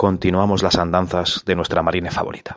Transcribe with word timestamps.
continuamos 0.00 0.62
las 0.62 0.76
andanzas 0.76 1.42
de 1.44 1.54
nuestra 1.54 1.82
marine 1.82 2.10
favorita. 2.10 2.56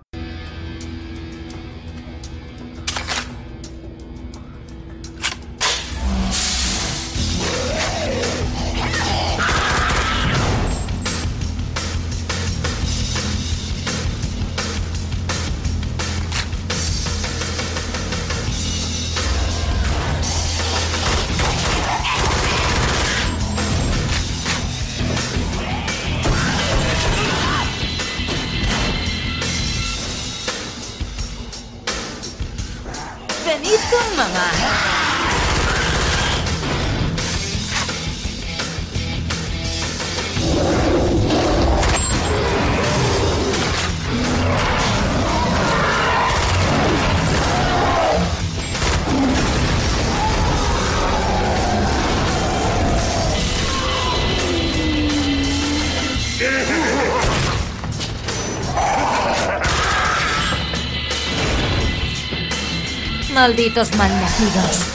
Malditos 63.53 63.95
malnacidos. 63.95 64.92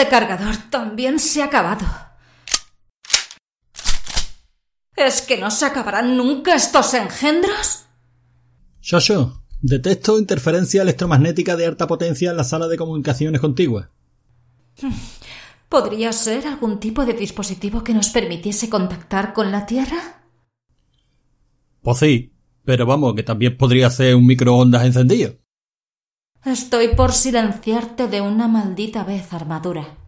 Este 0.00 0.10
cargador 0.10 0.56
también 0.70 1.18
se 1.18 1.42
ha 1.42 1.46
acabado. 1.46 1.86
¿Es 4.96 5.20
que 5.20 5.36
no 5.36 5.50
se 5.50 5.66
acabarán 5.66 6.16
nunca 6.16 6.54
estos 6.54 6.94
engendros? 6.94 7.84
Shosho, 8.80 9.42
detecto 9.60 10.18
interferencia 10.18 10.80
electromagnética 10.80 11.54
de 11.54 11.66
alta 11.66 11.86
potencia 11.86 12.30
en 12.30 12.38
la 12.38 12.44
sala 12.44 12.66
de 12.66 12.78
comunicaciones 12.78 13.42
contigua. 13.42 13.90
¿Podría 15.68 16.14
ser 16.14 16.46
algún 16.46 16.80
tipo 16.80 17.04
de 17.04 17.12
dispositivo 17.12 17.84
que 17.84 17.92
nos 17.92 18.08
permitiese 18.08 18.70
contactar 18.70 19.34
con 19.34 19.52
la 19.52 19.66
Tierra? 19.66 20.22
Pues 21.82 21.98
sí, 21.98 22.32
pero 22.64 22.86
vamos, 22.86 23.14
que 23.14 23.22
también 23.22 23.58
podría 23.58 23.90
ser 23.90 24.14
un 24.14 24.26
microondas 24.26 24.86
encendido. 24.86 25.34
Estoy 26.44 26.94
por 26.94 27.12
silenciarte 27.12 28.08
de 28.08 28.22
una 28.22 28.48
maldita 28.48 29.04
vez, 29.04 29.30
armadura. 29.34 29.99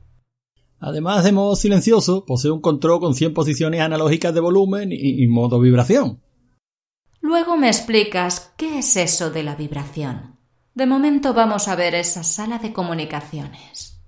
Además 0.85 1.23
de 1.23 1.31
modo 1.31 1.55
silencioso, 1.55 2.27
posee 2.27 2.51
un 2.51 2.61
control 2.61 2.99
con 2.99 3.15
100 3.15 3.35
posiciones 3.35 3.81
analógicas 3.81 4.35
de 4.35 4.41
volumen 4.41 4.91
y, 4.91 5.23
y 5.23 5.29
modo 5.29 5.61
vibración. 5.61 6.21
Luego 7.21 7.57
me 7.57 7.69
explicas 7.69 8.53
qué 8.57 8.81
es 8.81 8.97
eso 8.97 9.31
de 9.31 9.45
la 9.45 9.55
vibración. 9.55 10.41
De 10.75 10.87
momento 10.87 11.35
vamos 11.35 11.69
a 11.69 11.77
ver 11.77 11.95
esa 11.95 12.25
sala 12.25 12.59
de 12.59 12.73
comunicaciones. 12.73 14.03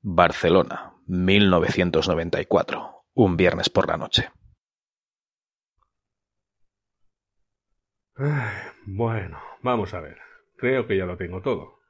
Barcelona, 0.00 0.94
1994, 1.06 3.04
un 3.14 3.36
viernes 3.36 3.68
por 3.68 3.88
la 3.88 3.96
noche. 3.96 4.30
Bueno, 8.86 9.40
vamos 9.60 9.92
a 9.94 10.00
ver. 10.00 10.31
Creo 10.62 10.86
que 10.86 10.96
ya 10.96 11.06
lo 11.06 11.16
tengo 11.16 11.42
todo. 11.42 11.80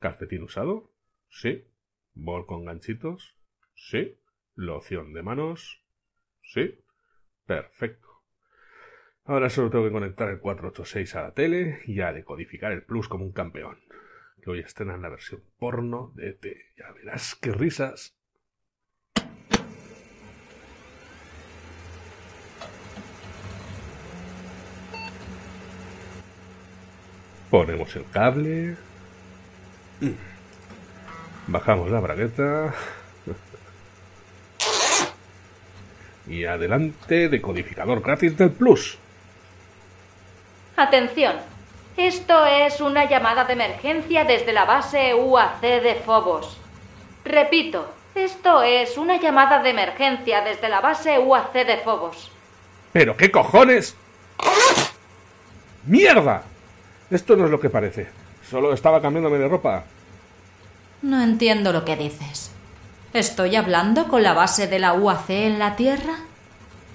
¿Calcetín 0.00 0.42
usado? 0.42 0.90
Sí. 1.28 1.70
¿Bol 2.12 2.44
con 2.44 2.64
ganchitos? 2.64 3.36
Sí. 3.76 4.18
¿Loción 4.56 5.12
de 5.12 5.22
manos? 5.22 5.80
Sí. 6.42 6.84
Perfecto. 7.46 8.08
Ahora 9.22 9.48
solo 9.48 9.70
tengo 9.70 9.84
que 9.84 9.92
conectar 9.92 10.28
el 10.28 10.40
486 10.40 11.14
a 11.14 11.22
la 11.22 11.34
tele 11.34 11.82
y 11.84 12.00
a 12.00 12.12
decodificar 12.12 12.72
el 12.72 12.82
plus 12.82 13.06
como 13.06 13.24
un 13.24 13.32
campeón. 13.32 13.78
Que 14.42 14.50
hoy 14.50 14.58
estrenan 14.58 15.02
la 15.02 15.10
versión 15.10 15.44
porno 15.56 16.10
de 16.16 16.30
ET. 16.30 16.44
Ya 16.76 16.90
verás 16.94 17.36
qué 17.36 17.52
risas. 17.52 18.15
Ponemos 27.50 27.94
el 27.96 28.04
cable. 28.10 28.76
Bajamos 31.46 31.90
la 31.90 32.00
bragueta. 32.00 32.74
Y 36.26 36.44
adelante, 36.44 37.28
decodificador 37.28 38.02
gratis 38.02 38.36
del 38.36 38.50
Plus. 38.50 38.98
Atención. 40.76 41.36
Esto 41.96 42.44
es 42.44 42.80
una 42.80 43.08
llamada 43.08 43.44
de 43.44 43.54
emergencia 43.54 44.24
desde 44.24 44.52
la 44.52 44.64
base 44.64 45.14
UAC 45.14 45.60
de 45.60 45.94
Phobos. 46.04 46.58
Repito, 47.24 47.90
esto 48.14 48.62
es 48.62 48.98
una 48.98 49.18
llamada 49.18 49.62
de 49.62 49.70
emergencia 49.70 50.42
desde 50.42 50.68
la 50.68 50.80
base 50.80 51.18
UAC 51.18 51.52
de 51.52 51.76
Phobos. 51.78 52.30
¿Pero 52.92 53.16
qué 53.16 53.30
cojones? 53.30 53.96
¡Mierda! 55.86 56.42
Esto 57.10 57.36
no 57.36 57.44
es 57.44 57.50
lo 57.50 57.60
que 57.60 57.70
parece. 57.70 58.08
Solo 58.48 58.72
estaba 58.72 59.00
cambiándome 59.00 59.38
de 59.38 59.48
ropa. 59.48 59.84
No 61.02 61.22
entiendo 61.22 61.72
lo 61.72 61.84
que 61.84 61.96
dices. 61.96 62.50
¿Estoy 63.12 63.56
hablando 63.56 64.08
con 64.08 64.22
la 64.22 64.32
base 64.32 64.66
de 64.66 64.78
la 64.78 64.92
UAC 64.94 65.30
en 65.30 65.58
la 65.58 65.76
Tierra? 65.76 66.14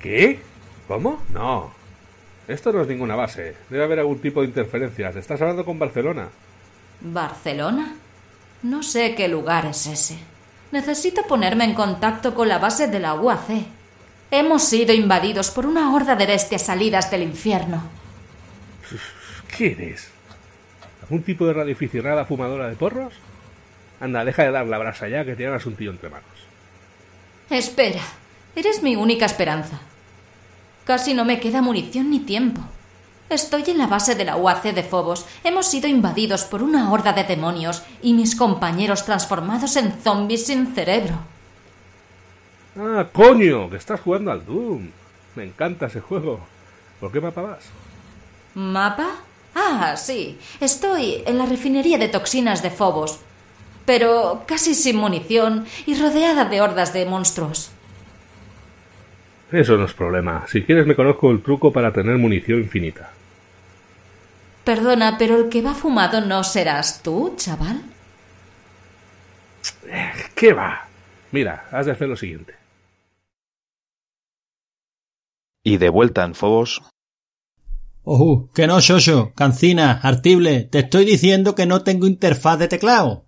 ¿Qué? 0.01 0.41
¿Cómo? 0.87 1.21
No. 1.33 1.71
Esto 2.47 2.73
no 2.73 2.81
es 2.81 2.87
ninguna 2.87 3.15
base. 3.15 3.55
Debe 3.69 3.83
haber 3.83 3.99
algún 3.99 4.19
tipo 4.19 4.41
de 4.41 4.47
interferencias. 4.47 5.15
Estás 5.15 5.41
hablando 5.41 5.63
con 5.63 5.79
Barcelona. 5.79 6.27
¿Barcelona? 7.01 7.95
No 8.63 8.83
sé 8.83 9.15
qué 9.15 9.27
lugar 9.27 9.65
es 9.65 9.87
ese. 9.87 10.19
Necesito 10.71 11.23
ponerme 11.23 11.63
en 11.63 11.73
contacto 11.73 12.35
con 12.35 12.47
la 12.47 12.59
base 12.59 12.87
de 12.87 12.99
la 12.99 13.15
UAC. 13.15 13.65
Hemos 14.31 14.63
sido 14.63 14.93
invadidos 14.93 15.51
por 15.51 15.65
una 15.65 15.93
horda 15.93 16.15
de 16.15 16.25
bestias 16.25 16.63
salidas 16.63 17.09
del 17.09 17.23
infierno. 17.23 17.83
¿Qué 19.57 19.71
eres? 19.71 20.09
¿Algún 21.03 21.23
tipo 21.23 21.45
de 21.45 21.53
radioaficionada 21.53 22.25
fumadora 22.25 22.69
de 22.69 22.75
porros? 22.75 23.13
Anda, 23.99 24.25
deja 24.25 24.43
de 24.43 24.51
dar 24.51 24.65
la 24.65 24.77
brasa 24.77 25.07
ya 25.07 25.25
que 25.25 25.35
tienes 25.35 25.65
un 25.65 25.75
tío 25.75 25.91
entre 25.91 26.09
manos. 26.09 26.25
Espera, 27.49 28.01
eres 28.55 28.81
mi 28.81 28.95
única 28.95 29.25
esperanza. 29.25 29.79
Casi 30.85 31.13
no 31.13 31.25
me 31.25 31.39
queda 31.39 31.61
munición 31.61 32.09
ni 32.09 32.19
tiempo. 32.19 32.61
Estoy 33.29 33.63
en 33.67 33.77
la 33.77 33.87
base 33.87 34.15
de 34.15 34.25
la 34.25 34.35
UAC 34.35 34.63
de 34.73 34.83
Phobos. 34.83 35.25
Hemos 35.43 35.67
sido 35.67 35.87
invadidos 35.87 36.43
por 36.43 36.63
una 36.63 36.91
horda 36.91 37.13
de 37.13 37.23
demonios 37.23 37.83
y 38.01 38.13
mis 38.13 38.35
compañeros 38.35 39.05
transformados 39.05 39.77
en 39.77 39.93
zombies 40.01 40.47
sin 40.47 40.73
cerebro. 40.73 41.15
Ah, 42.77 43.07
coño, 43.11 43.69
que 43.69 43.77
estás 43.77 44.01
jugando 44.01 44.31
al 44.31 44.45
Doom. 44.45 44.89
Me 45.35 45.45
encanta 45.45 45.85
ese 45.85 46.01
juego. 46.01 46.41
¿Por 46.99 47.11
qué 47.11 47.21
mapa 47.21 47.41
vas? 47.41 47.63
¿Mapa? 48.53 49.11
Ah, 49.55 49.95
sí. 49.97 50.37
Estoy 50.59 51.23
en 51.25 51.37
la 51.37 51.45
refinería 51.45 51.97
de 51.97 52.07
toxinas 52.07 52.61
de 52.61 52.69
Phobos. 52.69 53.19
Pero 53.85 54.43
casi 54.47 54.75
sin 54.75 54.97
munición 54.97 55.65
y 55.85 55.95
rodeada 55.95 56.45
de 56.45 56.61
hordas 56.61 56.93
de 56.93 57.05
monstruos. 57.05 57.71
Eso 59.51 59.75
no 59.75 59.85
es 59.85 59.93
problema. 59.93 60.45
Si 60.47 60.63
quieres 60.63 60.87
me 60.87 60.95
conozco 60.95 61.29
el 61.31 61.41
truco 61.41 61.73
para 61.73 61.91
tener 61.91 62.17
munición 62.17 62.59
infinita. 62.59 63.11
Perdona, 64.63 65.17
pero 65.17 65.37
el 65.37 65.49
que 65.49 65.61
va 65.61 65.73
fumado 65.73 66.21
no 66.21 66.43
serás 66.43 67.01
tú, 67.03 67.33
chaval. 67.35 67.81
Eh, 69.87 70.11
¿Qué 70.35 70.53
va? 70.53 70.87
Mira, 71.31 71.67
has 71.71 71.87
de 71.87 71.91
hacer 71.93 72.07
lo 72.07 72.15
siguiente. 72.15 72.55
Y 75.63 75.77
de 75.77 75.89
vuelta 75.89 76.23
en 76.23 76.33
Fobos, 76.33 76.81
Ojo, 78.03 78.49
que 78.53 78.65
no, 78.65 78.79
Shosho, 78.79 79.33
cancina, 79.35 79.99
artible, 80.01 80.63
te 80.63 80.79
estoy 80.79 81.05
diciendo 81.05 81.53
que 81.53 81.65
no 81.65 81.83
tengo 81.83 82.07
interfaz 82.07 82.57
de 82.57 82.67
teclado. 82.67 83.25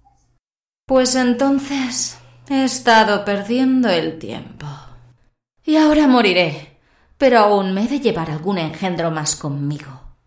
Pues 0.88 1.16
entonces 1.16 2.18
he 2.50 2.64
estado 2.64 3.24
perdiendo 3.24 3.90
el 3.90 4.18
tiempo. 4.18 4.68
Y 5.64 5.78
ahora 5.78 6.08
moriré, 6.08 6.80
pero 7.18 7.40
aún 7.40 7.74
me 7.74 7.86
he 7.86 7.88
de 7.88 8.00
llevar 8.00 8.32
algún 8.32 8.58
engendro 8.58 9.12
más 9.12 9.36
conmigo. 9.36 10.18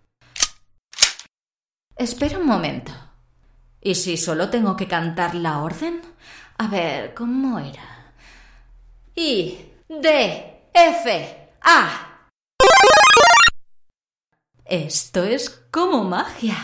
Espera 1.97 2.39
un 2.39 2.47
momento. 2.47 2.93
¿Y 3.81 3.97
si 3.97 4.17
solo 4.17 4.49
tengo 4.49 4.77
que 4.77 4.87
cantar 4.87 5.35
la 5.35 5.59
orden? 5.59 6.01
A 6.59 6.69
ver, 6.69 7.15
¿cómo 7.15 7.59
era? 7.59 8.13
I, 9.15 9.59
D, 9.89 10.69
F, 10.73 11.51
A. 11.63 12.06
Esto 14.69 15.23
es 15.23 15.51
como 15.71 16.03
magia. 16.03 16.57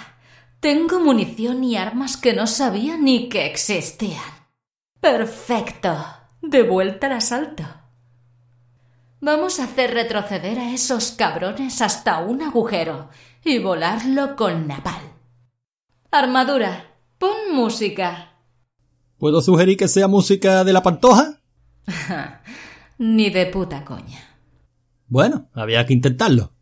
Tengo 0.58 1.00
munición 1.00 1.62
y 1.62 1.76
armas 1.76 2.16
que 2.16 2.32
no 2.32 2.46
sabía 2.46 2.96
ni 2.96 3.28
que 3.28 3.46
existían. 3.46 4.20
Perfecto. 5.00 5.96
De 6.40 6.62
vuelta 6.62 7.06
al 7.06 7.14
asalto. 7.14 7.64
Vamos 9.20 9.60
a 9.60 9.64
hacer 9.64 9.94
retroceder 9.94 10.58
a 10.58 10.72
esos 10.72 11.12
cabrones 11.12 11.80
hasta 11.80 12.18
un 12.18 12.42
agujero 12.42 13.08
y 13.44 13.60
volarlo 13.60 14.34
con 14.34 14.66
napal. 14.66 15.02
Armadura, 16.10 16.96
pon 17.18 17.54
música. 17.54 18.32
¿Puedo 19.18 19.40
sugerir 19.40 19.76
que 19.76 19.86
sea 19.86 20.08
música 20.08 20.64
de 20.64 20.72
la 20.72 20.82
pantoja? 20.82 21.38
Ni 22.98 23.30
de 23.30 23.46
puta 23.46 23.84
coña. 23.84 24.36
Bueno, 25.06 25.48
había 25.54 25.86
que 25.86 25.92
intentarlo. 25.92 26.52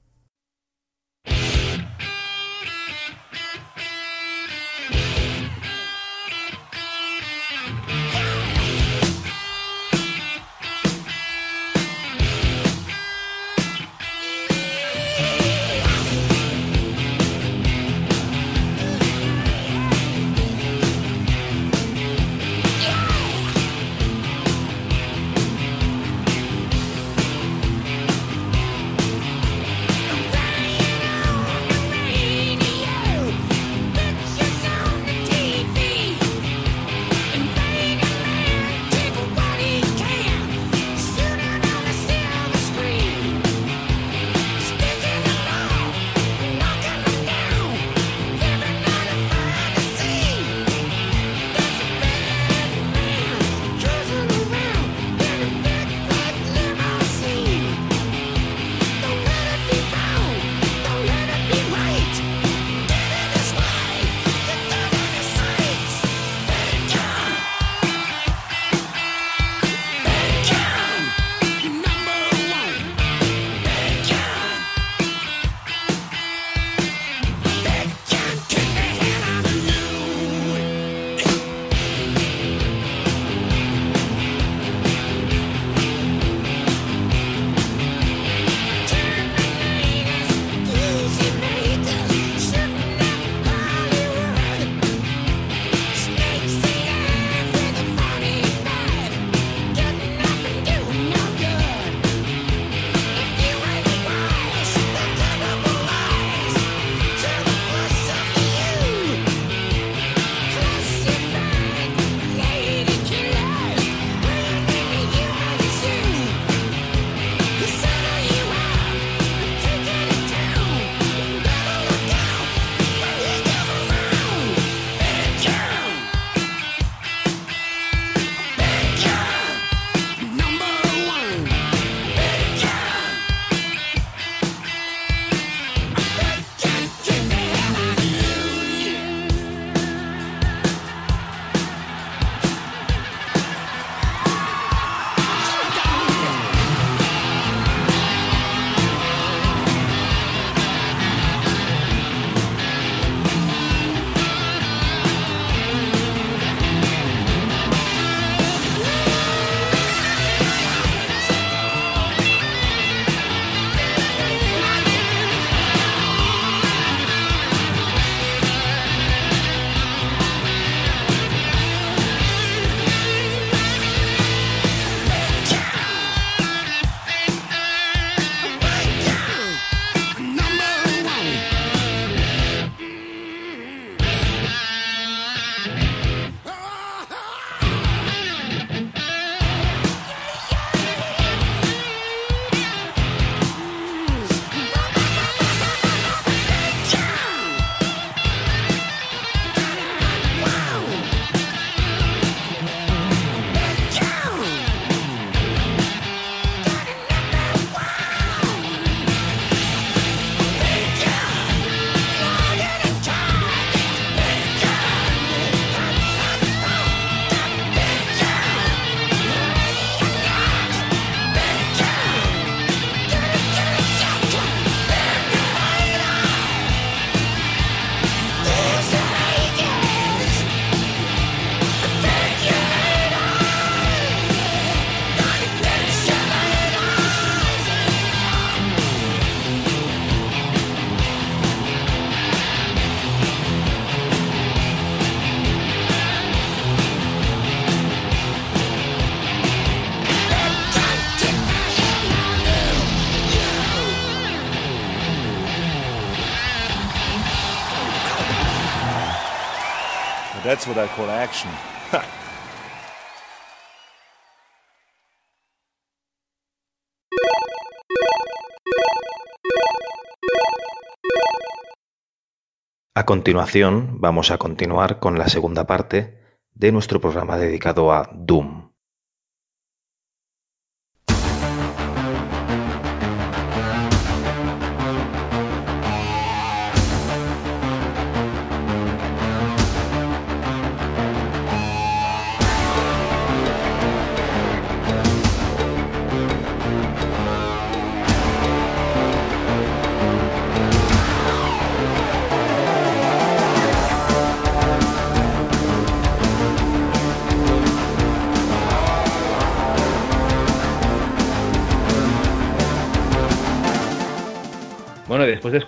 A 272.95 273.05
continuación, 273.05 274.00
vamos 274.00 274.31
a 274.31 274.39
continuar 274.39 275.00
con 275.00 275.19
la 275.19 275.29
segunda 275.29 275.67
parte 275.67 276.19
de 276.55 276.71
nuestro 276.71 277.00
programa 277.00 277.37
dedicado 277.37 277.93
a 277.93 278.09
Doom. 278.12 278.60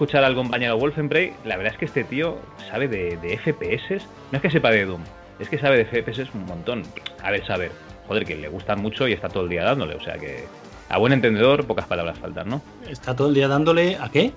Escuchar 0.02 0.24
al 0.24 0.34
compañero 0.34 0.76
Wolfenbray, 0.78 1.32
la 1.44 1.56
verdad 1.56 1.74
es 1.74 1.78
que 1.78 1.84
este 1.84 2.02
tío 2.02 2.36
sabe 2.68 2.88
de, 2.88 3.38
FPS. 3.38 4.04
No 4.32 4.38
es 4.38 4.42
que 4.42 4.50
sepa 4.50 4.70
de 4.70 4.84
Doom, 4.84 5.00
es 5.38 5.48
que 5.48 5.58
sabe 5.58 5.76
de 5.76 5.84
FPS 5.84 6.34
un 6.34 6.44
montón. 6.44 6.82
A 7.22 7.30
ver, 7.30 7.46
saber. 7.46 7.70
Joder, 8.08 8.24
que 8.24 8.34
le 8.34 8.48
gustan 8.48 8.82
mucho 8.82 9.06
y 9.06 9.12
está 9.12 9.28
todo 9.28 9.44
el 9.44 9.48
día 9.48 9.62
dándole. 9.62 9.94
O 9.94 10.00
sea 10.00 10.14
que, 10.18 10.44
a 10.88 10.98
buen 10.98 11.12
entendedor, 11.12 11.64
pocas 11.66 11.86
palabras 11.86 12.18
faltan, 12.18 12.48
¿no? 12.48 12.60
¿Está 12.88 13.14
todo 13.14 13.28
el 13.28 13.34
día 13.34 13.46
dándole 13.46 13.96
a 13.96 14.08
qué? 14.08 14.32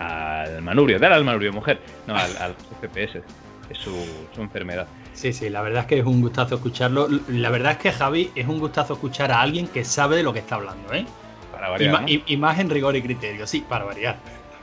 Al 0.00 0.60
manubrio, 0.62 0.98
dar 0.98 1.12
al 1.12 1.22
manubrio, 1.22 1.52
mujer. 1.52 1.78
No, 2.08 2.16
al, 2.16 2.56
FPS. 2.80 3.22
Es 3.70 3.78
su, 3.78 3.96
enfermedad. 4.36 4.88
Sí, 5.12 5.32
sí, 5.32 5.48
la 5.48 5.62
verdad 5.62 5.82
es 5.82 5.86
que 5.86 5.98
es 6.00 6.04
un 6.04 6.22
gustazo 6.22 6.56
escucharlo. 6.56 7.06
La 7.28 7.50
verdad 7.50 7.72
es 7.72 7.78
que 7.78 7.92
Javi 7.92 8.32
es 8.34 8.48
un 8.48 8.58
gustazo 8.58 8.94
escuchar 8.94 9.30
a 9.30 9.40
alguien 9.40 9.68
que 9.68 9.84
sabe 9.84 10.16
de 10.16 10.24
lo 10.24 10.32
que 10.32 10.40
está 10.40 10.56
hablando, 10.56 10.92
¿eh? 10.92 11.06
Para 11.52 11.68
variar, 11.68 12.04
y, 12.08 12.36
más 12.36 12.58
en 12.58 12.68
rigor 12.68 12.96
y 12.96 13.02
criterio, 13.02 13.46
sí, 13.46 13.64
para 13.66 13.84
variar. 13.84 14.16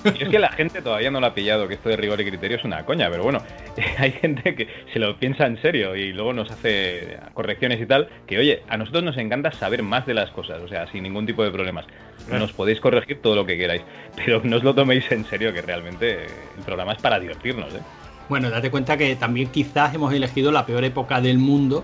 Y 0.03 0.23
es 0.23 0.29
que 0.29 0.39
la 0.39 0.51
gente 0.51 0.81
todavía 0.81 1.11
no 1.11 1.19
lo 1.19 1.27
ha 1.27 1.33
pillado, 1.33 1.67
que 1.67 1.75
esto 1.75 1.89
de 1.89 1.97
rigor 1.97 2.19
y 2.21 2.25
criterio 2.25 2.57
es 2.57 2.63
una 2.63 2.85
coña, 2.85 3.09
pero 3.09 3.23
bueno, 3.23 3.41
hay 3.97 4.11
gente 4.11 4.55
que 4.55 4.67
se 4.91 4.99
lo 4.99 5.17
piensa 5.17 5.45
en 5.45 5.61
serio 5.61 5.95
y 5.95 6.11
luego 6.13 6.33
nos 6.33 6.49
hace 6.51 7.17
correcciones 7.33 7.79
y 7.81 7.85
tal, 7.85 8.09
que 8.25 8.37
oye, 8.37 8.63
a 8.67 8.77
nosotros 8.77 9.03
nos 9.03 9.17
encanta 9.17 9.51
saber 9.51 9.83
más 9.83 10.05
de 10.05 10.13
las 10.13 10.31
cosas, 10.31 10.61
o 10.61 10.67
sea, 10.67 10.87
sin 10.91 11.03
ningún 11.03 11.25
tipo 11.25 11.43
de 11.43 11.51
problemas. 11.51 11.85
Nos 12.29 12.53
podéis 12.53 12.79
corregir 12.79 13.21
todo 13.21 13.35
lo 13.35 13.45
que 13.45 13.57
queráis, 13.57 13.81
pero 14.15 14.41
no 14.43 14.57
os 14.57 14.63
lo 14.63 14.73
toméis 14.73 15.11
en 15.11 15.25
serio, 15.25 15.53
que 15.53 15.61
realmente 15.61 16.25
el 16.25 16.63
programa 16.65 16.93
es 16.93 17.01
para 17.01 17.19
divertirnos, 17.19 17.73
¿eh? 17.73 17.81
Bueno, 18.29 18.49
date 18.49 18.71
cuenta 18.71 18.95
que 18.95 19.15
también 19.17 19.49
quizás 19.49 19.93
hemos 19.93 20.13
elegido 20.13 20.51
la 20.51 20.65
peor 20.65 20.85
época 20.85 21.19
del 21.19 21.37
mundo 21.37 21.83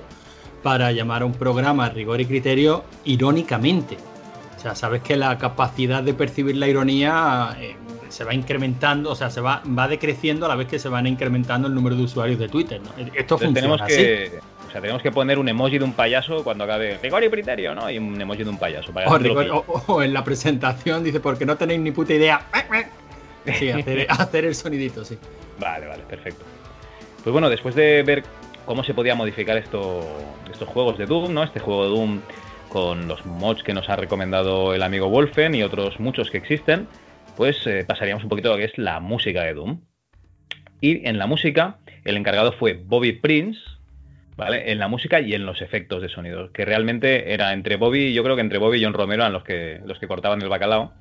para 0.64 0.92
llamar 0.92 1.24
a 1.24 1.26
un 1.26 1.34
programa 1.34 1.90
rigor 1.90 2.22
y 2.22 2.26
criterio 2.26 2.86
irónicamente. 3.04 3.98
O 4.56 4.60
sea, 4.60 4.74
sabes 4.74 5.02
que 5.02 5.18
la 5.18 5.38
capacidad 5.38 6.02
de 6.04 6.14
percibir 6.14 6.56
la 6.56 6.68
ironía 6.68 7.56
eh, 7.60 7.76
se 8.10 8.24
va 8.24 8.34
incrementando, 8.34 9.12
o 9.12 9.16
sea, 9.16 9.30
se 9.30 9.42
va, 9.42 9.62
va 9.68 9.88
decreciendo 9.88 10.46
a 10.46 10.50
la 10.50 10.56
vez 10.56 10.68
que 10.68 10.80
se 10.80 10.90
van 10.90 11.08
incrementando 11.08 11.68
el 11.68 11.76
número 11.76 11.96
de 11.96 12.04
usuarios 12.04 12.40
de 12.40 12.48
Twitter. 12.48 12.82
¿no? 12.82 12.92
Esto 13.14 13.38
funciona 13.38 13.54
tenemos 13.54 13.82
que, 13.84 14.40
O 14.68 14.72
sea, 14.72 14.82
tenemos 14.82 15.02
que 15.02 15.12
poner 15.12 15.40
un 15.40 15.50
emoji 15.50 15.78
de 15.78 15.84
un 15.84 15.94
payaso 15.94 16.44
cuando 16.44 16.64
acabe 16.64 16.98
rigor 17.02 17.24
y 17.24 17.30
criterio, 17.30 17.76
¿no? 17.76 17.90
Y 17.90 17.98
un 17.98 18.20
emoji 18.20 18.44
de 18.44 18.50
un 18.50 18.58
payaso. 18.58 18.92
o, 19.88 20.02
en 20.02 20.14
la 20.14 20.24
presentación 20.24 21.04
dice, 21.04 21.20
porque 21.20 21.46
no 21.46 21.58
tenéis 21.58 21.80
ni 21.80 21.92
puta 21.92 22.14
idea. 22.14 22.42
Sí, 23.58 23.70
hacer, 24.10 24.44
el 24.44 24.56
sonidito, 24.56 25.06
sí. 25.06 25.18
Vale, 25.58 25.88
vale, 25.88 26.04
perfecto. 26.04 26.44
Pues 27.24 27.32
bueno, 27.32 27.50
después 27.50 27.76
de 27.76 28.04
ver 28.04 28.26
cómo 28.66 28.84
se 28.84 28.94
podía 28.94 29.16
modificar 29.16 29.56
esto, 29.56 30.06
estos 30.52 30.68
juegos 30.68 30.98
de 30.98 31.06
Doom, 31.06 31.34
¿no? 31.34 31.44
Este 31.44 31.62
juego 31.62 31.84
de 31.84 31.90
Doom 31.92 32.22
con 32.70 33.08
los 33.08 33.26
mods 33.26 33.64
que 33.64 33.74
nos 33.74 33.90
ha 33.90 33.96
recomendado 33.96 34.74
el 34.74 34.84
amigo 34.84 35.08
Wolfen 35.08 35.56
y 35.56 35.64
otros 35.64 36.00
muchos 36.00 36.30
que 36.30 36.38
existen, 36.38 36.88
pues 37.38 37.64
pasaríamos 37.88 38.24
un 38.24 38.30
poquito 38.30 38.50
a 38.50 38.54
lo 38.54 38.58
que 38.58 38.66
es 38.66 38.78
la 38.78 39.00
música 39.00 39.44
de 39.44 39.54
Doom. 39.54 39.82
Y 40.82 41.08
en 41.08 41.20
la 41.20 41.28
música, 41.28 41.78
el 42.04 42.18
encargado 42.18 42.52
fue 42.52 42.74
Bobby 42.74 43.14
Prince, 43.14 43.60
¿vale? 44.36 44.72
En 44.72 44.80
la 44.80 44.88
música 44.88 45.22
y 45.22 45.34
en 45.34 45.46
los 45.46 45.62
efectos 45.62 46.02
de 46.02 46.10
sonido, 46.10 46.52
que 46.52 46.66
realmente 46.66 47.34
era 47.34 47.54
entre 47.54 47.78
Bobby, 47.78 48.14
yo 48.14 48.24
creo 48.24 48.36
que 48.36 48.42
entre 48.42 48.58
Bobby 48.58 48.80
y 48.80 48.84
John 48.84 48.94
Romero 48.94 49.22
eran 49.22 49.34
los 49.34 49.44
que, 49.44 49.80
los 49.86 50.00
que 50.00 50.08
cortaban 50.08 50.42
el 50.42 50.50
bacalao. 50.50 50.94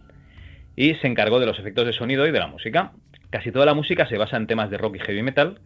Y 0.77 0.95
se 0.97 1.07
encargó 1.07 1.41
de 1.41 1.47
los 1.47 1.59
efectos 1.59 1.87
de 1.87 1.95
sonido 1.95 2.27
y 2.27 2.33
de 2.33 2.39
la 2.39 2.49
música. 2.49 2.93
Casi 3.31 3.51
toda 3.51 3.65
la 3.65 3.73
música 3.73 4.07
se 4.07 4.19
basa 4.19 4.37
en 4.37 4.47
temas 4.47 4.69
de 4.69 4.77
rock 4.77 4.97
y 4.97 4.99
heavy 4.99 5.23
metal. 5.23 5.59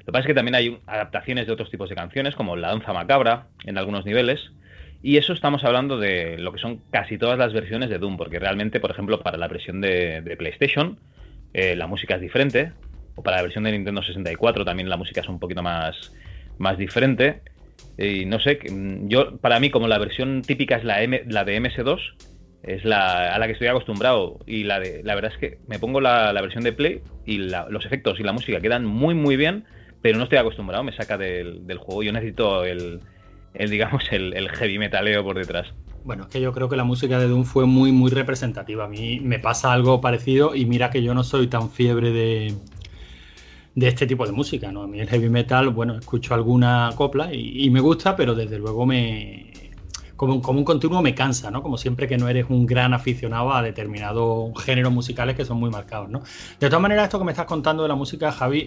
Lo 0.00 0.04
que 0.04 0.12
pasa 0.12 0.20
es 0.22 0.26
que 0.26 0.34
también 0.34 0.56
hay 0.56 0.80
adaptaciones 0.86 1.46
de 1.46 1.52
otros 1.52 1.70
tipos 1.70 1.88
de 1.88 1.94
canciones, 1.94 2.34
como 2.34 2.56
La 2.56 2.68
Danza 2.68 2.92
Macabra, 2.92 3.46
en 3.64 3.78
algunos 3.78 4.04
niveles. 4.04 4.50
Y 5.02 5.16
eso 5.16 5.32
estamos 5.32 5.62
hablando 5.64 5.96
de 5.98 6.38
lo 6.38 6.52
que 6.52 6.58
son 6.58 6.80
casi 6.90 7.18
todas 7.18 7.38
las 7.38 7.52
versiones 7.52 7.88
de 7.88 7.98
Doom, 7.98 8.16
porque 8.16 8.38
realmente, 8.38 8.80
por 8.80 8.90
ejemplo, 8.90 9.20
para 9.20 9.38
la 9.38 9.46
versión 9.46 9.80
de, 9.80 10.34
PlayStation, 10.36 10.98
eh, 11.54 11.76
la 11.76 11.86
música 11.86 12.16
es 12.16 12.20
diferente, 12.20 12.72
o 13.14 13.22
para 13.22 13.36
la 13.36 13.42
versión 13.42 13.64
de 13.64 13.72
Nintendo 13.72 14.02
64 14.02 14.64
también 14.64 14.88
la 14.88 14.96
música 14.96 15.20
es 15.20 15.28
un 15.28 15.38
poquito 15.38 15.62
más, 15.62 16.12
más 16.58 16.76
diferente. 16.78 17.42
Y 17.96 18.26
no 18.26 18.40
sé, 18.40 18.58
mm, 18.68 19.08
yo 19.08 19.38
para 19.38 19.60
mí 19.60 19.70
como 19.70 19.86
la 19.86 19.98
versión 19.98 20.42
típica 20.42 20.76
es 20.76 20.84
la, 20.84 21.02
M, 21.02 21.22
la 21.28 21.44
de 21.44 21.60
MS2, 21.60 22.00
es 22.64 22.84
la 22.84 23.34
a 23.34 23.38
la 23.38 23.46
que 23.46 23.52
estoy 23.52 23.68
acostumbrado 23.68 24.40
y 24.44 24.64
la 24.64 24.80
de 24.80 25.02
la 25.04 25.14
verdad 25.14 25.30
es 25.32 25.38
que 25.38 25.58
me 25.68 25.78
pongo 25.78 26.00
la, 26.00 26.32
versión 26.32 26.64
de 26.64 26.72
Play 26.72 27.02
y 27.24 27.38
los 27.38 27.86
efectos 27.86 28.18
y 28.18 28.24
la 28.24 28.32
música 28.32 28.60
quedan 28.60 28.84
muy 28.84 29.14
muy 29.14 29.36
bien, 29.36 29.64
pero 30.02 30.18
no 30.18 30.24
estoy 30.24 30.38
acostumbrado, 30.38 30.82
me 30.82 30.92
saca 30.92 31.16
del, 31.16 31.66
del 31.68 31.78
juego. 31.78 32.02
Yo 32.02 32.12
necesito 32.12 32.64
el, 32.64 33.00
el 33.54 33.70
digamos, 33.70 34.04
el, 34.10 34.48
heavy 34.48 34.78
metaleo 34.78 35.24
por 35.24 35.36
detrás. 35.36 35.68
Bueno, 36.04 36.24
es 36.24 36.28
que 36.28 36.40
yo 36.40 36.52
creo 36.52 36.68
que 36.68 36.76
la 36.76 36.84
música 36.84 37.18
de 37.18 37.28
Doom 37.28 37.44
fue 37.44 37.66
muy, 37.66 37.92
muy 37.92 38.10
representativa. 38.10 38.84
A 38.84 38.88
mí 38.88 39.20
me 39.20 39.38
pasa 39.38 39.72
algo 39.72 40.00
parecido 40.00 40.54
y 40.54 40.64
mira 40.64 40.90
que 40.90 41.02
yo 41.02 41.12
no 41.12 41.24
soy 41.24 41.48
tan 41.48 41.70
fiebre 41.70 42.12
de, 42.12 42.54
de 43.74 43.88
este 43.88 44.06
tipo 44.06 44.26
de 44.26 44.32
música, 44.32 44.72
¿no? 44.72 44.82
A 44.82 44.86
mí 44.86 45.00
el 45.00 45.08
heavy 45.08 45.28
metal, 45.28 45.68
bueno, 45.70 45.96
escucho 45.96 46.34
alguna 46.34 46.90
copla 46.96 47.32
y, 47.32 47.68
me 47.70 47.80
gusta, 47.80 48.16
pero 48.16 48.34
desde 48.34 48.58
luego 48.58 48.86
me... 48.86 49.52
Como, 50.16 50.42
como, 50.42 50.58
un 50.58 50.64
continuo 50.64 51.00
me 51.00 51.14
cansa, 51.14 51.52
¿no? 51.52 51.62
Como 51.62 51.78
siempre 51.78 52.08
que 52.08 52.18
no 52.18 52.28
eres 52.28 52.46
un 52.48 52.66
gran 52.66 52.92
aficionado 52.92 53.52
a 53.52 53.62
determinados 53.62 54.50
géneros 54.64 54.92
musicales 54.92 55.36
que 55.36 55.44
son 55.44 55.58
muy 55.58 55.70
marcados, 55.70 56.10
¿no? 56.10 56.22
De 56.58 56.66
todas 56.66 56.82
maneras, 56.82 57.04
esto 57.04 57.20
que 57.20 57.24
me 57.24 57.30
estás 57.30 57.46
contando 57.46 57.84
de 57.84 57.88
la 57.88 57.94
música, 57.94 58.32
Javi, 58.32 58.66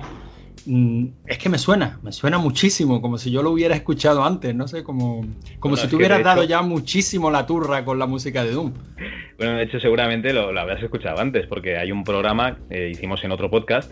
es 1.26 1.38
que 1.38 1.50
me 1.50 1.58
suena, 1.58 2.00
me 2.04 2.12
suena 2.12 2.38
muchísimo, 2.38 3.02
como 3.02 3.18
si 3.18 3.32
yo 3.32 3.44
lo 3.44 3.52
hubiera 3.52 3.76
escuchado 3.76 4.24
antes, 4.24 4.54
no 4.56 4.68
sé, 4.68 4.84
como, 4.84 5.26
como 5.60 5.78
si 5.78 5.88
tú 5.88 5.98
hubieras 5.98 6.24
dado 6.24 6.44
ya 6.44 6.62
muchísimo 6.62 7.32
la 7.32 7.46
turra 7.46 7.84
con 7.86 8.00
la 8.00 8.06
música 8.06 8.44
de 8.44 8.52
Doom. 8.52 8.74
Bueno, 9.38 9.58
de 9.58 9.64
hecho 9.64 9.80
seguramente 9.80 10.34
lo, 10.34 10.48
habrás 10.60 10.82
escuchado 10.84 11.20
antes, 11.20 11.48
porque 11.48 11.78
hay 11.78 11.92
un 11.92 12.04
programa 12.04 12.58
que 12.70 12.90
hicimos 12.90 13.24
en 13.24 13.32
otro 13.32 13.50
podcast 13.50 13.92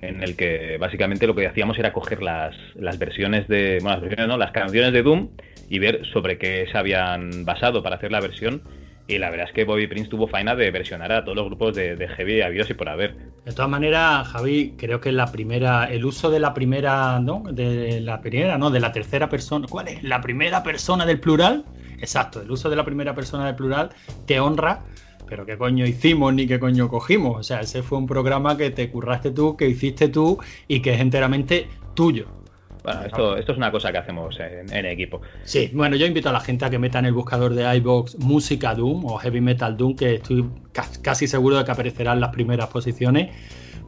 en 0.00 0.22
el 0.22 0.36
que 0.36 0.76
básicamente 0.78 1.26
lo 1.26 1.34
que 1.34 1.46
hacíamos 1.46 1.78
era 1.78 1.92
coger 1.92 2.22
las, 2.22 2.54
las 2.76 2.98
versiones 2.98 3.48
de, 3.48 3.78
bueno, 3.80 3.96
las 3.96 4.00
versiones 4.00 4.28
no, 4.28 4.36
las 4.36 4.52
canciones 4.52 4.92
de 4.92 5.02
Doom 5.02 5.28
y 5.68 5.78
ver 5.78 6.06
sobre 6.12 6.38
qué 6.38 6.66
se 6.70 6.78
habían 6.78 7.44
basado 7.44 7.82
para 7.82 7.96
hacer 7.96 8.12
la 8.12 8.20
versión 8.20 8.62
y 9.08 9.18
la 9.18 9.30
verdad 9.30 9.46
es 9.48 9.54
que 9.54 9.64
Bobby 9.64 9.86
Prince 9.86 10.10
tuvo 10.10 10.28
faena 10.28 10.54
de 10.54 10.70
versionar 10.70 11.10
a 11.12 11.24
todos 11.24 11.34
los 11.34 11.46
grupos 11.46 11.74
de, 11.74 11.96
de 11.96 12.08
heavy 12.08 12.42
habidos 12.42 12.68
y 12.68 12.74
por 12.74 12.90
haber. 12.90 13.16
De 13.46 13.52
todas 13.52 13.70
maneras, 13.70 14.28
Javi, 14.28 14.74
creo 14.76 15.00
que 15.00 15.12
la 15.12 15.32
primera, 15.32 15.86
el 15.86 16.04
uso 16.04 16.30
de 16.30 16.38
la 16.38 16.52
primera, 16.52 17.18
¿no? 17.18 17.42
De 17.50 18.02
la 18.02 18.20
primera, 18.20 18.58
¿no? 18.58 18.70
De 18.70 18.80
la 18.80 18.92
tercera 18.92 19.30
persona. 19.30 19.66
¿Cuál 19.66 19.88
es? 19.88 20.02
La 20.02 20.20
primera 20.20 20.62
persona 20.62 21.06
del 21.06 21.20
plural. 21.20 21.64
Exacto, 21.98 22.42
el 22.42 22.50
uso 22.50 22.68
de 22.68 22.76
la 22.76 22.84
primera 22.84 23.14
persona 23.14 23.46
del 23.46 23.56
plural 23.56 23.90
te 24.26 24.40
honra. 24.40 24.82
Pero 25.26 25.46
qué 25.46 25.56
coño 25.56 25.86
hicimos 25.86 26.34
ni 26.34 26.46
qué 26.46 26.60
coño 26.60 26.90
cogimos. 26.90 27.40
O 27.40 27.42
sea, 27.42 27.60
ese 27.60 27.82
fue 27.82 27.96
un 27.96 28.06
programa 28.06 28.58
que 28.58 28.70
te 28.70 28.90
curraste 28.90 29.30
tú, 29.30 29.56
que 29.56 29.68
hiciste 29.68 30.08
tú 30.08 30.38
y 30.68 30.80
que 30.80 30.92
es 30.92 31.00
enteramente 31.00 31.66
tuyo. 31.94 32.26
Bueno, 32.88 33.06
esto, 33.06 33.36
esto 33.36 33.52
es 33.52 33.58
una 33.58 33.70
cosa 33.70 33.92
que 33.92 33.98
hacemos 33.98 34.38
en, 34.40 34.86
equipo. 34.86 35.20
Sí, 35.44 35.70
bueno, 35.74 35.96
yo 35.96 36.06
invito 36.06 36.28
a 36.28 36.32
la 36.32 36.40
gente 36.40 36.64
a 36.64 36.70
que 36.70 36.78
meta 36.78 36.98
en 36.98 37.06
el 37.06 37.12
buscador 37.12 37.54
de 37.54 37.76
iBox 37.76 38.18
música 38.18 38.74
Doom 38.74 39.04
o 39.04 39.18
Heavy 39.18 39.40
Metal 39.40 39.76
Doom, 39.76 39.96
que 39.96 40.14
estoy 40.14 40.48
casi 41.02 41.26
seguro 41.26 41.58
de 41.58 41.64
que 41.64 41.70
aparecerán 41.70 42.20
las 42.20 42.30
primeras 42.30 42.68
posiciones, 42.68 43.30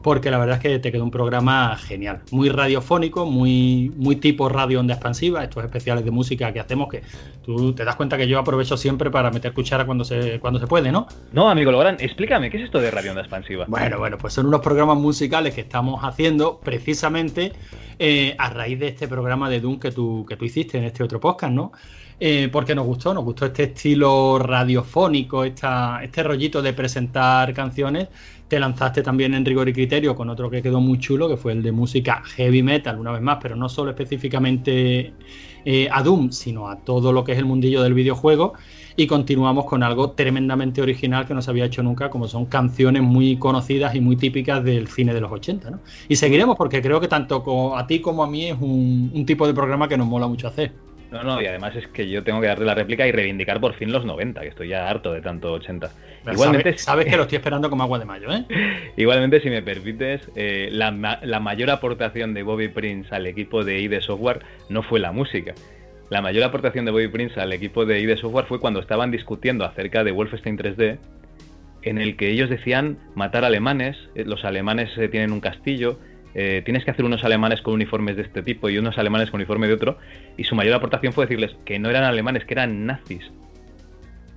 porque 0.01 0.31
la 0.31 0.37
verdad 0.37 0.57
es 0.57 0.61
que 0.61 0.79
te 0.79 0.91
quedó 0.91 1.03
un 1.03 1.11
programa 1.11 1.75
genial, 1.77 2.21
muy 2.31 2.49
radiofónico, 2.49 3.25
muy, 3.25 3.91
muy 3.95 4.15
tipo 4.15 4.49
radio 4.49 4.79
onda 4.79 4.93
expansiva, 4.93 5.43
estos 5.43 5.63
especiales 5.63 6.05
de 6.05 6.11
música 6.11 6.51
que 6.51 6.59
hacemos 6.59 6.89
que 6.89 7.03
tú 7.43 7.73
te 7.73 7.85
das 7.85 7.95
cuenta 7.95 8.17
que 8.17 8.27
yo 8.27 8.39
aprovecho 8.39 8.77
siempre 8.77 9.09
para 9.11 9.31
meter 9.31 9.53
cuchara 9.53 9.85
cuando 9.85 10.03
se, 10.03 10.39
cuando 10.39 10.59
se 10.59 10.67
puede, 10.67 10.91
¿no? 10.91 11.07
No, 11.33 11.49
amigo 11.49 11.71
Logran, 11.71 11.97
explícame, 11.99 12.49
¿qué 12.49 12.57
es 12.57 12.63
esto 12.63 12.79
de 12.79 12.91
radio 12.91 13.11
onda 13.11 13.21
expansiva? 13.21 13.65
Bueno, 13.67 13.97
bueno, 13.99 14.17
pues 14.17 14.33
son 14.33 14.47
unos 14.47 14.61
programas 14.61 14.97
musicales 14.97 15.53
que 15.53 15.61
estamos 15.61 16.03
haciendo 16.03 16.59
precisamente 16.59 17.53
eh, 17.99 18.35
a 18.37 18.49
raíz 18.49 18.79
de 18.79 18.87
este 18.87 19.07
programa 19.07 19.49
de 19.49 19.59
Doom 19.59 19.79
que 19.79 19.91
tú, 19.91 20.25
que 20.27 20.35
tú 20.35 20.45
hiciste 20.45 20.77
en 20.77 20.85
este 20.85 21.03
otro 21.03 21.19
podcast, 21.19 21.53
¿no? 21.53 21.71
Eh, 22.23 22.49
porque 22.51 22.75
nos 22.75 22.85
gustó, 22.85 23.15
nos 23.15 23.23
gustó 23.23 23.47
este 23.47 23.63
estilo 23.63 24.37
radiofónico, 24.37 25.43
esta, 25.43 26.03
este 26.03 26.21
rollito 26.21 26.61
de 26.61 26.71
presentar 26.71 27.51
canciones. 27.51 28.09
Te 28.51 28.59
lanzaste 28.59 29.01
también 29.01 29.33
en 29.33 29.45
rigor 29.45 29.69
y 29.69 29.71
criterio 29.71 30.13
con 30.13 30.29
otro 30.29 30.49
que 30.49 30.61
quedó 30.61 30.81
muy 30.81 30.99
chulo, 30.99 31.29
que 31.29 31.37
fue 31.37 31.53
el 31.53 31.63
de 31.63 31.71
música 31.71 32.21
heavy 32.35 32.61
metal, 32.61 32.99
una 32.99 33.13
vez 33.13 33.21
más, 33.21 33.37
pero 33.41 33.55
no 33.55 33.69
solo 33.69 33.91
específicamente 33.91 35.13
eh, 35.63 35.87
a 35.89 36.03
Doom, 36.03 36.33
sino 36.33 36.67
a 36.67 36.75
todo 36.83 37.13
lo 37.13 37.23
que 37.23 37.31
es 37.31 37.37
el 37.37 37.45
mundillo 37.45 37.81
del 37.81 37.93
videojuego. 37.93 38.51
Y 38.97 39.07
continuamos 39.07 39.63
con 39.63 39.83
algo 39.83 40.11
tremendamente 40.11 40.81
original 40.81 41.25
que 41.25 41.33
no 41.33 41.41
se 41.41 41.49
había 41.49 41.63
hecho 41.63 41.81
nunca, 41.81 42.09
como 42.09 42.27
son 42.27 42.45
canciones 42.45 43.03
muy 43.03 43.37
conocidas 43.37 43.95
y 43.95 44.01
muy 44.01 44.17
típicas 44.17 44.61
del 44.65 44.89
cine 44.89 45.13
de 45.13 45.21
los 45.21 45.31
80. 45.31 45.71
¿no? 45.71 45.79
Y 46.09 46.17
seguiremos 46.17 46.57
porque 46.57 46.81
creo 46.81 46.99
que 46.99 47.07
tanto 47.07 47.77
a 47.77 47.87
ti 47.87 48.01
como 48.01 48.21
a 48.21 48.27
mí 48.27 48.47
es 48.47 48.57
un, 48.59 49.11
un 49.13 49.25
tipo 49.25 49.47
de 49.47 49.53
programa 49.53 49.87
que 49.87 49.97
nos 49.97 50.07
mola 50.07 50.27
mucho 50.27 50.49
hacer. 50.49 50.73
No, 51.11 51.23
no, 51.23 51.41
y 51.41 51.45
además 51.45 51.75
es 51.75 51.87
que 51.87 52.07
yo 52.09 52.23
tengo 52.23 52.39
que 52.39 52.47
darle 52.47 52.65
la 52.65 52.73
réplica 52.73 53.05
y 53.05 53.11
reivindicar 53.11 53.59
por 53.59 53.73
fin 53.73 53.91
los 53.91 54.05
90, 54.05 54.41
que 54.41 54.47
estoy 54.47 54.69
ya 54.69 54.89
harto 54.89 55.11
de 55.11 55.21
tanto 55.21 55.51
80. 55.51 55.91
Igualmente, 56.31 56.77
sabes, 56.77 57.05
que 57.05 57.17
lo 57.17 57.23
estoy 57.23 57.35
esperando 57.35 57.69
como 57.69 57.83
agua 57.83 57.99
de 57.99 58.05
mayo, 58.05 58.31
¿eh? 58.31 58.45
Igualmente, 58.97 59.41
si 59.41 59.49
me 59.49 59.61
permites, 59.61 60.21
eh, 60.35 60.69
la, 60.71 61.19
la, 61.21 61.39
mayor 61.41 61.69
aportación 61.69 62.33
de 62.33 62.43
Bobby 62.43 62.69
Prince 62.69 63.13
al 63.13 63.27
equipo 63.27 63.65
de 63.65 63.81
ID 63.81 63.99
Software 63.99 64.39
no 64.69 64.83
fue 64.83 65.01
la 65.01 65.11
música. 65.11 65.53
La 66.09 66.21
mayor 66.21 66.45
aportación 66.45 66.85
de 66.85 66.91
Bobby 66.91 67.09
Prince 67.09 67.39
al 67.41 67.51
equipo 67.51 67.85
de 67.85 67.99
ID 67.99 68.17
Software 68.17 68.45
fue 68.45 68.61
cuando 68.61 68.79
estaban 68.79 69.11
discutiendo 69.11 69.65
acerca 69.65 70.05
de 70.05 70.11
Wolfenstein 70.11 70.57
3D, 70.57 70.97
en 71.83 71.97
el 71.97 72.15
que 72.15 72.29
ellos 72.29 72.49
decían 72.49 72.97
matar 73.15 73.43
alemanes, 73.43 73.97
eh, 74.15 74.23
los 74.25 74.45
alemanes 74.45 74.97
eh, 74.97 75.09
tienen 75.09 75.33
un 75.33 75.41
castillo, 75.41 75.99
eh, 76.33 76.61
tienes 76.63 76.85
que 76.85 76.91
hacer 76.91 77.05
unos 77.05 77.23
alemanes 77.23 77.61
con 77.61 77.73
uniformes 77.73 78.15
de 78.15 78.23
este 78.23 78.41
tipo 78.41 78.69
y 78.69 78.77
unos 78.77 78.97
alemanes 78.97 79.29
con 79.29 79.39
uniforme 79.39 79.67
de 79.67 79.73
otro, 79.73 79.97
y 80.37 80.43
su 80.43 80.55
mayor 80.55 80.73
aportación 80.73 81.13
fue 81.13 81.25
decirles 81.25 81.55
que 81.65 81.79
no 81.79 81.89
eran 81.89 82.03
alemanes, 82.03 82.45
que 82.45 82.53
eran 82.53 82.85
nazis. 82.85 83.31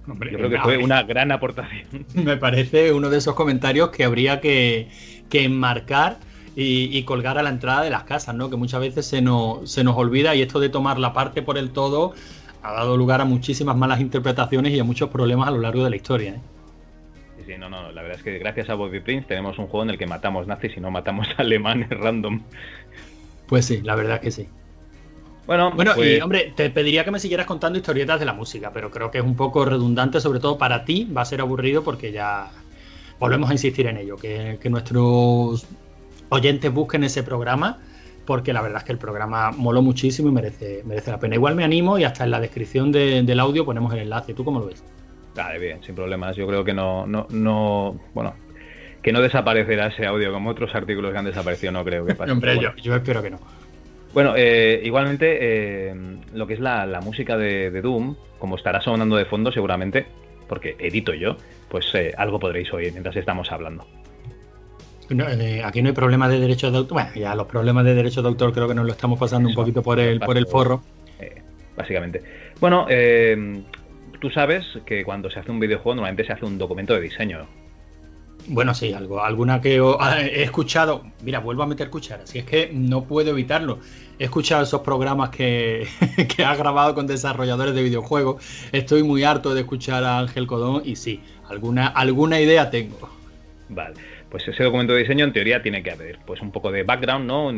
Yo 0.07 0.15
creo 0.15 0.51
que 0.51 0.59
fue 0.59 0.77
una 0.77 1.03
gran 1.03 1.33
aportación. 1.33 2.07
Me 2.15 2.37
parece 2.37 2.93
uno 2.93 3.09
de 3.11 3.19
esos 3.19 3.35
comentarios 3.35 3.91
que 3.91 4.05
habría 4.05 4.41
que, 4.41 4.89
enmarcar 5.33 6.19
y, 6.55 7.03
colgar 7.05 7.39
a 7.39 7.43
la 7.43 7.51
entrada 7.51 7.83
de 7.83 7.91
las 7.91 8.05
casas, 8.05 8.35
¿no? 8.35 8.51
Que 8.51 8.57
muchas 8.57 8.81
veces 8.81 9.07
se 9.07 9.23
nos, 9.23 9.71
se 9.71 9.83
nos 9.83 9.97
olvida 9.97 10.35
y 10.35 10.43
esto 10.43 10.61
de 10.61 10.69
tomar 10.69 10.99
la 10.99 11.13
parte 11.13 11.43
por 11.43 11.59
el 11.59 11.71
todo 11.71 12.15
ha 12.63 12.73
dado 12.73 12.97
lugar 12.97 13.21
a 13.21 13.25
muchísimas 13.25 13.77
malas 13.77 14.01
interpretaciones 14.01 14.73
y 14.73 14.79
a 14.79 14.85
muchos 14.85 15.11
problemas 15.11 15.49
a 15.49 15.51
lo 15.51 15.59
largo 15.59 15.85
de 15.85 15.91
la 15.91 15.97
historia. 15.97 16.35
¿eh? 16.35 16.41
Sí, 17.47 17.53
no, 17.59 17.69
no, 17.69 17.93
la 17.93 18.03
verdad 18.03 18.19
es 18.19 18.23
que 18.23 18.39
gracias 18.39 18.71
a 18.71 18.75
Bobby 18.75 19.01
Prince 19.01 19.27
tenemos 19.27 19.59
un 19.59 19.67
juego 19.67 19.85
en 19.85 19.91
el 19.91 19.99
que 19.99 20.07
matamos 20.07 20.47
nazis 20.47 20.77
y 20.77 20.81
no 20.81 20.91
matamos 20.91 21.29
alemanes 21.37 21.91
random. 21.91 22.43
Pues 23.47 23.67
sí, 23.67 23.83
la 23.83 23.95
verdad 23.95 24.17
es 24.17 24.21
que 24.21 24.31
sí. 24.31 24.49
Bueno, 25.47 25.73
bueno 25.73 25.93
y 25.93 25.95
pues- 25.95 26.23
hombre, 26.23 26.53
te 26.57 26.71
pediría 26.71 27.05
que 27.05 27.11
me 27.11 27.21
siguieras 27.21 27.47
contando 27.47 27.79
historietas 27.79 28.19
de 28.19 28.27
la 28.27 28.33
música, 28.33 28.71
pero 28.73 28.91
creo 28.91 29.11
que 29.11 29.19
es 29.19 29.25
un 29.25 29.37
poco 29.37 29.65
redundante, 29.65 30.21
sobre 30.21 30.41
todo 30.41 30.57
para 30.57 30.85
ti, 30.85 31.05
va 31.05 31.23
a 31.23 31.27
ser 31.27 31.41
aburrido 31.41 31.85
porque 31.85 32.13
ya 32.13 32.51
volvemos 33.19 33.51
a 33.51 33.53
insistir 33.53 33.87
en 33.87 33.99
ello, 33.99 34.17
que, 34.17 34.59
nuestros 34.71 35.67
oyentes 36.31 36.73
busquen 36.73 37.05
ese 37.05 37.23
programa, 37.23 37.79
porque 38.25 38.55
la 38.55 38.63
verdad 38.63 38.79
es 38.79 38.85
que 38.85 38.93
el 38.93 38.99
programa 38.99 39.51
moló 39.51 39.83
muchísimo 39.83 40.31
y 40.31 40.33
merece, 40.33 40.83
merece 40.87 41.11
la 41.11 41.19
pena. 41.19 41.35
Igual 41.35 41.55
me 41.55 41.65
animo 41.65 41.99
y 41.99 42.05
hasta 42.05 42.25
en 42.25 42.31
la 42.31 42.41
descripción 42.41 42.91
del 42.91 43.39
audio 43.41 43.67
ponemos 43.67 43.93
el 43.93 44.01
enlace. 44.01 44.33
¿Tú 44.33 44.45
cómo 44.45 44.61
lo 44.61 44.67
ves? 44.67 44.83
Vale, 45.35 45.59
bien, 45.59 45.83
sin 45.83 45.95
problemas. 45.95 46.37
Yo 46.37 46.47
creo 46.47 46.65
que 46.65 46.73
no, 46.73 47.07
no, 47.07 47.27
no, 47.31 47.99
bueno, 48.15 48.35
que 49.03 49.13
no 49.13 49.21
desaparecerá 49.21 49.89
ese 49.89 50.07
audio 50.07 50.33
como 50.33 50.51
otros 50.51 50.75
artículos 50.75 51.13
que 51.13 51.19
han 51.19 51.25
desaparecido, 51.25 51.73
no 51.73 51.85
creo 51.85 52.07
que 52.07 52.15
pase. 52.15 52.33
Hombre, 52.33 52.59
yo, 52.59 52.75
yo, 52.77 52.95
espero 52.95 53.23
que 53.23 53.31
no. 53.31 53.39
Bueno, 54.13 54.35
eh, 54.37 54.81
igualmente, 54.85 55.39
eh, 55.41 55.95
lo 56.33 56.47
que 56.47 56.55
es 56.55 56.61
la, 56.61 57.01
música 57.03 57.37
de, 57.37 57.71
Doom, 57.83 58.15
como 58.39 58.57
estará 58.57 58.81
sonando 58.81 59.17
de 59.17 59.25
fondo 59.25 59.51
seguramente, 59.51 60.07
porque 60.49 60.77
edito 60.79 61.13
yo, 61.15 61.37
pues 61.69 61.93
eh, 61.95 62.15
algo 62.17 62.39
podréis 62.39 62.73
oír 62.73 62.93
mientras 62.93 63.17
estamos 63.17 63.51
hablando. 63.51 63.85
aquí 65.65 65.83
no 65.83 65.89
hay 65.89 65.95
problema 65.95 66.29
de 66.29 66.39
derechos 66.39 66.71
de 66.71 66.79
autor. 66.79 66.95
Bueno, 66.95 67.11
ya 67.17 67.35
los 67.35 67.49
problemas 67.49 67.85
de 67.85 67.95
derechos 67.95 68.23
de 68.23 68.29
autor 68.29 68.53
creo 68.53 68.69
que 68.69 68.75
nos 68.75 68.87
lo 68.87 68.93
estamos 68.93 69.19
pasando 69.19 69.49
un 69.49 69.55
poquito 69.55 69.83
por 69.83 69.99
el, 69.99 70.21
por 70.21 70.39
el 70.39 70.47
forro. 70.47 70.81
básicamente. 71.77 72.23
Bueno, 72.61 72.87
eh, 72.89 73.65
tú 74.25 74.31
sabes 74.31 74.65
que 74.87 75.05
cuando 75.05 75.29
se 75.29 75.39
hace 75.39 75.51
un 75.51 75.61
videojuego 75.61 75.97
normalmente 75.97 76.25
se 76.25 76.33
hace 76.33 76.47
un 76.47 76.57
documento 76.57 76.95
de 76.95 77.03
diseño. 77.03 77.47
Bueno, 78.47 78.73
sí, 78.73 78.91
algo, 78.95 79.23
alguna 79.23 79.61
que 79.61 79.77
he 80.33 80.43
escuchado. 80.43 81.05
Mira, 81.23 81.41
vuelvo 81.41 81.63
a 81.63 81.67
meter 81.67 81.91
cuchara, 81.91 82.27
si 82.27 82.39
es 82.39 82.47
que 82.47 82.71
no 82.73 83.05
puedo 83.05 83.33
evitarlo. 83.33 83.81
He 84.19 84.25
escuchado 84.25 84.63
esos 84.63 84.81
programas 84.81 85.29
que, 85.29 85.87
que 86.35 86.43
ha 86.43 86.57
grabado 86.57 86.95
con 86.95 87.07
desarrolladores 87.07 87.75
de 87.75 87.83
videojuegos. 87.83 88.43
Estoy 88.73 89.03
muy 89.03 89.25
harto 89.25 89.53
de 89.53 89.61
escuchar 89.61 90.05
a 90.05 90.21
Ángel 90.21 90.47
Codón 90.47 90.81
y 90.87 90.97
sí, 90.97 91.21
alguna, 91.51 91.89
alguna 91.89 92.41
idea 92.41 92.71
tengo. 92.71 93.11
Vale, 93.69 93.97
pues 94.31 94.49
ese 94.49 94.65
documento 94.65 94.95
de 94.95 95.01
diseño 95.01 95.27
en 95.27 95.35
teoría 95.35 95.61
tiene 95.61 95.83
que 95.83 95.91
haber 95.91 96.19
pues 96.25 96.41
un 96.41 96.51
poco 96.51 96.73
de 96.73 96.83
background, 96.83 97.27
¿no? 97.27 97.53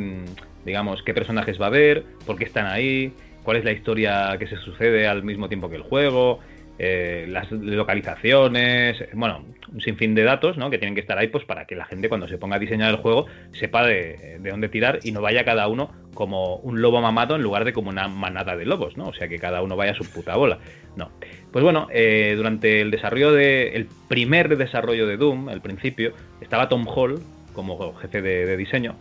Digamos, 0.65 1.05
qué 1.05 1.15
personajes 1.15 1.61
va 1.61 1.67
a 1.67 1.69
haber, 1.69 2.03
por 2.27 2.37
qué 2.37 2.43
están 2.43 2.67
ahí, 2.67 3.13
cuál 3.47 3.59
es 3.59 3.65
la 3.65 3.71
historia 3.71 4.37
que 4.41 4.49
se 4.49 4.57
sucede 4.57 5.07
al 5.07 5.23
mismo 5.23 5.49
tiempo 5.49 5.71
que 5.71 5.77
el 5.77 5.83
juego, 5.83 6.41
eh, 6.79 7.27
las 7.29 7.51
localizaciones, 7.51 9.03
bueno, 9.15 9.45
un 9.73 9.81
sinfín 9.81 10.15
de 10.15 10.25
datos 10.25 10.59
¿no? 10.59 10.69
que 10.69 10.79
tienen 10.79 10.95
que 10.95 11.01
estar 11.01 11.19
ahí 11.19 11.29
pues 11.29 11.45
para 11.45 11.67
que 11.67 11.75
la 11.75 11.87
gente 11.87 12.09
cuando 12.09 12.29
se 12.29 12.37
ponga 12.39 12.57
a 12.57 12.59
diseñar 12.59 12.91
el 12.91 12.97
juego 12.97 13.27
sepa 13.53 13.87
de, 13.87 14.39
dónde 14.43 14.69
tirar 14.69 14.99
y 15.03 15.13
no 15.13 15.23
vaya 15.23 15.45
cada 15.45 15.69
uno 15.69 15.91
como 16.15 16.57
un 16.57 16.83
lobo 16.83 17.01
mamado 17.01 17.37
en 17.37 17.43
lugar 17.43 17.65
de 17.65 17.73
como 17.73 17.91
una 17.91 18.09
manada 18.09 18.57
de 18.57 18.65
lobos, 18.65 18.97
¿no? 18.97 19.09
O 19.09 19.15
sea, 19.15 19.29
que 19.29 19.39
cada 19.39 19.63
uno 19.63 19.77
vaya 19.77 19.93
a 19.93 19.95
su 19.95 20.05
puta 20.05 20.37
bola. 20.37 20.59
No. 20.97 21.11
Pues 21.53 21.63
bueno, 21.63 21.89
eh, 21.93 22.35
durante 22.37 22.81
el 22.81 22.91
desarrollo 22.91 23.33
de. 23.33 23.69
el 23.75 23.87
primer 24.09 24.57
desarrollo 24.57 25.07
de 25.07 25.19
Doom, 25.19 25.51
al 25.51 25.61
principio, 25.61 26.15
estaba 26.41 26.71
Tom 26.71 26.87
Hall 26.89 27.21
como 27.53 27.95
jefe 27.97 28.23
de 28.23 28.57
diseño. 28.57 28.97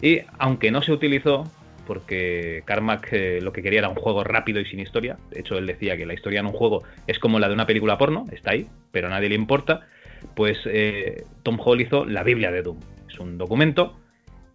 Y 0.00 0.20
aunque 0.38 0.70
no 0.70 0.80
se 0.82 0.92
utilizó, 0.92 1.44
porque 1.86 2.62
Carmack 2.64 3.08
eh, 3.12 3.40
lo 3.40 3.52
que 3.52 3.62
quería 3.62 3.80
era 3.80 3.88
un 3.88 3.94
juego 3.94 4.24
rápido 4.24 4.60
y 4.60 4.66
sin 4.66 4.80
historia. 4.80 5.16
De 5.30 5.40
hecho, 5.40 5.56
él 5.56 5.66
decía 5.66 5.96
que 5.96 6.06
la 6.06 6.14
historia 6.14 6.40
en 6.40 6.46
un 6.46 6.52
juego 6.52 6.82
es 7.06 7.18
como 7.18 7.38
la 7.38 7.48
de 7.48 7.54
una 7.54 7.66
película 7.66 7.96
porno, 7.96 8.24
está 8.32 8.52
ahí, 8.52 8.66
pero 8.90 9.06
a 9.06 9.10
nadie 9.10 9.28
le 9.28 9.34
importa. 9.34 9.86
Pues 10.34 10.58
eh, 10.66 11.24
Tom 11.42 11.58
Hall 11.64 11.80
hizo 11.80 12.04
la 12.04 12.22
Biblia 12.22 12.50
de 12.50 12.62
Doom. 12.62 12.78
Es 13.08 13.18
un 13.18 13.38
documento. 13.38 13.96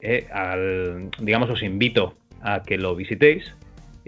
Eh, 0.01 0.27
digamos, 1.19 1.49
os 1.49 1.63
invito 1.63 2.15
a 2.41 2.63
que 2.63 2.77
lo 2.77 2.95
visitéis. 2.95 3.55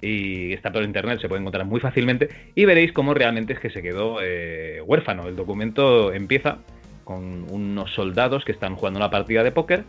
Y 0.01 0.51
está 0.51 0.71
por 0.71 0.83
internet, 0.83 1.21
se 1.21 1.29
puede 1.29 1.39
encontrar 1.39 1.65
muy 1.65 1.79
fácilmente. 1.79 2.29
Y 2.55 2.65
veréis 2.65 2.91
cómo 2.91 3.13
realmente 3.13 3.53
es 3.53 3.59
que 3.59 3.69
se 3.69 3.81
quedó 3.81 4.17
huérfano. 4.86 5.27
El 5.27 5.36
documento 5.38 6.12
empieza 6.12 6.57
con 7.03 7.45
unos 7.49 7.93
soldados 7.93 8.43
que 8.43 8.51
están 8.51 8.75
jugando 8.75 8.99
una 8.99 9.09
partida 9.09 9.43
de 9.43 9.51
póker. 9.51 9.86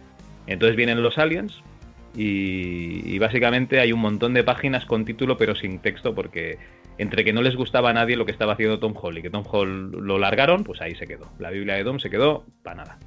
Entonces 0.47 0.77
vienen 0.77 1.03
los 1.03 1.19
aliens, 1.19 1.63
y, 2.17 3.19
básicamente 3.19 3.81
hay 3.81 3.93
un 3.93 4.01
montón 4.01 4.35
de 4.35 4.45
páginas 4.45 4.85
con 4.85 5.05
título 5.05 5.37
pero 5.37 5.55
sin 5.55 5.81
texto 5.81 6.15
porque 6.15 6.59
entre 6.99 7.25
que 7.25 7.33
no 7.33 7.43
les 7.43 7.57
gustaba 7.57 7.91
a 7.91 7.93
nadie 7.93 8.17
lo 8.17 8.25
que 8.25 8.33
estaba 8.33 8.53
haciendo 8.53 8.79
Tom 8.79 8.95
Hall 9.01 9.19
y 9.19 9.23
que 9.23 9.31
Tom 9.31 9.45
Hall 9.51 9.91
lo 9.91 10.19
largaron, 10.19 10.63
pues 10.63 10.81
ahí 10.81 10.95
se 10.95 11.07
quedó. 11.07 11.29
La 11.39 11.51
Biblia 11.51 11.75
de 11.75 11.83
Doom 11.83 11.99
se 11.99 12.09
quedó 12.09 12.45
para 12.63 12.77
nada. 12.77 12.99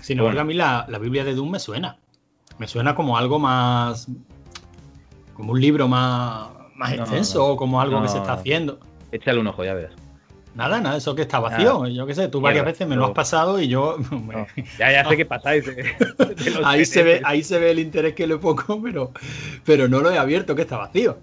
Sin 0.00 0.18
embargo, 0.18 0.40
a 0.40 0.44
mí 0.44 0.54
la, 0.54 0.86
Biblia 1.00 1.24
de 1.24 1.34
Doom 1.34 1.50
me 1.50 1.58
suena. 1.58 1.98
Me 2.58 2.66
suena 2.66 2.94
como 2.94 3.18
algo 3.18 3.38
más... 3.38 4.08
como 5.34 5.52
un 5.52 5.60
libro 5.60 5.86
más, 5.86 6.48
más 6.76 6.92
extenso 6.92 7.46
o 7.46 7.56
como 7.56 7.80
algo 7.80 8.00
que 8.00 8.08
se 8.08 8.18
está 8.18 8.34
haciendo. 8.34 8.80
Échale 9.12 9.38
un 9.38 9.48
ojo, 9.48 9.64
ya 9.64 9.74
verás. 9.74 10.05
Nada, 10.56 10.80
nada, 10.80 10.96
eso 10.96 11.14
que 11.14 11.20
está 11.20 11.38
vacío. 11.38 11.86
Yo 11.86 12.06
qué 12.06 12.14
sé, 12.14 12.28
tú 12.28 12.40
varias 12.40 12.64
veces 12.64 12.88
me 12.88 12.96
lo 12.96 13.04
has 13.04 13.10
pasado 13.10 13.60
y 13.60 13.68
yo. 13.68 13.98
ya, 14.78 14.90
ya 14.90 15.06
sé 15.06 15.14
que 15.18 15.26
pasáis. 15.26 15.70
ahí, 16.64 16.86
se 16.86 17.02
ve, 17.02 17.20
ahí 17.24 17.42
se 17.42 17.58
ve 17.58 17.72
el 17.72 17.78
interés 17.78 18.14
que 18.14 18.26
le 18.26 18.38
pongo, 18.38 18.80
pero, 18.82 19.12
pero 19.66 19.86
no 19.86 20.00
lo 20.00 20.10
he 20.10 20.16
abierto, 20.16 20.54
que 20.54 20.62
está 20.62 20.78
vacío. 20.78 21.18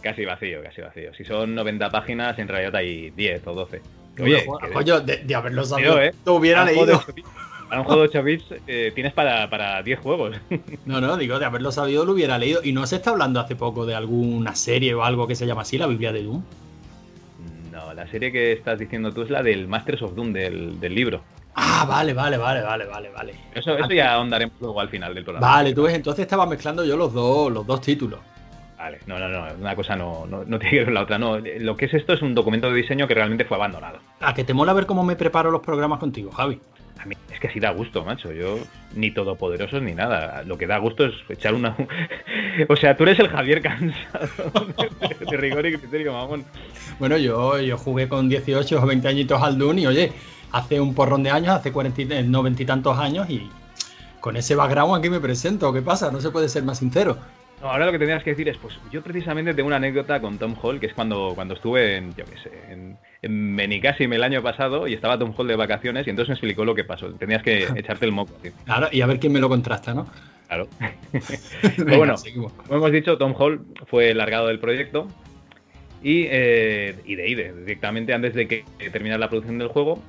Casi 0.00 0.24
vacío, 0.24 0.62
casi 0.62 0.82
vacío. 0.82 1.12
Si 1.14 1.24
son 1.24 1.56
90 1.56 1.90
páginas, 1.90 2.38
en 2.38 2.46
realidad 2.46 2.76
hay 2.76 3.10
10 3.10 3.44
o 3.48 3.54
12. 3.54 3.82
Oye, 4.20 4.46
coño, 4.72 5.00
de, 5.00 5.34
haberlo 5.34 5.64
sabido, 5.64 6.00
¿eh? 6.00 6.14
te 6.22 6.30
hubiera 6.30 6.64
leído. 6.64 7.02
Para 7.68 7.80
un 7.80 7.86
juego 7.86 8.02
de 8.02 8.08
8 8.08 8.22
bits 8.22 8.44
eh, 8.68 8.92
tienes 8.94 9.12
para, 9.12 9.50
para 9.50 9.82
10 9.82 9.98
juegos. 9.98 10.36
no, 10.86 11.00
no, 11.00 11.16
digo, 11.16 11.40
de 11.40 11.44
haberlo 11.44 11.72
sabido 11.72 12.04
lo 12.04 12.12
hubiera 12.12 12.38
leído. 12.38 12.60
¿Y 12.62 12.70
no 12.70 12.86
se 12.86 12.96
está 12.96 13.10
hablando 13.10 13.40
hace 13.40 13.56
poco 13.56 13.84
de 13.84 13.96
alguna 13.96 14.54
serie 14.54 14.94
o 14.94 15.02
algo 15.02 15.26
que 15.26 15.34
se 15.34 15.44
llama 15.44 15.62
así, 15.62 15.76
la 15.76 15.88
Biblia 15.88 16.12
de 16.12 16.22
Doom? 16.22 16.44
La 18.04 18.10
serie 18.10 18.30
que 18.30 18.52
estás 18.52 18.78
diciendo 18.78 19.12
tú 19.12 19.22
es 19.22 19.30
la 19.30 19.42
del 19.42 19.66
Masters 19.66 20.02
of 20.02 20.14
Doom, 20.14 20.34
del, 20.34 20.94
libro. 20.94 21.22
Ah, 21.54 21.86
vale, 21.88 22.12
vale, 22.12 22.36
vale, 22.36 22.60
vale, 22.60 22.84
vale, 22.84 23.08
vale. 23.08 23.34
Eso, 23.54 23.78
eso 23.78 23.90
ya 23.92 24.12
ahondaremos 24.12 24.56
luego 24.60 24.78
al 24.78 24.90
final 24.90 25.14
del 25.14 25.24
programa. 25.24 25.46
Vale, 25.46 25.72
tú 25.72 25.84
ves, 25.84 25.94
entonces 25.94 26.24
estaba 26.24 26.44
mezclando 26.44 26.84
yo 26.84 26.98
los 26.98 27.14
dos, 27.14 27.50
los 27.50 27.66
dos 27.66 27.80
títulos. 27.80 28.20
Vale, 28.84 28.98
no, 29.06 29.18
no, 29.18 29.28
no, 29.30 29.46
una 29.58 29.74
cosa 29.74 29.96
no, 29.96 30.26
no, 30.26 30.44
no 30.44 30.58
tiene 30.58 30.70
que 30.72 30.76
ver 30.76 30.84
con 30.84 30.92
la 30.94 31.00
otra. 31.04 31.16
No, 31.18 31.38
lo 31.38 31.74
que 31.74 31.86
es 31.86 31.94
esto 31.94 32.12
es 32.12 32.20
un 32.20 32.34
documento 32.34 32.68
de 32.70 32.76
diseño 32.76 33.08
que 33.08 33.14
realmente 33.14 33.46
fue 33.46 33.56
abandonado. 33.56 33.98
A 34.20 34.34
que 34.34 34.44
te 34.44 34.52
mola 34.52 34.74
ver 34.74 34.84
cómo 34.84 35.02
me 35.02 35.16
preparo 35.16 35.50
los 35.50 35.62
programas 35.62 35.98
contigo, 35.98 36.30
Javi. 36.30 36.60
A 37.00 37.06
mí 37.06 37.14
es 37.32 37.40
que 37.40 37.48
así 37.48 37.60
da 37.60 37.70
gusto, 37.70 38.04
macho. 38.04 38.30
Yo 38.30 38.58
ni 38.94 39.10
todopoderosos 39.10 39.80
ni 39.80 39.94
nada. 39.94 40.42
Lo 40.42 40.58
que 40.58 40.66
da 40.66 40.76
gusto 40.76 41.06
es 41.06 41.14
echar 41.30 41.54
una. 41.54 41.74
o 42.68 42.76
sea, 42.76 42.94
tú 42.94 43.04
eres 43.04 43.18
el 43.20 43.28
Javier 43.28 43.62
cansado 43.62 44.28
de, 44.76 45.26
de 45.30 45.36
rigor 45.38 45.64
y 45.64 45.78
criterio, 45.78 46.12
mamón. 46.12 46.44
Bueno, 46.98 47.16
yo, 47.16 47.58
yo 47.60 47.78
jugué 47.78 48.06
con 48.06 48.28
18 48.28 48.82
o 48.82 48.86
20 48.86 49.08
añitos 49.08 49.42
al 49.42 49.56
Dune 49.56 49.80
y 49.80 49.86
oye, 49.86 50.12
hace 50.52 50.78
un 50.78 50.94
porrón 50.94 51.22
de 51.22 51.30
años, 51.30 51.54
hace 51.54 51.72
40, 51.72 52.02
y- 52.02 52.22
90 52.28 52.62
y 52.62 52.66
tantos 52.66 52.98
años 52.98 53.30
y 53.30 53.48
con 54.20 54.36
ese 54.36 54.54
background 54.54 54.94
aquí 54.98 55.08
me 55.08 55.20
presento. 55.20 55.72
¿Qué 55.72 55.80
pasa? 55.80 56.10
No 56.10 56.20
se 56.20 56.30
puede 56.30 56.50
ser 56.50 56.64
más 56.64 56.76
sincero. 56.80 57.16
No, 57.60 57.70
ahora 57.70 57.86
lo 57.86 57.92
que 57.92 57.98
tendrías 57.98 58.22
que 58.22 58.30
decir 58.30 58.48
es, 58.48 58.58
pues 58.58 58.78
yo 58.92 59.02
precisamente 59.02 59.54
tengo 59.54 59.66
una 59.68 59.76
anécdota 59.76 60.20
con 60.20 60.38
Tom 60.38 60.54
Hall, 60.60 60.80
que 60.80 60.86
es 60.86 60.94
cuando, 60.94 61.32
cuando 61.34 61.54
estuve 61.54 61.96
en, 61.96 62.14
yo 62.14 62.24
qué 62.24 62.36
sé, 62.38 62.50
en, 62.70 62.98
en 63.22 63.56
Benicassim 63.56 64.12
el 64.12 64.22
año 64.22 64.42
pasado 64.42 64.86
y 64.86 64.94
estaba 64.94 65.18
Tom 65.18 65.32
Hall 65.36 65.48
de 65.48 65.56
vacaciones 65.56 66.06
y 66.06 66.10
entonces 66.10 66.30
me 66.30 66.34
explicó 66.34 66.64
lo 66.64 66.74
que 66.74 66.84
pasó. 66.84 67.12
Tenías 67.14 67.42
que 67.42 67.64
echarte 67.76 68.04
el 68.04 68.12
moco, 68.12 68.34
tío. 68.42 68.52
Claro, 68.64 68.88
y 68.92 69.00
a 69.00 69.06
ver 69.06 69.18
quién 69.18 69.32
me 69.32 69.40
lo 69.40 69.48
contrasta, 69.48 69.94
¿no? 69.94 70.06
Claro. 70.48 70.68
Pero 71.76 71.96
bueno, 71.98 72.14
como 72.56 72.76
hemos 72.76 72.92
dicho, 72.92 73.16
Tom 73.16 73.34
Hall 73.38 73.64
fue 73.86 74.14
largado 74.14 74.48
del 74.48 74.58
proyecto 74.58 75.08
y, 76.02 76.26
eh, 76.28 76.94
y 77.04 77.14
de 77.14 77.28
IDE, 77.28 77.52
directamente 77.60 78.12
antes 78.12 78.34
de 78.34 78.46
que 78.46 78.64
terminara 78.92 79.18
la 79.18 79.30
producción 79.30 79.58
del 79.58 79.68
juego, 79.68 80.02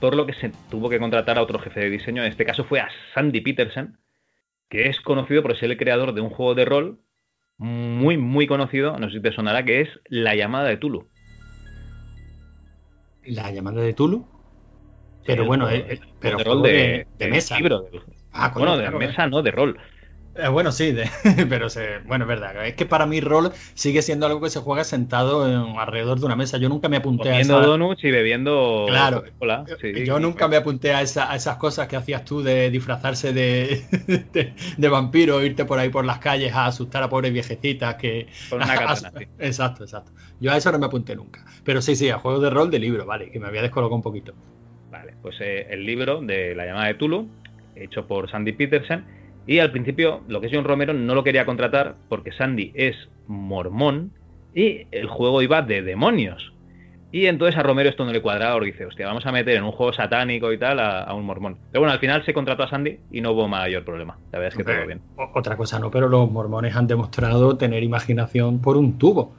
por 0.00 0.14
lo 0.14 0.26
que 0.26 0.34
se 0.34 0.52
tuvo 0.70 0.88
que 0.88 0.98
contratar 0.98 1.38
a 1.38 1.42
otro 1.42 1.58
jefe 1.58 1.80
de 1.80 1.90
diseño, 1.90 2.22
en 2.22 2.30
este 2.30 2.44
caso 2.44 2.64
fue 2.64 2.80
a 2.80 2.88
Sandy 3.14 3.40
Peterson, 3.40 3.98
que 4.68 4.88
es 4.88 5.00
conocido 5.00 5.42
por 5.42 5.56
ser 5.56 5.70
el 5.70 5.76
creador 5.78 6.14
de 6.14 6.20
un 6.20 6.30
juego 6.30 6.54
de 6.54 6.64
rol 6.64 6.98
muy, 7.58 8.16
muy 8.16 8.46
conocido, 8.46 8.98
no 8.98 9.08
sé 9.08 9.16
si 9.16 9.22
te 9.22 9.32
sonará, 9.32 9.64
que 9.64 9.80
es 9.80 9.88
La 10.08 10.34
llamada 10.36 10.68
de 10.68 10.76
Tulu. 10.76 11.08
La 13.24 13.50
llamada 13.50 13.80
de 13.82 13.92
Tulu. 13.94 14.24
Pero 15.26 15.42
el 15.42 15.48
bueno, 15.48 15.66
juego- 15.66 15.84
eh, 15.90 15.94
eh, 15.94 16.00
pero 16.20 16.38
de 16.38 16.44
rol 16.44 16.62
de, 16.62 17.06
de, 17.18 17.28
mesa. 17.28 17.56
libro, 17.56 17.86
Ah, 18.32 18.52
bueno, 18.54 18.76
de 18.78 18.90
mesa, 18.90 19.26
no, 19.26 19.42
de 19.42 19.50
rol. 19.50 19.78
Eh, 20.40 20.46
bueno, 20.48 20.70
sí, 20.70 20.92
de- 20.92 21.10
pero 21.48 21.68
se, 21.68 21.98
bueno, 22.06 22.24
es 22.24 22.28
verdad. 22.28 22.64
Es 22.66 22.74
que 22.76 22.86
para 22.86 23.06
mí 23.06 23.20
rol 23.20 23.52
sigue 23.74 24.02
siendo 24.02 24.26
algo 24.26 24.40
que 24.40 24.50
se 24.50 24.60
juega 24.60 24.84
sentado 24.84 25.48
en- 25.48 25.76
alrededor 25.78 26.20
de 26.20 26.26
una 26.26 26.36
mesa. 26.36 26.58
Yo 26.58 26.68
nunca 26.68 26.88
me 26.88 26.96
apunté 26.96 27.28
a 27.30 27.32
Comiendo 27.32 27.54
esa... 27.56 27.66
donuts 27.66 28.04
y 28.04 28.10
bebiendo 28.12 28.86
Claro. 28.86 29.24
Sí, 29.80 30.04
Yo 30.06 30.20
nunca 30.20 30.46
me 30.46 30.56
apunté 30.56 30.94
a, 30.94 31.02
esa- 31.02 31.30
a 31.30 31.34
esas 31.34 31.56
cosas 31.56 31.88
que 31.88 31.96
hacías 31.96 32.24
tú 32.24 32.40
de 32.42 32.70
disfrazarse 32.70 33.32
de, 33.32 33.84
de, 34.32 34.54
de 34.76 34.88
vampiro, 34.88 35.42
irte 35.42 35.64
por 35.64 35.78
ahí 35.80 35.88
por 35.88 36.04
las 36.04 36.20
calles 36.20 36.52
a 36.52 36.66
asustar 36.66 37.02
a 37.02 37.08
pobres 37.08 37.32
viejecitas 37.32 37.96
que... 37.96 38.28
Con 38.48 38.62
una 38.62 38.74
a- 38.74 38.78
katana, 38.78 39.12
sí. 39.18 39.24
Exacto, 39.38 39.82
exacto. 39.82 40.12
Yo 40.38 40.52
a 40.52 40.56
eso 40.56 40.70
no 40.70 40.78
me 40.78 40.86
apunté 40.86 41.16
nunca. 41.16 41.44
Pero 41.64 41.82
sí, 41.82 41.96
sí, 41.96 42.08
a 42.10 42.18
juegos 42.20 42.42
de 42.42 42.50
rol 42.50 42.70
de 42.70 42.78
libro, 42.78 43.04
vale, 43.04 43.30
que 43.32 43.40
me 43.40 43.48
había 43.48 43.62
descolocado 43.62 43.96
un 43.96 44.02
poquito. 44.02 44.34
Vale, 44.86 45.16
pues 45.20 45.36
eh, 45.40 45.66
el 45.70 45.84
libro 45.84 46.20
de 46.22 46.54
La 46.54 46.64
llamada 46.64 46.86
de 46.86 46.94
Tulu, 46.94 47.36
hecho 47.74 48.06
por 48.06 48.30
Sandy 48.30 48.52
Peterson, 48.52 49.06
y 49.48 49.58
al 49.58 49.72
principio 49.72 50.20
lo 50.28 50.40
que 50.40 50.46
es 50.46 50.52
John 50.54 50.64
Romero 50.64 50.92
no 50.92 51.14
lo 51.16 51.24
quería 51.24 51.44
contratar 51.44 51.96
porque 52.08 52.30
Sandy 52.30 52.70
es 52.76 52.94
mormón 53.26 54.12
y 54.54 54.86
el 54.92 55.08
juego 55.08 55.42
iba 55.42 55.62
de 55.62 55.82
demonios. 55.82 56.52
Y 57.10 57.24
entonces 57.26 57.58
a 57.58 57.62
Romero 57.62 57.88
esto 57.88 58.04
no 58.04 58.12
le 58.12 58.20
cuadraba 58.20 58.52
porque 58.54 58.72
dice, 58.72 58.84
hostia, 58.84 59.06
vamos 59.06 59.24
a 59.24 59.32
meter 59.32 59.56
en 59.56 59.64
un 59.64 59.72
juego 59.72 59.94
satánico 59.94 60.52
y 60.52 60.58
tal 60.58 60.78
a, 60.78 61.04
a 61.04 61.14
un 61.14 61.24
mormón. 61.24 61.56
Pero 61.72 61.80
bueno, 61.80 61.92
al 61.94 62.00
final 62.00 62.22
se 62.26 62.34
contrató 62.34 62.64
a 62.64 62.68
Sandy 62.68 62.98
y 63.10 63.22
no 63.22 63.32
hubo 63.32 63.48
mayor 63.48 63.82
problema. 63.84 64.18
La 64.30 64.38
verdad 64.38 64.52
es 64.52 64.56
que 64.58 64.64
todo 64.64 64.86
bien. 64.86 65.00
Otra 65.34 65.56
cosa 65.56 65.78
no, 65.78 65.90
pero 65.90 66.08
los 66.08 66.30
mormones 66.30 66.76
han 66.76 66.86
demostrado 66.86 67.56
tener 67.56 67.82
imaginación 67.82 68.60
por 68.60 68.76
un 68.76 68.98
tubo. 68.98 69.32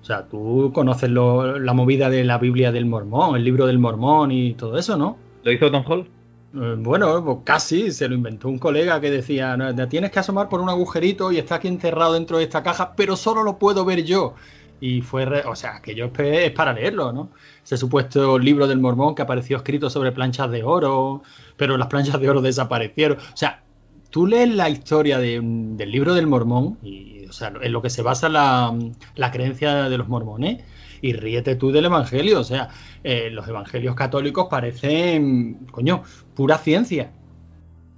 O 0.00 0.04
sea, 0.06 0.22
tú 0.28 0.70
conoces 0.72 1.10
lo- 1.10 1.58
la 1.58 1.74
movida 1.74 2.08
de 2.08 2.24
la 2.24 2.38
Biblia 2.38 2.72
del 2.72 2.86
mormón, 2.86 3.36
el 3.36 3.44
libro 3.44 3.66
del 3.66 3.78
mormón 3.78 4.32
y 4.32 4.54
todo 4.54 4.78
eso, 4.78 4.96
¿no? 4.96 5.18
¿Lo 5.42 5.52
hizo 5.52 5.70
Tom 5.70 5.84
Hall? 5.86 6.08
Eh, 6.56 6.74
Bueno, 6.78 7.24
pues 7.24 7.38
casi 7.44 7.90
se 7.92 8.08
lo 8.08 8.14
inventó 8.14 8.48
un 8.48 8.58
colega 8.58 9.00
que 9.00 9.10
decía, 9.10 9.56
"No, 9.56 9.74
te 9.74 9.86
tienes 9.86 10.10
que 10.10 10.18
asomar 10.20 10.48
por 10.48 10.60
un 10.60 10.68
agujerito 10.70 11.30
y 11.32 11.38
está 11.38 11.56
aquí 11.56 11.68
encerrado 11.68 12.14
dentro 12.14 12.38
de 12.38 12.44
esta 12.44 12.62
caja, 12.62 12.94
pero 12.96 13.16
solo 13.16 13.42
lo 13.42 13.58
puedo 13.58 13.84
ver 13.84 14.04
yo. 14.04 14.34
Y 14.80 15.00
fue, 15.02 15.24
re- 15.24 15.44
o 15.46 15.56
sea, 15.56 15.80
que 15.82 15.94
yo 15.94 16.10
es 16.18 16.52
para 16.52 16.72
leerlo, 16.72 17.12
¿no? 17.12 17.30
Ese 17.64 17.76
supuesto 17.76 18.38
libro 18.38 18.66
del 18.66 18.78
mormón 18.78 19.14
que 19.14 19.22
apareció 19.22 19.56
escrito 19.58 19.88
sobre 19.90 20.12
planchas 20.12 20.50
de 20.50 20.62
oro, 20.62 21.22
pero 21.56 21.76
las 21.78 21.88
planchas 21.88 22.20
de 22.20 22.28
oro 22.30 22.42
desaparecieron. 22.42 23.18
O 23.18 23.36
sea, 23.36 23.62
tú 24.10 24.26
lees 24.26 24.50
la 24.54 24.68
historia 24.70 25.18
de- 25.18 25.40
del 25.42 25.90
libro 25.90 26.14
del 26.14 26.26
mormón, 26.26 26.78
y, 26.82 27.26
o 27.26 27.32
sea, 27.32 27.52
en 27.60 27.72
lo 27.72 27.82
que 27.82 27.90
se 27.90 28.02
basa 28.02 28.28
la 28.28 29.30
creencia 29.32 29.88
de 29.88 29.98
los 29.98 30.08
mormones, 30.08 30.62
y 31.00 31.12
ríete 31.12 31.56
tú 31.56 31.70
del 31.72 31.86
evangelio. 31.86 32.40
O 32.40 32.44
sea, 32.44 32.68
eh, 33.04 33.30
los 33.30 33.46
evangelios 33.48 33.94
católicos 33.94 34.46
parecen, 34.50 35.66
coño, 35.70 36.02
pura 36.34 36.58
ciencia. 36.58 37.10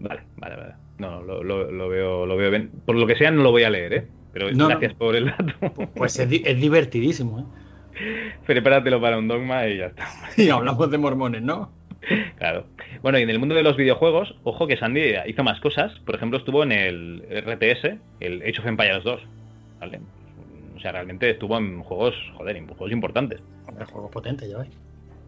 Vale, 0.00 0.22
vale, 0.36 0.56
vale. 0.56 0.74
No, 0.98 1.22
lo, 1.22 1.42
lo- 1.44 1.70
lo 1.70 1.88
veo, 1.88 2.26
lo 2.26 2.36
veo 2.36 2.50
bien. 2.50 2.70
Por 2.84 2.96
lo 2.96 3.06
que 3.06 3.16
sea, 3.16 3.30
no 3.30 3.42
lo 3.42 3.50
voy 3.50 3.62
a 3.64 3.70
leer, 3.70 3.92
¿eh? 3.94 4.06
Pero 4.32 4.50
No, 4.52 4.68
gracias 4.68 4.92
no. 4.92 4.98
por 4.98 5.16
el 5.16 5.26
dato. 5.26 5.54
Pues 5.94 6.18
es 6.18 6.28
divertidísimo, 6.60 7.40
¿eh? 7.40 7.44
Prepáratelo 8.46 9.00
para 9.00 9.18
un 9.18 9.26
dogma 9.28 9.66
y 9.66 9.78
ya 9.78 9.86
está. 9.86 10.06
Y 10.36 10.48
hablamos 10.50 10.90
de 10.90 10.98
mormones, 10.98 11.42
¿no? 11.42 11.70
Claro. 12.38 12.64
Bueno, 13.02 13.18
y 13.18 13.22
en 13.22 13.30
el 13.30 13.38
mundo 13.38 13.54
de 13.54 13.62
los 13.62 13.76
videojuegos, 13.76 14.34
ojo 14.44 14.66
que 14.66 14.76
Sandy 14.76 15.14
hizo 15.26 15.42
más 15.44 15.60
cosas. 15.60 15.92
Por 16.06 16.14
ejemplo, 16.14 16.38
estuvo 16.38 16.62
en 16.62 16.72
el 16.72 17.22
RTS, 17.30 17.96
el 18.20 18.42
Age 18.42 18.60
of 18.60 18.66
Empires 18.66 19.04
2. 19.04 19.20
¿Vale? 19.80 20.00
O 20.78 20.80
sea, 20.80 20.92
realmente 20.92 21.28
estuvo 21.28 21.58
en 21.58 21.82
juegos, 21.82 22.14
joder, 22.36 22.56
en 22.56 22.68
juegos 22.68 22.92
importantes. 22.92 23.40
Hombre, 23.66 23.84
juego 23.86 24.08
potente, 24.08 24.48
ya 24.48 24.58
ves. 24.58 24.68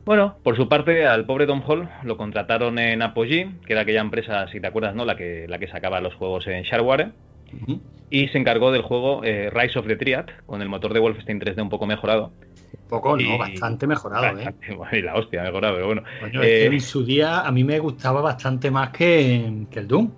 Bueno, 0.05 0.37
por 0.45 0.57
su 0.57 0.69
parte, 0.69 1.07
al 1.07 1.27
pobre 1.27 1.47
Tom 1.47 1.61
Hall 1.67 1.89
lo 2.05 2.17
contrataron 2.17 2.79
en 2.79 3.03
Apogee, 3.03 3.51
que 3.67 3.73
era 3.73 3.83
aquella 3.83 4.01
empresa, 4.01 4.47
si 4.47 4.61
te 4.61 4.69
acuerdas, 4.69 4.95
¿no? 4.95 5.05
La 5.05 5.17
que, 5.17 5.47
la 5.49 5.59
que 5.59 5.67
sacaba 5.67 6.01
los 6.01 6.15
juegos 6.15 6.47
en 6.47 6.63
Shareware. 6.63 7.11
Y 8.11 8.29
se 8.29 8.39
encargó 8.39 8.71
del 8.71 8.83
juego 8.83 9.25
eh, 9.25 9.51
Rise 9.51 9.81
of 9.81 9.89
the 9.89 9.97
Triad, 9.97 10.27
con 10.47 10.63
el 10.63 10.69
motor 10.69 10.95
de 10.95 11.01
Wolfenstein 11.01 11.41
3D 11.41 11.61
un 11.61 11.69
poco 11.69 11.87
mejorado. 11.87 12.33
Poco, 12.89 13.17
no, 13.17 13.39
bastante 13.39 13.89
mejorado, 13.89 14.39
¿eh? 14.39 14.55
Bueno, 14.77 14.97
y 14.97 15.03
la 15.03 15.17
hostia, 15.17 15.43
mejorado, 15.43 15.75
pero 15.75 15.87
bueno. 15.87 16.03
Coño, 16.21 16.43
Eh, 16.43 16.65
es 16.65 16.69
que 16.71 16.75
en 16.77 16.81
su 16.81 17.05
día 17.05 17.41
a 17.41 17.51
mí 17.51 17.65
me 17.65 17.79
gustaba 17.81 18.21
bastante 18.21 18.71
más 18.71 18.91
que, 18.91 19.67
que 19.69 19.81
el 19.81 19.89
Doom. 19.89 20.11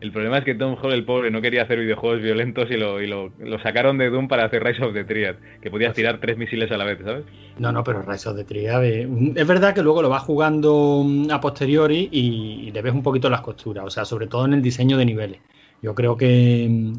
El 0.00 0.12
problema 0.12 0.38
es 0.38 0.44
que 0.44 0.54
Tom 0.54 0.76
Hall, 0.80 0.92
el 0.92 1.04
pobre, 1.04 1.30
no 1.30 1.40
quería 1.40 1.62
hacer 1.62 1.78
videojuegos 1.78 2.20
violentos 2.20 2.70
y 2.70 2.76
lo, 2.76 3.00
y 3.00 3.06
lo, 3.06 3.32
lo 3.38 3.58
sacaron 3.60 3.96
de 3.98 4.10
Doom 4.10 4.28
para 4.28 4.44
hacer 4.44 4.62
Rise 4.62 4.84
of 4.84 4.92
the 4.92 5.04
Triad, 5.04 5.36
que 5.62 5.70
podías 5.70 5.94
tirar 5.94 6.20
tres 6.20 6.36
misiles 6.36 6.70
a 6.70 6.76
la 6.76 6.84
vez, 6.84 6.98
¿sabes? 7.02 7.24
No, 7.58 7.72
no, 7.72 7.82
pero 7.82 8.02
Rise 8.02 8.28
of 8.28 8.36
the 8.36 8.44
Triad 8.44 8.84
eh, 8.84 9.08
es 9.34 9.46
verdad 9.46 9.74
que 9.74 9.82
luego 9.82 10.02
lo 10.02 10.08
vas 10.10 10.22
jugando 10.22 11.02
mm, 11.04 11.30
a 11.30 11.40
posteriori 11.40 12.08
y, 12.12 12.66
y 12.66 12.70
le 12.72 12.82
ves 12.82 12.92
un 12.92 13.02
poquito 13.02 13.30
las 13.30 13.40
costuras, 13.40 13.84
o 13.84 13.90
sea, 13.90 14.04
sobre 14.04 14.26
todo 14.26 14.44
en 14.44 14.52
el 14.52 14.62
diseño 14.62 14.98
de 14.98 15.06
niveles. 15.06 15.40
Yo 15.82 15.94
creo 15.94 16.16
que, 16.16 16.66
mm, 16.68 16.92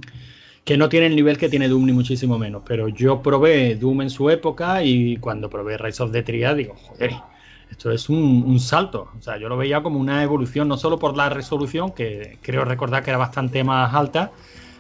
que 0.63 0.77
no 0.77 0.89
tiene 0.89 1.05
el 1.05 1.15
nivel 1.15 1.37
que 1.37 1.49
tiene 1.49 1.69
Doom 1.69 1.85
ni 1.85 1.93
muchísimo 1.93 2.37
menos, 2.37 2.63
pero 2.65 2.89
yo 2.89 3.21
probé 3.21 3.75
Doom 3.75 4.01
en 4.01 4.09
su 4.09 4.29
época 4.29 4.83
y 4.83 5.17
cuando 5.17 5.49
probé 5.49 5.77
Rise 5.77 6.03
of 6.03 6.11
the 6.11 6.23
Triad 6.23 6.55
digo, 6.55 6.75
joder, 6.75 7.11
esto 7.69 7.91
es 7.91 8.09
un, 8.09 8.43
un 8.45 8.59
salto. 8.59 9.09
O 9.17 9.21
sea, 9.21 9.37
yo 9.37 9.49
lo 9.49 9.57
veía 9.57 9.81
como 9.81 9.99
una 9.99 10.23
evolución, 10.23 10.67
no 10.67 10.77
solo 10.77 10.97
por 10.99 11.15
la 11.17 11.29
resolución, 11.29 11.91
que 11.91 12.37
creo 12.41 12.65
recordar 12.65 13.03
que 13.03 13.11
era 13.11 13.17
bastante 13.17 13.63
más 13.63 13.93
alta, 13.93 14.31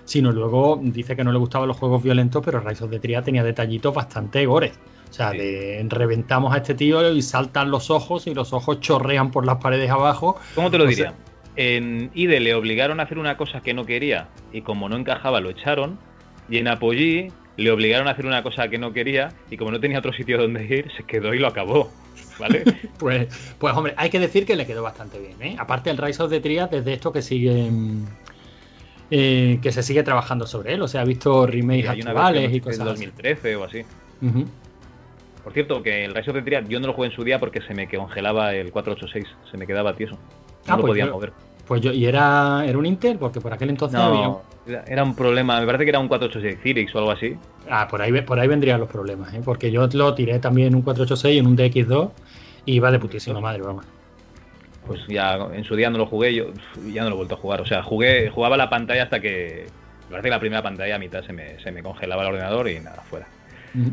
sino 0.05 0.31
luego 0.31 0.79
dice 0.81 1.15
que 1.15 1.23
no 1.23 1.31
le 1.31 1.37
gustaban 1.37 1.67
los 1.67 1.77
juegos 1.77 2.01
violentos, 2.01 2.41
pero 2.43 2.59
Rise 2.61 2.83
of 2.85 2.89
the 2.91 2.99
Triad 2.99 3.23
tenía 3.23 3.43
detallitos 3.43 3.93
bastante 3.93 4.45
gores. 4.45 4.79
O 5.09 5.13
sea, 5.13 5.31
Sí. 5.31 5.37
de 5.37 5.85
reventamos 5.89 6.53
a 6.53 6.57
este 6.57 6.73
tío 6.75 7.11
y 7.13 7.21
saltan 7.21 7.71
los 7.71 7.89
ojos 7.91 8.27
y 8.27 8.33
los 8.33 8.53
ojos 8.53 8.79
chorrean 8.81 9.31
por 9.31 9.45
las 9.45 9.57
paredes 9.57 9.89
abajo. 9.89 10.37
¿Cómo 10.55 10.69
te 10.71 10.77
lo 10.77 10.83
O 10.85 10.87
diría? 10.87 11.13
En 11.55 12.11
IDE 12.13 12.39
le 12.39 12.53
obligaron 12.53 12.99
a 12.99 13.03
hacer 13.03 13.17
una 13.17 13.35
cosa 13.35 13.61
que 13.61 13.73
no 13.73 13.85
quería 13.85 14.29
y 14.53 14.61
como 14.61 14.89
no 14.89 14.95
encajaba 14.95 15.39
lo 15.41 15.49
echaron. 15.49 15.97
Y 16.49 16.57
en 16.57 16.67
Apogee 16.67 17.31
le 17.57 17.71
obligaron 17.71 18.07
a 18.07 18.11
hacer 18.11 18.25
una 18.25 18.43
cosa 18.43 18.67
que 18.69 18.77
no 18.77 18.93
quería 18.93 19.29
y 19.49 19.57
como 19.57 19.71
no 19.71 19.79
tenía 19.79 19.99
otro 19.99 20.13
sitio 20.13 20.37
donde 20.37 20.63
ir, 20.65 20.91
se 20.95 21.03
quedó 21.03 21.33
y 21.33 21.39
lo 21.39 21.47
acabó. 21.47 21.89
¿Vale? 22.39 22.63
Pues, 22.97 23.27
pues 23.59 23.75
hombre, 23.75 23.93
hay 23.97 24.09
que 24.09 24.19
decir 24.19 24.45
que 24.45 24.55
le 24.55 24.65
quedó 24.65 24.81
bastante 24.83 25.19
bien. 25.19 25.39
¿eh? 25.41 25.55
Aparte 25.59 25.89
el 25.91 25.97
Rise 25.97 26.23
of 26.23 26.29
the 26.31 26.39
Triad, 26.39 26.69
desde 26.69 26.93
esto 26.93 27.11
que 27.11 27.21
sigue 27.21 27.69
eh, 29.11 29.59
que 29.61 29.71
se 29.71 29.83
sigue 29.83 30.03
trabajando 30.03 30.45
sobre 30.47 30.73
él. 30.73 30.81
O 30.81 30.87
sea, 30.87 31.01
ha 31.01 31.05
visto 31.05 31.45
remakes 31.47 31.89
Hay 31.89 32.01
una 32.01 32.11
actuales 32.11 32.41
versión 32.43 32.57
y 32.57 32.61
cosas 32.61 32.79
así. 32.81 33.05
2013 33.05 33.55
o 33.55 33.63
así. 33.63 33.81
Por 35.43 35.53
cierto, 35.53 35.81
que 35.81 36.03
el 36.05 36.13
Rise 36.13 36.31
of 36.31 36.35
the 36.37 36.41
Triad 36.41 36.67
yo 36.67 36.79
no 36.79 36.87
lo 36.87 36.93
jugué 36.93 37.07
en 37.09 37.13
su 37.15 37.23
día 37.23 37.39
porque 37.39 37.61
se 37.61 37.73
me 37.73 37.87
congelaba 37.87 38.53
el 38.53 38.71
486, 38.71 39.27
se 39.49 39.57
me 39.57 39.65
quedaba 39.65 39.95
tieso. 39.95 40.15
No 40.15 40.19
Ah, 40.67 40.75
lo 40.75 40.81
pues 40.81 40.91
podía 40.91 41.05
yo- 41.05 41.13
mover. 41.13 41.31
Pues 41.67 41.81
yo, 41.81 41.91
y 41.91 42.05
era, 42.05 42.63
era 42.65 42.77
un 42.77 42.85
Intel, 42.85 43.17
porque 43.17 43.41
por 43.41 43.53
aquel 43.53 43.69
entonces 43.69 43.99
había. 43.99 44.27
No, 44.27 44.41
era- 44.65 44.83
era 44.87 45.03
un 45.03 45.15
problema, 45.15 45.59
me 45.59 45.65
parece 45.65 45.83
que 45.83 45.89
era 45.89 45.99
un 45.99 46.07
486 46.07 46.63
Cirix 46.63 46.95
o 46.95 46.99
algo 46.99 47.11
así. 47.11 47.35
Ah, 47.69 47.87
por 47.89 48.01
ahí, 48.01 48.21
por 48.21 48.39
ahí 48.39 48.47
vendrían 48.47 48.79
los 48.79 48.89
problemas, 48.89 49.33
¿eh? 49.33 49.41
porque 49.43 49.71
yo 49.71 49.87
lo 49.91 50.15
tiré 50.15 50.39
también 50.39 50.69
en 50.69 50.75
un 50.75 50.81
486 50.81 51.35
y 51.35 51.39
en 51.39 51.47
un 51.47 51.55
DX2 51.55 52.11
y 52.65 52.73
iba 52.75 52.91
de 52.91 52.99
putísima 52.99 53.41
madre, 53.41 53.61
vamos. 53.61 53.85
pues 54.85 55.01
ya 55.07 55.35
en 55.53 55.63
su 55.65 55.75
día 55.75 55.89
no 55.89 55.97
lo 55.97 56.05
jugué, 56.05 56.33
yo 56.33 56.53
ya 56.85 57.03
no 57.03 57.09
lo 57.09 57.15
he 57.15 57.17
vuelto 57.17 57.35
a 57.35 57.37
jugar. 57.37 57.61
O 57.61 57.65
sea, 57.65 57.83
jugué, 57.83 58.29
jugaba 58.29 58.57
la 58.57 58.69
pantalla 58.69 59.03
hasta 59.03 59.19
que. 59.19 59.73
Me 60.07 60.11
parece 60.11 60.27
que 60.27 60.29
la 60.31 60.39
primera 60.39 60.63
pantalla 60.63 60.95
a 60.95 60.99
mitad 60.99 61.23
se 61.25 61.33
me, 61.33 61.59
se 61.59 61.71
me 61.71 61.83
congelaba 61.83 62.21
el 62.23 62.29
ordenador 62.29 62.69
y 62.69 62.79
nada, 62.79 63.03
fuera. 63.09 63.33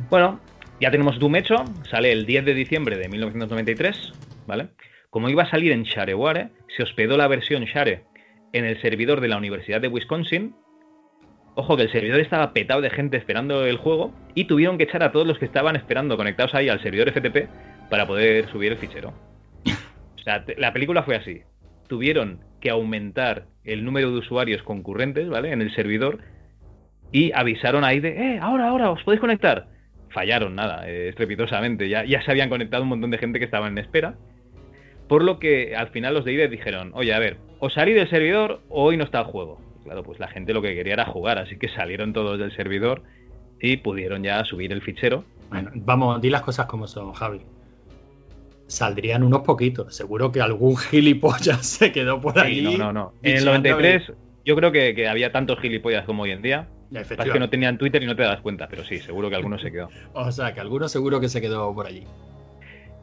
Bueno, 0.08 0.46
ya 0.80 0.90
tenemos 0.92 1.18
Doom 1.18 1.36
hecho, 1.36 1.74
sale 1.90 2.12
el 2.12 2.26
10 2.26 2.44
de 2.44 2.54
diciembre 2.54 2.96
de 2.96 3.08
1993, 3.08 3.96
¿vale? 4.46 4.70
Como 5.14 5.28
iba 5.28 5.44
a 5.44 5.48
salir 5.48 5.70
en 5.70 5.84
Shareware, 5.84 6.48
se 6.76 6.82
hospedó 6.82 7.16
la 7.16 7.28
versión 7.28 7.66
Share 7.66 8.02
en 8.52 8.64
el 8.64 8.80
servidor 8.82 9.20
de 9.20 9.28
la 9.28 9.36
Universidad 9.36 9.80
de 9.80 9.86
Wisconsin. 9.86 10.56
Ojo 11.54 11.76
que 11.76 11.84
el 11.84 11.92
servidor 11.92 12.18
estaba 12.18 12.52
petado 12.52 12.80
de 12.80 12.90
gente 12.90 13.16
esperando 13.16 13.64
el 13.64 13.76
juego 13.76 14.12
y 14.34 14.46
tuvieron 14.46 14.76
que 14.76 14.82
echar 14.82 15.04
a 15.04 15.12
todos 15.12 15.24
los 15.24 15.38
que 15.38 15.44
estaban 15.44 15.76
esperando 15.76 16.16
conectados 16.16 16.52
ahí 16.56 16.68
al 16.68 16.82
servidor 16.82 17.12
FTP 17.12 17.48
para 17.90 18.08
poder 18.08 18.48
subir 18.48 18.72
el 18.72 18.78
fichero. 18.78 19.14
O 20.16 20.18
sea, 20.18 20.44
la 20.56 20.72
película 20.72 21.04
fue 21.04 21.14
así. 21.14 21.42
Tuvieron 21.86 22.40
que 22.60 22.70
aumentar 22.70 23.46
el 23.62 23.84
número 23.84 24.10
de 24.10 24.18
usuarios 24.18 24.64
concurrentes, 24.64 25.28
¿vale? 25.28 25.52
En 25.52 25.62
el 25.62 25.72
servidor 25.76 26.18
y 27.12 27.30
avisaron 27.36 27.84
ahí 27.84 28.00
de, 28.00 28.08
eh, 28.08 28.38
ahora, 28.42 28.66
ahora, 28.66 28.90
os 28.90 29.04
podéis 29.04 29.20
conectar. 29.20 29.68
Fallaron, 30.08 30.56
nada, 30.56 30.88
eh, 30.88 31.10
estrepitosamente. 31.10 31.88
Ya, 31.88 32.04
ya 32.04 32.20
se 32.22 32.32
habían 32.32 32.48
conectado 32.48 32.82
un 32.82 32.88
montón 32.88 33.12
de 33.12 33.18
gente 33.18 33.38
que 33.38 33.44
estaba 33.44 33.68
en 33.68 33.78
espera. 33.78 34.16
Por 35.08 35.22
lo 35.22 35.38
que 35.38 35.76
al 35.76 35.88
final 35.88 36.14
los 36.14 36.24
de 36.24 36.32
IDE 36.32 36.48
dijeron, 36.48 36.92
oye, 36.94 37.12
a 37.12 37.18
ver, 37.18 37.38
o 37.58 37.70
salí 37.70 37.92
del 37.92 38.08
servidor 38.08 38.60
o 38.68 38.84
hoy 38.84 38.96
no 38.96 39.04
está 39.04 39.20
el 39.20 39.26
juego. 39.26 39.60
Claro, 39.84 40.02
pues 40.02 40.18
la 40.18 40.28
gente 40.28 40.54
lo 40.54 40.62
que 40.62 40.74
quería 40.74 40.94
era 40.94 41.04
jugar, 41.04 41.38
así 41.38 41.58
que 41.58 41.68
salieron 41.68 42.12
todos 42.12 42.38
del 42.38 42.54
servidor 42.56 43.02
y 43.60 43.76
pudieron 43.76 44.22
ya 44.22 44.44
subir 44.44 44.72
el 44.72 44.80
fichero. 44.80 45.24
Bueno, 45.50 45.70
vamos, 45.74 46.20
di 46.22 46.30
las 46.30 46.42
cosas 46.42 46.66
como 46.66 46.86
son, 46.86 47.12
Javi 47.12 47.40
saldrían 48.66 49.22
unos 49.22 49.42
poquitos. 49.42 49.94
Seguro 49.94 50.32
que 50.32 50.40
algún 50.40 50.76
gilipollas 50.76 51.66
se 51.66 51.92
quedó 51.92 52.20
por 52.20 52.38
ahí. 52.38 52.62
no, 52.62 52.76
no, 52.78 52.92
no. 52.92 53.12
En 53.22 53.36
el 53.36 53.44
93 53.44 54.12
yo 54.44 54.56
creo 54.56 54.72
que, 54.72 55.08
había 55.08 55.32
tantos 55.32 55.58
gilipollas 55.60 56.04
como 56.04 56.24
hoy 56.24 56.32
en 56.32 56.42
día. 56.42 56.68
Es 56.92 57.08
que 57.08 57.40
no 57.40 57.48
tenían 57.48 57.78
Twitter 57.78 58.02
y 58.02 58.06
no 58.06 58.14
te 58.14 58.22
das 58.22 58.40
cuenta, 58.40 58.68
pero 58.68 58.84
sí, 58.84 59.00
seguro 59.00 59.28
que 59.28 59.36
alguno 59.36 59.58
se 59.58 59.72
quedó. 59.72 59.88
o 60.12 60.30
sea, 60.30 60.54
que 60.54 60.60
alguno 60.60 60.88
seguro 60.88 61.20
que 61.20 61.28
se 61.28 61.40
quedó 61.40 61.74
por 61.74 61.86
allí. 61.86 62.04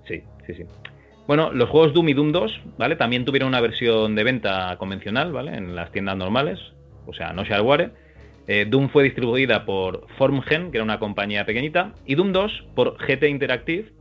Sí, 0.07 0.23
sí, 0.45 0.53
sí. 0.53 0.63
Bueno, 1.27 1.51
los 1.51 1.69
juegos 1.69 1.93
Doom 1.93 2.09
y 2.09 2.13
Doom 2.13 2.31
2, 2.31 2.61
¿vale? 2.77 2.95
También 2.95 3.25
tuvieron 3.25 3.49
una 3.49 3.61
versión 3.61 4.15
de 4.15 4.23
venta 4.23 4.75
convencional, 4.77 5.31
¿vale? 5.31 5.55
En 5.55 5.75
las 5.75 5.91
tiendas 5.91 6.17
normales, 6.17 6.59
o 7.05 7.13
sea, 7.13 7.31
no 7.33 7.43
shareware. 7.43 7.91
Eh, 8.47 8.65
Doom 8.67 8.89
fue 8.89 9.03
distribuida 9.03 9.65
por 9.65 10.07
Formgen, 10.17 10.71
que 10.71 10.77
era 10.77 10.83
una 10.83 10.99
compañía 10.99 11.45
pequeñita, 11.45 11.93
y 12.05 12.15
Doom 12.15 12.33
2 12.33 12.63
por 12.75 12.97
GT 12.97 13.29
Interactive, 13.29 13.93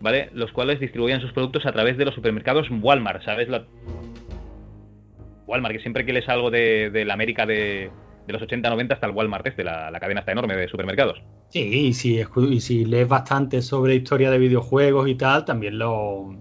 ¿vale? 0.00 0.30
Los 0.34 0.52
cuales 0.52 0.80
distribuían 0.80 1.20
sus 1.20 1.32
productos 1.32 1.66
a 1.66 1.72
través 1.72 1.96
de 1.96 2.04
los 2.04 2.14
supermercados 2.14 2.68
Walmart, 2.70 3.22
¿sabes? 3.22 3.48
La... 3.48 3.64
Walmart, 5.46 5.74
que 5.74 5.80
siempre 5.80 6.04
que 6.04 6.12
lees 6.12 6.28
algo 6.28 6.50
de, 6.50 7.04
la 7.06 7.14
América 7.14 7.46
de, 7.46 7.90
los 8.32 8.42
80-90 8.42 8.92
hasta 8.92 9.06
el 9.06 9.12
Walmart 9.12 9.46
este, 9.46 9.64
la, 9.64 9.96
cadena 10.00 10.20
está 10.20 10.32
enorme 10.32 10.56
de 10.56 10.68
supermercados. 10.68 11.22
Sí, 11.48 11.60
y 11.60 11.92
si, 11.92 12.20
y 12.20 12.60
si 12.60 12.84
lees 12.84 13.08
bastante 13.08 13.62
sobre 13.62 13.94
historia 13.94 14.30
de 14.30 14.38
videojuegos 14.38 15.08
y 15.08 15.14
tal, 15.14 15.44
también 15.44 15.78
lo 15.78 16.36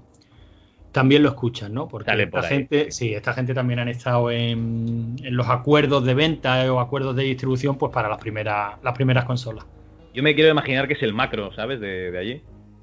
también 0.91 1.21
lo 1.21 1.29
escuchas, 1.29 1.69
¿no? 1.69 1.87
Porque 1.87 2.11
esta 2.11 2.43
gente, 2.43 2.91
sí. 2.91 3.13
esta 3.13 3.33
gente 3.33 3.53
también 3.53 3.79
han 3.79 3.89
estado 3.89 4.31
en, 4.31 5.17
los 5.21 5.47
acuerdos 5.47 6.03
de 6.03 6.13
venta 6.15 6.71
o 6.73 6.79
acuerdos 6.79 7.15
de 7.15 7.23
distribución, 7.23 7.77
pues 7.77 7.91
para 7.91 8.09
las 8.09 8.17
primeras, 8.17 8.81
las 8.83 8.93
primeras 8.95 9.25
consolas. 9.25 9.65
Yo 10.13 10.23
me 10.23 10.33
quiero 10.33 10.49
imaginar 10.49 10.87
que 10.87 10.95
es 10.95 11.03
el 11.03 11.13
macro, 11.13 11.53
¿sabes? 11.53 11.79
De, 11.79 12.11
de 12.11 12.17
allí. 12.17 12.41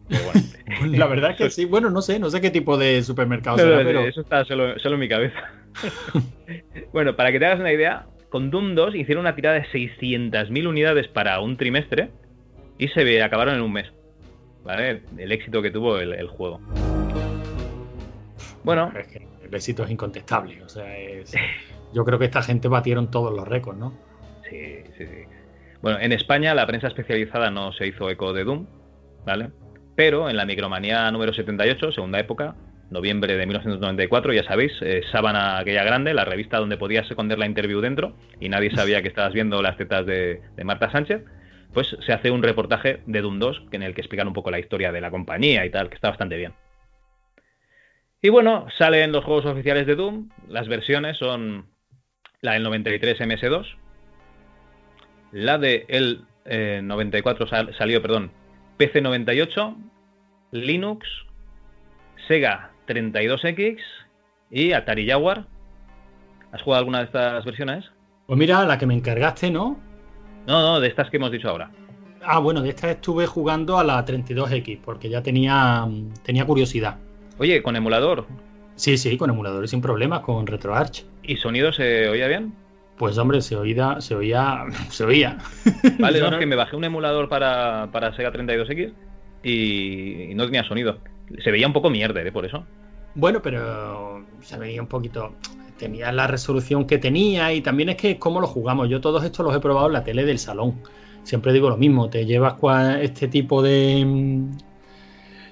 La 0.87 1.07
verdad 1.07 1.33
es 1.33 1.37
que 1.37 1.51
sí, 1.51 1.65
bueno, 1.65 1.91
no 1.91 2.01
sé, 2.01 2.19
no 2.19 2.31
sé 2.31 2.41
qué 2.41 2.51
tipo 2.51 2.79
de 2.79 3.03
supermercado 3.03 3.59
será, 3.59 3.79
pero... 3.79 4.01
Eso 4.07 4.21
está 4.21 4.45
solo, 4.45 4.75
en 4.77 4.99
mi 4.99 5.09
cabeza. 5.09 5.39
bueno, 6.93 7.17
para 7.17 7.33
que 7.33 7.39
te 7.39 7.47
hagas 7.47 7.61
una 7.61 7.73
idea, 7.73 8.07
con 8.31 8.51
Doom 8.51 8.75
2 8.75 8.95
hicieron 8.97 9.23
una 9.23 9.35
tirada 9.35 9.57
de 9.57 9.65
600.000 9.67 10.67
unidades 10.67 11.09
para 11.09 11.41
un 11.41 11.57
trimestre 11.57 12.11
y 12.79 12.89
se 12.89 13.23
acabaron 13.23 13.55
en 13.55 13.63
un 13.63 13.73
mes. 13.73 13.93
¿Vale? 14.65 15.03
El 15.17 15.31
éxito 15.31 15.63
que 15.63 15.71
tuvo 15.71 15.99
el, 15.99 16.27
juego. 16.27 16.61
Bueno. 18.65 18.93
Es 18.99 19.07
que 19.07 19.29
el 19.45 19.55
éxito 19.55 19.85
es 19.85 19.91
incontestable. 19.91 20.63
O 20.63 20.69
sea, 20.69 20.87
yo 21.95 22.05
creo 22.05 22.19
que 22.19 22.25
esta 22.25 22.43
gente 22.43 22.67
batieron 22.69 23.11
todos 23.11 23.35
los 23.35 23.47
récords, 23.47 23.79
¿no? 23.79 23.93
Sí, 24.49 24.83
sí, 24.97 25.07
sí. 25.07 25.23
Bueno, 25.83 26.01
en 26.01 26.13
España 26.13 26.55
la 26.55 26.67
prensa 26.67 26.89
especializada 26.89 27.51
no 27.51 27.73
se 27.73 27.87
hizo 27.87 28.11
eco 28.11 28.33
de 28.33 28.45
Doom, 28.45 28.67
¿vale? 29.25 29.51
Pero 29.95 30.29
en 30.29 30.37
la 30.37 30.45
micromanía 30.45 31.11
número 31.13 31.33
78, 31.33 31.93
segunda 31.93 32.19
época, 32.19 32.57
noviembre 32.91 33.37
de 33.37 33.47
1994, 33.47 34.33
ya 34.33 34.45
sabéis, 34.45 34.73
eh, 34.81 35.03
Sábana 35.11 35.59
aquella 35.59 35.85
grande, 35.85 36.15
la 36.15 36.25
revista 36.25 36.59
donde 36.59 36.77
podías 36.77 37.09
esconder 37.11 37.39
la 37.39 37.47
interview 37.47 37.81
dentro 37.81 38.15
y 38.41 38.49
nadie 38.49 38.71
sabía 38.75 39.03
que 39.03 39.09
estabas 39.09 39.33
viendo 39.33 39.63
las 39.63 39.77
tetas 39.77 40.07
de, 40.07 40.41
Marta 40.65 40.91
Sánchez, 40.91 41.23
pues 41.73 41.97
se 42.05 42.13
hace 42.13 42.31
un 42.31 42.43
reportaje 42.43 43.01
de 43.07 43.21
Doom 43.21 43.39
2 43.39 43.63
en 43.73 43.83
el 43.83 43.95
que 43.95 44.01
explican 44.01 44.29
un 44.29 44.35
poco 44.35 44.51
la 44.51 44.61
historia 44.61 44.93
de 44.93 45.01
la 45.01 45.11
compañía 45.11 45.67
y 45.67 45.71
tal, 45.71 45.89
que 45.89 45.97
está 45.97 46.09
bastante 46.09 46.37
bien. 46.37 46.55
Y 48.23 48.29
bueno, 48.31 48.67
salen 48.79 49.13
los 49.13 49.25
juegos 49.25 49.47
oficiales 49.47 49.87
de 49.87 49.95
Doom, 49.95 50.31
las 50.49 50.69
versiones 50.69 51.19
son 51.19 51.67
la 52.41 52.53
del 52.53 52.63
93 52.63 53.21
MS2, 53.21 53.77
la 55.33 55.59
de 55.59 55.85
el 55.89 56.25
94 56.47 57.47
eh, 57.47 57.73
salió, 57.77 58.01
perdón, 58.01 58.31
PC 58.79 59.01
98, 59.01 59.77
Linux, 60.53 61.07
Sega 62.29 62.71
32X 62.87 63.79
y 64.51 64.73
Atari 64.73 65.09
Jaguar. 65.09 65.47
¿Has 66.53 66.63
jugado 66.63 66.81
alguna 66.81 66.99
de 66.99 67.05
estas 67.05 67.45
versiones? 67.45 67.85
Pues 68.27 68.39
mira, 68.39 68.65
la 68.65 68.79
que 68.79 68.87
me 68.87 68.95
encargaste, 68.95 69.51
¿no? 69.51 69.79
No, 70.47 70.63
no, 70.63 70.81
de 70.81 70.89
estas 70.89 71.11
que 71.11 71.17
hemos 71.17 71.31
dicho 71.31 71.49
ahora. 71.49 71.71
Ah, 72.23 72.39
bueno, 72.39 72.63
de 72.63 72.71
estas 72.71 72.93
estuve 72.93 73.27
jugando 73.27 73.79
a 73.79 73.85
la 73.85 74.05
32X 74.05 74.81
porque 74.85 75.09
ya 75.09 75.23
tenía, 75.23 75.87
tenía 76.23 76.45
curiosidad. 76.45 76.97
Oye, 77.39 77.63
¿con 77.63 77.77
emulador? 77.77 78.27
Sí, 78.75 78.99
sí, 78.99 79.17
con 79.17 79.31
emulador 79.31 79.69
sin 79.69 79.81
problemas, 79.81 80.21
con 80.21 80.47
RetroArch. 80.47 81.05
¿Y 81.23 81.37
sonido 81.37 81.73
se 81.73 82.09
oía 82.09 82.29
bien? 82.29 82.55
Pues 82.99 83.19
hombre, 83.19 83.43
se 83.43 83.57
oía, 83.57 84.01
se 84.01 84.15
oía, 84.15 84.65
se 84.91 85.05
oía. 85.05 85.39
Vale, 85.99 86.21
no, 86.21 86.29
es 86.29 86.39
que 86.39 86.47
me 86.47 86.57
bajé 86.57 86.77
un 86.77 86.85
emulador 86.85 87.29
para, 87.29 87.91
para 87.93 88.15
Sega 88.15 88.33
32X 88.33 88.93
y, 89.43 90.35
no 90.35 90.45
tenía 90.45 90.65
sonido. 90.65 90.99
Se 91.43 91.51
veía 91.51 91.67
un 91.67 91.73
poco 91.73 91.91
mierda, 91.91 92.23
¿eh? 92.23 92.33
Por 92.33 92.45
eso. 92.45 92.65
Bueno, 93.15 93.41
pero 93.43 94.25
se 94.43 94.59
veía 94.59 94.81
un 94.81 94.89
poquito. 94.89 95.35
Tenía 95.79 96.13
la 96.13 96.27
resolución 96.27 96.87
que 96.87 96.99
tenía 96.99 97.53
y 97.53 97.61
también 97.61 97.91
es 97.91 97.97
que 97.97 98.19
cómo 98.19 98.41
lo 98.41 98.47
jugamos. 98.47 98.89
Yo 98.89 99.01
todos 99.01 99.25
estos 99.25 99.45
los 99.45 99.55
he 99.55 99.61
probado 99.61 99.87
en 99.89 99.93
la 99.95 100.05
tele 100.05 100.25
del 100.25 100.39
salón. 100.39 100.81
Siempre 101.23 101.53
digo 101.53 101.69
lo 101.69 101.77
mismo, 101.77 102.09
te 102.09 102.25
llevas 102.25 102.55
este 103.01 103.29
tipo 103.29 103.63
de. 103.63 104.47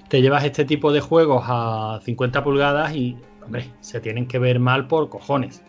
Te 0.07 0.21
llevas 0.21 0.45
este 0.45 0.63
tipo 0.65 0.93
de 0.93 1.01
juegos 1.01 1.43
a 1.47 1.99
50 2.03 2.43
pulgadas 2.43 2.95
y, 2.95 3.17
hombre, 3.43 3.69
se 3.81 3.99
tienen 3.99 4.27
que 4.27 4.39
ver 4.39 4.59
mal 4.59 4.87
por 4.87 5.09
cojones. 5.09 5.63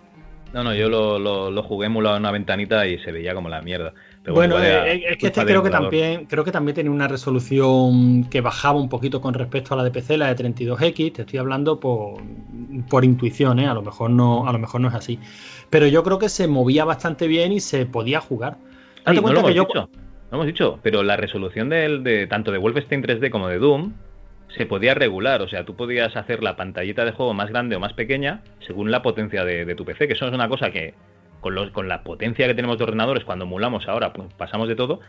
No, 0.52 0.62
no, 0.62 0.74
yo 0.74 0.88
lo, 0.88 1.18
lo, 1.18 1.62
jugué 1.62 1.86
emulado 1.86 2.16
en 2.16 2.22
una 2.22 2.30
ventanita 2.30 2.86
y 2.86 2.98
se 2.98 3.12
veía 3.12 3.34
como 3.34 3.48
la 3.48 3.62
mierda. 3.62 3.92
Bueno, 4.32 4.62
eh, 4.62 5.04
es 5.10 5.18
que 5.18 5.28
este 5.28 5.44
creo 5.44 5.62
que 5.62 5.70
también 5.70 6.26
creo 6.26 6.44
que 6.44 6.52
también 6.52 6.74
tenía 6.74 6.90
una 6.90 7.08
resolución 7.08 8.24
que 8.24 8.40
bajaba 8.40 8.78
un 8.78 8.88
poquito 8.88 9.20
con 9.20 9.34
respecto 9.34 9.74
a 9.74 9.76
la 9.76 9.84
de 9.84 9.90
PC, 9.90 10.16
la 10.16 10.34
de 10.34 10.44
32X. 10.44 11.12
Te 11.12 11.22
estoy 11.22 11.38
hablando 11.38 11.80
por, 11.80 12.22
por 12.88 13.04
intuición, 13.04 13.58
¿eh? 13.58 13.66
a 13.66 13.74
lo 13.74 13.82
mejor 13.82 14.10
no 14.10 14.48
a 14.48 14.52
lo 14.52 14.58
mejor 14.58 14.80
no 14.80 14.88
es 14.88 14.94
así. 14.94 15.18
Pero 15.70 15.86
yo 15.86 16.02
creo 16.02 16.18
que 16.18 16.28
se 16.28 16.48
movía 16.48 16.84
bastante 16.84 17.26
bien 17.26 17.52
y 17.52 17.60
se 17.60 17.86
podía 17.86 18.20
jugar. 18.20 18.56
Date 19.04 19.20
cuenta 19.20 19.42
que 19.44 19.54
yo... 19.54 19.64
Dicho, 19.64 19.88
no 20.30 20.38
hemos 20.38 20.46
dicho, 20.46 20.78
pero 20.82 21.02
la 21.02 21.16
resolución 21.16 21.68
de 21.68 22.26
tanto 22.28 22.52
de 22.52 22.58
Wolfenstein 22.58 23.02
3D 23.02 23.30
como 23.30 23.48
de 23.48 23.58
Doom 23.58 23.92
se 24.56 24.66
podía 24.66 24.94
regular, 24.94 25.42
o 25.42 25.48
sea, 25.48 25.64
tú 25.64 25.76
podías 25.76 26.16
hacer 26.16 26.42
la 26.42 26.56
pantallita 26.56 27.04
de 27.04 27.12
juego 27.12 27.34
más 27.34 27.50
grande 27.50 27.76
o 27.76 27.80
más 27.80 27.92
pequeña 27.92 28.42
según 28.66 28.90
la 28.90 29.02
potencia 29.02 29.44
de, 29.44 29.74
tu 29.74 29.84
PC, 29.84 30.06
que 30.06 30.14
eso 30.14 30.26
es 30.26 30.32
una 30.32 30.48
cosa 30.48 30.70
que 30.70 30.94
con, 31.40 31.70
con, 31.70 31.88
la 31.88 32.02
potencia 32.02 32.46
que 32.46 32.54
tenemos 32.54 32.78
de 32.78 32.84
ordenadores 32.84 33.24
cuando 33.24 33.44
emulamos 33.44 33.88
ahora 33.88 34.12
pues, 34.12 34.32
pasamos 34.34 34.68
de 34.68 34.76
todo, 34.76 35.00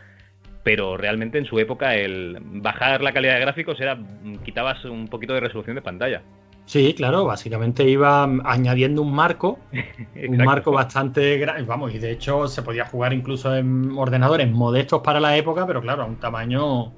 pero 0.62 0.96
realmente 0.96 1.38
en 1.38 1.44
su 1.44 1.58
época 1.58 1.94
el 1.94 2.38
bajar 2.40 3.02
la 3.02 3.12
calidad 3.12 3.34
de 3.34 3.40
gráficos 3.40 3.80
era 3.80 3.98
quitabas 4.44 4.84
un 4.84 5.08
poquito 5.08 5.34
de 5.34 5.40
resolución 5.40 5.76
de 5.76 5.82
pantalla. 5.82 6.22
Sí, 6.66 6.92
claro, 6.94 7.24
básicamente 7.24 7.88
iba 7.88 8.24
añadiendo 8.44 9.00
un 9.00 9.14
marco, 9.14 9.58
un 10.28 10.36
marco 10.36 10.70
bastante 10.70 11.38
grande, 11.38 11.62
vamos, 11.62 11.94
y 11.94 11.98
de 11.98 12.10
hecho 12.10 12.46
se 12.46 12.62
podía 12.62 12.84
jugar 12.84 13.14
incluso 13.14 13.56
en 13.56 13.92
ordenadores 13.96 14.50
modestos 14.50 15.00
para 15.00 15.18
la 15.18 15.34
época, 15.36 15.66
pero 15.66 15.80
claro, 15.80 16.02
a 16.02 16.06
un 16.06 16.16
tamaño 16.16 16.92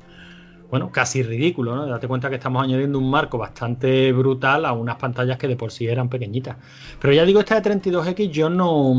bueno, 0.70 0.90
casi 0.92 1.22
ridículo, 1.24 1.74
¿no? 1.74 1.86
Date 1.86 2.06
cuenta 2.06 2.30
que 2.30 2.36
estamos 2.36 2.62
añadiendo 2.62 2.98
un 2.98 3.10
marco 3.10 3.38
bastante 3.38 4.12
brutal 4.12 4.64
a 4.64 4.72
unas 4.72 4.96
pantallas 4.96 5.36
que 5.36 5.48
de 5.48 5.56
por 5.56 5.72
sí 5.72 5.88
eran 5.88 6.08
pequeñitas. 6.08 6.56
Pero 7.00 7.12
ya 7.12 7.24
digo, 7.24 7.40
esta 7.40 7.60
de 7.60 7.70
32X 7.70 8.30
yo 8.30 8.48
no, 8.48 8.94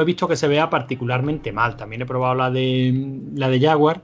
he 0.00 0.04
visto 0.04 0.26
que 0.26 0.36
se 0.36 0.48
vea 0.48 0.68
particularmente 0.68 1.52
mal. 1.52 1.76
También 1.76 2.02
he 2.02 2.06
probado 2.06 2.34
la 2.34 2.50
de, 2.50 3.20
la 3.36 3.48
de 3.48 3.60
Jaguar. 3.60 4.02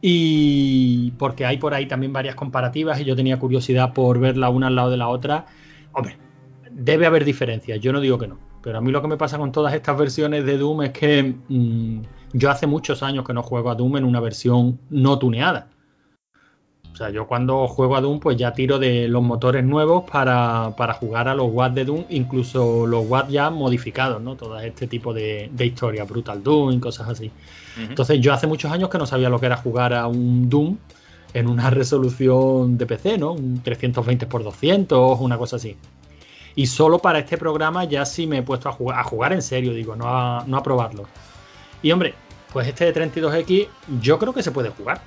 Y 0.00 1.12
porque 1.12 1.46
hay 1.46 1.58
por 1.58 1.74
ahí 1.74 1.86
también 1.86 2.12
varias 2.12 2.34
comparativas 2.34 3.00
y 3.00 3.04
yo 3.04 3.14
tenía 3.14 3.38
curiosidad 3.38 3.92
por 3.92 4.18
verla 4.18 4.50
una 4.50 4.66
al 4.66 4.74
lado 4.74 4.90
de 4.90 4.96
la 4.96 5.08
otra. 5.08 5.46
Hombre, 5.92 6.18
debe 6.72 7.06
haber 7.06 7.24
diferencias, 7.24 7.78
yo 7.78 7.92
no 7.92 8.00
digo 8.00 8.18
que 8.18 8.26
no. 8.26 8.38
Pero 8.62 8.78
a 8.78 8.80
mí 8.80 8.90
lo 8.90 9.00
que 9.00 9.06
me 9.06 9.16
pasa 9.16 9.38
con 9.38 9.52
todas 9.52 9.74
estas 9.74 9.96
versiones 9.96 10.44
de 10.44 10.58
Doom 10.58 10.82
es 10.82 10.90
que 10.90 11.36
mm, 11.48 12.00
yo 12.32 12.50
hace 12.50 12.66
muchos 12.66 13.04
años 13.04 13.24
que 13.24 13.32
no 13.32 13.44
juego 13.44 13.70
a 13.70 13.76
Doom 13.76 13.98
en 13.98 14.04
una 14.04 14.18
versión 14.18 14.80
no 14.90 15.20
tuneada. 15.20 15.71
O 16.92 16.96
sea, 16.96 17.08
yo 17.08 17.26
cuando 17.26 17.66
juego 17.68 17.96
a 17.96 18.02
Doom, 18.02 18.20
pues 18.20 18.36
ya 18.36 18.52
tiro 18.52 18.78
de 18.78 19.08
los 19.08 19.22
motores 19.22 19.64
nuevos 19.64 20.04
para, 20.10 20.72
jugar 21.00 21.26
a 21.26 21.34
los 21.34 21.50
watts 21.50 21.74
de 21.74 21.84
Doom, 21.86 22.04
incluso 22.10 22.86
los 22.86 23.08
watts 23.08 23.32
ya 23.32 23.48
modificados, 23.48 24.20
¿no? 24.20 24.36
Todo 24.36 24.58
este 24.58 24.86
tipo 24.86 25.14
de, 25.14 25.50
historia, 25.58 26.04
Brutal 26.04 26.42
Doom 26.42 26.72
y 26.72 26.80
cosas 26.80 27.08
así. 27.08 27.30
Entonces, 27.78 28.20
yo 28.20 28.34
hace 28.34 28.46
muchos 28.46 28.70
años 28.70 28.90
que 28.90 28.98
no 28.98 29.06
sabía 29.06 29.30
lo 29.30 29.40
que 29.40 29.46
era 29.46 29.56
jugar 29.56 29.94
a 29.94 30.06
un 30.06 30.50
Doom 30.50 30.76
en 31.32 31.48
una 31.48 31.70
resolución 31.70 32.76
de 32.76 32.84
PC, 32.84 33.16
¿no? 33.16 33.32
Un 33.32 33.62
320x200, 33.62 35.18
una 35.18 35.38
cosa 35.38 35.56
así. 35.56 35.76
Y 36.54 36.66
solo 36.66 36.98
para 36.98 37.20
este 37.20 37.38
programa 37.38 37.84
ya 37.84 38.04
sí 38.04 38.26
me 38.26 38.38
he 38.38 38.42
puesto 38.42 38.68
a 38.68 38.72
jugar, 38.72 38.98
a 38.98 39.04
jugar 39.04 39.32
en 39.32 39.40
serio, 39.40 39.72
digo, 39.72 39.96
no 39.96 40.08
a, 40.08 40.44
no 40.46 40.58
a 40.58 40.62
probarlo. 40.62 41.06
Y 41.82 41.90
hombre, 41.90 42.12
pues 42.52 42.68
este 42.68 42.92
de 42.92 42.94
32X 42.94 43.68
yo 44.02 44.18
creo 44.18 44.34
que 44.34 44.42
se 44.42 44.50
puede 44.50 44.68
jugar 44.68 45.00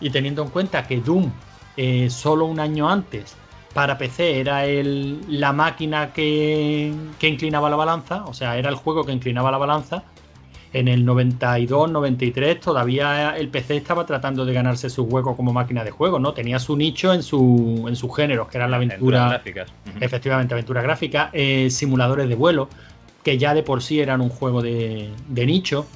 y 0.00 0.10
teniendo 0.10 0.42
en 0.42 0.48
cuenta 0.48 0.86
que 0.86 1.00
Doom 1.00 1.30
eh, 1.76 2.10
solo 2.10 2.46
un 2.46 2.60
año 2.60 2.88
antes 2.88 3.36
para 3.72 3.98
PC 3.98 4.40
era 4.40 4.64
el, 4.66 5.20
la 5.28 5.52
máquina 5.52 6.12
que, 6.12 6.92
inclinaba 7.20 7.70
la 7.70 7.76
balanza, 7.76 8.24
o 8.24 8.34
sea, 8.34 8.56
era 8.56 8.68
el 8.68 8.74
juego 8.74 9.04
que 9.04 9.12
inclinaba 9.12 9.50
la 9.50 9.58
balanza. 9.58 10.02
En 10.72 10.86
el 10.86 11.04
92-93 11.04 12.60
todavía 12.60 13.36
el 13.36 13.48
PC 13.48 13.76
estaba 13.76 14.06
tratando 14.06 14.44
de 14.44 14.52
ganarse 14.52 14.88
su 14.88 15.02
hueco 15.02 15.36
como 15.36 15.52
máquina 15.52 15.82
de 15.82 15.90
juego, 15.90 16.20
¿no? 16.20 16.32
Tenía 16.32 16.60
su 16.60 16.76
nicho 16.76 17.12
en 17.12 17.24
su, 17.24 17.86
en 17.88 17.96
sus 17.96 18.14
géneros, 18.14 18.46
que 18.48 18.58
eran 18.58 18.70
la 18.70 18.76
aventura. 18.76 19.42
Efectivamente, 20.00 20.54
aventura 20.54 20.80
gráfica, 20.80 21.30
eh, 21.32 21.70
simuladores 21.70 22.28
de 22.28 22.36
vuelo, 22.36 22.68
que 23.24 23.36
ya 23.36 23.52
de 23.52 23.64
por 23.64 23.82
sí 23.82 24.00
eran 24.00 24.20
un 24.20 24.28
juego 24.28 24.62
de, 24.62 25.10
de 25.28 25.46
nicho 25.46 25.86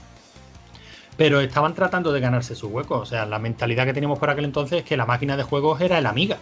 pero 1.17 1.41
estaban 1.41 1.75
tratando 1.75 2.13
de 2.13 2.21
ganarse 2.21 2.55
su 2.55 2.69
hueco. 2.69 2.99
O 2.99 3.07
sea, 3.07 3.27
la 3.27 3.39
mentalidad 3.39 3.85
que 3.85 3.93
teníamos 3.93 4.19
por 4.19 4.31
aquel 4.31 4.45
entonces 4.45 4.81
es 4.81 4.85
que 4.85 4.97
la 4.97 5.07
máquina 5.07 5.37
de 5.37 5.43
juegos 5.43 5.81
era 5.81 5.99
el 5.99 6.07
Amiga. 6.07 6.39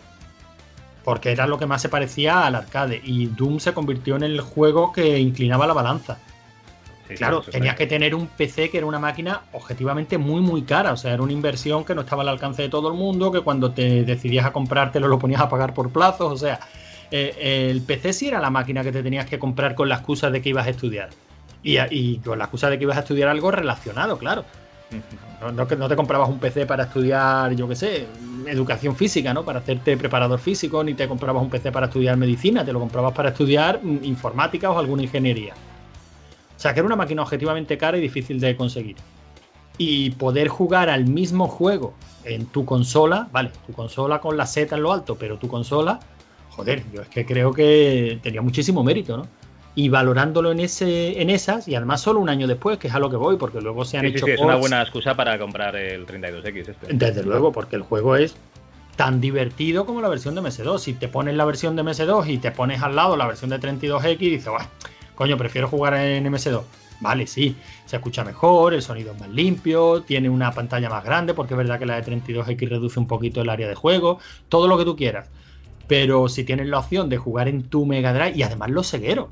Porque 1.04 1.32
era 1.32 1.46
lo 1.46 1.58
que 1.58 1.66
más 1.66 1.82
se 1.82 1.88
parecía 1.88 2.46
al 2.46 2.54
arcade. 2.54 3.00
Y 3.04 3.26
Doom 3.26 3.58
se 3.58 3.74
convirtió 3.74 4.16
en 4.16 4.22
el 4.22 4.40
juego 4.40 4.92
que 4.92 5.18
inclinaba 5.18 5.66
la 5.66 5.74
balanza. 5.74 6.18
claro, 7.16 7.42
tenías 7.42 7.76
que 7.76 7.86
tener 7.86 8.14
un 8.14 8.28
PC 8.28 8.70
que 8.70 8.78
era 8.78 8.86
una 8.86 9.00
máquina 9.00 9.42
objetivamente 9.52 10.16
muy, 10.16 10.40
muy 10.40 10.62
cara. 10.62 10.92
O 10.92 10.96
sea, 10.96 11.12
era 11.12 11.22
una 11.22 11.32
inversión 11.32 11.84
que 11.84 11.94
no 11.94 12.02
estaba 12.02 12.22
al 12.22 12.28
alcance 12.28 12.62
de 12.62 12.68
todo 12.68 12.88
el 12.88 12.94
mundo, 12.94 13.32
que 13.32 13.40
cuando 13.40 13.72
te 13.72 14.04
decidías 14.04 14.46
a 14.46 14.52
comprártelo 14.52 15.08
lo 15.08 15.18
ponías 15.18 15.40
a 15.40 15.48
pagar 15.48 15.74
por 15.74 15.90
plazos. 15.90 16.32
O 16.32 16.36
sea, 16.36 16.60
eh, 17.10 17.68
el 17.68 17.82
PC 17.82 18.12
sí 18.12 18.28
era 18.28 18.40
la 18.40 18.50
máquina 18.50 18.82
que 18.82 18.92
te 18.92 19.02
tenías 19.02 19.26
que 19.26 19.38
comprar 19.38 19.74
con 19.74 19.88
la 19.88 19.96
excusa 19.96 20.30
de 20.30 20.40
que 20.40 20.48
ibas 20.48 20.66
a 20.66 20.70
estudiar. 20.70 21.10
Y, 21.64 21.78
y, 21.90 22.18
con 22.18 22.38
la 22.38 22.44
excusa 22.44 22.70
de 22.70 22.78
que 22.78 22.84
ibas 22.84 22.96
a 22.96 23.00
estudiar 23.00 23.28
algo 23.28 23.50
relacionado, 23.50 24.18
claro. 24.18 24.44
No, 25.40 25.50
no, 25.50 25.88
te 25.88 25.96
comprabas 25.96 26.28
un 26.28 26.38
PC 26.38 26.66
para 26.66 26.84
estudiar, 26.84 27.52
yo 27.54 27.66
qué 27.66 27.74
sé, 27.74 28.06
educación 28.46 28.94
física, 28.94 29.34
¿no? 29.34 29.44
Para 29.44 29.58
hacerte 29.58 29.96
preparador 29.96 30.38
físico, 30.38 30.84
ni 30.84 30.94
te 30.94 31.08
comprabas 31.08 31.42
un 31.42 31.50
PC 31.50 31.72
para 31.72 31.86
estudiar 31.86 32.16
medicina, 32.16 32.64
te 32.64 32.72
lo 32.72 32.78
comprabas 32.78 33.12
para 33.12 33.30
estudiar 33.30 33.80
mm, 33.82 34.04
informática 34.04 34.70
o 34.70 34.78
alguna 34.78 35.02
ingeniería. 35.02 35.54
O 36.56 36.60
sea, 36.60 36.72
que 36.72 36.80
era 36.80 36.86
una 36.86 36.96
máquina 36.96 37.22
objetivamente 37.22 37.76
cara 37.76 37.98
y 37.98 38.00
difícil 38.00 38.38
de 38.38 38.56
conseguir. 38.56 38.96
Y 39.78 40.10
poder 40.10 40.46
jugar 40.46 40.88
al 40.88 41.06
mismo 41.06 41.48
juego 41.48 41.94
en 42.24 42.46
tu 42.46 42.64
consola, 42.64 43.28
vale, 43.32 43.50
tu 43.66 43.72
consola 43.72 44.20
con 44.20 44.36
la 44.36 44.46
Z 44.46 44.76
en 44.76 44.82
lo 44.82 44.92
alto, 44.92 45.16
pero 45.16 45.38
tu 45.38 45.48
consola, 45.48 45.98
joder, 46.50 46.84
yo 46.92 47.02
es 47.02 47.08
que 47.08 47.26
creo 47.26 47.52
que 47.52 48.20
tenía 48.22 48.42
muchísimo 48.42 48.84
mérito, 48.84 49.16
¿no? 49.16 49.26
Y 49.74 49.88
valorándolo 49.88 50.52
en 50.52 50.60
ese 50.60 51.22
en 51.22 51.30
esas 51.30 51.66
y 51.66 51.74
además 51.74 52.02
solo 52.02 52.20
un 52.20 52.28
año 52.28 52.46
después 52.46 52.78
que 52.78 52.88
es 52.88 52.94
a 52.94 52.98
lo 52.98 53.08
que 53.08 53.16
voy 53.16 53.36
porque 53.36 53.60
luego 53.60 53.84
se 53.84 53.98
han 53.98 54.04
hecho 54.04 54.26
sí, 54.26 54.32
es 54.32 54.40
una 54.40 54.56
buena 54.56 54.82
excusa 54.82 55.14
para 55.14 55.38
comprar 55.38 55.76
el 55.76 56.06
32X 56.06 56.68
este. 56.68 56.92
desde 56.92 57.22
luego 57.22 57.52
porque 57.52 57.76
el 57.76 57.82
juego 57.82 58.16
es 58.16 58.36
tan 58.96 59.20
divertido 59.20 59.86
como 59.86 60.02
la 60.02 60.08
versión 60.08 60.34
de 60.34 60.42
MS2 60.42 60.78
si 60.78 60.92
te 60.92 61.08
pones 61.08 61.34
la 61.36 61.46
versión 61.46 61.74
de 61.74 61.82
MS2 61.82 62.28
y 62.28 62.38
te 62.38 62.50
pones 62.50 62.82
al 62.82 62.94
lado 62.94 63.16
la 63.16 63.26
versión 63.26 63.48
de 63.50 63.58
32X 63.58 64.16
y 64.20 64.30
dices 64.30 64.52
coño 65.14 65.38
prefiero 65.38 65.68
jugar 65.68 65.94
en 65.94 66.24
MS2 66.30 66.62
Vale, 67.02 67.26
sí, 67.26 67.56
se 67.84 67.96
escucha 67.96 68.22
mejor, 68.22 68.74
el 68.74 68.80
sonido 68.80 69.12
es 69.12 69.18
más 69.18 69.28
limpio, 69.28 70.02
tiene 70.02 70.30
una 70.30 70.52
pantalla 70.52 70.88
más 70.88 71.02
grande, 71.02 71.34
porque 71.34 71.54
es 71.54 71.58
verdad 71.58 71.80
que 71.80 71.84
la 71.84 72.00
de 72.00 72.04
32X 72.04 72.68
reduce 72.68 73.00
un 73.00 73.08
poquito 73.08 73.40
el 73.40 73.48
área 73.48 73.66
de 73.66 73.74
juego, 73.74 74.20
todo 74.48 74.68
lo 74.68 74.78
que 74.78 74.84
tú 74.84 74.94
quieras. 74.94 75.28
Pero 75.88 76.28
si 76.28 76.44
tienes 76.44 76.68
la 76.68 76.78
opción 76.78 77.08
de 77.08 77.18
jugar 77.18 77.48
en 77.48 77.64
tu 77.64 77.86
Mega 77.86 78.14
Drive 78.14 78.36
y 78.36 78.44
además 78.44 78.70
los 78.70 78.88
cegueros, 78.88 79.30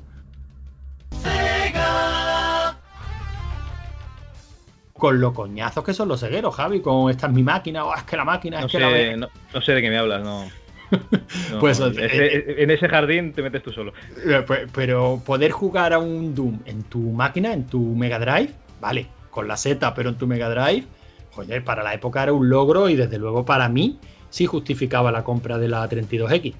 con 5.01 5.19
lo 5.19 5.33
coñazos 5.33 5.83
que 5.83 5.95
son 5.95 6.09
los 6.09 6.19
cegueros, 6.19 6.53
Javi, 6.53 6.79
con 6.79 7.09
esta 7.09 7.25
es 7.25 7.33
mi 7.33 7.41
máquina, 7.41 7.85
o 7.85 7.95
es 7.95 8.03
que 8.03 8.15
la 8.15 8.23
máquina, 8.23 8.57
es 8.57 8.65
no 8.65 8.69
que 8.69 8.77
sé, 8.77 9.17
no, 9.17 9.61
sé 9.61 9.71
de 9.71 9.81
qué 9.81 9.89
me 9.89 9.97
hablas, 9.97 10.21
no. 10.21 10.45
pues 11.59 11.79
eh, 11.79 12.55
en 12.59 12.69
ese 12.69 12.87
jardín 12.87 13.33
te 13.33 13.41
metes 13.41 13.63
tú 13.63 13.71
solo. 13.71 13.93
Eh, 14.23 14.43
pues, 14.45 14.69
pero 14.71 15.19
poder 15.25 15.49
jugar 15.49 15.93
a 15.93 15.97
un 15.97 16.35
Doom 16.35 16.59
en 16.65 16.83
tu 16.83 16.99
máquina, 16.99 17.51
en 17.51 17.65
tu 17.65 17.79
Mega 17.95 18.19
Drive, 18.19 18.53
vale, 18.79 19.07
con 19.31 19.47
la 19.47 19.57
Z, 19.57 19.91
pero 19.95 20.09
en 20.09 20.19
tu 20.19 20.27
Mega 20.27 20.51
Drive, 20.51 20.85
joder, 21.31 21.63
para 21.63 21.81
la 21.81 21.95
época 21.95 22.21
era 22.21 22.33
un 22.33 22.47
logro 22.47 22.87
y 22.87 22.95
desde 22.95 23.17
luego 23.17 23.43
para 23.43 23.69
mí 23.69 23.97
sí 24.29 24.45
justificaba 24.45 25.11
la 25.11 25.23
compra 25.23 25.57
de 25.57 25.67
la 25.67 25.89
32X. 25.89 26.53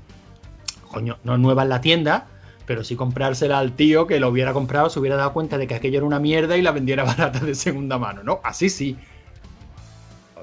Coño, 0.89 1.19
no 1.23 1.37
nueva 1.37 1.61
en 1.61 1.69
la 1.69 1.79
tienda, 1.79 2.25
pero 2.65 2.83
si 2.83 2.95
comprársela 2.95 3.59
al 3.59 3.73
tío 3.73 4.07
que 4.07 4.19
lo 4.19 4.29
hubiera 4.29 4.53
comprado, 4.53 4.89
se 4.89 4.99
hubiera 4.99 5.15
dado 5.15 5.33
cuenta 5.33 5.57
de 5.57 5.67
que 5.67 5.75
aquello 5.75 5.97
era 5.97 6.05
una 6.05 6.19
mierda 6.19 6.57
y 6.57 6.61
la 6.61 6.71
vendiera 6.71 7.03
barata 7.05 7.39
de 7.39 7.55
segunda 7.55 7.97
mano, 7.97 8.23
¿no? 8.23 8.39
Así 8.43 8.69
sí. 8.69 8.97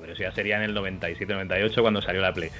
Pero 0.01 0.13
eso 0.13 0.23
ya 0.23 0.33
sería 0.33 0.57
en 0.57 0.63
el 0.63 0.77
97-98 0.77 1.81
cuando 1.81 2.01
salió 2.01 2.21
la 2.21 2.33
Play. 2.33 2.51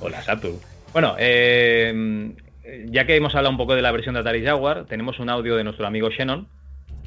O 0.00 0.08
la 0.08 0.22
Saturn. 0.22 0.58
Bueno, 0.92 1.16
eh, 1.18 2.32
ya 2.86 3.04
que 3.06 3.16
hemos 3.16 3.34
hablado 3.34 3.50
un 3.50 3.56
poco 3.56 3.74
de 3.74 3.82
la 3.82 3.92
versión 3.92 4.14
de 4.14 4.20
Atari 4.20 4.44
Jaguar, 4.44 4.84
tenemos 4.86 5.18
un 5.18 5.28
audio 5.28 5.56
de 5.56 5.64
nuestro 5.64 5.86
amigo 5.86 6.08
Shannon, 6.10 6.46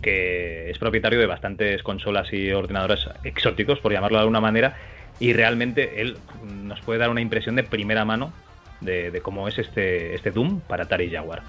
que 0.02 0.70
es 0.70 0.78
propietario 0.78 1.20
de 1.20 1.26
bastantes 1.26 1.84
consolas 1.84 2.32
y 2.32 2.52
ordenadores 2.52 3.08
exóticos, 3.24 3.80
por 3.80 3.92
llamarlo 3.92 4.18
de 4.18 4.22
alguna 4.22 4.42
manera, 4.42 4.76
y 5.20 5.34
realmente 5.34 6.02
él 6.02 6.18
nos 6.64 6.82
puede 6.82 7.00
dar 7.00 7.10
una 7.10 7.22
impresión 7.22 7.56
de 7.56 7.64
primera 7.64 8.06
mano 8.06 8.34
de, 8.82 9.10
de 9.10 9.22
cómo 9.22 9.48
es 9.48 9.58
este, 9.58 10.14
este 10.14 10.32
Doom 10.32 10.62
para 10.62 10.84
Atari 10.84 11.10
Jaguar. 11.10 11.44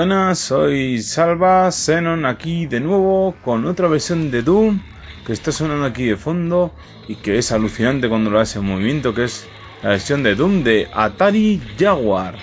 Buenas, 0.00 0.38
soy 0.38 1.02
Salva 1.02 1.70
Xenon 1.70 2.24
aquí 2.24 2.64
de 2.64 2.80
nuevo 2.80 3.34
con 3.44 3.66
otra 3.66 3.86
versión 3.86 4.30
de 4.30 4.40
Doom 4.40 4.80
que 5.26 5.34
está 5.34 5.52
sonando 5.52 5.84
aquí 5.84 6.06
de 6.06 6.16
fondo 6.16 6.72
y 7.06 7.16
que 7.16 7.36
es 7.36 7.52
alucinante 7.52 8.08
cuando 8.08 8.30
lo 8.30 8.40
hace 8.40 8.60
en 8.60 8.64
movimiento, 8.64 9.12
que 9.12 9.24
es 9.24 9.46
la 9.82 9.90
versión 9.90 10.22
de 10.22 10.36
Doom 10.36 10.64
de 10.64 10.88
Atari 10.94 11.60
Jaguar. 11.78 12.34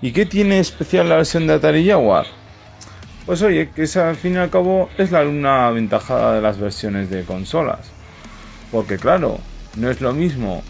¿Y 0.00 0.12
qué 0.12 0.24
tiene 0.24 0.60
especial 0.60 1.10
la 1.10 1.16
versión 1.16 1.46
de 1.46 1.52
Atari 1.52 1.86
Jaguar? 1.86 2.24
Pues 3.26 3.42
oye, 3.42 3.68
que 3.68 3.82
esa 3.82 4.08
al 4.08 4.16
fin 4.16 4.36
y 4.36 4.38
al 4.38 4.48
cabo 4.48 4.88
es 4.96 5.10
la 5.10 5.20
una 5.24 5.68
ventaja 5.68 6.32
de 6.32 6.40
las 6.40 6.58
versiones 6.58 7.10
de 7.10 7.22
consolas. 7.24 7.90
Porque 8.72 8.96
claro, 8.96 9.40
no 9.76 9.90
es 9.90 10.00
lo 10.00 10.14
mismo 10.14 10.62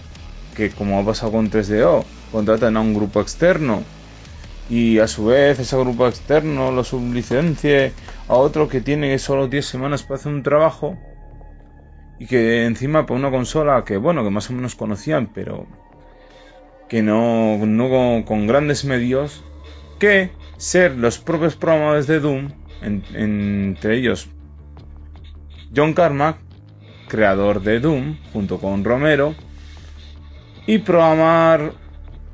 que 0.57 0.71
como 0.71 0.99
ha 0.99 1.07
pasado 1.07 1.31
con 1.31 1.49
3DO, 1.49 2.05
contratan 2.33 2.77
a 2.77 2.81
un 2.81 2.93
grupo 2.93 3.21
externo 3.21 3.85
y 4.69 4.99
a 4.99 5.07
su 5.07 5.27
vez 5.27 5.59
ese 5.59 5.79
grupo 5.79 6.07
externo 6.07 6.71
lo 6.71 6.85
sublicencie 6.85 7.93
a 8.29 8.35
otro 8.35 8.69
que 8.69 8.81
tiene 8.81 9.19
solo 9.19 9.49
10 9.49 9.65
semanas 9.65 10.03
para 10.03 10.17
hacer 10.17 10.33
un 10.33 10.43
trabajo 10.43 10.99
y 12.19 12.27
que 12.27 12.67
encima 12.67 13.07
por 13.07 13.17
una 13.17 13.31
consola 13.31 13.85
que 13.85 13.97
bueno 13.97 14.23
que 14.25 14.31
más 14.31 14.51
o 14.51 14.53
menos 14.53 14.75
conocían 14.75 15.29
pero 15.33 15.67
que 16.89 17.03
no, 17.03 17.59
no 17.67 18.25
con, 18.25 18.47
grandes 18.47 18.85
medios 18.85 19.43
que 19.99 20.31
ser 20.59 20.97
los 20.97 21.19
propios 21.19 21.57
programadores 21.57 22.07
de 22.07 22.21
Doom 22.21 22.51
entre 22.83 23.97
ellos 23.97 24.29
John 25.75 25.95
Carmack 25.95 26.39
creador 27.09 27.63
de 27.63 27.81
Doom 27.81 28.19
junto 28.35 28.59
con 28.59 28.85
Romero 28.85 29.35
y 30.67 30.79
programar 30.79 31.73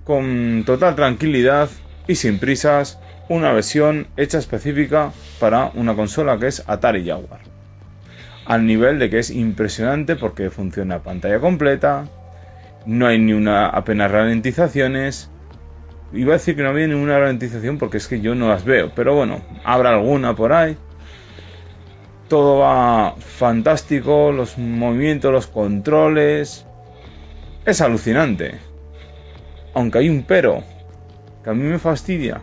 con 0.05 0.64
total 0.66 0.97
tranquilidad 0.97 1.70
y 2.07 2.14
sin 2.16 2.38
prisas 2.38 2.98
una 3.28 3.52
versión 3.52 4.09
hecha 4.16 4.38
específica 4.38 5.12
para 5.40 5.70
una 5.74 5.94
consola 5.94 6.38
que 6.38 6.48
es 6.48 6.62
Atari 6.66 7.07
Jaguar. 7.07 7.40
Al 8.46 8.66
nivel 8.66 8.98
de 8.98 9.09
que 9.09 9.18
es 9.18 9.30
impresionante 9.30 10.16
porque 10.16 10.50
funciona 10.50 10.96
a 10.96 11.02
pantalla 11.02 11.40
completa, 11.40 12.07
no 12.84 13.07
hay 13.07 13.18
ni 13.18 13.32
una 13.32 13.66
apenas 13.66 14.11
ralentizaciones 14.11 15.30
iba 16.14 16.34
a 16.34 16.38
decir 16.38 16.57
que 16.57 16.62
no 16.62 16.70
había 16.70 16.86
ninguna 16.86 17.18
ralentización 17.18 17.78
porque 17.78 17.96
es 17.96 18.07
que 18.07 18.20
yo 18.20 18.34
no 18.34 18.48
las 18.48 18.64
veo, 18.64 18.92
pero 18.94 19.14
bueno, 19.14 19.40
habrá 19.64 19.90
alguna 19.90 20.34
por 20.34 20.52
ahí. 20.52 20.76
Todo 22.28 22.61
va 22.61 23.14
fantástico, 23.18 24.32
los 24.32 24.57
movimientos, 24.57 25.32
los 25.32 25.46
controles. 25.46 26.66
Es 27.66 27.80
alucinante. 27.80 28.55
Aunque 29.74 29.98
hay 29.98 30.09
un 30.09 30.22
pero, 30.22 30.62
que 31.45 31.51
a 31.51 31.55
mí 31.55 31.62
me 31.62 31.78
fastidia. 31.78 32.40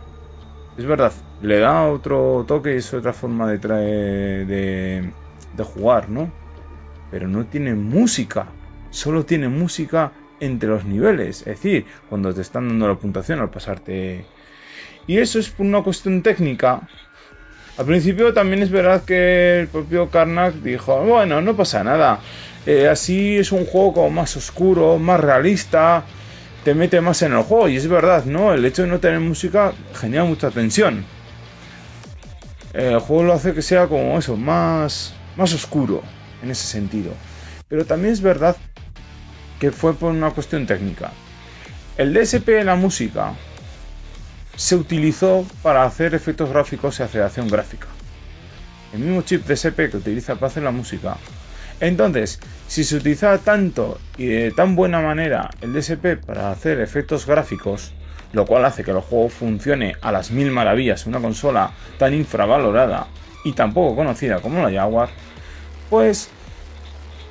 Es 0.78 0.86
verdad, 0.86 1.12
le 1.42 1.58
da 1.58 1.86
otro 1.88 2.44
toque, 2.46 2.76
es 2.76 2.94
otra 2.94 3.12
forma 3.12 3.50
de, 3.50 3.58
de, 3.58 5.12
de 5.54 5.64
jugar, 5.64 6.08
¿no? 6.08 6.30
Pero 7.10 7.28
no 7.28 7.44
tiene 7.44 7.74
música. 7.74 8.46
Solo 8.90 9.26
tiene 9.26 9.48
música 9.48 10.12
entre 10.40 10.68
los 10.68 10.84
niveles, 10.84 11.40
es 11.40 11.46
decir, 11.46 11.86
cuando 12.08 12.32
te 12.32 12.40
están 12.40 12.68
dando 12.68 12.88
la 12.88 12.94
puntuación 12.94 13.40
al 13.40 13.50
pasarte. 13.50 14.24
Y 15.06 15.18
eso 15.18 15.38
es 15.38 15.50
por 15.50 15.66
una 15.66 15.82
cuestión 15.82 16.22
técnica. 16.22 16.88
Al 17.78 17.86
principio 17.86 18.32
también 18.32 18.62
es 18.62 18.70
verdad 18.70 19.04
que 19.04 19.60
el 19.60 19.68
propio 19.68 20.10
Karnak 20.10 20.54
dijo, 20.54 21.04
bueno, 21.04 21.40
no 21.40 21.56
pasa 21.56 21.82
nada. 21.82 22.20
Eh, 22.66 22.88
así 22.88 23.38
es 23.38 23.50
un 23.50 23.64
juego 23.64 23.94
como 23.94 24.10
más 24.10 24.36
oscuro, 24.36 24.98
más 24.98 25.20
realista, 25.20 26.04
te 26.64 26.74
mete 26.74 27.00
más 27.00 27.22
en 27.22 27.32
el 27.32 27.42
juego. 27.42 27.68
Y 27.68 27.76
es 27.76 27.88
verdad, 27.88 28.24
¿no? 28.24 28.52
El 28.52 28.64
hecho 28.64 28.82
de 28.82 28.88
no 28.88 29.00
tener 29.00 29.20
música 29.20 29.72
genera 29.94 30.24
mucha 30.24 30.50
tensión. 30.50 31.04
El 32.72 32.98
juego 33.00 33.24
lo 33.24 33.32
hace 33.34 33.52
que 33.52 33.62
sea 33.62 33.86
como 33.86 34.18
eso, 34.18 34.36
más, 34.36 35.14
más 35.36 35.52
oscuro 35.52 36.02
en 36.42 36.50
ese 36.50 36.66
sentido. 36.66 37.12
Pero 37.68 37.84
también 37.84 38.12
es 38.12 38.20
verdad 38.20 38.56
que 39.60 39.70
fue 39.70 39.94
por 39.94 40.10
una 40.10 40.30
cuestión 40.30 40.66
técnica. 40.66 41.12
El 41.96 42.14
DSP 42.14 42.46
de 42.46 42.64
la 42.64 42.74
música 42.74 43.34
se 44.56 44.76
utilizó 44.76 45.46
para 45.62 45.84
hacer 45.84 46.14
efectos 46.14 46.50
gráficos 46.50 46.98
y 46.98 47.02
aceleración 47.02 47.48
gráfica. 47.48 47.86
El 48.92 49.00
mismo 49.00 49.22
chip 49.22 49.46
DSP 49.46 49.90
que 49.90 49.96
utiliza 49.96 50.34
para 50.34 50.48
hacer 50.48 50.62
la 50.62 50.70
música. 50.70 51.16
Entonces, 51.82 52.38
si 52.68 52.84
se 52.84 52.96
utiliza 52.96 53.36
tanto 53.38 53.98
y 54.16 54.26
de 54.26 54.52
tan 54.52 54.76
buena 54.76 55.00
manera 55.00 55.50
el 55.60 55.72
DSP 55.72 56.16
para 56.16 56.52
hacer 56.52 56.80
efectos 56.80 57.26
gráficos, 57.26 57.92
lo 58.30 58.46
cual 58.46 58.64
hace 58.64 58.84
que 58.84 58.92
el 58.92 59.00
juego 59.00 59.28
funcione 59.28 59.96
a 60.00 60.12
las 60.12 60.30
mil 60.30 60.52
maravillas 60.52 61.04
en 61.04 61.10
una 61.10 61.20
consola 61.20 61.72
tan 61.98 62.14
infravalorada 62.14 63.08
y 63.42 63.52
tan 63.54 63.74
poco 63.74 63.96
conocida 63.96 64.40
como 64.40 64.62
la 64.62 64.70
Jaguar, 64.70 65.10
pues 65.88 66.30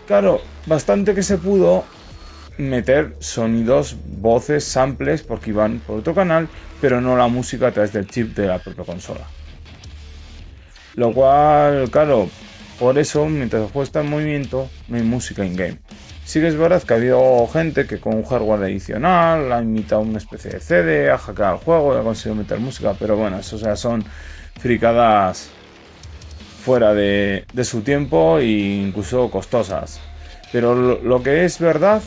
claro, 0.06 0.42
bastante 0.66 1.16
que 1.16 1.24
se 1.24 1.38
pudo 1.38 1.86
meter 2.58 3.16
sonidos, 3.22 3.96
voces, 4.04 4.66
samples, 4.66 5.24
porque 5.24 5.52
iban 5.52 5.80
por 5.80 6.00
otro 6.00 6.14
canal, 6.14 6.50
pero 6.82 7.00
no 7.00 7.16
la 7.16 7.30
música 7.30 7.68
a 7.68 7.72
través 7.72 7.94
del 7.94 8.10
chip 8.10 8.36
de 8.36 8.48
la 8.48 8.60
propia 8.60 8.84
consola. 8.84 9.30
Lo 10.96 11.14
cual, 11.14 11.90
claro, 11.90 12.30
por 12.82 12.98
eso, 12.98 13.28
mientras 13.28 13.62
el 13.62 13.68
juego 13.68 13.84
está 13.84 14.00
en 14.00 14.10
movimiento, 14.10 14.68
no 14.88 14.98
hay 14.98 15.04
música 15.04 15.46
in-game. 15.46 15.78
Sí 16.26 16.40
que 16.40 16.48
es 16.48 16.58
verdad 16.58 16.82
que 16.82 16.96
ha 16.96 16.98
habido 16.98 17.48
gente 17.54 17.86
que 17.86 18.00
con 18.00 18.16
un 18.16 18.24
hardware 18.24 18.64
adicional 18.64 19.54
ha 19.54 19.62
imitado 19.62 20.02
una 20.02 20.18
especie 20.18 20.50
de 20.50 20.60
CD, 20.60 21.12
ha 21.12 21.20
hackeado 21.20 21.54
el 21.54 21.60
juego 21.60 21.94
y 21.94 22.00
ha 22.00 22.02
conseguido 22.02 22.42
meter 22.42 22.60
música, 22.60 22.96
pero 22.98 23.16
bueno, 23.16 23.38
eso 23.38 23.58
ya 23.58 23.76
son 23.76 24.04
fricadas 24.60 25.52
fuera 26.66 26.96
de, 26.96 27.46
su 27.62 27.82
tiempo 27.82 28.40
e 28.40 28.48
incluso 28.48 29.30
costosas. 29.30 30.00
Pero 30.52 30.74
lo 30.74 31.22
que 31.22 31.46
es 31.46 31.60
verdad 31.60 32.02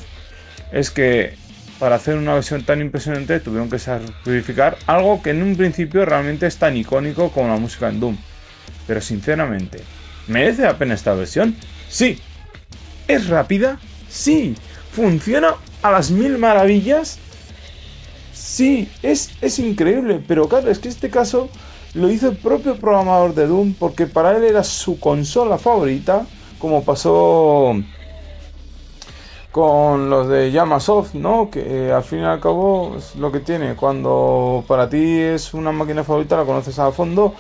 es 0.73 0.91
que 0.91 1.35
para 1.79 1.95
hacer 1.95 2.17
una 2.17 2.35
versión 2.35 2.65
tan 2.65 2.81
impresionante 2.81 3.39
tuvieron 3.39 3.71
que 3.71 3.79
sacrificar 3.79 4.77
algo 4.87 5.23
que 5.23 5.31
en 5.31 5.41
un 5.45 5.55
principio 5.57 6.05
realmente 6.05 6.49
es 6.49 6.57
tan 6.57 6.77
icónico 6.77 7.31
como 7.31 7.47
la 7.47 7.61
música 7.61 7.89
en 7.89 8.01
Doom. 8.01 8.17
Pero 8.89 9.01
sinceramente, 9.01 9.79
¿merece 10.29 10.63
la 10.63 10.79
pena 10.79 10.95
esta 10.95 11.15
versión? 11.15 11.57
Sí. 11.89 12.19
¿Es 13.09 13.29
rápida? 13.29 13.79
Sí. 14.09 14.55
¿Funciona 14.91 15.57
a 15.83 15.91
las 15.91 16.11
mil 16.11 16.39
maravillas? 16.39 17.19
Sí, 18.33 18.89
es, 19.03 19.31
es 19.41 19.59
increíble, 19.59 20.23
pero 20.27 20.49
claro, 20.49 20.71
es 20.71 20.79
que 20.79 20.89
este 20.89 21.11
caso 21.11 21.49
lo 21.95 22.11
hizo 22.11 22.29
el 22.29 22.37
propio 22.37 22.77
programador 22.77 23.35
de 23.35 23.47
Doom 23.47 23.75
porque 23.75 24.07
para 24.07 24.37
él 24.37 24.45
era 24.45 24.65
su 24.65 24.99
consola 24.99 25.59
favorita, 25.59 26.27
como 26.59 26.85
pasó 26.85 27.75
con 29.51 30.11
los 30.11 30.29
de 30.29 30.51
Yamasoft, 30.51 31.15
¿no? 31.15 31.49
Que 31.51 31.87
eh, 31.89 31.93
al 31.93 32.03
fin 32.03 32.21
y 32.21 32.25
al 32.25 32.41
cabo 32.41 32.97
es 32.99 33.15
lo 33.15 33.31
que 33.31 33.41
tiene. 33.41 33.77
Cuando 33.77 34.65
para 34.67 34.89
ti 34.89 35.21
es 35.21 35.55
una 35.55 35.71
máquina 35.71 36.03
favorita, 36.03 36.37
la 36.37 36.45
conoces 36.45 36.79
a 36.79 36.91
fondo. 36.91 37.35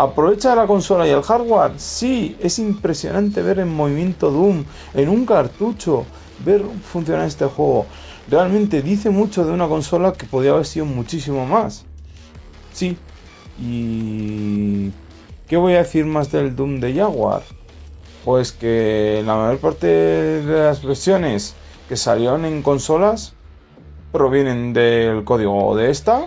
Aprovecha 0.00 0.54
la 0.54 0.66
consola 0.66 1.06
y 1.06 1.10
el 1.10 1.20
hardware. 1.20 1.72
Sí, 1.76 2.34
es 2.40 2.58
impresionante 2.58 3.42
ver 3.42 3.58
en 3.58 3.68
movimiento 3.68 4.30
Doom 4.30 4.64
en 4.94 5.10
un 5.10 5.26
cartucho, 5.26 6.06
ver 6.42 6.64
funcionar 6.82 7.26
este 7.26 7.44
juego. 7.44 7.84
Realmente 8.26 8.80
dice 8.80 9.10
mucho 9.10 9.44
de 9.44 9.52
una 9.52 9.68
consola 9.68 10.14
que 10.14 10.24
podría 10.24 10.52
haber 10.52 10.64
sido 10.64 10.86
muchísimo 10.86 11.44
más. 11.44 11.84
Sí. 12.72 12.96
Y 13.60 14.90
¿qué 15.46 15.58
voy 15.58 15.74
a 15.74 15.82
decir 15.82 16.06
más 16.06 16.32
del 16.32 16.56
Doom 16.56 16.80
de 16.80 16.94
Jaguar? 16.94 17.42
Pues 18.24 18.52
que 18.52 19.22
la 19.26 19.36
mayor 19.36 19.58
parte 19.58 19.86
de 19.86 20.60
las 20.62 20.82
versiones 20.82 21.54
que 21.90 21.98
salieron 21.98 22.46
en 22.46 22.62
consolas 22.62 23.34
provienen 24.12 24.72
del 24.72 25.24
código 25.24 25.76
de 25.76 25.90
esta 25.90 26.26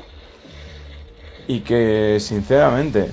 y 1.47 1.61
que 1.61 2.19
sinceramente 2.19 3.09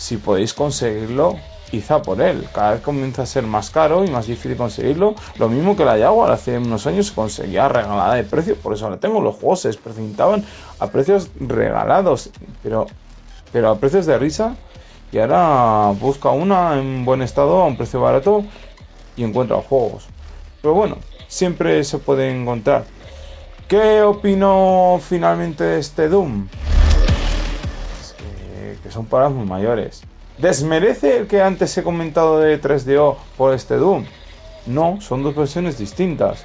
si 0.00 0.16
podéis 0.16 0.54
conseguirlo 0.54 1.36
quizá 1.70 2.00
por 2.00 2.20
él 2.22 2.48
cada 2.54 2.72
vez 2.72 2.80
comienza 2.80 3.22
a 3.22 3.26
ser 3.26 3.44
más 3.44 3.68
caro 3.68 4.04
y 4.04 4.08
más 4.08 4.26
difícil 4.26 4.56
conseguirlo 4.56 5.14
lo 5.38 5.48
mismo 5.48 5.76
que 5.76 5.84
la 5.84 5.98
Jaguar 5.98 6.32
hace 6.32 6.56
unos 6.56 6.86
años 6.86 7.08
se 7.08 7.14
conseguía 7.14 7.68
regalada 7.68 8.14
de 8.14 8.24
precio 8.24 8.56
por 8.56 8.72
eso 8.72 8.86
ahora 8.86 8.98
tengo 8.98 9.20
los 9.20 9.36
juegos 9.36 9.60
se 9.60 9.68
desprecintaban 9.68 10.44
a 10.78 10.86
precios 10.86 11.28
regalados 11.38 12.30
pero 12.62 12.86
pero 13.52 13.70
a 13.70 13.78
precios 13.78 14.06
de 14.06 14.18
risa 14.18 14.56
y 15.12 15.18
ahora 15.18 15.92
busca 16.00 16.30
una 16.30 16.78
en 16.78 17.04
buen 17.04 17.22
estado 17.22 17.60
a 17.60 17.66
un 17.66 17.76
precio 17.76 18.00
barato 18.00 18.44
y 19.16 19.24
encuentra 19.24 19.56
juegos. 19.56 20.06
Pero 20.62 20.74
bueno, 20.74 20.96
siempre 21.28 21.82
se 21.84 21.98
puede 21.98 22.30
encontrar. 22.30 22.84
¿Qué 23.68 24.02
opino 24.02 25.00
finalmente 25.00 25.64
de 25.64 25.78
este 25.78 26.08
Doom? 26.08 26.48
Que, 28.82 28.90
son 28.90 29.06
palabras 29.06 29.36
muy 29.36 29.46
mayores. 29.46 30.02
¿Desmerece 30.38 31.18
el 31.18 31.26
que 31.26 31.42
antes 31.42 31.76
he 31.76 31.82
comentado 31.82 32.38
de 32.40 32.60
3DO 32.60 33.16
por 33.36 33.54
este 33.54 33.76
Doom? 33.76 34.04
No, 34.66 35.00
son 35.00 35.22
dos 35.22 35.34
versiones 35.34 35.78
distintas. 35.78 36.44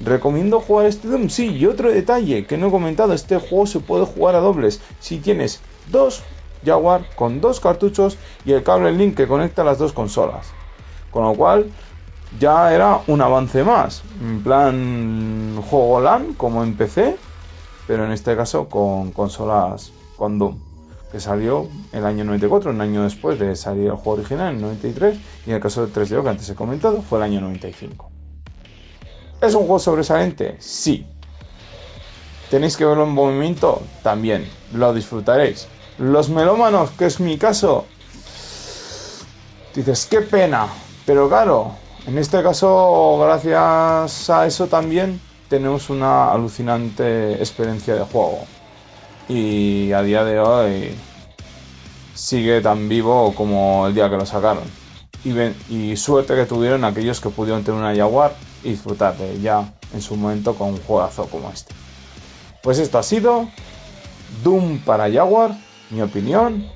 ¿Recomiendo 0.00 0.60
jugar 0.60 0.86
este 0.86 1.08
Doom? 1.08 1.28
Sí, 1.28 1.48
y 1.48 1.66
otro 1.66 1.90
detalle 1.90 2.46
que 2.46 2.56
no 2.56 2.68
he 2.68 2.70
comentado, 2.70 3.12
este 3.12 3.38
juego 3.38 3.66
se 3.66 3.80
puede 3.80 4.06
jugar 4.06 4.34
a 4.34 4.40
dobles. 4.40 4.80
Si 5.00 5.18
tienes 5.18 5.60
dos 5.90 6.22
Jaguar 6.64 7.04
con 7.14 7.40
dos 7.40 7.60
cartuchos 7.60 8.16
y 8.44 8.52
el 8.52 8.62
cable 8.62 8.92
link 8.92 9.16
que 9.16 9.28
conecta 9.28 9.64
las 9.64 9.78
dos 9.78 9.92
consolas. 9.92 10.46
Con 11.10 11.24
lo 11.24 11.34
cual 11.34 11.70
ya 12.40 12.72
era 12.74 13.00
un 13.06 13.20
avance 13.20 13.62
más. 13.62 14.02
En 14.20 14.42
plan 14.42 15.62
juego 15.68 16.00
LAN 16.00 16.34
como 16.34 16.64
en 16.64 16.76
PC, 16.76 17.16
pero 17.86 18.04
en 18.04 18.12
este 18.12 18.36
caso 18.36 18.68
con 18.68 19.12
consolas 19.12 19.92
con 20.16 20.38
Doom. 20.38 20.73
Que 21.14 21.20
salió 21.20 21.68
el 21.92 22.04
año 22.06 22.24
94, 22.24 22.72
un 22.72 22.80
año 22.80 23.04
después 23.04 23.38
de 23.38 23.54
salir 23.54 23.84
el 23.84 23.92
juego 23.92 24.18
original, 24.18 24.52
en 24.52 24.60
93. 24.60 25.16
Y 25.46 25.50
en 25.50 25.54
el 25.54 25.62
caso 25.62 25.86
de 25.86 25.92
3DO 25.92 26.24
que 26.24 26.28
antes 26.28 26.50
he 26.50 26.56
comentado, 26.56 27.02
fue 27.02 27.18
el 27.18 27.22
año 27.22 27.40
95. 27.40 28.10
¿Es 29.40 29.54
un 29.54 29.60
juego 29.60 29.78
sobresaliente? 29.78 30.56
Sí. 30.58 31.06
¿Tenéis 32.50 32.76
que 32.76 32.84
verlo 32.84 33.04
en 33.04 33.10
movimiento? 33.10 33.80
También. 34.02 34.44
Lo 34.72 34.92
disfrutaréis. 34.92 35.68
Los 35.98 36.30
melómanos, 36.30 36.90
que 36.90 37.06
es 37.06 37.20
mi 37.20 37.38
caso, 37.38 37.84
dices, 39.72 40.08
qué 40.10 40.20
pena. 40.20 40.66
Pero 41.06 41.28
claro, 41.28 41.76
en 42.08 42.18
este 42.18 42.42
caso, 42.42 43.20
gracias 43.20 44.30
a 44.30 44.46
eso 44.48 44.66
también 44.66 45.20
tenemos 45.48 45.90
una 45.90 46.32
alucinante 46.32 47.34
experiencia 47.34 47.94
de 47.94 48.02
juego. 48.02 48.40
Y 49.28 49.92
a 49.92 50.02
día 50.02 50.24
de 50.24 50.38
hoy 50.38 50.94
sigue 52.14 52.60
tan 52.60 52.88
vivo 52.88 53.34
como 53.34 53.86
el 53.86 53.94
día 53.94 54.10
que 54.10 54.16
lo 54.16 54.26
sacaron. 54.26 54.64
Y, 55.24 55.96
suerte 55.96 56.34
que 56.34 56.44
tuvieron 56.44 56.84
aquellos 56.84 57.20
que 57.20 57.30
pudieron 57.30 57.64
tener 57.64 57.80
una 57.80 57.94
Jaguar 57.94 58.34
y 58.62 58.70
disfrutar 58.70 59.16
de 59.16 59.32
ella 59.32 59.72
en 59.94 60.02
su 60.02 60.16
momento 60.16 60.54
con 60.54 60.68
un 60.68 60.82
juegazo 60.82 61.26
como 61.26 61.50
este. 61.50 61.74
Pues 62.62 62.78
esto 62.78 62.98
ha 62.98 63.02
sido 63.02 63.48
Doom 64.42 64.80
para 64.80 65.10
Jaguar 65.10 65.56
mi 65.90 66.02
opinión. 66.02 66.66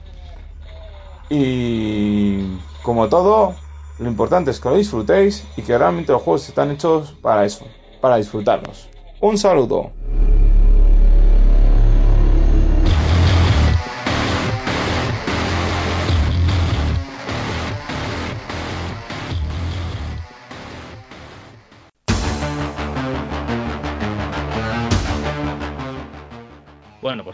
Y 1.28 2.56
como 2.82 3.08
todo, 3.08 3.54
lo 3.98 4.08
importante 4.08 4.50
es 4.50 4.60
que 4.60 4.70
lo 4.70 4.76
disfrutéis 4.76 5.44
y 5.56 5.62
que 5.62 5.76
realmente 5.76 6.12
los 6.12 6.22
juegos 6.22 6.48
están 6.48 6.70
hechos 6.70 7.12
para 7.20 7.44
eso, 7.44 7.66
para 8.00 8.16
disfrutarlos. 8.16 8.88
Un 9.20 9.36
saludo. 9.36 9.92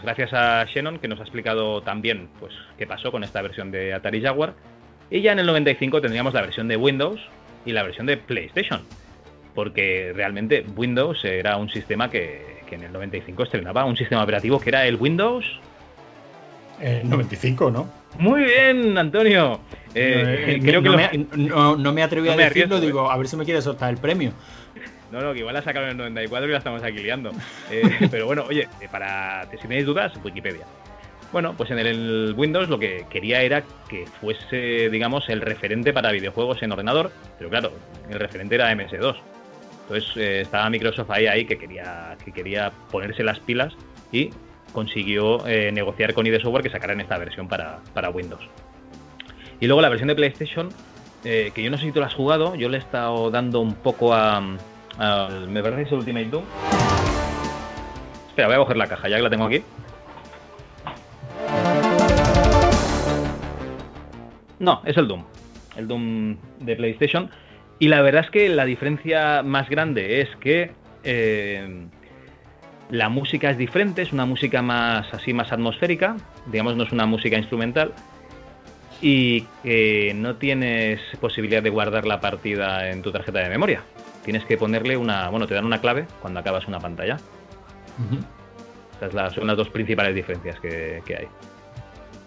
Gracias 0.05 0.33
a 0.33 0.65
Shannon 0.65 0.99
que 0.99 1.07
nos 1.07 1.19
ha 1.19 1.23
explicado 1.23 1.81
también 1.81 2.29
pues 2.39 2.53
qué 2.77 2.85
pasó 2.85 3.11
con 3.11 3.23
esta 3.23 3.41
versión 3.41 3.71
de 3.71 3.93
Atari 3.93 4.21
Jaguar. 4.21 4.53
Y 5.09 5.21
ya 5.21 5.31
en 5.31 5.39
el 5.39 5.45
95 5.45 6.01
tendríamos 6.01 6.33
la 6.33 6.41
versión 6.41 6.67
de 6.67 6.77
Windows 6.77 7.19
y 7.65 7.71
la 7.71 7.83
versión 7.83 8.05
de 8.05 8.17
PlayStation. 8.17 8.81
Porque 9.53 10.11
realmente 10.15 10.65
Windows 10.75 11.23
era 11.25 11.57
un 11.57 11.69
sistema 11.69 12.09
que, 12.09 12.59
que 12.67 12.75
en 12.75 12.83
el 12.83 12.93
95 12.93 13.43
estrenaba 13.43 13.85
un 13.85 13.97
sistema 13.97 14.23
operativo 14.23 14.59
que 14.59 14.69
era 14.69 14.85
el 14.85 14.95
Windows. 14.95 15.45
El 16.79 17.09
95, 17.09 17.71
¿no? 17.71 17.89
Muy 18.19 18.43
bien, 18.43 18.97
Antonio. 18.97 19.59
Eh, 19.93 20.59
creo 20.61 20.81
no, 20.81 20.91
que 20.91 20.97
me, 20.97 21.47
no, 21.47 21.77
no, 21.77 21.93
me 21.93 22.03
atreví 22.03 22.29
a 22.29 22.35
decirlo, 22.35 22.79
digo, 22.79 23.09
a 23.09 23.17
ver 23.17 23.27
si 23.27 23.37
me 23.37 23.45
quiere 23.45 23.61
soltar 23.61 23.89
el 23.89 23.97
premio. 23.97 24.33
No, 25.15 25.21
no, 25.21 25.31
que 25.31 25.39
igual 25.39 25.53
la 25.53 25.61
sacaron 25.61 25.87
en 25.87 25.91
el 25.91 25.97
94 25.97 26.49
y 26.49 26.51
la 26.51 26.57
estamos 26.57 26.83
aquí 26.83 26.97
liando. 26.97 27.31
Eh, 27.71 27.83
pero 28.11 28.25
bueno, 28.25 28.43
oye, 28.49 28.67
eh, 28.81 28.89
para 28.91 29.47
si 29.49 29.57
tenéis 29.57 29.85
dudas, 29.85 30.11
Wikipedia. 30.21 30.65
Bueno, 31.31 31.53
pues 31.55 31.71
en 31.71 31.79
el 31.79 32.33
Windows 32.35 32.67
lo 32.67 32.77
que 32.77 33.05
quería 33.09 33.41
era 33.41 33.63
que 33.87 34.05
fuese, 34.19 34.89
digamos, 34.89 35.29
el 35.29 35.39
referente 35.39 35.93
para 35.93 36.11
videojuegos 36.11 36.61
en 36.63 36.73
ordenador, 36.73 37.11
pero 37.37 37.49
claro, 37.49 37.71
el 38.09 38.19
referente 38.19 38.55
era 38.55 38.73
MS2. 38.73 39.15
Entonces 39.83 40.17
eh, 40.17 40.41
estaba 40.41 40.69
Microsoft 40.69 41.09
ahí, 41.09 41.27
ahí 41.27 41.45
que 41.45 41.57
quería, 41.57 42.17
que 42.25 42.33
quería 42.33 42.73
ponerse 42.91 43.23
las 43.23 43.39
pilas 43.39 43.73
y 44.11 44.31
consiguió 44.73 45.47
eh, 45.47 45.71
negociar 45.71 46.13
con 46.13 46.27
ID 46.27 46.41
Software 46.41 46.63
que 46.63 46.69
sacaran 46.69 46.99
esta 46.99 47.17
versión 47.17 47.47
para, 47.47 48.09
Windows. 48.13 48.43
Y 49.61 49.67
luego 49.67 49.81
la 49.81 49.87
versión 49.87 50.09
de 50.09 50.15
PlayStation, 50.15 50.67
eh, 51.23 51.51
que 51.55 51.63
yo 51.63 51.71
no 51.71 51.77
sé 51.77 51.85
si 51.85 51.93
tú 51.93 52.01
la 52.01 52.07
has 52.07 52.13
jugado, 52.13 52.55
yo 52.55 52.67
le 52.67 52.77
he 52.77 52.81
estado 52.81 53.31
dando 53.31 53.61
un 53.61 53.75
poco 53.75 54.13
a, 54.13 54.43
me 54.97 55.61
parece 55.61 55.83
que 55.83 55.87
es 55.87 55.91
Ultimate 55.91 56.25
Doom. 56.25 56.43
Espera, 58.27 58.47
voy 58.47 58.55
a 58.55 58.59
coger 58.59 58.77
la 58.77 58.87
caja, 58.87 59.09
ya 59.09 59.17
que 59.17 59.23
la 59.23 59.29
tengo 59.29 59.45
aquí. 59.45 59.63
No, 64.59 64.81
es 64.85 64.97
el 64.97 65.07
Doom. 65.07 65.23
El 65.77 65.87
Doom 65.87 66.37
de 66.59 66.75
PlayStation. 66.75 67.29
Y 67.79 67.89
la 67.89 68.01
verdad 68.01 68.23
es 68.25 68.31
que 68.31 68.49
la 68.49 68.65
diferencia 68.65 69.43
más 69.43 69.69
grande 69.69 70.21
es 70.21 70.29
que 70.37 70.71
eh, 71.03 71.87
la 72.89 73.09
música 73.09 73.49
es 73.49 73.57
diferente, 73.57 74.01
es 74.01 74.13
una 74.13 74.25
música 74.25 74.61
más 74.61 75.13
así, 75.13 75.33
más 75.33 75.51
atmosférica, 75.51 76.15
digamos, 76.45 76.75
no 76.75 76.83
es 76.83 76.91
una 76.91 77.05
música 77.05 77.37
instrumental. 77.37 77.93
Y 79.01 79.41
que 79.61 80.13
no 80.15 80.37
tienes 80.37 81.01
posibilidad 81.19 81.61
de 81.61 81.69
guardar 81.69 82.07
la 82.07 82.21
partida 82.21 82.89
en 82.89 83.01
tu 83.01 83.11
tarjeta 83.11 83.39
de 83.39 83.49
memoria. 83.49 83.83
Tienes 84.25 84.43
que 84.43 84.57
ponerle 84.57 84.97
una. 84.97 85.29
Bueno, 85.29 85.47
te 85.47 85.53
dan 85.53 85.65
una 85.65 85.79
clave 85.79 86.05
cuando 86.21 86.41
acabas 86.41 86.67
una 86.67 86.79
pantalla. 86.79 87.17
Estas 88.99 89.33
son 89.33 89.47
las 89.47 89.55
dos 89.55 89.69
principales 89.69 90.13
diferencias 90.13 90.59
que 90.59 91.01
hay. 91.07 91.27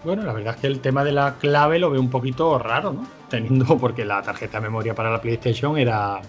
Bueno, 0.05 0.23
la 0.23 0.33
verdad 0.33 0.55
es 0.55 0.61
que 0.61 0.67
el 0.69 0.81
tema 0.81 1.03
de 1.03 1.13
la 1.13 1.35
clave 1.35 1.79
lo 1.79 1.91
veo 1.91 2.01
un 2.01 2.11
poquito 2.11 2.59
raro, 2.59 2.93
¿no? 2.93 3.07
Teniendo 3.29 3.77
porque 3.79 4.05
la 4.05 4.23
tarjeta 4.23 4.59
de 4.59 4.63
memoria 4.63 4.95
para 4.95 5.11
la 5.11 5.21
PlayStation 5.21 5.77
era. 5.77 6.21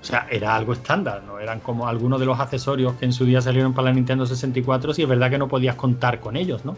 O 0.00 0.04
sea, 0.04 0.28
era 0.30 0.54
algo 0.54 0.72
estándar, 0.72 1.24
¿no? 1.24 1.40
Eran 1.40 1.58
como 1.58 1.88
algunos 1.88 2.20
de 2.20 2.26
los 2.26 2.38
accesorios 2.38 2.94
que 2.94 3.04
en 3.04 3.12
su 3.12 3.24
día 3.24 3.40
salieron 3.40 3.74
para 3.74 3.88
la 3.88 3.94
Nintendo 3.94 4.24
64, 4.24 4.92
y 4.96 5.02
es 5.02 5.08
verdad 5.08 5.28
que 5.28 5.38
no 5.38 5.48
podías 5.48 5.74
contar 5.74 6.20
con 6.20 6.36
ellos, 6.36 6.64
¿no? 6.64 6.76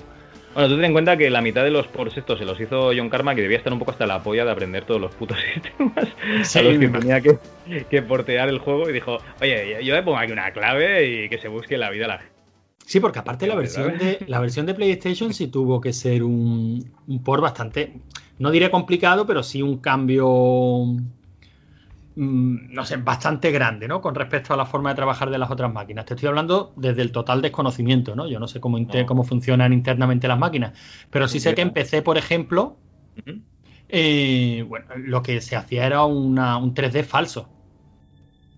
Bueno, 0.55 0.69
tú 0.69 0.77
ten 0.77 0.85
en 0.87 0.93
cuenta 0.93 1.17
que 1.17 1.31
la 1.31 1.41
mitad 1.43 1.63
de 1.63 1.71
los 1.71 1.87
ports 1.87 2.17
estos 2.17 2.39
se 2.39 2.45
los 2.45 2.61
hizo 2.61 2.91
John 2.97 3.09
Karma, 3.09 3.35
que 3.35 3.43
debía 3.43 3.59
estar 3.59 3.73
un 3.73 3.79
poco 3.79 3.93
hasta 3.93 4.07
la 4.07 4.23
polla 4.23 4.45
de 4.45 4.51
aprender 4.51 4.85
todos 4.85 5.01
los 5.01 5.15
putos 5.15 5.39
sistemas 5.55 6.09
sí, 6.43 6.59
a 6.59 6.63
los 6.63 6.79
que 6.79 6.89
tenía 6.89 7.21
que, 7.21 7.39
que, 7.89 8.03
portear 8.03 8.49
el 8.49 8.59
juego 8.59 8.91
y 8.91 8.93
dijo, 8.93 9.19
oye, 9.41 9.85
yo 9.85 9.95
le 9.95 10.03
pongo 10.03 10.19
aquí 10.19 10.33
una 10.33 10.51
clave 10.53 11.07
y 11.07 11.29
que 11.29 11.39
se 11.39 11.49
busque 11.49 11.79
la 11.79 11.91
vida 11.91 12.07
a 12.07 12.09
la 12.09 12.19
gente. 12.19 12.35
Sí, 12.85 12.99
porque 12.99 13.21
aparte 13.21 13.47
la 13.47 13.55
versión 13.55 13.97
de 13.99 14.19
la 14.27 14.41
versión 14.41 14.67
de 14.67 14.75
PlayStation 14.75 15.33
sí 15.33 15.47
tuvo 15.47 15.81
que 15.81 15.93
ser 15.93 16.25
un, 16.25 16.91
un 17.07 17.23
port 17.23 17.41
bastante, 17.41 17.93
no 18.41 18.51
diré 18.51 18.69
complicado, 18.69 19.27
pero 19.27 19.45
sí 19.45 19.63
un 19.63 19.79
cambio, 19.79 20.27
no 22.17 22.85
sé, 22.85 22.97
bastante 22.97 23.51
grande, 23.51 23.87
¿no? 23.87 24.01
Con 24.01 24.15
respecto 24.15 24.53
a 24.53 24.57
la 24.57 24.67
forma 24.67 24.91
de 24.91 24.97
trabajar 24.97 25.31
de 25.31 25.39
las 25.39 25.51
otras 25.51 25.73
máquinas. 25.73 26.05
Te 26.07 26.15
estoy 26.15 26.29
hablando 26.29 26.73
desde 26.77 27.03
el 27.03 27.13
total 27.13 27.41
desconocimiento, 27.41 28.17
¿no? 28.17 28.27
Yo 28.29 28.41
no 28.41 28.49
sé 28.49 28.61
cómo, 28.61 28.79
cómo 29.07 29.25
funcionan 29.25 29.73
internamente 29.73 30.27
las 30.29 30.39
máquinas, 30.39 30.73
pero 31.11 31.29
sí 31.29 31.41
sé 31.41 31.55
que 31.55 31.63
empecé, 31.63 32.03
por 32.03 32.19
ejemplo, 32.19 32.77
eh, 33.89 34.65
bueno, 34.69 34.87
lo 34.97 35.23
que 35.23 35.41
se 35.41 35.57
hacía 35.57 35.87
era 35.87 36.05
una, 36.05 36.57
un 36.57 36.75
3D 36.75 37.05
falso. 37.05 37.49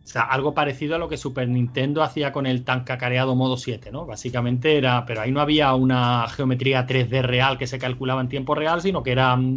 O 0.04 0.06
sea, 0.12 0.22
algo 0.22 0.52
parecido 0.52 0.96
a 0.96 0.98
lo 0.98 1.08
que 1.08 1.16
Super 1.16 1.48
Nintendo 1.48 2.02
hacía 2.02 2.32
con 2.32 2.46
el 2.46 2.64
tan 2.64 2.84
cacareado 2.84 3.36
modo 3.36 3.56
7, 3.56 3.92
¿no? 3.92 4.04
Básicamente 4.04 4.76
era, 4.76 5.06
pero 5.06 5.20
ahí 5.20 5.30
no 5.30 5.40
había 5.40 5.74
una 5.74 6.26
geometría 6.28 6.86
3D 6.86 7.22
real 7.22 7.56
que 7.56 7.66
se 7.66 7.78
calculaba 7.78 8.20
en 8.20 8.28
tiempo 8.28 8.54
real, 8.54 8.82
sino 8.82 9.02
que 9.02 9.12
eran, 9.12 9.54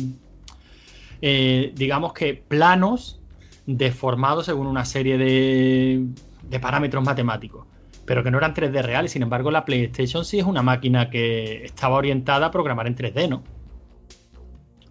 eh, 1.22 1.74
digamos 1.76 2.14
que 2.14 2.36
planos 2.36 3.20
deformados 3.66 4.46
según 4.46 4.68
una 4.68 4.86
serie 4.86 5.18
de, 5.18 6.06
de 6.50 6.60
parámetros 6.60 7.04
matemáticos, 7.04 7.66
pero 8.06 8.24
que 8.24 8.32
no 8.32 8.38
eran 8.38 8.54
3D 8.54 8.82
reales. 8.84 9.12
Sin 9.12 9.24
embargo, 9.24 9.52
la 9.52 9.66
PlayStation 9.66 10.26
sí 10.26 10.40
es 10.40 10.46
una 10.46 10.62
máquina 10.62 11.10
que 11.10 11.66
estaba 11.66 11.96
orientada 11.96 12.48
a 12.48 12.52
programar 12.52 12.88
en 12.88 12.96
3D, 12.96 13.30
¿no? 13.30 13.44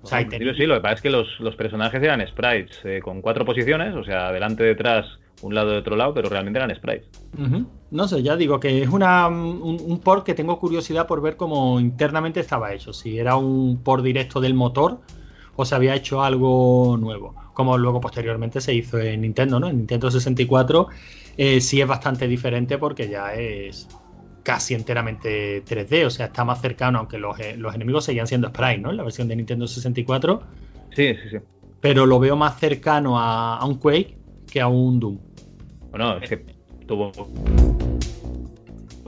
O 0.04 0.06
sea, 0.06 0.20
sí, 0.20 0.66
lo 0.66 0.74
que 0.74 0.80
pasa 0.82 0.94
es 0.94 1.00
que 1.00 1.08
los, 1.08 1.56
personajes 1.56 2.02
eran 2.02 2.26
sprites 2.26 2.78
eh, 2.84 3.00
con 3.02 3.22
cuatro 3.22 3.46
posiciones, 3.46 3.94
o 3.94 4.04
sea, 4.04 4.32
delante, 4.32 4.62
detrás, 4.62 5.06
un 5.40 5.54
lado 5.54 5.70
de 5.70 5.78
otro 5.78 5.96
lado, 5.96 6.12
pero 6.12 6.28
realmente 6.28 6.58
eran 6.58 6.74
sprites. 6.76 7.08
No 7.90 8.06
sé, 8.06 8.22
ya 8.22 8.36
digo 8.36 8.60
que 8.60 8.82
es 8.82 8.88
una, 8.90 9.28
un, 9.28 10.00
port 10.00 10.26
que 10.26 10.34
tengo 10.34 10.58
curiosidad 10.58 11.06
por 11.06 11.22
ver 11.22 11.36
cómo 11.38 11.80
internamente 11.80 12.40
estaba 12.40 12.74
hecho. 12.74 12.92
Si 12.92 13.18
era 13.18 13.36
un 13.36 13.82
port 13.82 14.04
directo 14.04 14.42
del 14.42 14.52
motor 14.52 15.00
o 15.56 15.64
se 15.64 15.74
había 15.74 15.94
hecho 15.94 16.22
algo 16.22 16.96
nuevo. 16.98 17.34
Como 17.52 17.78
luego 17.78 18.00
posteriormente 18.00 18.60
se 18.60 18.74
hizo 18.74 18.98
en 18.98 19.20
Nintendo, 19.22 19.60
¿no? 19.60 19.68
En 19.68 19.76
Nintendo 19.78 20.10
64 20.10 20.88
eh, 21.36 21.60
sí 21.60 21.80
es 21.80 21.86
bastante 21.86 22.28
diferente 22.28 22.78
porque 22.78 23.08
ya 23.08 23.34
es 23.34 23.88
casi 24.42 24.74
enteramente 24.74 25.64
3D, 25.64 26.06
o 26.06 26.10
sea, 26.10 26.26
está 26.26 26.44
más 26.44 26.60
cercano, 26.60 26.98
aunque 26.98 27.18
los, 27.18 27.38
eh, 27.40 27.56
los 27.56 27.74
enemigos 27.74 28.04
seguían 28.04 28.26
siendo 28.26 28.48
sprites, 28.48 28.80
¿no? 28.80 28.90
En 28.90 28.98
la 28.98 29.02
versión 29.02 29.26
de 29.26 29.36
Nintendo 29.36 29.66
64. 29.66 30.42
Sí, 30.94 31.14
sí, 31.14 31.30
sí. 31.30 31.38
Pero 31.80 32.06
lo 32.06 32.18
veo 32.18 32.36
más 32.36 32.58
cercano 32.58 33.18
a, 33.18 33.56
a 33.56 33.64
un 33.64 33.76
Quake 33.76 34.16
que 34.50 34.60
a 34.60 34.68
un 34.68 35.00
Doom. 35.00 35.18
Bueno, 35.90 36.18
es 36.18 36.28
que 36.28 36.44
tuvo 36.86 37.12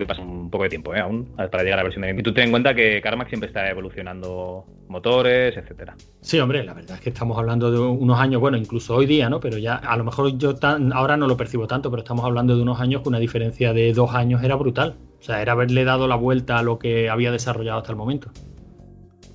pasa 0.04 0.20
un 0.20 0.50
poco 0.50 0.64
de 0.64 0.70
tiempo 0.70 0.94
¿eh? 0.94 1.00
aún 1.00 1.26
para 1.36 1.62
llegar 1.62 1.74
a 1.74 1.76
la 1.76 1.82
versión 1.84 2.02
de 2.02 2.10
Y 2.10 2.22
tú 2.22 2.34
ten 2.34 2.44
en 2.44 2.50
cuenta 2.50 2.74
que 2.74 3.00
Carmack 3.00 3.28
siempre 3.28 3.48
está 3.48 3.70
evolucionando 3.70 4.66
motores, 4.88 5.56
etcétera. 5.56 5.94
Sí, 6.20 6.38
hombre, 6.38 6.64
la 6.64 6.74
verdad 6.74 6.96
es 6.96 7.00
que 7.00 7.10
estamos 7.10 7.38
hablando 7.38 7.70
de 7.70 7.78
unos 7.78 8.18
años, 8.18 8.40
bueno, 8.40 8.56
incluso 8.56 8.94
hoy 8.94 9.06
día, 9.06 9.30
¿no? 9.30 9.40
Pero 9.40 9.58
ya 9.58 9.76
a 9.76 9.96
lo 9.96 10.04
mejor 10.04 10.36
yo 10.36 10.54
ahora 10.92 11.16
no 11.16 11.26
lo 11.26 11.36
percibo 11.36 11.66
tanto, 11.66 11.90
pero 11.90 12.02
estamos 12.02 12.24
hablando 12.24 12.56
de 12.56 12.62
unos 12.62 12.80
años 12.80 13.02
que 13.02 13.08
una 13.08 13.18
diferencia 13.18 13.72
de 13.72 13.92
dos 13.92 14.14
años 14.14 14.42
era 14.42 14.56
brutal. 14.56 14.96
O 15.20 15.22
sea, 15.22 15.40
era 15.40 15.52
haberle 15.52 15.84
dado 15.84 16.06
la 16.06 16.16
vuelta 16.16 16.58
a 16.58 16.62
lo 16.62 16.78
que 16.78 17.08
había 17.08 17.32
desarrollado 17.32 17.78
hasta 17.78 17.92
el 17.92 17.96
momento. 17.96 18.30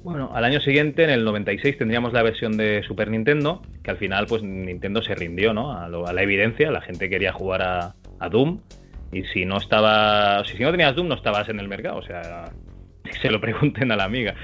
Bueno, 0.03 0.31
al 0.33 0.43
año 0.43 0.59
siguiente, 0.61 1.03
en 1.03 1.11
el 1.11 1.23
96, 1.23 1.77
tendríamos 1.77 2.11
la 2.11 2.23
versión 2.23 2.57
de 2.57 2.81
Super 2.83 3.09
Nintendo, 3.11 3.61
que 3.83 3.91
al 3.91 3.97
final, 3.97 4.25
pues 4.25 4.41
Nintendo 4.41 5.03
se 5.03 5.13
rindió, 5.13 5.53
¿no? 5.53 5.73
A, 5.73 5.89
la 5.89 6.23
evidencia, 6.23 6.71
la 6.71 6.81
gente 6.81 7.07
quería 7.07 7.31
jugar 7.31 7.61
a, 7.61 8.29
Doom, 8.29 8.59
y 9.11 9.23
si 9.25 9.45
no 9.45 9.57
estaba, 9.57 10.43
si 10.45 10.57
no 10.59 10.71
tenías 10.71 10.95
Doom, 10.95 11.07
no 11.07 11.15
estabas 11.15 11.49
en 11.49 11.59
el 11.59 11.67
mercado, 11.67 11.97
o 11.97 12.03
sea, 12.03 12.51
se 13.21 13.29
lo 13.29 13.41
pregunten 13.41 13.91
a 13.91 13.95
la 13.95 14.05
amiga. 14.05 14.35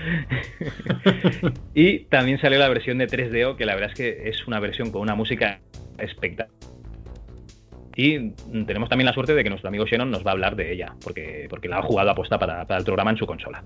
y 1.74 2.00
también 2.06 2.40
salió 2.40 2.60
la 2.60 2.70
versión 2.70 2.98
de 2.98 3.08
3DO, 3.08 3.56
que 3.56 3.66
la 3.66 3.76
verdad 3.76 3.92
es 3.92 3.98
que 3.98 4.30
es 4.30 4.48
una 4.48 4.60
versión 4.60 4.92
con 4.92 5.02
una 5.02 5.16
música 5.16 5.60
espectacular. 5.98 6.56
Y 7.96 8.30
tenemos 8.68 8.90
también 8.90 9.08
la 9.08 9.14
suerte 9.14 9.34
de 9.34 9.44
que 9.44 9.50
nuestro 9.50 9.70
amigo 9.70 9.86
Shannon 9.88 10.12
nos 10.12 10.24
va 10.24 10.30
a 10.30 10.34
hablar 10.34 10.56
de 10.56 10.72
ella, 10.72 10.94
porque, 11.04 11.48
porque 11.50 11.68
la 11.68 11.80
ha 11.80 11.82
jugado 11.82 12.14
para, 12.14 12.64
para 12.66 12.78
el 12.78 12.86
programa 12.86 13.10
en 13.10 13.18
su 13.18 13.26
consola. 13.26 13.64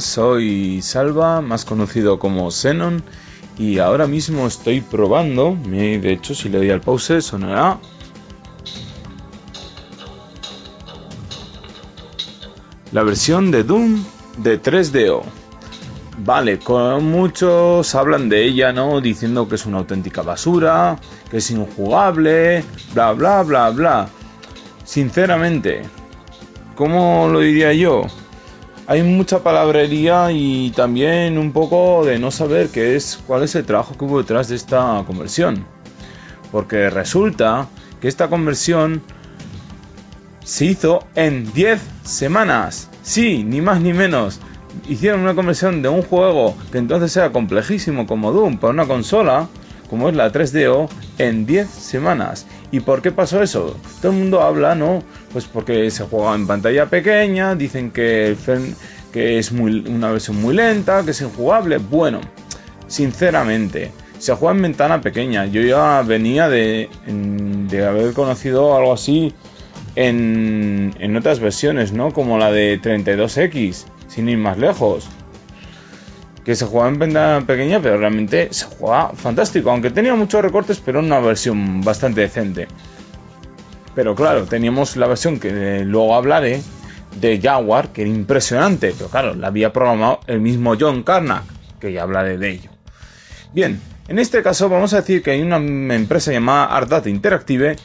Soy 0.00 0.80
Salva, 0.82 1.40
más 1.40 1.64
conocido 1.64 2.18
como 2.18 2.50
Xenon, 2.50 3.02
y 3.58 3.78
ahora 3.78 4.06
mismo 4.06 4.46
estoy 4.46 4.80
probando, 4.80 5.56
de 5.64 6.12
hecho 6.12 6.34
si 6.34 6.48
le 6.48 6.58
doy 6.58 6.70
al 6.70 6.80
pause 6.80 7.20
sonará 7.20 7.78
la 12.92 13.02
versión 13.02 13.50
de 13.50 13.64
Doom 13.64 14.04
de 14.38 14.60
3DO. 14.60 15.22
Vale, 16.24 16.58
con 16.58 17.04
muchos 17.04 17.94
hablan 17.94 18.28
de 18.28 18.44
ella, 18.44 18.72
¿no? 18.72 19.00
Diciendo 19.00 19.48
que 19.48 19.54
es 19.54 19.66
una 19.66 19.78
auténtica 19.78 20.22
basura, 20.22 20.98
que 21.30 21.36
es 21.36 21.50
injugable, 21.50 22.64
bla, 22.92 23.12
bla, 23.12 23.42
bla, 23.42 23.70
bla. 23.70 24.08
Sinceramente, 24.84 25.82
¿cómo 26.74 27.28
lo 27.30 27.40
diría 27.40 27.72
yo? 27.72 28.02
Hay 28.90 29.02
mucha 29.02 29.42
palabrería 29.42 30.32
y 30.32 30.70
también 30.70 31.36
un 31.36 31.52
poco 31.52 32.06
de 32.06 32.18
no 32.18 32.30
saber 32.30 32.70
qué 32.70 32.96
es, 32.96 33.22
cuál 33.26 33.42
es 33.42 33.54
el 33.54 33.66
trabajo 33.66 33.94
que 33.98 34.06
hubo 34.06 34.16
detrás 34.16 34.48
de 34.48 34.56
esta 34.56 35.04
conversión. 35.06 35.66
Porque 36.50 36.88
resulta 36.88 37.68
que 38.00 38.08
esta 38.08 38.28
conversión 38.28 39.02
se 40.42 40.64
hizo 40.64 41.04
en 41.16 41.52
10 41.52 41.82
semanas. 42.02 42.88
Sí, 43.02 43.44
ni 43.44 43.60
más 43.60 43.78
ni 43.82 43.92
menos 43.92 44.40
hicieron 44.88 45.20
una 45.20 45.34
conversión 45.34 45.82
de 45.82 45.90
un 45.90 46.00
juego 46.00 46.56
que 46.72 46.78
entonces 46.78 47.14
era 47.14 47.30
complejísimo 47.30 48.06
como 48.06 48.32
Doom 48.32 48.56
para 48.56 48.72
una 48.72 48.86
consola, 48.86 49.48
como 49.88 50.08
es 50.08 50.16
la 50.16 50.32
3DO, 50.32 50.88
en 51.18 51.46
10 51.46 51.68
semanas. 51.68 52.46
¿Y 52.70 52.80
por 52.80 53.02
qué 53.02 53.12
pasó 53.12 53.42
eso? 53.42 53.76
Todo 54.00 54.12
el 54.12 54.18
mundo 54.18 54.42
habla, 54.42 54.74
¿no? 54.74 55.02
Pues 55.32 55.46
porque 55.46 55.90
se 55.90 56.04
juega 56.04 56.34
en 56.34 56.46
pantalla 56.46 56.86
pequeña, 56.86 57.54
dicen 57.54 57.90
que, 57.90 58.36
que 59.12 59.38
es 59.38 59.52
muy, 59.52 59.80
una 59.88 60.10
versión 60.10 60.40
muy 60.40 60.54
lenta, 60.54 61.02
que 61.04 61.12
es 61.12 61.20
injugable. 61.20 61.78
Bueno, 61.78 62.20
sinceramente, 62.86 63.90
se 64.18 64.34
juega 64.34 64.54
en 64.54 64.62
ventana 64.62 65.00
pequeña. 65.00 65.46
Yo 65.46 65.62
ya 65.62 66.02
venía 66.02 66.48
de, 66.48 66.88
de 67.06 67.86
haber 67.86 68.12
conocido 68.12 68.76
algo 68.76 68.92
así 68.92 69.34
en, 69.96 70.94
en 70.98 71.16
otras 71.16 71.40
versiones, 71.40 71.92
¿no? 71.92 72.12
Como 72.12 72.38
la 72.38 72.52
de 72.52 72.80
32X 72.80 73.84
sin 74.08 74.28
ir 74.28 74.38
más 74.38 74.58
lejos. 74.58 75.08
Que 76.48 76.56
se 76.56 76.64
jugaba 76.64 76.88
en 76.88 76.98
ventana 76.98 77.46
pequeña, 77.46 77.78
pero 77.78 77.98
realmente 77.98 78.48
se 78.52 78.64
jugaba 78.64 79.12
fantástico. 79.12 79.70
Aunque 79.70 79.90
tenía 79.90 80.14
muchos 80.14 80.40
recortes, 80.40 80.80
pero 80.82 81.00
una 81.00 81.20
versión 81.20 81.82
bastante 81.82 82.22
decente. 82.22 82.68
Pero 83.94 84.14
claro, 84.14 84.46
teníamos 84.46 84.96
la 84.96 85.06
versión 85.08 85.38
que 85.38 85.84
luego 85.84 86.14
hablaré 86.14 86.62
de 87.20 87.38
Jaguar, 87.38 87.92
que 87.92 88.00
era 88.00 88.10
impresionante. 88.10 88.94
Pero 88.96 89.10
claro, 89.10 89.34
la 89.34 89.48
había 89.48 89.74
programado 89.74 90.20
el 90.26 90.40
mismo 90.40 90.74
John 90.80 91.02
Carnack, 91.02 91.42
que 91.80 91.92
ya 91.92 92.04
hablaré 92.04 92.38
de 92.38 92.48
ello. 92.48 92.70
Bien, 93.52 93.78
en 94.08 94.18
este 94.18 94.42
caso 94.42 94.70
vamos 94.70 94.94
a 94.94 95.02
decir 95.02 95.22
que 95.22 95.32
hay 95.32 95.42
una 95.42 95.58
empresa 95.94 96.32
llamada 96.32 96.74
Art 96.74 96.88
Data 96.88 97.10
Interactive 97.10 97.76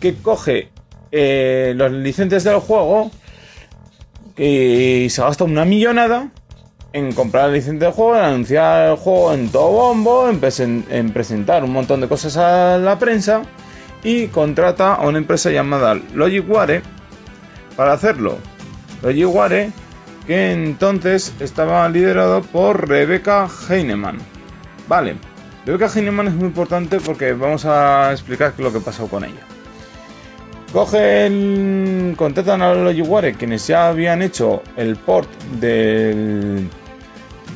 que 0.00 0.16
coge 0.16 0.70
eh, 1.12 1.72
los 1.76 1.92
licencias 1.92 2.42
del 2.42 2.58
juego 2.58 3.12
y 4.36 5.06
se 5.08 5.22
gasta 5.22 5.44
una 5.44 5.64
millonada 5.64 6.32
en 6.92 7.12
comprar 7.12 7.48
la 7.48 7.54
licencia 7.54 7.86
del 7.88 7.94
juego, 7.94 8.16
en 8.16 8.24
anunciar 8.24 8.90
el 8.90 8.96
juego 8.96 9.32
en 9.34 9.48
todo 9.50 9.70
bombo, 9.70 10.28
en, 10.28 11.12
presentar 11.12 11.64
un 11.64 11.72
montón 11.72 12.00
de 12.00 12.08
cosas 12.08 12.36
a 12.36 12.78
la 12.78 12.98
prensa 12.98 13.42
y 14.02 14.28
contrata 14.28 14.94
a 14.94 15.06
una 15.06 15.18
empresa 15.18 15.50
llamada 15.50 15.98
Logicware 16.14 16.82
para 17.76 17.92
hacerlo. 17.92 18.38
Logicware 19.02 19.70
que 20.26 20.52
entonces 20.52 21.34
estaba 21.40 21.88
liderado 21.88 22.42
por 22.42 22.88
Rebecca 22.88 23.48
Heinemann. 23.68 24.18
Vale, 24.86 25.16
Rebecca 25.66 25.90
Heinemann 25.94 26.28
es 26.28 26.34
muy 26.34 26.46
importante 26.46 27.00
porque 27.00 27.32
vamos 27.32 27.64
a 27.64 28.12
explicar 28.12 28.54
lo 28.58 28.72
que 28.72 28.80
pasó 28.80 29.06
con 29.08 29.24
ella. 29.24 29.40
Cogen, 30.72 32.14
contratan 32.14 32.60
a 32.60 32.74
los 32.74 32.94
Yuguare, 32.94 33.32
quienes 33.32 33.66
ya 33.66 33.88
habían 33.88 34.20
hecho 34.20 34.62
el 34.76 34.96
port 34.96 35.30
del, 35.60 36.68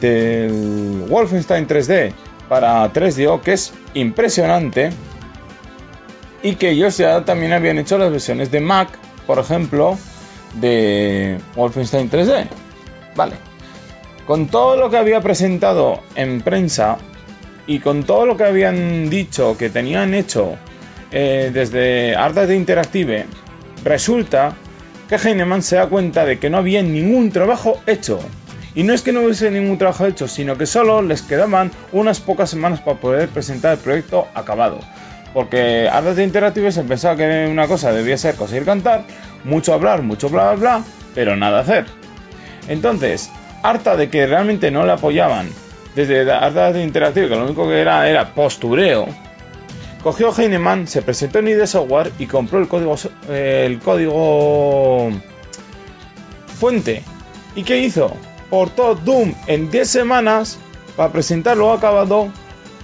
del 0.03 1.07
Wolfenstein 1.09 1.67
3D 1.67 2.13
para 2.49 2.93
3DO, 2.93 3.41
que 3.41 3.55
es 3.55 3.73
impresionante, 3.95 4.91
y 6.43 6.57
que 6.57 6.71
ellos 6.71 6.99
ya 6.99 7.25
también 7.25 7.53
habían 7.53 7.79
hecho 7.79 7.97
las 7.97 8.11
versiones 8.11 8.51
de 8.51 8.61
Mac, 8.61 8.89
por 9.27 9.39
ejemplo, 9.39 9.97
de 10.61 11.39
Wolfenstein 11.57 12.11
3D. 12.11 12.47
Vale. 13.17 13.37
Con 14.27 14.49
todo 14.49 14.77
lo 14.77 14.91
que 14.91 14.97
había 14.97 15.21
presentado 15.21 16.01
en 16.15 16.43
prensa 16.43 16.99
y 17.67 17.79
con 17.79 18.05
todo 18.05 18.27
lo 18.27 18.37
que 18.37 18.45
habían 18.45 19.09
dicho 19.09 19.57
que 19.57 19.71
tenían 19.71 20.15
hecho 20.15 20.57
eh, 21.11 21.51
desde 21.53 22.17
Art 22.17 22.35
de 22.35 22.57
Interactive, 22.57 23.27
resulta 23.85 24.55
que 25.09 25.17
Heinemann 25.17 25.63
se 25.63 25.77
da 25.77 25.89
cuenta 25.89 26.25
de 26.25 26.39
que 26.39 26.51
no 26.51 26.59
había 26.59 26.83
ningún 26.83 27.31
trabajo 27.31 27.81
hecho. 27.87 28.21
Y 28.75 28.85
no 28.85 28.95
es 28.95 29.03
que 29.03 29.13
no 29.13 29.21
hubiese 29.23 29.51
ningún 29.51 29.79
trabajo 29.79 30.07
hecho, 30.07 30.29
sino 30.29 30.57
que 30.57 30.67
solo 30.67 31.03
les 31.03 31.23
quedaban 31.23 31.71
unas 31.93 32.21
pocas 32.21 32.51
semanas 32.51 32.81
para 32.81 32.99
poder 32.99 33.29
presentar 33.29 33.73
el 33.73 33.79
proyecto 33.79 34.29
acabado. 34.35 34.81
Porque 35.35 35.89
Art 35.91 36.07
de 36.07 36.25
Interactive 36.25 36.73
se 36.73 36.83
pensaba 36.83 37.17
que 37.17 37.49
una 37.51 37.67
cosa 37.67 37.93
debía 37.93 38.17
ser 38.19 38.35
conseguir 38.35 38.65
cantar, 38.65 39.05
mucho 39.45 39.75
hablar, 39.75 40.03
mucho 40.03 40.29
bla 40.29 40.53
bla 40.53 40.57
bla, 40.57 40.85
pero 41.15 41.37
nada 41.37 41.61
hacer. 41.61 41.87
Entonces, 42.69 43.31
harta 43.63 43.97
de 43.97 44.09
que 44.09 44.27
realmente 44.27 44.71
no 44.71 44.87
le 44.87 44.93
apoyaban 44.93 45.49
desde 45.95 46.31
Art 46.31 46.55
de 46.55 46.83
Interactive, 46.83 47.29
que 47.29 47.37
lo 47.37 47.45
único 47.45 47.69
que 47.69 47.81
era 47.81 48.09
era 48.09 48.35
postureo, 48.35 49.07
Cogió 50.03 50.33
Heinemann, 50.37 50.89
se 50.89 51.01
presentó 51.01 51.39
en 51.39 51.49
ID 51.49 51.65
Software 51.65 52.11
y 52.19 52.27
compró 52.27 52.59
el 52.59 52.67
código, 52.67 52.97
eh, 53.29 53.65
el 53.67 53.79
código 53.79 55.11
fuente. 56.59 57.05
¿Y 57.55 57.63
qué 57.63 57.79
hizo? 57.79 58.13
Portó 58.53 58.95
Doom 58.95 59.35
en 59.47 59.71
10 59.71 59.89
semanas 59.89 60.59
para 60.95 61.11
presentarlo 61.11 61.73
acabado 61.73 62.31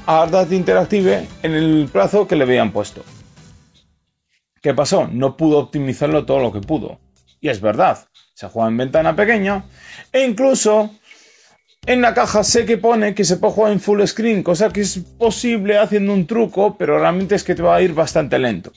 a 0.07 0.23
Ardad 0.23 0.51
Interactive 0.51 1.29
en 1.43 1.53
el 1.53 1.91
plazo 1.93 2.27
que 2.27 2.37
le 2.37 2.45
habían 2.45 2.73
puesto. 2.73 3.05
¿Qué 4.63 4.73
pasó? 4.73 5.09
No 5.09 5.37
pudo 5.37 5.59
optimizarlo 5.59 6.25
todo 6.25 6.39
lo 6.39 6.55
que 6.55 6.63
pudo. 6.63 7.01
Y 7.43 7.51
es 7.51 7.61
verdad, 7.61 8.09
se 8.33 8.49
juega 8.49 8.71
en 8.71 8.79
ventana 8.79 9.15
pequeña 9.15 9.67
e 10.11 10.25
incluso 10.25 10.89
en 11.85 12.01
la 12.01 12.15
caja 12.15 12.45
sé 12.45 12.65
que 12.65 12.79
pone 12.79 13.15
que 13.15 13.25
se 13.25 13.37
puede 13.37 13.53
jugar 13.53 13.73
en 13.73 13.81
full 13.81 14.03
screen, 14.07 14.43
cosa 14.43 14.71
que 14.71 14.81
es 14.81 14.97
posible 15.19 15.77
haciendo 15.77 16.15
un 16.15 16.27
truco, 16.27 16.79
pero 16.79 16.99
realmente 16.99 17.35
es 17.35 17.45
que 17.45 17.55
te 17.55 17.63
va 17.63 17.77
a 17.77 17.83
ir 17.83 17.93
bastante 17.93 18.39
lento. 18.39 18.73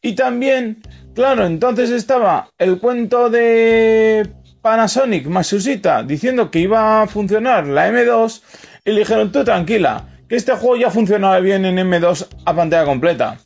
Y 0.00 0.14
también, 0.14 0.80
claro, 1.14 1.44
entonces 1.44 1.90
estaba 1.90 2.48
el 2.56 2.78
cuento 2.78 3.28
de 3.28 4.37
Panasonic 4.68 5.26
Masusita 5.28 6.02
diciendo 6.02 6.50
que 6.50 6.58
iba 6.58 7.00
a 7.00 7.06
funcionar 7.06 7.66
la 7.66 7.88
M2 7.90 8.42
y 8.84 8.90
le 8.90 8.98
dijeron 8.98 9.32
tú 9.32 9.42
tranquila, 9.42 10.20
que 10.28 10.36
este 10.36 10.52
juego 10.52 10.76
ya 10.76 10.90
funcionaba 10.90 11.40
bien 11.40 11.64
en 11.64 11.78
M2 11.78 12.26
a 12.44 12.54
pantalla 12.54 12.84
completa. 12.84 13.38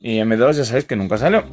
Y 0.00 0.16
M2 0.16 0.54
ya 0.54 0.64
sabéis 0.64 0.86
que 0.86 0.96
nunca 0.96 1.18
salió. 1.18 1.44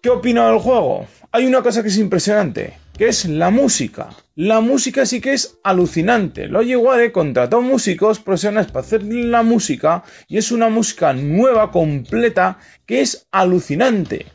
¿Qué 0.00 0.10
opino 0.10 0.46
del 0.46 0.60
juego? 0.60 1.08
Hay 1.32 1.44
una 1.44 1.60
cosa 1.60 1.82
que 1.82 1.88
es 1.88 1.98
impresionante 1.98 2.78
que 2.96 3.08
es 3.08 3.24
la 3.24 3.50
música. 3.50 4.10
La 4.36 4.60
música 4.60 5.06
sí 5.06 5.20
que 5.20 5.32
es 5.32 5.58
alucinante. 5.64 6.46
Logi 6.46 6.76
Ware 6.76 7.10
contrató 7.10 7.62
músicos 7.62 8.20
profesionales 8.20 8.70
para 8.70 8.84
hacer 8.84 9.02
la 9.02 9.42
música 9.42 10.04
y 10.28 10.36
es 10.36 10.52
una 10.52 10.68
música 10.68 11.14
nueva, 11.14 11.72
completa, 11.72 12.58
que 12.86 13.00
es 13.00 13.26
alucinante. 13.32 14.26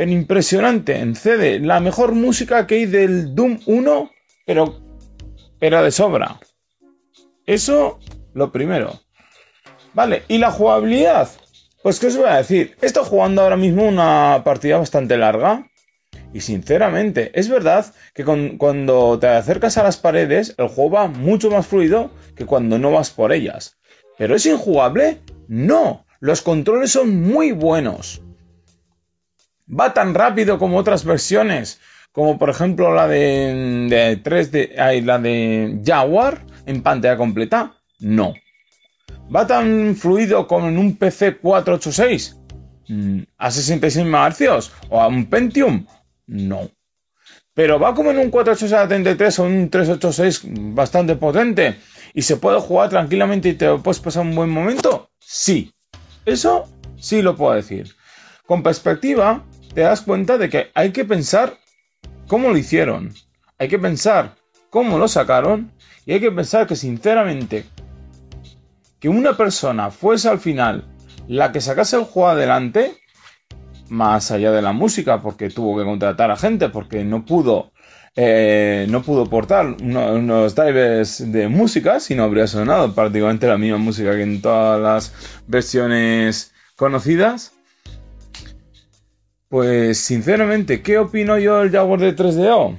Pero 0.00 0.12
impresionante 0.12 0.96
en 0.96 1.14
CD. 1.14 1.58
La 1.58 1.78
mejor 1.78 2.12
música 2.12 2.66
que 2.66 2.76
hay 2.76 2.86
del 2.86 3.34
Doom 3.34 3.60
1, 3.66 4.10
pero, 4.46 4.80
pero 5.58 5.82
de 5.82 5.90
sobra. 5.90 6.40
Eso, 7.44 7.98
lo 8.32 8.50
primero. 8.50 8.98
Vale, 9.92 10.22
y 10.26 10.38
la 10.38 10.52
jugabilidad. 10.52 11.28
Pues, 11.82 12.00
¿qué 12.00 12.06
os 12.06 12.16
voy 12.16 12.30
a 12.30 12.36
decir? 12.36 12.78
Estoy 12.80 13.04
jugando 13.04 13.42
ahora 13.42 13.58
mismo 13.58 13.86
una 13.86 14.40
partida 14.42 14.78
bastante 14.78 15.18
larga. 15.18 15.68
Y 16.32 16.40
sinceramente, 16.40 17.38
es 17.38 17.50
verdad 17.50 17.84
que 18.14 18.24
cuando 18.24 19.18
te 19.18 19.26
acercas 19.26 19.76
a 19.76 19.82
las 19.82 19.98
paredes, 19.98 20.54
el 20.56 20.68
juego 20.68 20.92
va 20.92 21.08
mucho 21.08 21.50
más 21.50 21.66
fluido 21.66 22.10
que 22.36 22.46
cuando 22.46 22.78
no 22.78 22.90
vas 22.90 23.10
por 23.10 23.34
ellas. 23.34 23.76
¿Pero 24.16 24.34
es 24.34 24.46
injugable? 24.46 25.18
No, 25.46 26.06
los 26.20 26.40
controles 26.40 26.90
son 26.90 27.20
muy 27.20 27.52
buenos. 27.52 28.22
Va 29.78 29.94
tan 29.94 30.14
rápido 30.14 30.58
como 30.58 30.78
otras 30.78 31.04
versiones, 31.04 31.80
como 32.12 32.38
por 32.38 32.50
ejemplo 32.50 32.92
la 32.94 33.06
de, 33.06 34.20
3D, 34.22 35.02
la 35.02 35.18
de 35.18 35.80
Jaguar 35.84 36.44
en 36.66 36.82
pantalla 36.82 37.16
completa. 37.16 37.74
No. 38.00 38.34
¿Va 39.34 39.46
tan 39.46 39.94
fluido 39.94 40.46
como 40.46 40.68
en 40.68 40.78
un 40.78 40.96
PC 40.96 41.36
486? 41.36 42.36
Mm, 42.88 43.22
¿A 43.38 43.50
66 43.50 44.06
MHz? 44.06 44.72
¿O 44.88 45.00
a 45.00 45.06
un 45.06 45.26
Pentium? 45.26 45.86
No. 46.26 46.68
pero 47.54 47.78
va 47.78 47.94
como 47.94 48.10
en 48.10 48.18
un 48.18 48.30
4873 48.30 49.38
o 49.38 49.42
un 49.44 49.68
386 49.70 50.42
bastante 50.74 51.16
potente 51.16 51.76
y 52.14 52.22
se 52.22 52.36
puede 52.36 52.60
jugar 52.60 52.88
tranquilamente 52.88 53.50
y 53.50 53.54
te 53.54 53.68
puedes 53.78 54.00
pasar 54.00 54.22
un 54.22 54.34
buen 54.34 54.50
momento. 54.50 55.10
Sí, 55.20 55.72
eso 56.24 56.66
sí 56.98 57.22
lo 57.22 57.36
puedo 57.36 57.54
decir. 57.54 57.94
Con 58.46 58.62
perspectiva, 58.62 59.44
te 59.74 59.82
das 59.82 60.02
cuenta 60.02 60.38
de 60.38 60.48
que 60.48 60.70
hay 60.74 60.92
que 60.92 61.04
pensar 61.04 61.58
cómo 62.26 62.50
lo 62.50 62.56
hicieron, 62.56 63.12
hay 63.58 63.68
que 63.68 63.78
pensar 63.78 64.36
cómo 64.70 64.98
lo 64.98 65.08
sacaron 65.08 65.72
y 66.06 66.12
hay 66.12 66.20
que 66.20 66.30
pensar 66.30 66.66
que 66.66 66.76
sinceramente 66.76 67.64
que 69.00 69.08
una 69.08 69.36
persona 69.36 69.90
fuese 69.90 70.28
al 70.28 70.38
final 70.38 70.84
la 71.26 71.52
que 71.52 71.60
sacase 71.60 71.96
el 71.96 72.04
juego 72.04 72.30
adelante, 72.30 72.96
más 73.88 74.30
allá 74.30 74.52
de 74.52 74.62
la 74.62 74.72
música, 74.72 75.22
porque 75.22 75.48
tuvo 75.48 75.78
que 75.78 75.84
contratar 75.84 76.30
a 76.30 76.36
gente, 76.36 76.68
porque 76.68 77.04
no 77.04 77.24
pudo, 77.24 77.72
eh, 78.16 78.86
no 78.88 79.02
pudo 79.02 79.26
portar 79.26 79.66
unos 79.80 80.54
drivers 80.54 81.30
de 81.30 81.48
música, 81.48 82.00
si 82.00 82.14
no 82.14 82.24
habría 82.24 82.46
sonado 82.46 82.94
prácticamente 82.94 83.46
la 83.46 83.58
misma 83.58 83.78
música 83.78 84.16
que 84.16 84.22
en 84.22 84.42
todas 84.42 84.80
las 84.80 85.42
versiones 85.46 86.52
conocidas. 86.76 87.52
Pues 89.50 89.98
sinceramente, 89.98 90.80
¿qué 90.80 90.96
opino 90.96 91.36
yo 91.36 91.58
del 91.58 91.72
Jaguar 91.72 91.98
de 91.98 92.14
3DO? 92.14 92.78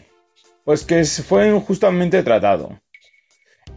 Pues 0.64 0.86
que 0.86 1.04
fue 1.04 1.50
injustamente 1.50 2.24
tratado. 2.24 2.80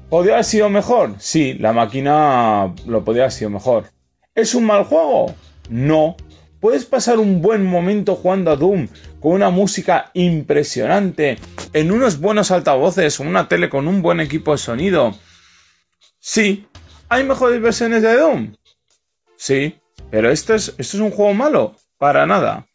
¿Podría 0.09 0.35
haber 0.35 0.45
sido 0.45 0.69
mejor? 0.71 1.17
Sí, 1.19 1.55
la 1.55 1.73
máquina 1.73 2.73
lo 2.87 3.05
podría 3.05 3.25
haber 3.25 3.33
sido 3.33 3.51
mejor. 3.51 3.91
¿Es 4.37 4.55
un 4.55 4.67
mal 4.67 4.85
juego? 4.85 5.35
No. 5.69 6.15
Puedes 6.61 6.85
pasar 6.85 7.19
un 7.19 7.43
buen 7.43 7.65
momento 7.65 8.15
jugando 8.15 8.53
a 8.53 8.57
Doom 8.57 8.87
con 9.19 9.33
una 9.33 9.51
música 9.51 10.13
impresionante, 10.15 11.39
en 11.73 11.91
unos 11.91 12.21
buenos 12.21 12.53
altavoces 12.53 13.19
o 13.19 13.25
una 13.25 13.49
tele 13.49 13.71
con 13.71 13.89
un 13.89 14.03
buen 14.03 14.21
equipo 14.21 14.53
de 14.53 14.59
sonido. 14.59 15.17
Sí. 16.21 16.69
¿Hay 17.09 17.25
mejores 17.25 17.61
versiones 17.61 18.03
de 18.03 18.15
Doom? 18.15 18.55
Sí. 19.37 19.81
Pero 20.13 20.31
es, 20.31 20.49
esto 20.49 20.75
es 20.79 20.95
un 20.95 21.11
juego 21.11 21.35
malo. 21.35 21.75
Para 21.99 22.25
nada. 22.25 22.69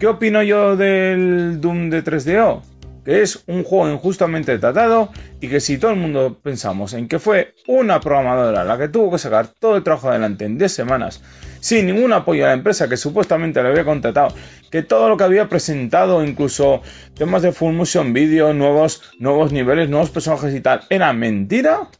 ¿Qué 0.00 0.06
opino 0.06 0.42
yo 0.42 0.76
del 0.78 1.60
Doom 1.60 1.90
de 1.90 2.02
3DO? 2.02 2.62
Que 3.04 3.20
es 3.20 3.44
un 3.46 3.64
juego 3.64 3.92
injustamente 3.92 4.58
tratado 4.58 5.10
y 5.42 5.48
que 5.48 5.60
si 5.60 5.76
todo 5.76 5.90
el 5.90 5.98
mundo 5.98 6.38
pensamos 6.42 6.94
en 6.94 7.06
que 7.06 7.18
fue 7.18 7.52
una 7.66 8.00
programadora 8.00 8.64
la 8.64 8.78
que 8.78 8.88
tuvo 8.88 9.10
que 9.10 9.18
sacar 9.18 9.48
todo 9.48 9.76
el 9.76 9.82
trabajo 9.82 10.08
adelante 10.08 10.46
en 10.46 10.56
10 10.56 10.72
semanas 10.72 11.22
sin 11.60 11.84
ningún 11.84 12.14
apoyo 12.14 12.46
a 12.46 12.48
la 12.48 12.54
empresa 12.54 12.88
que 12.88 12.96
supuestamente 12.96 13.62
le 13.62 13.68
había 13.68 13.84
contratado, 13.84 14.34
que 14.70 14.82
todo 14.82 15.10
lo 15.10 15.18
que 15.18 15.24
había 15.24 15.50
presentado, 15.50 16.24
incluso 16.24 16.80
temas 17.14 17.42
de 17.42 17.52
full 17.52 17.74
motion 17.74 18.14
video, 18.14 18.54
nuevos, 18.54 19.02
nuevos 19.18 19.52
niveles, 19.52 19.90
nuevos 19.90 20.08
personajes 20.08 20.54
y 20.54 20.62
tal, 20.62 20.80
era 20.88 21.12
mentira, 21.12 21.90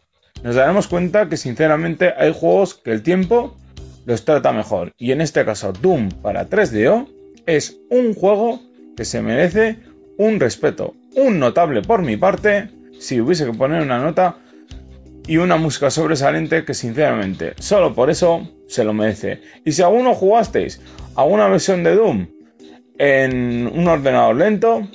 nos 0.43 0.55
daremos 0.55 0.89
cuenta 0.89 1.29
que 1.29 1.37
sinceramente 1.37 2.15
hay 2.17 2.33
juegos 2.33 2.77
que 2.77 2.93
el 2.93 3.03
tiempo 3.03 3.59
los 4.07 4.25
trata 4.25 4.53
mejor. 4.53 4.93
Y 4.97 5.13
en 5.13 5.21
este 5.21 5.45
caso 5.45 5.75
Doom 5.75 6.09
para 6.23 6.49
3DO 6.49 7.20
es 7.57 7.79
un 7.91 8.15
juego 8.15 8.61
que 8.97 9.05
se 9.05 9.23
merece 9.23 9.79
un 10.19 10.41
respeto, 10.41 10.95
un 11.17 11.39
notable 11.39 11.83
por 11.83 12.03
mi 12.03 12.17
parte, 12.17 12.69
si 12.99 13.21
hubiese 13.21 13.47
que 13.47 13.53
poner 13.53 13.83
una 13.83 13.99
nota, 13.99 14.37
y 15.27 15.37
una 15.37 15.57
música 15.57 15.91
sobresaliente 15.91 16.65
que 16.65 16.75
sinceramente, 16.75 17.55
solo 17.61 17.95
por 17.95 18.11
eso 18.11 18.49
se 18.67 18.83
lo 18.83 18.93
merece. 18.93 19.41
Y 19.65 19.71
si 19.73 19.83
alguno 19.83 20.13
jugasteis 20.13 20.81
a 21.15 21.23
una 21.23 21.47
versión 21.47 21.85
de 21.85 21.95
Doom 21.95 22.27
en 22.99 23.67
un 23.69 23.87
ordenador 23.87 24.35
lento, 24.35 24.89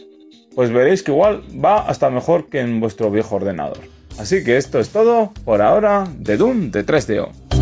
pues 0.53 0.71
veréis 0.71 1.03
que 1.03 1.11
igual 1.11 1.43
va 1.63 1.87
hasta 1.87 2.09
mejor 2.09 2.49
que 2.49 2.59
en 2.59 2.81
vuestro 2.81 3.09
viejo 3.11 3.37
ordenador. 3.37 3.79
Así 4.19 4.43
que 4.43 4.57
esto 4.57 4.79
es 4.79 4.89
todo 4.89 5.31
por 5.43 5.61
ahora 5.61 6.05
de 6.17 6.35
Doom 6.35 6.69
de 6.69 6.85
3DO. 6.85 7.54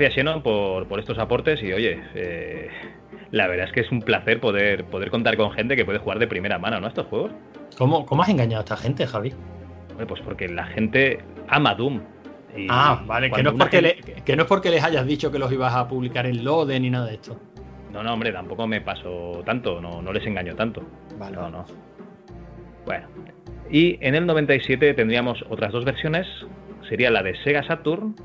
Gracias, 0.00 0.14
Xenon, 0.14 0.42
por, 0.42 0.88
por 0.88 0.98
estos 0.98 1.18
aportes 1.18 1.62
y 1.62 1.74
oye, 1.74 2.02
eh, 2.14 2.70
la 3.32 3.46
verdad 3.48 3.66
es 3.66 3.72
que 3.72 3.80
es 3.80 3.92
un 3.92 4.00
placer 4.00 4.40
poder, 4.40 4.86
poder 4.86 5.10
contar 5.10 5.36
con 5.36 5.50
gente 5.52 5.76
que 5.76 5.84
puede 5.84 5.98
jugar 5.98 6.18
de 6.18 6.26
primera 6.26 6.58
mano, 6.58 6.80
¿no? 6.80 6.88
Estos 6.88 7.06
juegos. 7.06 7.32
¿Cómo, 7.76 8.06
cómo 8.06 8.22
has 8.22 8.30
engañado 8.30 8.60
a 8.60 8.64
esta 8.64 8.76
gente, 8.78 9.06
Javi? 9.06 9.34
pues 10.08 10.22
porque 10.22 10.48
la 10.48 10.64
gente 10.64 11.18
ama 11.48 11.74
Doom. 11.74 12.00
ah, 12.70 13.02
vale, 13.04 13.30
que 13.30 13.42
no, 13.42 13.50
es 13.50 13.56
porque 13.56 14.22
que 14.24 14.36
no 14.36 14.44
es 14.44 14.48
porque 14.48 14.70
les 14.70 14.82
hayas 14.82 15.04
dicho 15.04 15.30
que 15.30 15.38
los 15.38 15.52
ibas 15.52 15.74
a 15.74 15.86
publicar 15.86 16.24
en 16.24 16.42
Lode 16.42 16.80
ni 16.80 16.88
nada 16.88 17.06
de 17.06 17.14
esto. 17.16 17.38
No, 17.92 18.02
no, 18.02 18.14
hombre, 18.14 18.32
tampoco 18.32 18.66
me 18.66 18.80
paso 18.80 19.42
tanto, 19.44 19.82
no, 19.82 20.00
no 20.00 20.12
les 20.14 20.26
engaño 20.26 20.56
tanto. 20.56 20.82
Vale. 21.18 21.36
No, 21.36 21.50
no. 21.50 21.66
Bueno. 22.86 23.06
Y 23.70 23.98
en 24.00 24.14
el 24.14 24.24
97 24.24 24.94
tendríamos 24.94 25.44
otras 25.50 25.70
dos 25.72 25.84
versiones. 25.84 26.26
Sería 26.88 27.10
la 27.10 27.22
de 27.22 27.36
Sega 27.44 27.62
Saturn 27.64 28.16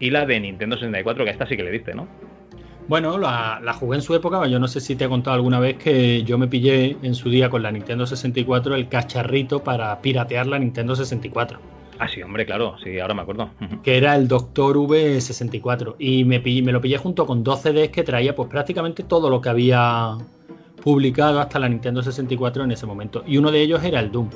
y 0.00 0.10
la 0.10 0.26
de 0.26 0.40
Nintendo 0.40 0.76
64, 0.76 1.24
que 1.24 1.30
esta 1.30 1.46
sí 1.46 1.56
que 1.56 1.62
le 1.62 1.70
diste, 1.70 1.94
¿no? 1.94 2.08
Bueno, 2.88 3.18
la, 3.18 3.72
jugué 3.78 3.98
en 3.98 4.02
su 4.02 4.16
época, 4.16 4.44
yo 4.48 4.58
no 4.58 4.66
sé 4.66 4.80
si 4.80 4.96
te 4.96 5.04
he 5.04 5.08
contado 5.08 5.36
alguna 5.36 5.60
vez 5.60 5.76
que 5.76 6.24
yo 6.24 6.38
me 6.38 6.48
pillé 6.48 6.96
en 7.02 7.14
su 7.14 7.30
día 7.30 7.48
con 7.48 7.62
la 7.62 7.70
Nintendo 7.70 8.04
64 8.04 8.74
el 8.74 8.88
cacharrito 8.88 9.62
para 9.62 10.00
piratear 10.02 10.48
la 10.48 10.58
Nintendo 10.58 10.96
64. 10.96 11.60
Ah, 12.00 12.08
sí, 12.08 12.20
hombre, 12.22 12.46
claro, 12.46 12.76
sí, 12.82 12.98
ahora 12.98 13.14
me 13.14 13.22
acuerdo. 13.22 13.50
Que 13.84 13.98
era 13.98 14.16
el 14.16 14.26
Doctor 14.26 14.76
V64. 14.76 15.96
Y 15.98 16.24
me, 16.24 16.40
me 16.40 16.72
lo 16.72 16.80
pillé 16.80 16.96
junto 16.96 17.26
con 17.26 17.44
dos 17.44 17.60
CDs 17.60 17.90
que 17.90 18.02
traía 18.02 18.34
pues 18.34 18.48
prácticamente 18.48 19.04
todo 19.04 19.28
lo 19.30 19.40
que 19.40 19.50
había 19.50 20.16
publicado 20.82 21.40
hasta 21.40 21.58
la 21.58 21.68
Nintendo 21.68 22.02
64 22.02 22.64
en 22.64 22.72
ese 22.72 22.86
momento. 22.86 23.22
Y 23.26 23.36
uno 23.36 23.52
de 23.52 23.60
ellos 23.60 23.84
era 23.84 24.00
el 24.00 24.10
Doom. 24.10 24.30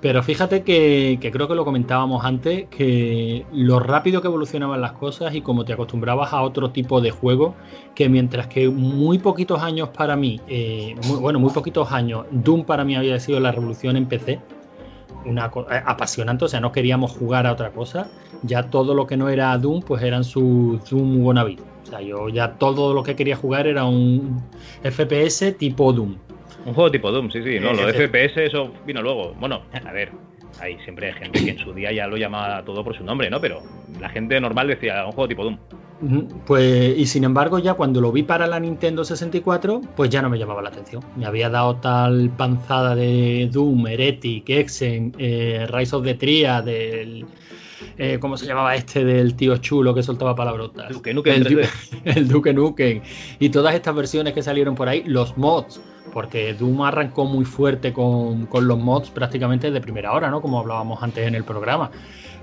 Pero 0.00 0.22
fíjate 0.22 0.62
que, 0.62 1.18
creo 1.32 1.48
que 1.48 1.54
lo 1.54 1.64
comentábamos 1.64 2.24
antes, 2.24 2.66
que 2.68 3.46
lo 3.52 3.80
rápido 3.80 4.20
que 4.20 4.28
evolucionaban 4.28 4.80
las 4.80 4.92
cosas 4.92 5.34
y 5.34 5.40
como 5.40 5.64
te 5.64 5.72
acostumbrabas 5.72 6.32
a 6.32 6.42
otro 6.42 6.70
tipo 6.70 7.00
de 7.00 7.10
juego, 7.10 7.54
que 7.94 8.08
mientras 8.08 8.46
que 8.46 8.68
muy 8.68 9.18
poquitos 9.18 9.62
años 9.62 9.88
para 9.88 10.14
mí, 10.14 10.40
eh, 10.48 10.94
bueno, 11.20 11.38
muy 11.38 11.50
poquitos 11.50 11.92
años, 11.92 12.26
Doom 12.30 12.64
para 12.64 12.84
mí 12.84 12.94
había 12.94 13.18
sido 13.18 13.40
la 13.40 13.52
revolución 13.52 13.96
en 13.96 14.06
PC, 14.06 14.38
una 15.24 15.46
eh, 15.46 15.82
apasionante, 15.84 16.44
o 16.44 16.48
sea, 16.48 16.60
no 16.60 16.72
queríamos 16.72 17.12
jugar 17.12 17.46
a 17.46 17.52
otra 17.52 17.72
cosa, 17.72 18.08
ya 18.42 18.64
todo 18.68 18.94
lo 18.94 19.06
que 19.06 19.16
no 19.16 19.30
era 19.30 19.56
Doom, 19.56 19.80
pues 19.80 20.02
eran 20.02 20.24
su 20.24 20.78
Doom 20.90 21.24
wannabe. 21.24 21.56
O 21.84 21.86
sea, 21.88 22.00
yo 22.00 22.28
ya 22.28 22.54
todo 22.54 22.92
lo 22.92 23.02
que 23.02 23.14
quería 23.16 23.36
jugar 23.36 23.66
era 23.66 23.84
un 23.84 24.42
FPS 24.82 25.52
tipo 25.52 25.92
Doom. 25.92 26.16
Un 26.66 26.74
juego 26.74 26.90
tipo 26.90 27.12
Doom, 27.12 27.30
sí, 27.30 27.42
sí. 27.44 27.60
No, 27.60 27.72
lo 27.72 27.86
de 27.86 28.08
FPS, 28.08 28.38
eso 28.38 28.72
vino 28.84 29.00
luego. 29.00 29.34
Bueno, 29.38 29.62
a 29.72 29.92
ver, 29.92 30.10
hay 30.60 30.76
siempre 30.80 31.06
hay 31.06 31.12
gente 31.14 31.44
que 31.44 31.50
en 31.50 31.58
su 31.58 31.72
día 31.72 31.92
ya 31.92 32.08
lo 32.08 32.16
llamaba 32.16 32.64
todo 32.64 32.82
por 32.82 32.96
su 32.96 33.04
nombre, 33.04 33.30
¿no? 33.30 33.40
Pero 33.40 33.62
la 34.00 34.08
gente 34.08 34.40
normal 34.40 34.66
decía 34.66 35.06
un 35.06 35.12
juego 35.12 35.28
tipo 35.28 35.44
Doom. 35.44 35.58
Pues, 36.44 36.98
y 36.98 37.06
sin 37.06 37.22
embargo, 37.22 37.60
ya 37.60 37.74
cuando 37.74 38.00
lo 38.00 38.10
vi 38.10 38.24
para 38.24 38.48
la 38.48 38.58
Nintendo 38.58 39.04
64, 39.04 39.80
pues 39.94 40.10
ya 40.10 40.20
no 40.20 40.28
me 40.28 40.38
llamaba 40.38 40.60
la 40.60 40.70
atención. 40.70 41.04
Me 41.16 41.24
había 41.24 41.48
dado 41.48 41.76
tal 41.76 42.30
panzada 42.36 42.96
de 42.96 43.48
Doom, 43.50 43.86
Heretic, 43.86 44.50
Exen, 44.50 45.14
eh, 45.18 45.66
Rise 45.70 45.96
of 45.96 46.04
the 46.04 46.14
Tria, 46.14 46.62
del. 46.62 47.26
Eh, 47.98 48.18
¿Cómo 48.20 48.36
se 48.36 48.46
llamaba 48.46 48.74
este 48.74 49.04
del 49.04 49.36
tío 49.36 49.56
chulo 49.58 49.94
que 49.94 50.02
soltaba 50.02 50.34
palabrotas? 50.34 50.90
Duke 50.90 51.14
Nukem 51.14 51.46
el, 51.46 51.68
el 52.04 52.28
Duke 52.28 52.52
Nukem. 52.52 53.02
Y 53.38 53.50
todas 53.50 53.74
estas 53.74 53.94
versiones 53.94 54.34
que 54.34 54.42
salieron 54.42 54.74
por 54.74 54.88
ahí, 54.88 55.04
los 55.06 55.38
mods 55.38 55.80
porque 56.16 56.54
Doom 56.54 56.80
arrancó 56.80 57.26
muy 57.26 57.44
fuerte 57.44 57.92
con, 57.92 58.48
los 58.50 58.78
mods 58.78 59.10
prácticamente 59.10 59.70
de 59.70 59.82
primera 59.82 60.12
hora, 60.14 60.30
¿no? 60.30 60.40
Como 60.40 60.58
hablábamos 60.58 61.02
antes 61.02 61.28
en 61.28 61.34
el 61.34 61.44
programa. 61.44 61.90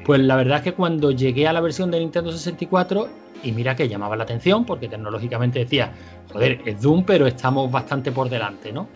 Pues 0.06 0.20
la 0.20 0.36
verdad 0.36 0.58
es 0.58 0.64
que 0.64 0.74
cuando 0.74 1.10
llegué 1.10 1.48
a 1.48 1.54
la 1.54 1.60
versión 1.60 1.90
de 1.90 2.00
Nintendo 2.00 2.32
64, 2.32 3.08
y 3.42 3.52
mira 3.52 3.76
que 3.76 3.90
llamaba 3.90 4.16
la 4.16 4.26
atención, 4.26 4.64
porque 4.64 4.88
tecnológicamente 4.88 5.58
decía, 5.58 5.92
joder, 6.32 6.62
es 6.66 6.84
Doom, 6.84 7.04
pero 7.04 7.26
estamos 7.26 7.72
bastante 7.72 8.12
por 8.12 8.30
delante, 8.30 8.72
¿no? 8.72 8.88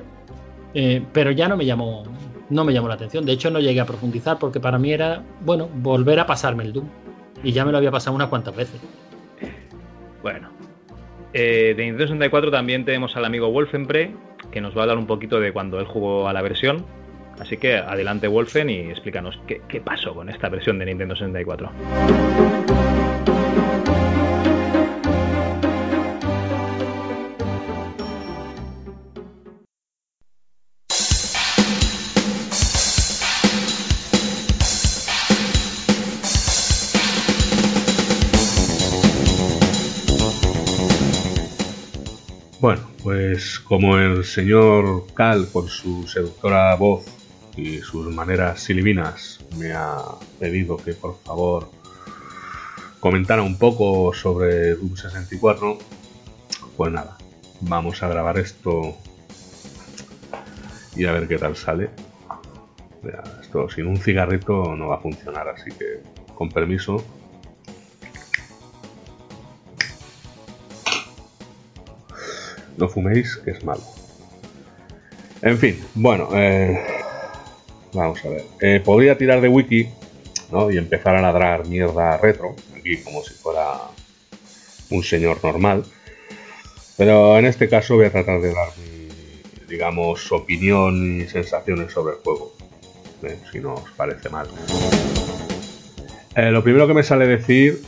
Eh, 0.76 1.04
pero 1.12 1.32
ya 1.32 1.48
no 1.48 1.58
me 1.58 1.66
llamó, 1.66 2.04
no 2.52 2.64
me 2.64 2.72
llamó 2.72 2.88
la 2.88 2.94
atención. 2.94 3.26
De 3.26 3.32
hecho, 3.32 3.50
no 3.50 3.60
llegué 3.60 3.82
a 3.82 3.86
profundizar 3.86 4.38
porque 4.38 4.60
para 4.60 4.78
mí 4.78 4.92
era, 4.92 5.24
bueno, 5.42 5.68
volver 5.74 6.20
a 6.20 6.28
pasarme 6.28 6.64
el 6.66 6.74
Doom. 6.74 6.88
Y 7.44 7.52
ya 7.52 7.66
me 7.66 7.72
lo 7.72 7.80
había 7.80 7.90
pasado 7.90 8.16
unas 8.16 8.28
cuantas 8.28 8.56
veces. 8.56 8.80
Bueno. 10.22 10.50
Eh, 11.34 11.74
de 11.76 11.84
Nintendo 11.84 12.06
64 12.06 12.52
también 12.52 12.86
tenemos 12.86 13.16
al 13.16 13.26
amigo 13.26 13.50
Wolfenbre, 13.50 14.14
que 14.52 14.62
nos 14.62 14.76
va 14.76 14.82
a 14.82 14.84
hablar 14.84 14.98
un 14.98 15.08
poquito 15.08 15.40
de 15.40 15.52
cuando 15.52 15.80
él 15.80 15.86
jugó 15.86 16.28
a 16.28 16.34
la 16.34 16.42
versión, 16.42 16.86
Así 17.40 17.58
que 17.58 17.78
adelante 17.78 18.28
Wolfen 18.28 18.70
y 18.70 18.80
explícanos 18.90 19.40
qué, 19.46 19.82
pasó 19.82 20.14
con 20.14 20.30
esta 20.30 20.50
versión 20.50 20.80
de 20.80 20.86
Nintendo 20.86 21.16
64. 21.16 21.70
Pues 43.30 43.60
como 43.60 43.98
el 43.98 44.24
señor 44.24 45.06
Cal, 45.14 45.50
con 45.52 45.68
su 45.68 46.08
seductora 46.08 46.74
voz 46.76 47.04
y 47.58 47.80
sus 47.80 48.08
maneras 48.08 48.62
silivinas, 48.62 49.40
me 49.58 49.74
ha 49.74 49.98
pedido 50.40 50.78
que 50.78 50.94
por 50.94 51.18
favor 51.18 51.70
comentara 53.02 53.42
un 53.42 53.58
poco 53.58 54.14
sobre 54.14 54.76
Doom 54.76 54.96
64, 54.96 55.78
pues 56.78 56.92
nada, 56.94 57.18
vamos 57.60 58.02
a 58.02 58.08
grabar 58.08 58.38
esto 58.40 58.96
y 60.96 61.04
a 61.04 61.12
ver 61.12 61.28
qué 61.28 61.38
tal 61.38 61.58
sale. 61.58 61.90
Mira, 63.02 63.24
esto 63.42 63.70
sin 63.70 63.88
un 63.88 63.98
cigarrito 63.98 64.74
no 64.74 64.88
va 64.88 64.96
a 64.96 65.00
funcionar, 65.00 65.50
así 65.50 65.70
que 65.72 66.02
con 66.34 66.48
permiso. 66.48 67.04
No 72.78 72.88
fuméis, 72.88 73.36
que 73.38 73.52
es 73.52 73.64
malo. 73.64 73.82
En 75.42 75.58
fin, 75.58 75.80
bueno, 75.96 76.30
eh, 76.34 76.80
vamos 77.94 78.24
a 78.26 78.30
ver. 78.30 78.44
Eh, 78.62 78.82
podría 78.84 79.18
tirar 79.18 79.42
de 79.42 79.50
wiki 79.50 79.90
¿no? 80.52 80.72
y 80.72 80.78
empezar 80.78 81.16
a 81.16 81.22
ladrar 81.22 81.68
mierda 81.68 82.18
retro, 82.18 82.56
aquí 82.76 82.98
como 82.98 83.24
si 83.24 83.34
fuera 83.34 83.78
un 84.90 85.04
señor 85.04 85.44
normal. 85.44 85.84
Pero 86.98 87.38
en 87.38 87.46
este 87.46 87.70
caso 87.70 87.96
voy 87.96 88.06
a 88.06 88.12
tratar 88.12 88.42
de 88.42 88.54
dar 88.54 88.70
mi, 88.78 89.10
digamos, 89.68 90.32
opinión 90.32 91.22
y 91.22 91.28
sensaciones 91.28 91.92
sobre 91.92 92.16
el 92.16 92.22
juego. 92.22 92.54
eh, 93.24 93.38
si 93.52 93.60
no 93.60 93.76
os 93.76 93.92
parece 93.92 94.30
mal. 94.30 94.48
Lo 96.36 96.64
primero 96.64 96.88
que 96.88 96.94
me 96.94 97.02
sale 97.02 97.26
decir 97.26 97.82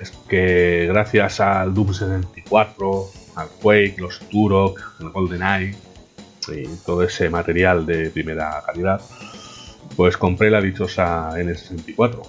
es 0.00 0.10
que 0.28 0.86
gracias 0.88 1.38
al 1.38 1.72
Doom 1.72 1.92
64, 1.94 3.10
al 3.36 3.48
Quake, 3.48 3.96
los 3.98 4.18
Turok, 4.20 4.80
el 5.00 5.10
GoldenEye 5.10 5.74
y 6.48 6.66
todo 6.84 7.02
ese 7.02 7.30
material 7.30 7.86
de 7.86 8.10
primera 8.10 8.62
calidad, 8.66 9.00
pues 9.96 10.16
compré 10.16 10.50
la 10.50 10.60
dichosa 10.60 11.30
N64 11.30 12.22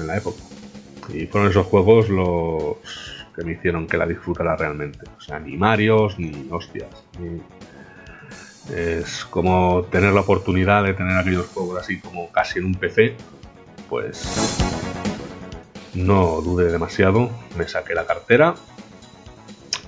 en 0.00 0.06
la 0.06 0.16
época. 0.18 0.42
Y 1.12 1.26
fueron 1.26 1.50
esos 1.50 1.66
juegos 1.66 2.08
los 2.08 2.76
que 3.34 3.44
me 3.44 3.52
hicieron 3.52 3.86
que 3.86 3.96
la 3.96 4.06
disfrutara 4.06 4.56
realmente. 4.56 5.00
O 5.16 5.20
sea, 5.20 5.38
ni 5.38 5.56
Marios, 5.56 6.18
ni 6.18 6.48
hostias. 6.50 7.04
Es 8.74 9.24
como 9.26 9.84
tener 9.90 10.12
la 10.12 10.20
oportunidad 10.20 10.84
de 10.84 10.94
tener 10.94 11.18
aquellos 11.18 11.46
juegos 11.48 11.80
así 11.80 12.00
como 12.00 12.30
casi 12.30 12.58
en 12.58 12.66
un 12.66 12.74
PC. 12.74 13.16
Pues 13.88 14.58
no 15.94 16.40
dudé 16.40 16.72
demasiado, 16.72 17.30
me 17.56 17.68
saqué 17.68 17.94
la 17.94 18.06
cartera 18.06 18.54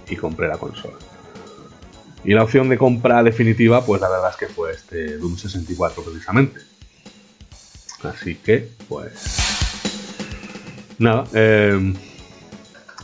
y 0.08 0.16
compré 0.16 0.48
la 0.48 0.58
consola. 0.58 0.96
Y 2.24 2.34
la 2.34 2.42
opción 2.42 2.68
de 2.68 2.76
compra 2.76 3.22
definitiva, 3.22 3.84
pues 3.84 4.00
la 4.00 4.08
verdad 4.08 4.30
es 4.30 4.36
que 4.36 4.46
fue 4.46 4.72
este 4.72 5.16
Doom 5.16 5.36
64 5.36 6.02
precisamente. 6.02 6.60
Así 8.02 8.34
que, 8.34 8.68
pues... 8.88 9.54
Nada, 10.98 11.24
eh, 11.34 11.94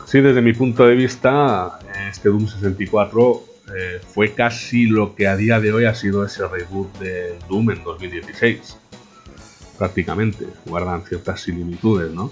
sí, 0.06 0.20
desde 0.20 0.40
mi 0.40 0.54
punto 0.54 0.86
de 0.86 0.94
vista, 0.94 1.78
este 2.10 2.30
Doom 2.30 2.48
64 2.48 3.44
eh, 3.76 4.00
fue 4.06 4.32
casi 4.34 4.86
lo 4.86 5.14
que 5.14 5.28
a 5.28 5.36
día 5.36 5.60
de 5.60 5.72
hoy 5.72 5.84
ha 5.84 5.94
sido 5.94 6.24
ese 6.24 6.46
reboot 6.48 6.98
de 6.98 7.38
Doom 7.48 7.70
en 7.70 7.84
2016. 7.84 8.76
Prácticamente, 9.78 10.46
guardan 10.66 11.04
ciertas 11.04 11.42
similitudes, 11.42 12.10
¿no? 12.12 12.30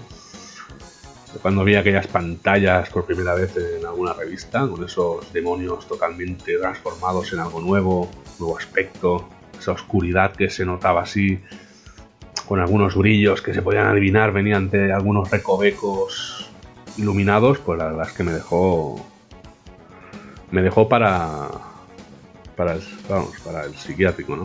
Cuando 1.41 1.63
vi 1.63 1.75
aquellas 1.75 2.07
pantallas 2.07 2.89
por 2.89 3.05
primera 3.05 3.33
vez 3.35 3.55
en 3.57 3.85
alguna 3.85 4.13
revista, 4.13 4.67
con 4.67 4.83
esos 4.83 5.31
demonios 5.31 5.87
totalmente 5.87 6.57
transformados 6.57 7.31
en 7.33 7.39
algo 7.39 7.61
nuevo, 7.61 8.09
nuevo 8.39 8.57
aspecto, 8.57 9.29
esa 9.57 9.71
oscuridad 9.71 10.33
que 10.33 10.49
se 10.49 10.65
notaba 10.65 11.03
así, 11.03 11.39
con 12.47 12.59
algunos 12.59 12.95
brillos 12.95 13.41
que 13.41 13.53
se 13.53 13.61
podían 13.61 13.87
adivinar, 13.87 14.33
venían 14.33 14.69
de 14.69 14.91
algunos 14.91 15.29
recovecos 15.31 16.49
iluminados, 16.97 17.59
pues 17.59 17.77
la 17.77 17.85
verdad 17.85 18.07
es 18.07 18.13
que 18.13 18.23
me 18.23 18.31
dejó. 18.33 19.05
Me 20.51 20.61
dejó 20.61 20.89
para. 20.89 21.49
Para 22.57 22.73
el, 22.73 22.83
vamos, 23.09 23.31
para 23.45 23.63
el 23.63 23.73
psiquiátrico, 23.75 24.35
¿no? 24.35 24.43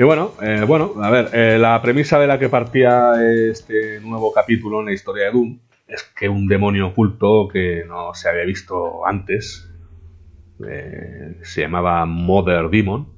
Y 0.00 0.02
bueno, 0.02 0.32
eh, 0.40 0.64
bueno, 0.66 0.94
a 1.02 1.10
ver, 1.10 1.28
eh, 1.34 1.58
la 1.58 1.82
premisa 1.82 2.18
de 2.18 2.26
la 2.26 2.38
que 2.38 2.48
partía 2.48 3.12
este 3.50 4.00
nuevo 4.00 4.32
capítulo 4.32 4.80
en 4.80 4.86
la 4.86 4.92
historia 4.94 5.26
de 5.26 5.32
Doom 5.32 5.58
es 5.86 6.02
que 6.18 6.26
un 6.26 6.46
demonio 6.46 6.86
oculto 6.86 7.48
que 7.52 7.84
no 7.86 8.14
se 8.14 8.30
había 8.30 8.46
visto 8.46 9.06
antes, 9.06 9.70
eh, 10.66 11.36
se 11.42 11.60
llamaba 11.60 12.06
Mother 12.06 12.70
Demon, 12.70 13.10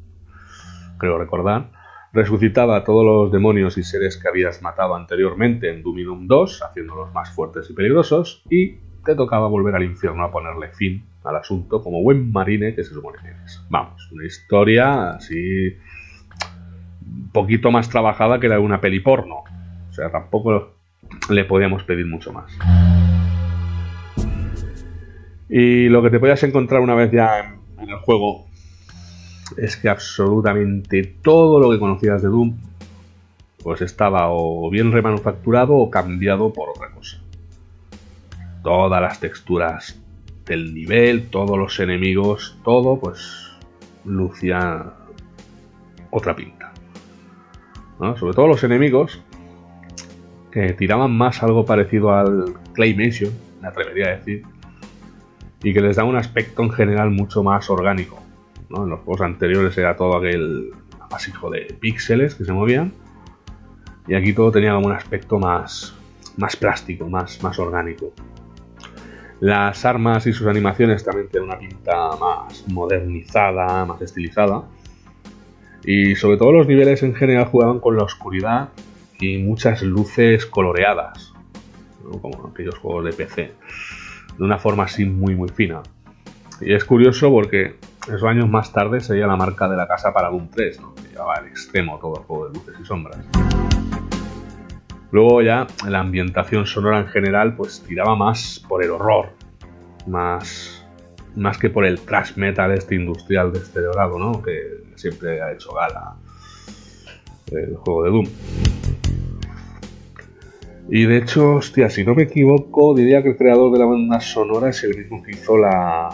creo 0.98 1.18
recordar, 1.18 1.70
resucitaba 2.12 2.78
a 2.78 2.82
todos 2.82 3.04
los 3.04 3.30
demonios 3.30 3.78
y 3.78 3.84
seres 3.84 4.16
que 4.16 4.26
habías 4.26 4.60
matado 4.60 4.96
anteriormente 4.96 5.70
en 5.70 5.84
Doom 5.84 6.26
2, 6.26 6.62
haciéndolos 6.62 7.14
más 7.14 7.30
fuertes 7.30 7.70
y 7.70 7.74
peligrosos, 7.74 8.42
y 8.50 8.78
te 9.04 9.14
tocaba 9.14 9.46
volver 9.46 9.76
al 9.76 9.84
infierno 9.84 10.24
a 10.24 10.32
ponerle 10.32 10.70
fin 10.72 11.06
al 11.22 11.36
asunto 11.36 11.80
como 11.80 12.02
buen 12.02 12.32
marine 12.32 12.74
que 12.74 12.82
se 12.82 12.92
supone 12.92 13.18
que 13.22 13.28
eres. 13.28 13.64
Vamos, 13.70 14.10
una 14.10 14.26
historia 14.26 15.12
así 15.12 15.76
poquito 17.32 17.70
más 17.70 17.88
trabajada 17.88 18.40
que 18.40 18.48
la 18.48 18.56
de 18.56 18.60
una 18.60 18.80
peli 18.80 19.00
porno. 19.00 19.44
O 19.90 19.92
sea, 19.92 20.10
tampoco 20.10 20.74
le 21.28 21.44
podíamos 21.44 21.82
pedir 21.84 22.06
mucho 22.06 22.32
más. 22.32 22.52
Y 25.48 25.88
lo 25.88 26.02
que 26.02 26.10
te 26.10 26.18
podías 26.18 26.42
encontrar 26.44 26.80
una 26.80 26.94
vez 26.94 27.12
ya 27.12 27.56
en 27.78 27.90
el 27.90 27.98
juego 27.98 28.46
es 29.58 29.76
que 29.76 29.88
absolutamente 29.88 31.02
todo 31.22 31.60
lo 31.60 31.70
que 31.70 31.78
conocías 31.78 32.22
de 32.22 32.28
Doom 32.28 32.56
pues 33.62 33.80
estaba 33.80 34.28
o 34.30 34.68
bien 34.70 34.90
remanufacturado 34.92 35.74
o 35.74 35.90
cambiado 35.90 36.52
por 36.52 36.70
otra 36.70 36.90
cosa. 36.90 37.18
Todas 38.62 39.00
las 39.00 39.20
texturas 39.20 40.00
del 40.46 40.74
nivel, 40.74 41.28
todos 41.28 41.58
los 41.58 41.78
enemigos, 41.80 42.58
todo 42.64 42.98
pues 42.98 43.50
lucía 44.04 44.94
otra 46.10 46.34
pinta. 46.34 46.61
Sobre 47.98 48.34
todo 48.34 48.48
los 48.48 48.64
enemigos 48.64 49.22
que 50.50 50.72
tiraban 50.72 51.16
más 51.16 51.42
algo 51.42 51.64
parecido 51.64 52.12
al 52.12 52.54
Claymation, 52.74 53.32
me 53.60 53.68
atrevería 53.68 54.08
a 54.08 54.16
decir, 54.16 54.42
y 55.62 55.72
que 55.72 55.80
les 55.80 55.96
da 55.96 56.04
un 56.04 56.16
aspecto 56.16 56.62
en 56.62 56.70
general 56.70 57.10
mucho 57.10 57.42
más 57.42 57.70
orgánico. 57.70 58.20
En 58.70 58.88
los 58.88 59.00
juegos 59.00 59.20
anteriores 59.20 59.76
era 59.78 59.96
todo 59.96 60.16
aquel 60.16 60.72
amasijo 61.00 61.50
de 61.50 61.76
píxeles 61.80 62.34
que 62.34 62.44
se 62.44 62.52
movían, 62.52 62.92
y 64.08 64.14
aquí 64.14 64.32
todo 64.32 64.50
tenía 64.50 64.74
como 64.74 64.88
un 64.88 64.92
aspecto 64.92 65.38
más, 65.38 65.94
más 66.36 66.56
plástico, 66.56 67.08
más, 67.08 67.42
más 67.42 67.58
orgánico. 67.58 68.12
Las 69.40 69.84
armas 69.84 70.26
y 70.26 70.32
sus 70.32 70.46
animaciones 70.46 71.04
también 71.04 71.28
tienen 71.28 71.48
una 71.48 71.58
pinta 71.58 72.10
más 72.20 72.64
modernizada, 72.68 73.84
más 73.84 74.00
estilizada. 74.00 74.62
Y 75.84 76.14
sobre 76.14 76.36
todo 76.36 76.52
los 76.52 76.66
niveles 76.66 77.02
en 77.02 77.14
general 77.14 77.46
jugaban 77.46 77.80
con 77.80 77.96
la 77.96 78.04
oscuridad 78.04 78.68
y 79.18 79.38
muchas 79.38 79.82
luces 79.82 80.46
coloreadas, 80.46 81.32
¿no? 82.04 82.20
como 82.20 82.48
aquellos 82.48 82.76
juegos 82.78 83.04
de 83.04 83.12
PC, 83.12 83.52
de 84.38 84.44
una 84.44 84.58
forma 84.58 84.84
así 84.84 85.04
muy 85.04 85.34
muy 85.34 85.48
fina. 85.48 85.82
Y 86.60 86.72
es 86.72 86.84
curioso 86.84 87.30
porque 87.30 87.76
esos 88.06 88.24
años 88.24 88.48
más 88.48 88.72
tarde 88.72 89.00
sería 89.00 89.26
la 89.26 89.36
marca 89.36 89.68
de 89.68 89.76
la 89.76 89.88
casa 89.88 90.12
para 90.12 90.28
Doom 90.28 90.48
3, 90.50 90.80
¿no? 90.80 90.94
que 90.94 91.08
llevaba 91.08 91.34
al 91.34 91.46
extremo 91.46 91.98
todo 91.98 92.18
el 92.18 92.24
juego 92.24 92.48
de 92.48 92.54
luces 92.54 92.74
y 92.80 92.84
sombras. 92.84 93.18
Luego 95.12 95.42
ya 95.42 95.66
la 95.86 96.00
ambientación 96.00 96.66
sonora 96.66 97.00
en 97.00 97.06
general 97.08 97.54
pues 97.54 97.82
tiraba 97.86 98.16
más 98.16 98.64
por 98.66 98.82
el 98.82 98.90
horror, 98.90 99.30
más, 100.06 100.86
más 101.36 101.58
que 101.58 101.68
por 101.68 101.84
el 101.84 102.00
thrash 102.00 102.36
metal 102.36 102.72
este 102.72 102.94
industrial 102.94 103.52
deteriorado, 103.52 104.18
¿no? 104.18 104.42
Que 104.42 104.81
siempre 105.02 105.42
ha 105.42 105.52
hecho 105.52 105.72
gala 105.74 106.16
el 107.50 107.76
juego 107.76 108.04
de 108.04 108.10
Doom. 108.10 108.26
Y 110.88 111.04
de 111.04 111.18
hecho, 111.18 111.54
hostia, 111.56 111.90
si 111.90 112.04
no 112.04 112.14
me 112.14 112.24
equivoco, 112.24 112.94
diría 112.94 113.22
que 113.22 113.30
el 113.30 113.36
creador 113.36 113.72
de 113.72 113.78
la 113.78 113.86
banda 113.86 114.20
sonora 114.20 114.70
es 114.70 114.82
el 114.84 114.96
mismo 114.96 115.22
que 115.22 115.32
hizo 115.32 115.56
la, 115.56 116.08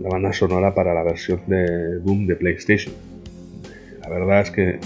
la 0.00 0.08
banda 0.08 0.32
sonora 0.32 0.74
para 0.74 0.94
la 0.94 1.02
versión 1.02 1.40
de 1.46 1.98
Doom 2.00 2.26
de 2.26 2.36
PlayStation. 2.36 2.94
La 4.00 4.08
verdad 4.08 4.40
es 4.40 4.50
que 4.50 4.80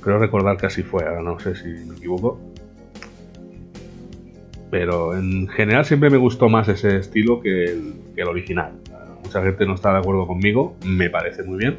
creo 0.00 0.18
recordar 0.18 0.56
que 0.56 0.66
así 0.66 0.82
fue, 0.82 1.04
ahora 1.04 1.22
no 1.22 1.38
sé 1.38 1.54
si 1.54 1.68
me 1.68 1.96
equivoco. 1.96 2.38
Pero 4.70 5.16
en 5.16 5.46
general 5.48 5.84
siempre 5.84 6.10
me 6.10 6.16
gustó 6.16 6.48
más 6.48 6.68
ese 6.68 6.98
estilo 6.98 7.40
que 7.40 7.64
el, 7.64 7.94
que 8.14 8.22
el 8.22 8.28
original. 8.28 8.72
Mucha 9.36 9.48
gente 9.48 9.66
no 9.66 9.74
está 9.74 9.92
de 9.92 9.98
acuerdo 9.98 10.26
conmigo, 10.26 10.76
me 10.86 11.10
parece 11.10 11.42
muy 11.42 11.58
bien. 11.58 11.76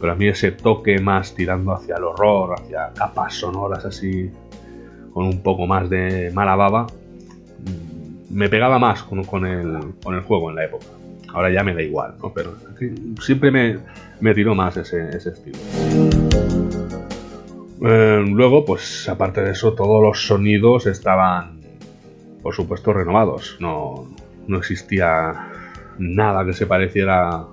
Pero 0.00 0.12
a 0.12 0.14
mí 0.14 0.28
ese 0.28 0.52
toque 0.52 1.00
más 1.00 1.34
tirando 1.34 1.72
hacia 1.72 1.96
el 1.96 2.04
horror, 2.04 2.54
hacia 2.54 2.92
capas 2.94 3.34
sonoras 3.34 3.84
así, 3.84 4.30
con 5.12 5.26
un 5.26 5.42
poco 5.42 5.66
más 5.66 5.90
de 5.90 6.30
mala 6.32 6.54
baba, 6.54 6.84
mm, 6.84 8.32
me 8.32 8.48
pegaba 8.48 8.78
más 8.78 9.02
con, 9.02 9.18
el, 9.44 9.94
con 10.04 10.14
el 10.14 10.20
juego 10.20 10.50
en 10.50 10.54
la 10.54 10.66
época. 10.66 10.86
Ahora 11.34 11.50
ya 11.50 11.64
me 11.64 11.74
da 11.74 11.82
igual, 11.82 12.14
¿no? 12.22 12.32
Pero 12.32 12.54
siempre 13.20 13.50
me, 13.50 13.78
me 14.20 14.32
tiró 14.32 14.54
más 14.54 14.76
ese, 14.76 15.08
ese 15.08 15.30
estilo. 15.30 15.58
Eh, 17.82 18.24
luego, 18.24 18.64
pues 18.64 19.08
aparte 19.08 19.42
de 19.42 19.50
eso, 19.50 19.72
todos 19.72 20.00
los 20.00 20.24
sonidos 20.28 20.86
estaban, 20.86 21.58
por 22.40 22.54
supuesto, 22.54 22.92
renovados. 22.92 23.56
No, 23.58 24.06
no 24.46 24.58
existía 24.58 25.57
nada 25.98 26.44
que 26.44 26.52
se 26.52 26.66
pareciera 26.66 27.44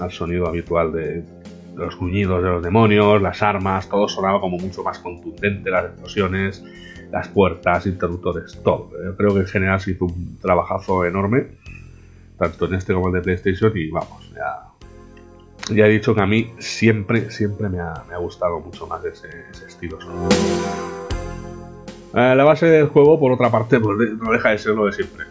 al 0.00 0.10
sonido 0.10 0.46
habitual 0.46 0.92
de 0.92 1.24
los 1.76 1.96
gruñidos 1.96 2.42
de 2.42 2.48
los 2.48 2.62
demonios, 2.62 3.20
las 3.20 3.42
armas, 3.42 3.88
todo 3.88 4.08
sonaba 4.08 4.40
como 4.40 4.58
mucho 4.58 4.82
más 4.82 4.98
contundente, 4.98 5.70
las 5.70 5.86
explosiones, 5.86 6.64
las 7.10 7.28
puertas, 7.28 7.86
interruptores, 7.86 8.60
todo. 8.62 8.90
Yo 9.04 9.16
creo 9.16 9.34
que 9.34 9.40
en 9.40 9.46
general 9.46 9.80
se 9.80 9.92
hizo 9.92 10.06
un 10.06 10.38
trabajazo 10.40 11.04
enorme, 11.04 11.48
tanto 12.38 12.66
en 12.66 12.74
este 12.74 12.94
como 12.94 13.08
en 13.08 13.16
el 13.16 13.20
de 13.20 13.24
PlayStation, 13.24 13.72
y 13.76 13.90
vamos, 13.90 14.32
ya, 14.34 15.74
ya 15.74 15.86
he 15.86 15.90
dicho 15.90 16.14
que 16.14 16.22
a 16.22 16.26
mí 16.26 16.52
siempre, 16.58 17.30
siempre 17.30 17.68
me 17.68 17.80
ha, 17.80 18.16
gustado 18.18 18.60
mucho 18.60 18.86
más 18.86 19.04
ese, 19.04 19.28
estilo 19.66 20.00
sonoro. 20.00 20.34
Eh, 22.14 22.34
la 22.34 22.44
base 22.44 22.66
del 22.66 22.86
juego, 22.86 23.20
por 23.20 23.32
otra 23.32 23.50
parte, 23.50 23.78
pues 23.78 23.98
no 24.18 24.32
deja 24.32 24.50
de 24.50 24.58
ser 24.58 24.74
lo 24.74 24.86
de 24.86 24.92
siempre. 24.92 25.26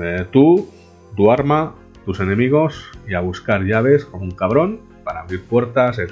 Eh, 0.00 0.26
tú, 0.30 0.68
tu 1.16 1.30
arma, 1.30 1.74
tus 2.04 2.20
enemigos 2.20 2.90
y 3.06 3.14
a 3.14 3.20
buscar 3.20 3.62
llaves 3.62 4.04
como 4.04 4.24
un 4.24 4.32
cabrón 4.32 4.80
para 5.04 5.20
abrir 5.20 5.44
puertas 5.44 5.98
en 5.98 6.08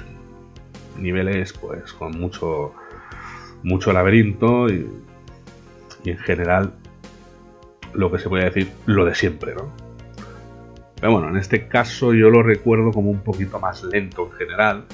niveles 0.97 1.53
pues 1.53 1.93
con 1.93 2.19
mucho 2.19 2.73
mucho 3.63 3.93
laberinto 3.93 4.69
y, 4.69 4.87
en 6.05 6.17
general 6.17 6.73
lo 7.93 8.11
que 8.11 8.19
se 8.19 8.27
puede 8.27 8.43
decir 8.43 8.71
lo 8.85 9.05
de 9.05 9.15
siempre, 9.15 9.55
¿no? 9.55 9.71
Pero 10.99 11.13
bueno, 11.13 11.29
en 11.29 11.37
este 11.37 11.67
caso 11.67 12.13
yo 12.13 12.29
lo 12.29 12.43
recuerdo 12.43 12.91
como 12.91 13.09
un 13.09 13.21
poquito 13.21 13.59
más 13.59 13.83
lento 13.83 14.25
en 14.25 14.31
general. 14.31 14.85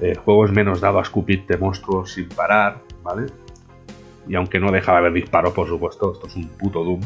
El 0.00 0.18
juego 0.18 0.44
es 0.44 0.52
menos 0.52 0.80
dado 0.80 0.98
a 0.98 1.02
escupirte 1.02 1.56
monstruos 1.56 2.12
sin 2.12 2.28
parar, 2.28 2.78
¿vale? 3.02 3.26
Y 4.28 4.34
aunque 4.34 4.60
no 4.60 4.70
deja 4.70 4.92
de 4.92 4.98
haber 4.98 5.12
disparos, 5.12 5.52
por 5.52 5.66
supuesto, 5.66 6.12
esto 6.12 6.26
es 6.26 6.36
un 6.36 6.48
puto 6.48 6.84
Doom. 6.84 7.00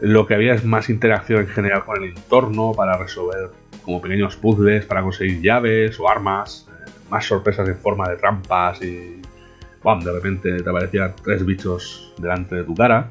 Lo 0.00 0.26
que 0.26 0.34
había 0.34 0.54
es 0.54 0.64
más 0.64 0.90
interacción 0.90 1.40
en 1.40 1.48
general 1.48 1.84
con 1.84 2.02
el 2.02 2.10
entorno 2.10 2.72
para 2.76 2.96
resolver 2.96 3.50
como 3.82 4.00
pequeños 4.00 4.36
puzzles 4.36 4.84
para 4.84 5.02
conseguir 5.02 5.40
llaves 5.40 5.98
o 5.98 6.08
armas, 6.08 6.68
eh, 6.68 6.90
más 7.10 7.24
sorpresas 7.24 7.68
en 7.68 7.76
forma 7.76 8.08
de 8.08 8.16
trampas 8.16 8.82
y 8.82 9.20
¡bam! 9.82 10.00
de 10.00 10.12
repente 10.12 10.62
te 10.62 10.70
aparecían 10.70 11.14
tres 11.22 11.44
bichos 11.44 12.14
delante 12.18 12.56
de 12.56 12.64
tu 12.64 12.74
cara. 12.74 13.10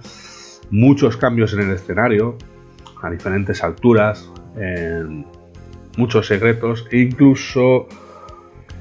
Muchos 0.69 1.17
cambios 1.17 1.53
en 1.53 1.61
el 1.61 1.71
escenario, 1.71 2.37
a 3.01 3.09
diferentes 3.09 3.63
alturas, 3.63 4.29
muchos 5.97 6.27
secretos 6.27 6.87
e 6.91 6.99
incluso 6.99 7.87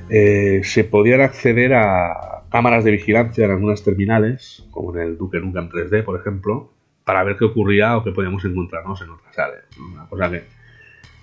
eh, 0.09 0.61
se 0.65 0.85
podían 0.85 1.21
acceder 1.21 1.75
a 1.75 2.45
cámaras 2.51 2.85
de 2.85 2.93
vigilancia 2.93 3.45
en 3.45 3.51
algunas 3.51 3.83
terminales, 3.83 4.67
como 4.71 4.95
en 4.95 5.03
el 5.03 5.19
Duke 5.19 5.41
Nukem 5.41 5.69
3D, 5.69 6.05
por 6.05 6.19
ejemplo, 6.21 6.73
para 7.07 7.23
ver 7.23 7.37
qué 7.37 7.45
ocurría 7.45 7.97
o 7.97 8.03
qué 8.03 8.11
podíamos 8.11 8.45
encontrarnos 8.45 9.01
en 9.01 9.11
otras 9.11 9.39
áreas. 9.39 9.65
Una 9.79 10.09
cosa 10.09 10.29
que, 10.29 10.43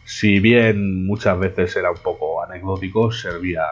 si 0.05 0.39
bien 0.39 1.05
muchas 1.05 1.37
veces 1.37 1.75
era 1.75 1.91
un 1.91 1.97
poco 1.97 2.41
anecdótico, 2.41 3.11
servía 3.11 3.65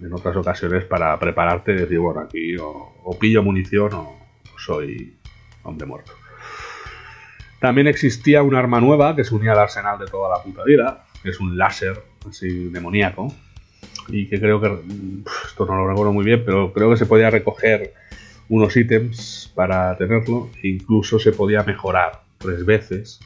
en 0.00 0.14
otras 0.14 0.34
ocasiones 0.34 0.86
para 0.86 1.18
prepararte 1.18 1.72
y 1.72 1.76
decir, 1.76 1.98
bueno, 1.98 2.20
aquí 2.20 2.56
o, 2.56 2.94
o 3.04 3.18
pillo 3.18 3.42
munición 3.42 3.92
o 3.92 4.18
soy 4.56 5.14
hombre 5.62 5.86
muerto. 5.86 6.12
También 7.60 7.86
existía 7.86 8.42
un 8.42 8.54
arma 8.54 8.80
nueva 8.80 9.14
que 9.14 9.22
se 9.22 9.34
unía 9.34 9.52
al 9.52 9.58
arsenal 9.58 9.98
de 9.98 10.06
toda 10.06 10.34
la 10.38 10.42
puta 10.42 10.64
vida, 10.64 11.04
que 11.22 11.28
es 11.28 11.38
un 11.38 11.58
láser 11.58 12.02
así 12.26 12.70
demoníaco, 12.70 13.28
y 14.08 14.26
que 14.26 14.40
creo 14.40 14.58
que, 14.58 14.74
esto 15.46 15.66
no 15.66 15.76
lo 15.76 15.86
recuerdo 15.86 16.14
muy 16.14 16.24
bien, 16.24 16.42
pero 16.46 16.72
creo 16.72 16.88
que 16.88 16.96
se 16.96 17.04
podía 17.04 17.28
recoger 17.28 17.92
unos 18.48 18.76
ítems 18.76 19.52
para 19.54 19.96
tenerlo, 19.96 20.52
e 20.62 20.68
incluso 20.68 21.18
se 21.18 21.32
podía 21.32 21.62
mejorar 21.62 22.12
tres 22.40 22.64
veces, 22.64 23.20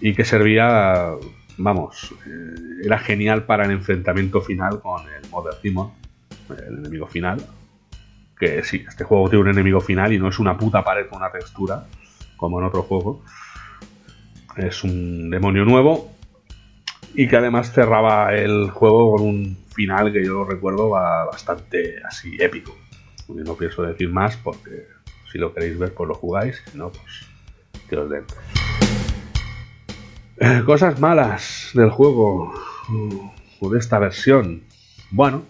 y 0.00 0.14
que 0.14 0.24
servía, 0.24 1.10
vamos, 1.58 2.14
eh, 2.26 2.84
era 2.86 2.98
genial 2.98 3.44
para 3.44 3.64
el 3.64 3.70
enfrentamiento 3.72 4.40
final 4.40 4.80
con 4.80 5.08
el 5.08 5.28
Mother 5.28 5.54
Demon, 5.62 5.92
el 6.50 6.78
enemigo 6.78 7.06
final, 7.06 7.46
que 8.38 8.62
sí, 8.64 8.84
este 8.88 9.04
juego 9.04 9.28
tiene 9.28 9.42
un 9.44 9.50
enemigo 9.50 9.80
final 9.80 10.12
y 10.12 10.18
no 10.18 10.28
es 10.28 10.38
una 10.38 10.56
puta 10.56 10.82
pared 10.82 11.06
con 11.08 11.18
una 11.18 11.30
textura, 11.30 11.84
como 12.36 12.58
en 12.58 12.66
otro 12.66 12.82
juego. 12.82 13.22
Es 14.56 14.82
un 14.82 15.30
demonio 15.30 15.64
nuevo 15.64 16.10
y 17.14 17.28
que 17.28 17.36
además 17.36 17.72
cerraba 17.72 18.34
el 18.34 18.70
juego 18.70 19.12
con 19.12 19.26
un 19.28 19.56
final 19.74 20.12
que 20.12 20.24
yo 20.24 20.32
lo 20.32 20.44
recuerdo 20.44 20.88
ba- 20.90 21.26
bastante 21.26 21.96
así 22.04 22.36
épico. 22.40 22.74
Y 23.38 23.42
no 23.42 23.54
pienso 23.54 23.82
decir 23.82 24.10
más 24.10 24.36
porque 24.36 24.86
si 25.30 25.38
lo 25.38 25.52
queréis 25.54 25.78
ver 25.78 25.94
pues 25.94 26.08
lo 26.08 26.14
jugáis, 26.14 26.62
si 26.70 26.78
no 26.78 26.90
pues 26.90 27.26
que 27.88 27.96
os 27.96 28.10
den. 28.10 28.24
Eh, 30.38 30.62
cosas 30.64 30.98
malas 31.00 31.70
del 31.74 31.90
juego 31.90 32.52
o 33.60 33.70
de 33.70 33.78
esta 33.78 33.98
versión. 33.98 34.62
Bueno, 35.10 35.42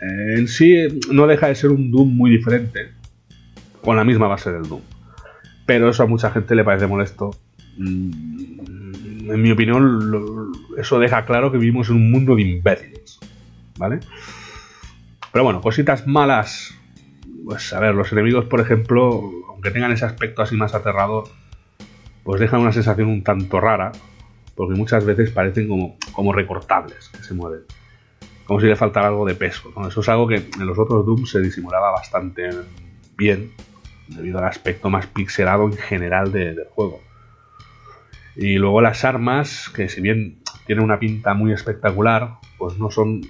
en 0.00 0.48
sí 0.48 0.74
eh, 0.76 0.88
no 1.10 1.26
deja 1.26 1.46
de 1.48 1.54
ser 1.54 1.70
un 1.70 1.90
Doom 1.90 2.14
muy 2.14 2.30
diferente 2.30 2.90
con 3.82 3.96
la 3.96 4.04
misma 4.04 4.28
base 4.28 4.52
del 4.52 4.68
Doom. 4.68 4.82
Pero 5.66 5.88
eso 5.88 6.02
a 6.02 6.06
mucha 6.06 6.30
gente 6.30 6.54
le 6.54 6.64
parece 6.64 6.86
molesto. 6.86 7.30
Mm, 7.78 9.30
En 9.30 9.40
mi 9.40 9.50
opinión, 9.50 10.52
eso 10.76 10.98
deja 10.98 11.24
claro 11.24 11.50
que 11.50 11.56
vivimos 11.56 11.88
en 11.88 11.96
un 11.96 12.10
mundo 12.10 12.36
de 12.36 12.42
imbéciles. 12.42 13.18
¿Vale? 13.78 14.00
Pero 15.32 15.44
bueno, 15.44 15.60
cositas 15.62 16.06
malas. 16.06 16.74
Pues 17.44 17.72
a 17.72 17.80
ver, 17.80 17.94
los 17.94 18.10
enemigos, 18.12 18.46
por 18.46 18.60
ejemplo, 18.60 19.30
aunque 19.48 19.70
tengan 19.70 19.92
ese 19.92 20.04
aspecto 20.04 20.42
así 20.42 20.56
más 20.56 20.74
aterrador, 20.74 21.24
pues 22.22 22.40
dejan 22.40 22.60
una 22.60 22.72
sensación 22.72 23.08
un 23.08 23.22
tanto 23.22 23.60
rara. 23.60 23.92
Porque 24.54 24.78
muchas 24.78 25.04
veces 25.04 25.30
parecen 25.32 25.66
como, 25.68 25.96
como 26.12 26.32
recortables 26.32 27.08
que 27.08 27.24
se 27.24 27.34
mueven. 27.34 27.62
Como 28.46 28.60
si 28.60 28.66
le 28.66 28.76
faltara 28.76 29.08
algo 29.08 29.26
de 29.26 29.34
peso. 29.34 29.72
¿no? 29.76 29.88
Eso 29.88 30.00
es 30.00 30.08
algo 30.08 30.28
que 30.28 30.36
en 30.36 30.66
los 30.66 30.78
otros 30.78 31.04
Doom 31.04 31.26
se 31.26 31.40
disimulaba 31.40 31.90
bastante 31.90 32.50
bien 33.16 33.50
debido 34.06 34.38
al 34.38 34.44
aspecto 34.44 34.90
más 34.90 35.06
pixelado 35.08 35.64
en 35.64 35.72
general 35.72 36.30
de- 36.30 36.54
del 36.54 36.68
juego. 36.68 37.00
Y 38.36 38.54
luego 38.58 38.80
las 38.80 39.04
armas, 39.04 39.68
que 39.74 39.88
si 39.88 40.00
bien 40.00 40.38
tienen 40.66 40.84
una 40.84 41.00
pinta 41.00 41.34
muy 41.34 41.52
espectacular, 41.52 42.34
pues 42.58 42.78
no 42.78 42.90
son 42.92 43.22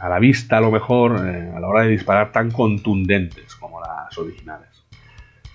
a 0.00 0.08
la 0.08 0.18
vista 0.18 0.58
a 0.58 0.60
lo 0.60 0.70
mejor 0.70 1.26
eh, 1.26 1.52
a 1.54 1.60
la 1.60 1.68
hora 1.68 1.82
de 1.82 1.90
disparar 1.90 2.32
tan 2.32 2.50
contundentes 2.50 3.54
como 3.56 3.80
las 3.80 4.16
originales. 4.18 4.68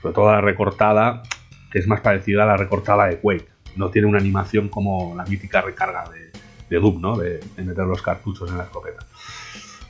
Sobre 0.01 0.13
todo 0.13 0.31
la 0.31 0.41
recortada, 0.41 1.23
que 1.71 1.79
es 1.79 1.87
más 1.87 2.01
parecida 2.01 2.43
a 2.43 2.45
la 2.45 2.57
recortada 2.57 3.07
de 3.07 3.17
Quake. 3.17 3.47
No 3.75 3.89
tiene 3.89 4.07
una 4.07 4.19
animación 4.19 4.69
como 4.69 5.15
la 5.15 5.25
mítica 5.25 5.61
recarga 5.61 6.09
de, 6.09 6.31
de 6.69 6.79
Doom, 6.79 7.01
¿no? 7.01 7.17
De, 7.17 7.39
meter 7.57 7.85
los 7.85 8.01
cartuchos 8.01 8.49
en 8.49 8.57
la 8.57 8.63
escopeta. 8.63 9.05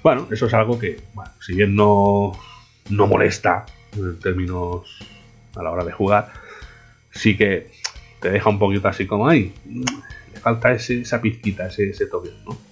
Bueno, 0.01 0.27
eso 0.31 0.47
es 0.47 0.53
algo 0.53 0.79
que, 0.79 1.01
si 1.41 1.55
bien 1.55 1.75
no, 1.75 2.31
no 2.89 3.07
molesta 3.07 3.65
en 3.95 4.19
términos 4.19 4.99
a 5.55 5.63
la 5.63 5.71
hora 5.71 5.83
de 5.83 5.91
jugar, 5.91 6.31
sí 7.11 7.35
que 7.35 7.71
te 8.21 8.29
deja 8.31 8.49
un 8.49 8.59
poquito 8.59 8.87
así 8.87 9.05
como, 9.05 9.27
ay, 9.27 9.53
le 10.33 10.39
falta 10.39 10.71
esa 10.71 11.21
pizquita, 11.21 11.67
ese 11.67 12.05
toque, 12.07 12.31
¿no? 12.45 12.68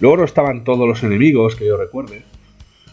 Luego 0.00 0.16
no 0.18 0.24
estaban 0.24 0.64
todos 0.64 0.88
los 0.88 1.02
enemigos 1.02 1.56
que 1.56 1.66
yo 1.66 1.76
recuerde. 1.76 2.24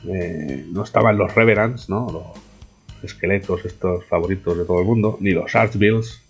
Eh, 0.08 0.66
no 0.72 0.84
estaban 0.84 1.18
los 1.18 1.34
Reverends, 1.36 1.90
¿no? 1.90 2.08
Los 2.12 3.04
esqueletos 3.04 3.66
estos 3.66 4.06
favoritos 4.06 4.58
de 4.58 4.66
todo 4.66 4.80
el 4.80 4.86
mundo. 4.86 5.18
Ni 5.20 5.32
los 5.32 5.56
Archbills. 5.56 6.22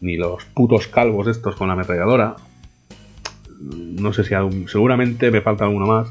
Ni 0.00 0.16
los 0.16 0.44
putos 0.46 0.88
calvos 0.88 1.26
estos 1.28 1.56
con 1.56 1.68
la 1.68 1.74
ametralladora. 1.74 2.36
No 3.60 4.12
sé 4.12 4.24
si 4.24 4.34
algún- 4.34 4.68
seguramente 4.68 5.30
me 5.30 5.40
falta 5.40 5.64
alguno 5.64 5.86
más. 5.86 6.08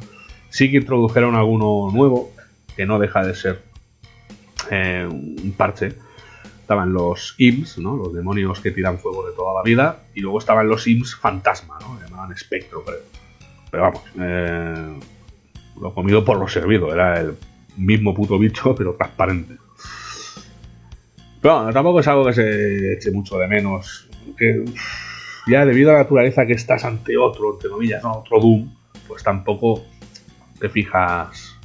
Sí 0.49 0.71
que 0.71 0.77
introdujeron 0.77 1.35
alguno 1.35 1.89
nuevo. 1.93 2.31
Que 2.75 2.85
no 2.85 2.99
deja 2.99 3.23
de 3.25 3.35
ser 3.35 3.61
eh, 4.71 5.07
un 5.09 5.53
parche. 5.55 5.93
Estaban 6.61 6.91
los 6.93 7.35
Imps, 7.37 7.77
¿no? 7.77 7.95
Los 7.95 8.13
demonios 8.13 8.59
que 8.59 8.71
tiran 8.71 8.97
fuego 8.97 9.27
de 9.27 9.35
toda 9.35 9.53
la 9.53 9.61
vida. 9.63 9.99
Y 10.15 10.21
luego 10.21 10.39
estaban 10.39 10.67
los 10.67 10.87
Imps 10.87 11.15
fantasma, 11.15 11.77
¿no? 11.81 11.99
Llamaban 12.01 12.31
espectro, 12.33 12.83
creo. 12.83 12.99
Pero 13.75 13.91
vamos, 13.91 14.03
eh, 14.21 14.99
lo 15.81 15.93
comido 15.93 16.23
por 16.23 16.39
lo 16.39 16.47
servido, 16.47 16.93
era 16.93 17.19
el 17.19 17.35
mismo 17.75 18.15
puto 18.15 18.39
bicho, 18.39 18.73
pero 18.73 18.93
transparente. 18.93 19.57
Pero 21.41 21.55
bueno, 21.57 21.73
tampoco 21.73 21.99
es 21.99 22.07
algo 22.07 22.25
que 22.25 22.33
se 22.33 22.93
eche 22.93 23.11
mucho 23.11 23.37
de 23.37 23.47
menos. 23.49 24.07
Que 24.37 24.63
ya 25.47 25.65
debido 25.65 25.89
a 25.89 25.95
la 25.95 25.99
naturaleza 26.03 26.45
que 26.45 26.53
estás 26.53 26.85
ante 26.85 27.17
otro, 27.17 27.55
entre 27.55 27.69
comillas, 27.69 28.01
¿no? 28.01 28.13
otro 28.19 28.39
Doom, 28.39 28.73
pues 29.09 29.23
tampoco 29.23 29.83
te 30.57 30.69
fijas 30.69 31.57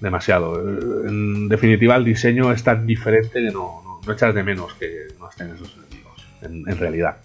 demasiado. 0.00 1.06
En 1.06 1.46
definitiva, 1.50 1.96
el 1.96 2.06
diseño 2.06 2.50
es 2.52 2.64
tan 2.64 2.86
diferente 2.86 3.34
que 3.34 3.50
no, 3.50 4.00
no, 4.06 4.12
echas 4.14 4.34
de 4.34 4.42
menos 4.42 4.72
que 4.72 5.08
no 5.18 5.28
estén 5.28 5.50
esos 5.50 5.76
enemigos, 5.76 6.26
en, 6.40 6.66
en, 6.66 6.78
realidad. 6.78 7.18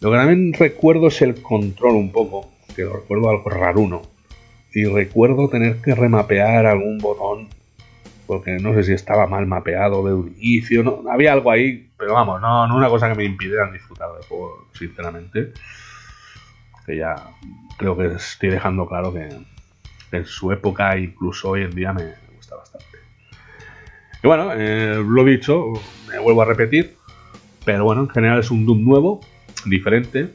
Lo 0.00 0.10
que 0.10 0.16
también 0.16 0.52
recuerdo 0.54 1.08
es 1.08 1.20
el 1.20 1.42
control 1.42 1.94
un 1.94 2.10
poco, 2.10 2.50
que 2.74 2.82
lo 2.82 2.94
recuerdo 2.94 3.28
algo 3.28 3.50
raruno. 3.50 4.02
Y 4.72 4.84
recuerdo 4.84 5.48
tener 5.48 5.82
que 5.82 5.94
remapear 5.94 6.64
algún 6.64 6.98
botón, 6.98 7.48
porque 8.26 8.52
no 8.58 8.72
sé 8.72 8.84
si 8.84 8.92
estaba 8.92 9.26
mal 9.26 9.46
mapeado 9.46 10.06
de 10.06 10.14
un 10.14 10.34
inicio, 10.38 10.82
no, 10.82 11.02
había 11.10 11.32
algo 11.32 11.50
ahí, 11.50 11.90
pero 11.98 12.14
vamos, 12.14 12.40
no, 12.40 12.66
no 12.66 12.76
una 12.76 12.88
cosa 12.88 13.08
que 13.08 13.16
me 13.16 13.24
impidiera 13.24 13.70
disfrutar 13.70 14.10
del 14.14 14.22
juego, 14.24 14.68
sinceramente. 14.72 15.52
Que 16.86 16.96
ya 16.96 17.16
creo 17.76 17.96
que 17.96 18.06
estoy 18.14 18.50
dejando 18.50 18.86
claro 18.86 19.12
que, 19.12 19.28
en 20.12 20.24
su 20.24 20.50
época, 20.50 20.96
incluso 20.96 21.50
hoy 21.50 21.62
en 21.62 21.72
día, 21.72 21.92
me, 21.92 22.14
gusta 22.36 22.56
bastante. 22.56 22.86
Y 24.22 24.26
bueno, 24.26 24.52
eh, 24.54 25.02
lo 25.06 25.24
dicho, 25.24 25.72
me 26.08 26.18
vuelvo 26.20 26.40
a 26.42 26.46
repetir, 26.46 26.96
pero 27.66 27.84
bueno, 27.84 28.02
en 28.02 28.08
general 28.08 28.38
es 28.38 28.50
un 28.50 28.64
Doom 28.64 28.82
nuevo, 28.84 29.20
diferente, 29.66 30.30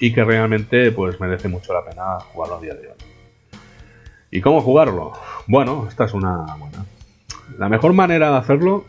y 0.00 0.12
que 0.12 0.24
realmente 0.24 0.92
pues 0.92 1.20
merece 1.20 1.48
mucho 1.48 1.72
la 1.72 1.84
pena 1.84 2.20
jugarlo 2.20 2.56
a 2.56 2.60
día 2.60 2.74
de 2.74 2.88
hoy. 2.88 2.94
¿Y 4.30 4.40
cómo 4.40 4.60
jugarlo? 4.60 5.12
Bueno, 5.46 5.86
esta 5.88 6.04
es 6.04 6.14
una 6.14 6.44
buena. 6.56 6.84
La 7.58 7.68
mejor 7.68 7.94
manera 7.94 8.30
de 8.30 8.36
hacerlo 8.36 8.84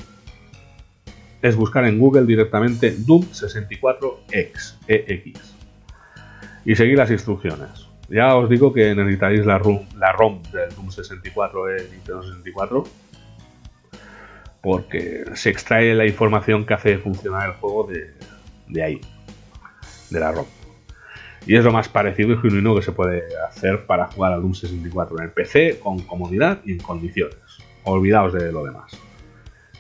es 1.42 1.56
buscar 1.56 1.86
en 1.86 1.98
Google 1.98 2.26
directamente 2.26 2.92
Doom 2.92 3.24
64X, 3.24 4.76
EX, 4.88 5.56
y 6.66 6.76
seguir 6.76 6.98
las 6.98 7.10
instrucciones. 7.10 7.88
Ya 8.10 8.36
os 8.36 8.50
digo 8.50 8.74
que 8.74 8.94
necesitaréis 8.94 9.46
la 9.46 9.58
ROM, 9.58 9.86
del 10.52 10.76
Doom 10.76 10.92
64 10.92 11.66
de 11.66 11.90
Nintendo 11.90 12.24
64 12.24 12.84
porque 14.62 15.24
se 15.36 15.50
extrae 15.50 15.96
la 15.96 16.06
información 16.06 16.66
que 16.66 16.74
hace 16.74 16.98
funcionar 16.98 17.50
el 17.50 17.56
juego 17.56 17.90
de 18.68 18.84
ahí, 18.84 19.00
de 20.10 20.20
la 20.20 20.32
ROM. 20.32 20.45
Y 21.45 21.55
es 21.55 21.64
lo 21.64 21.72
más 21.72 21.88
parecido 21.88 22.34
y 22.34 22.38
genuino 22.38 22.76
que 22.76 22.82
se 22.82 22.91
puede 22.91 23.24
hacer 23.47 23.86
para 23.86 24.07
jugar 24.07 24.34
al 24.34 24.41
Doom 24.41 24.53
64 24.53 25.18
en 25.18 25.24
el 25.24 25.32
PC 25.32 25.80
con 25.80 25.99
comodidad 26.01 26.60
y 26.66 26.74
en 26.74 26.80
condiciones. 26.80 27.38
Olvidaos 27.84 28.34
de 28.34 28.51
lo 28.51 28.64
demás. 28.64 28.91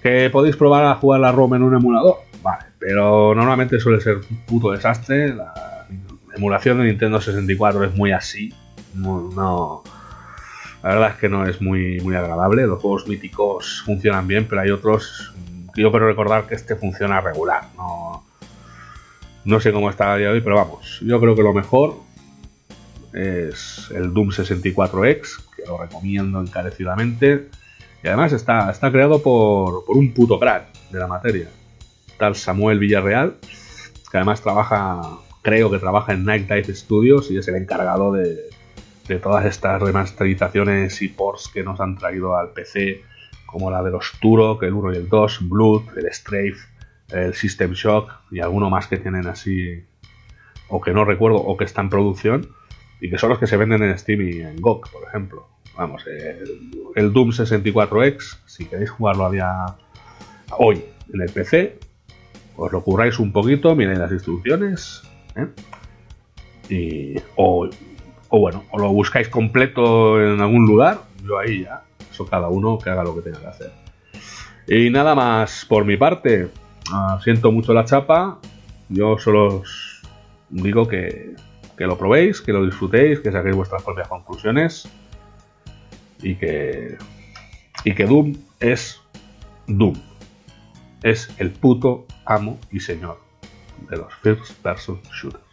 ¿Que 0.01 0.29
podéis 0.29 0.55
probar 0.55 0.85
a 0.85 0.95
jugar 0.95 1.19
la 1.19 1.31
ROM 1.31 1.55
en 1.55 1.63
un 1.63 1.75
emulador? 1.75 2.17
Vale, 2.41 2.65
pero 2.79 3.35
normalmente 3.35 3.79
suele 3.79 3.99
ser 3.99 4.17
un 4.17 4.37
puto 4.45 4.71
desastre. 4.71 5.33
La 5.33 5.85
emulación 6.35 6.77
de 6.79 6.85
Nintendo 6.85 7.19
64 7.19 7.83
es 7.83 7.95
muy 7.95 8.13
así. 8.13 8.53
No, 8.95 9.83
la 10.81 10.89
verdad 10.89 11.09
es 11.11 11.15
que 11.17 11.27
no 11.27 11.45
es 11.45 11.61
muy, 11.61 11.99
muy 11.99 12.15
agradable. 12.15 12.65
Los 12.65 12.81
juegos 12.81 13.07
míticos 13.07 13.83
funcionan 13.85 14.25
bien, 14.27 14.47
pero 14.47 14.61
hay 14.61 14.71
otros 14.71 15.33
yo 15.75 15.91
quiero 15.91 16.07
recordar 16.07 16.45
que 16.45 16.55
este 16.55 16.75
funciona 16.75 17.21
regular. 17.21 17.63
No, 17.75 18.23
no 19.49 19.59
sé 19.59 19.71
cómo 19.73 19.89
está 19.89 20.13
a 20.13 20.17
día 20.17 20.27
de 20.27 20.33
hoy, 20.33 20.41
pero 20.41 20.55
vamos, 20.55 20.99
yo 21.03 21.19
creo 21.19 21.35
que 21.35 21.41
lo 21.41 21.53
mejor 21.53 21.95
es 23.13 23.89
el 23.95 24.13
Doom 24.13 24.29
64X, 24.29 25.55
que 25.55 25.65
lo 25.65 25.77
recomiendo 25.77 26.39
encarecidamente. 26.39 27.47
Y 28.03 28.07
además 28.07 28.31
está, 28.31 28.69
está 28.69 28.91
creado 28.91 29.21
por, 29.21 29.85
por 29.85 29.97
un 29.97 30.13
puto 30.13 30.39
crack 30.39 30.67
de 30.91 30.99
la 30.99 31.07
materia, 31.07 31.49
tal 32.17 32.35
Samuel 32.35 32.79
Villarreal, 32.79 33.37
que 34.11 34.17
además 34.17 34.41
trabaja, 34.41 35.01
creo 35.41 35.71
que 35.71 35.79
trabaja 35.79 36.13
en 36.13 36.25
Night 36.25 36.47
Dive 36.47 36.75
Studios 36.75 37.29
y 37.31 37.37
es 37.37 37.47
el 37.47 37.55
encargado 37.55 38.13
de, 38.13 38.37
de 39.07 39.17
todas 39.17 39.45
estas 39.45 39.81
remasterizaciones 39.81 41.01
y 41.01 41.07
ports 41.07 41.49
que 41.51 41.63
nos 41.63 41.79
han 41.81 41.97
traído 41.97 42.37
al 42.37 42.51
PC, 42.51 43.01
como 43.47 43.71
la 43.71 43.81
de 43.81 43.89
los 43.89 44.13
Turok, 44.21 44.61
el 44.63 44.73
1 44.73 44.93
y 44.93 44.97
el 44.97 45.09
2, 45.09 45.49
Blood, 45.49 45.97
el 45.97 46.13
Strafe, 46.13 46.68
el 47.11 47.33
System 47.33 47.73
Shock 47.73 48.11
y 48.31 48.39
alguno 48.39 48.69
más 48.69 48.87
que 48.87 48.97
tienen 48.97 49.27
así, 49.27 49.83
o 50.67 50.81
que 50.81 50.93
no 50.93 51.05
recuerdo, 51.05 51.37
o 51.37 51.57
que 51.57 51.65
está 51.65 51.81
en 51.81 51.89
producción, 51.89 52.49
y 53.01 53.09
que 53.09 53.17
son 53.17 53.29
los 53.29 53.39
que 53.39 53.47
se 53.47 53.57
venden 53.57 53.83
en 53.83 53.97
Steam 53.97 54.21
y 54.21 54.41
en 54.41 54.57
GOG, 54.57 54.91
por 54.91 55.03
ejemplo. 55.07 55.47
Vamos, 55.77 56.05
el, 56.07 57.13
Doom 57.13 57.29
64X, 57.29 58.39
si 58.45 58.65
queréis 58.65 58.89
jugarlo 58.89 59.25
a 59.25 59.31
día 59.31 59.65
hoy 60.57 60.83
en 61.13 61.21
el 61.21 61.31
PC, 61.31 61.79
os 62.57 62.71
lo 62.71 62.83
curráis 62.83 63.17
un 63.19 63.31
poquito, 63.31 63.75
miréis 63.75 63.99
las 63.99 64.11
instrucciones, 64.11 65.01
¿eh? 65.35 65.47
y, 66.69 67.15
o, 67.37 67.69
o 68.27 68.39
bueno, 68.39 68.65
o 68.71 68.79
lo 68.79 68.91
buscáis 68.91 69.29
completo 69.29 70.21
en 70.21 70.41
algún 70.41 70.65
lugar, 70.65 71.03
yo 71.23 71.39
ahí 71.39 71.63
ya, 71.63 71.83
eso 72.11 72.25
cada 72.25 72.49
uno 72.49 72.77
que 72.77 72.89
haga 72.89 73.03
lo 73.03 73.15
que 73.15 73.21
tenga 73.21 73.39
que 73.39 73.47
hacer. 73.47 73.71
Y 74.67 74.89
nada 74.89 75.15
más 75.15 75.65
por 75.65 75.83
mi 75.83 75.97
parte. 75.97 76.49
Ah, 76.91 77.19
siento 77.23 77.51
mucho 77.51 77.73
la 77.73 77.85
chapa. 77.85 78.39
Yo 78.89 79.17
solo 79.17 79.59
os 79.61 80.01
digo 80.49 80.87
que, 80.87 81.35
que 81.77 81.85
lo 81.85 81.97
probéis, 81.97 82.41
que 82.41 82.53
lo 82.53 82.65
disfrutéis, 82.65 83.19
que 83.19 83.31
saquéis 83.31 83.55
vuestras 83.55 83.83
propias 83.83 84.07
conclusiones. 84.07 84.89
Y 86.21 86.35
que. 86.35 86.97
Y 87.83 87.93
que 87.95 88.05
Doom 88.05 88.35
es 88.59 89.01
Doom. 89.67 89.95
Es 91.03 91.29
el 91.37 91.51
puto 91.51 92.05
amo 92.25 92.59
y 92.71 92.81
señor 92.81 93.19
de 93.89 93.97
los 93.97 94.13
first 94.15 94.51
person 94.61 94.99
shooters. 95.13 95.43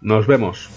Nos 0.00 0.26
vemos. 0.26 0.68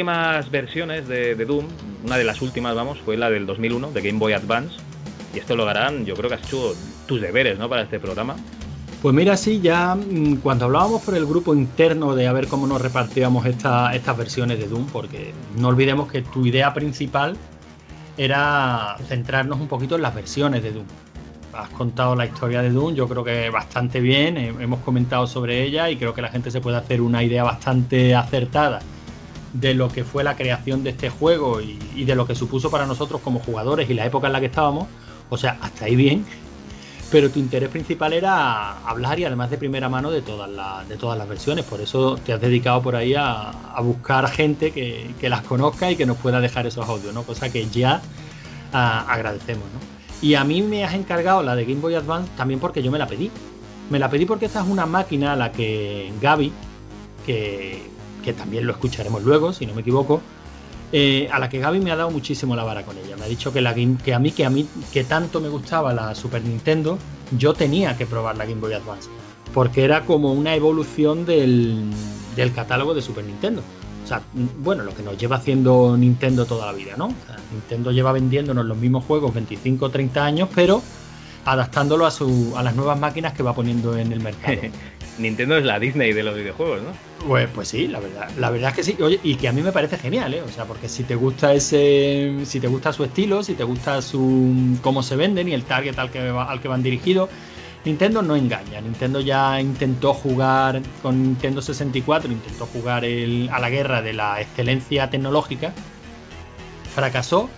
Últimas 0.00 0.50
versiones 0.50 1.08
de, 1.08 1.34
Doom, 1.34 1.66
una 2.06 2.16
de 2.16 2.24
las 2.24 2.40
últimas, 2.40 2.74
vamos, 2.74 2.98
fue 3.04 3.18
la 3.18 3.28
del 3.28 3.44
2001, 3.44 3.92
de 3.92 4.00
Game 4.00 4.18
Boy 4.18 4.32
Advance. 4.32 4.76
Y 5.34 5.38
esto 5.38 5.56
lo 5.56 5.68
harán, 5.68 6.06
yo 6.06 6.14
creo 6.14 6.30
que 6.30 6.36
has 6.36 6.42
hecho 6.46 6.74
tus 7.06 7.20
deberes, 7.20 7.58
¿no? 7.58 7.68
Para 7.68 7.82
este 7.82 8.00
programa. 8.00 8.34
Pues 9.02 9.14
mira, 9.14 9.36
sí, 9.36 9.60
ya 9.60 9.94
mm, 9.94 10.36
cuando 10.36 10.64
hablábamos 10.64 11.02
por 11.02 11.14
el 11.16 11.26
grupo 11.26 11.54
interno 11.54 12.14
de 12.14 12.26
a 12.28 12.32
ver 12.32 12.48
cómo 12.48 12.66
nos 12.66 12.80
repartíamos 12.80 13.44
estas 13.44 14.16
versiones 14.16 14.58
de 14.58 14.68
Doom, 14.68 14.86
porque 14.86 15.34
no 15.58 15.68
olvidemos 15.68 16.10
que 16.10 16.22
tu 16.22 16.46
idea 16.46 16.72
principal 16.72 17.36
era 18.16 18.96
centrarnos 19.06 19.60
un 19.60 19.68
poquito 19.68 19.96
en 19.96 20.02
las 20.02 20.14
versiones 20.14 20.62
de 20.62 20.72
Doom. 20.72 20.86
Has 21.52 21.68
contado 21.68 22.16
la 22.16 22.24
historia 22.24 22.62
de 22.62 22.70
Doom, 22.70 22.94
yo 22.94 23.06
creo 23.06 23.22
que 23.22 23.50
bastante 23.50 24.00
bien, 24.00 24.38
hemos 24.38 24.80
comentado 24.80 25.26
sobre 25.26 25.62
ella 25.62 25.90
y 25.90 25.98
creo 25.98 26.14
que 26.14 26.22
la 26.22 26.30
gente 26.30 26.50
se 26.50 26.62
puede 26.62 26.78
hacer 26.78 27.02
una 27.02 27.22
idea 27.22 27.44
bastante 27.44 28.14
acertada 28.14 28.80
de 29.52 29.74
lo 29.74 29.88
que 29.88 30.04
fue 30.04 30.24
la 30.24 30.36
creación 30.36 30.84
de 30.84 30.90
este 30.90 31.10
juego 31.10 31.60
y, 31.60 32.04
de 32.04 32.14
lo 32.14 32.26
que 32.26 32.34
supuso 32.34 32.70
para 32.70 32.86
nosotros 32.86 33.20
como 33.20 33.40
jugadores 33.40 33.90
y 33.90 33.94
la 33.94 34.06
época 34.06 34.28
en 34.28 34.32
la 34.32 34.40
que 34.40 34.46
estábamos. 34.46 34.88
O 35.28 35.36
sea, 35.36 35.58
hasta 35.60 35.86
ahí 35.86 35.96
bien. 35.96 36.24
Pero 37.10 37.28
tu 37.30 37.40
interés 37.40 37.70
principal 37.70 38.12
era 38.12 38.78
hablar 38.86 39.18
y 39.18 39.24
además 39.24 39.50
de 39.50 39.58
primera 39.58 39.88
mano 39.88 40.12
de 40.12 40.22
todas, 40.22 40.48
las, 40.48 40.88
de 40.88 40.96
todas 40.96 41.18
las 41.18 41.28
versiones. 41.28 41.64
Por 41.64 41.80
eso 41.80 42.16
te 42.24 42.32
has 42.32 42.40
dedicado 42.40 42.80
por 42.82 42.94
ahí 42.94 43.14
a, 43.16 43.52
buscar 43.82 44.28
gente 44.30 44.70
que, 44.70 45.28
las 45.28 45.42
conozca 45.42 45.90
y 45.90 45.96
que 45.96 46.06
nos 46.06 46.16
pueda 46.18 46.40
dejar 46.40 46.66
esos 46.66 46.88
audios, 46.88 47.12
¿no? 47.12 47.24
Cosa 47.24 47.50
que 47.50 47.68
ya 47.68 48.00
agradecemos, 48.72 49.64
¿no? 49.72 49.80
Y 50.22 50.34
a 50.34 50.44
mí 50.44 50.62
me 50.62 50.84
has 50.84 50.94
encargado 50.94 51.42
la 51.42 51.56
de 51.56 51.64
Game 51.64 51.80
Boy 51.80 51.94
Advance 51.94 52.30
también 52.36 52.60
porque 52.60 52.82
yo 52.82 52.92
me 52.92 52.98
la 52.98 53.06
pedí. 53.06 53.30
Me 53.88 53.98
la 53.98 54.08
pedí 54.08 54.26
porque 54.26 54.46
esta 54.46 54.60
es 54.60 54.68
una 54.68 54.86
máquina 54.86 55.32
a 55.32 55.36
la 55.36 55.50
que 55.50 56.12
Gaby, 56.20 56.52
que 57.26 57.89
que 58.22 58.32
también 58.32 58.66
lo 58.66 58.72
escucharemos 58.72 59.22
luego, 59.22 59.52
si 59.52 59.66
no 59.66 59.74
me 59.74 59.80
equivoco, 59.80 60.20
eh, 60.92 61.28
a 61.30 61.38
la 61.38 61.48
que 61.48 61.58
Gaby 61.58 61.80
me 61.80 61.92
ha 61.92 61.96
dado 61.96 62.10
muchísimo 62.10 62.56
la 62.56 62.64
vara 62.64 62.84
con 62.84 62.96
ella. 62.98 63.16
Me 63.16 63.24
ha 63.24 63.28
dicho 63.28 63.52
que, 63.52 63.60
la 63.60 63.74
que 63.74 64.14
a 64.14 64.18
mí, 64.18 64.32
que 64.32 64.44
a 64.44 64.50
mí, 64.50 64.66
que 64.92 65.04
tanto 65.04 65.40
me 65.40 65.48
gustaba 65.48 65.92
la 65.92 66.14
Super 66.14 66.42
Nintendo, 66.42 66.98
yo 67.36 67.54
tenía 67.54 67.96
que 67.96 68.06
probar 68.06 68.36
la 68.36 68.44
Game 68.44 68.60
Boy 68.60 68.72
Advance, 68.72 69.08
porque 69.54 69.84
era 69.84 70.04
como 70.04 70.32
una 70.32 70.54
evolución 70.54 71.24
del, 71.24 71.90
del 72.34 72.52
catálogo 72.52 72.94
de 72.94 73.02
Super 73.02 73.24
Nintendo. 73.24 73.62
O 74.04 74.06
sea, 74.06 74.22
bueno, 74.58 74.82
lo 74.82 74.92
que 74.94 75.04
nos 75.04 75.16
lleva 75.16 75.36
haciendo 75.36 75.96
Nintendo 75.96 76.44
toda 76.44 76.66
la 76.66 76.72
vida, 76.72 76.94
¿no? 76.96 77.14
Nintendo 77.52 77.92
lleva 77.92 78.10
vendiéndonos 78.10 78.64
los 78.64 78.76
mismos 78.76 79.04
juegos 79.04 79.32
25 79.32 79.84
o 79.84 79.90
30 79.90 80.24
años, 80.24 80.48
pero 80.52 80.82
adaptándolo 81.44 82.06
a, 82.06 82.10
su, 82.10 82.54
a 82.56 82.62
las 82.62 82.74
nuevas 82.74 82.98
máquinas 82.98 83.32
que 83.32 83.44
va 83.44 83.54
poniendo 83.54 83.96
en 83.96 84.12
el 84.12 84.20
mercado. 84.20 84.58
Nintendo 85.18 85.56
es 85.56 85.64
la 85.64 85.78
Disney 85.78 86.12
de 86.12 86.22
los 86.22 86.34
videojuegos, 86.36 86.82
¿no? 86.82 86.92
Pues, 87.26 87.48
pues 87.54 87.68
sí, 87.68 87.86
la 87.88 88.00
verdad, 88.00 88.30
la 88.38 88.50
verdad 88.50 88.70
es 88.70 88.76
que 88.76 88.82
sí. 88.82 88.96
Oye, 89.02 89.20
y 89.22 89.34
que 89.34 89.48
a 89.48 89.52
mí 89.52 89.62
me 89.62 89.72
parece 89.72 89.98
genial, 89.98 90.32
¿eh? 90.32 90.42
O 90.42 90.48
sea, 90.48 90.64
porque 90.64 90.88
si 90.88 91.02
te 91.04 91.14
gusta 91.14 91.52
ese, 91.52 92.36
si 92.44 92.60
te 92.60 92.66
gusta 92.68 92.92
su 92.92 93.04
estilo, 93.04 93.42
si 93.42 93.54
te 93.54 93.64
gusta 93.64 94.00
su 94.00 94.78
cómo 94.80 95.02
se 95.02 95.16
venden 95.16 95.48
y 95.48 95.52
el 95.52 95.64
target 95.64 95.98
al 95.98 96.10
que, 96.10 96.20
al 96.20 96.60
que 96.60 96.68
van 96.68 96.82
dirigidos, 96.82 97.28
Nintendo 97.84 98.22
no 98.22 98.36
engaña. 98.36 98.80
Nintendo 98.80 99.20
ya 99.20 99.60
intentó 99.60 100.14
jugar 100.14 100.80
con 101.02 101.22
Nintendo 101.22 101.60
64, 101.62 102.32
intentó 102.32 102.66
jugar 102.66 103.04
el- 103.04 103.48
a 103.52 103.58
la 103.58 103.68
guerra 103.70 104.00
de 104.02 104.12
la 104.14 104.40
excelencia 104.40 105.10
tecnológica, 105.10 105.72
fracasó 106.94 107.48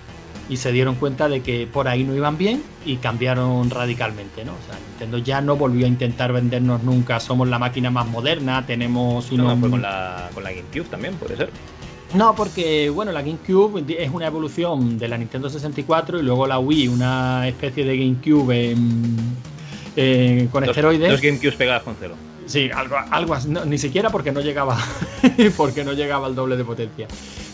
y 0.52 0.58
se 0.58 0.70
dieron 0.70 0.96
cuenta 0.96 1.30
de 1.30 1.40
que 1.40 1.66
por 1.66 1.88
ahí 1.88 2.04
no 2.04 2.14
iban 2.14 2.36
bien 2.36 2.62
y 2.84 2.96
cambiaron 2.96 3.70
radicalmente, 3.70 4.44
¿no? 4.44 4.52
O 4.52 4.66
sea, 4.66 4.76
Nintendo 4.90 5.16
ya 5.16 5.40
no 5.40 5.56
volvió 5.56 5.86
a 5.86 5.88
intentar 5.88 6.30
vendernos 6.32 6.82
nunca, 6.82 7.20
somos 7.20 7.48
la 7.48 7.58
máquina 7.58 7.90
más 7.90 8.06
moderna, 8.06 8.66
tenemos 8.66 9.32
No, 9.32 9.44
unos... 9.46 9.60
fue 9.60 9.70
con 9.70 9.80
la, 9.80 10.28
con 10.34 10.44
la 10.44 10.50
GameCube 10.52 10.84
también, 10.90 11.14
puede 11.14 11.36
ser. 11.38 11.48
No, 12.14 12.34
porque 12.34 12.90
bueno, 12.90 13.12
la 13.12 13.22
GameCube 13.22 13.82
es 13.98 14.10
una 14.10 14.26
evolución 14.26 14.98
de 14.98 15.08
la 15.08 15.16
Nintendo 15.16 15.48
64 15.48 16.20
y 16.20 16.22
luego 16.22 16.46
la 16.46 16.58
Wii, 16.58 16.88
una 16.88 17.48
especie 17.48 17.86
de 17.86 17.96
GameCube 17.96 18.72
en- 18.72 19.16
eh, 19.96 20.48
con 20.52 20.64
Dos- 20.66 20.76
esteroides. 20.76 21.10
Dos 21.10 21.22
GameCubes 21.22 21.54
pegadas 21.54 21.82
con 21.82 21.96
cero. 21.98 22.14
Sí, 22.46 22.70
algo, 22.74 22.96
algo 23.10 23.36
ni 23.66 23.78
siquiera 23.78 24.10
porque 24.10 24.32
no 24.32 24.40
llegaba 24.40 24.78
porque 25.56 25.84
no 25.84 25.92
llegaba 25.92 26.26
al 26.26 26.34
doble 26.34 26.56
de 26.56 26.64
potencia. 26.64 27.08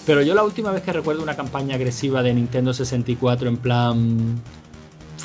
Pero 0.07 0.23
yo 0.23 0.35
la 0.35 0.43
última 0.43 0.71
vez 0.71 0.83
que 0.83 0.93
recuerdo 0.93 1.23
una 1.23 1.37
campaña 1.37 1.75
agresiva 1.75 2.23
de 2.23 2.33
Nintendo 2.33 2.73
64 2.73 3.49
en 3.49 3.57
plan 3.59 4.41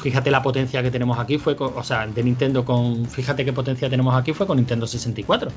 fíjate 0.03 0.29
la 0.29 0.43
potencia 0.43 0.83
que 0.83 0.91
tenemos 0.91 1.17
aquí 1.17 1.37
fue 1.37 1.55
con, 1.55 1.71
o 1.77 1.83
sea, 1.83 2.05
de 2.05 2.23
Nintendo 2.23 2.65
con 2.65 3.05
fíjate 3.05 3.45
qué 3.45 3.53
potencia 3.53 3.89
tenemos 3.89 4.13
aquí 4.13 4.33
fue 4.33 4.45
con 4.45 4.57
Nintendo 4.57 4.85
64, 4.85 5.49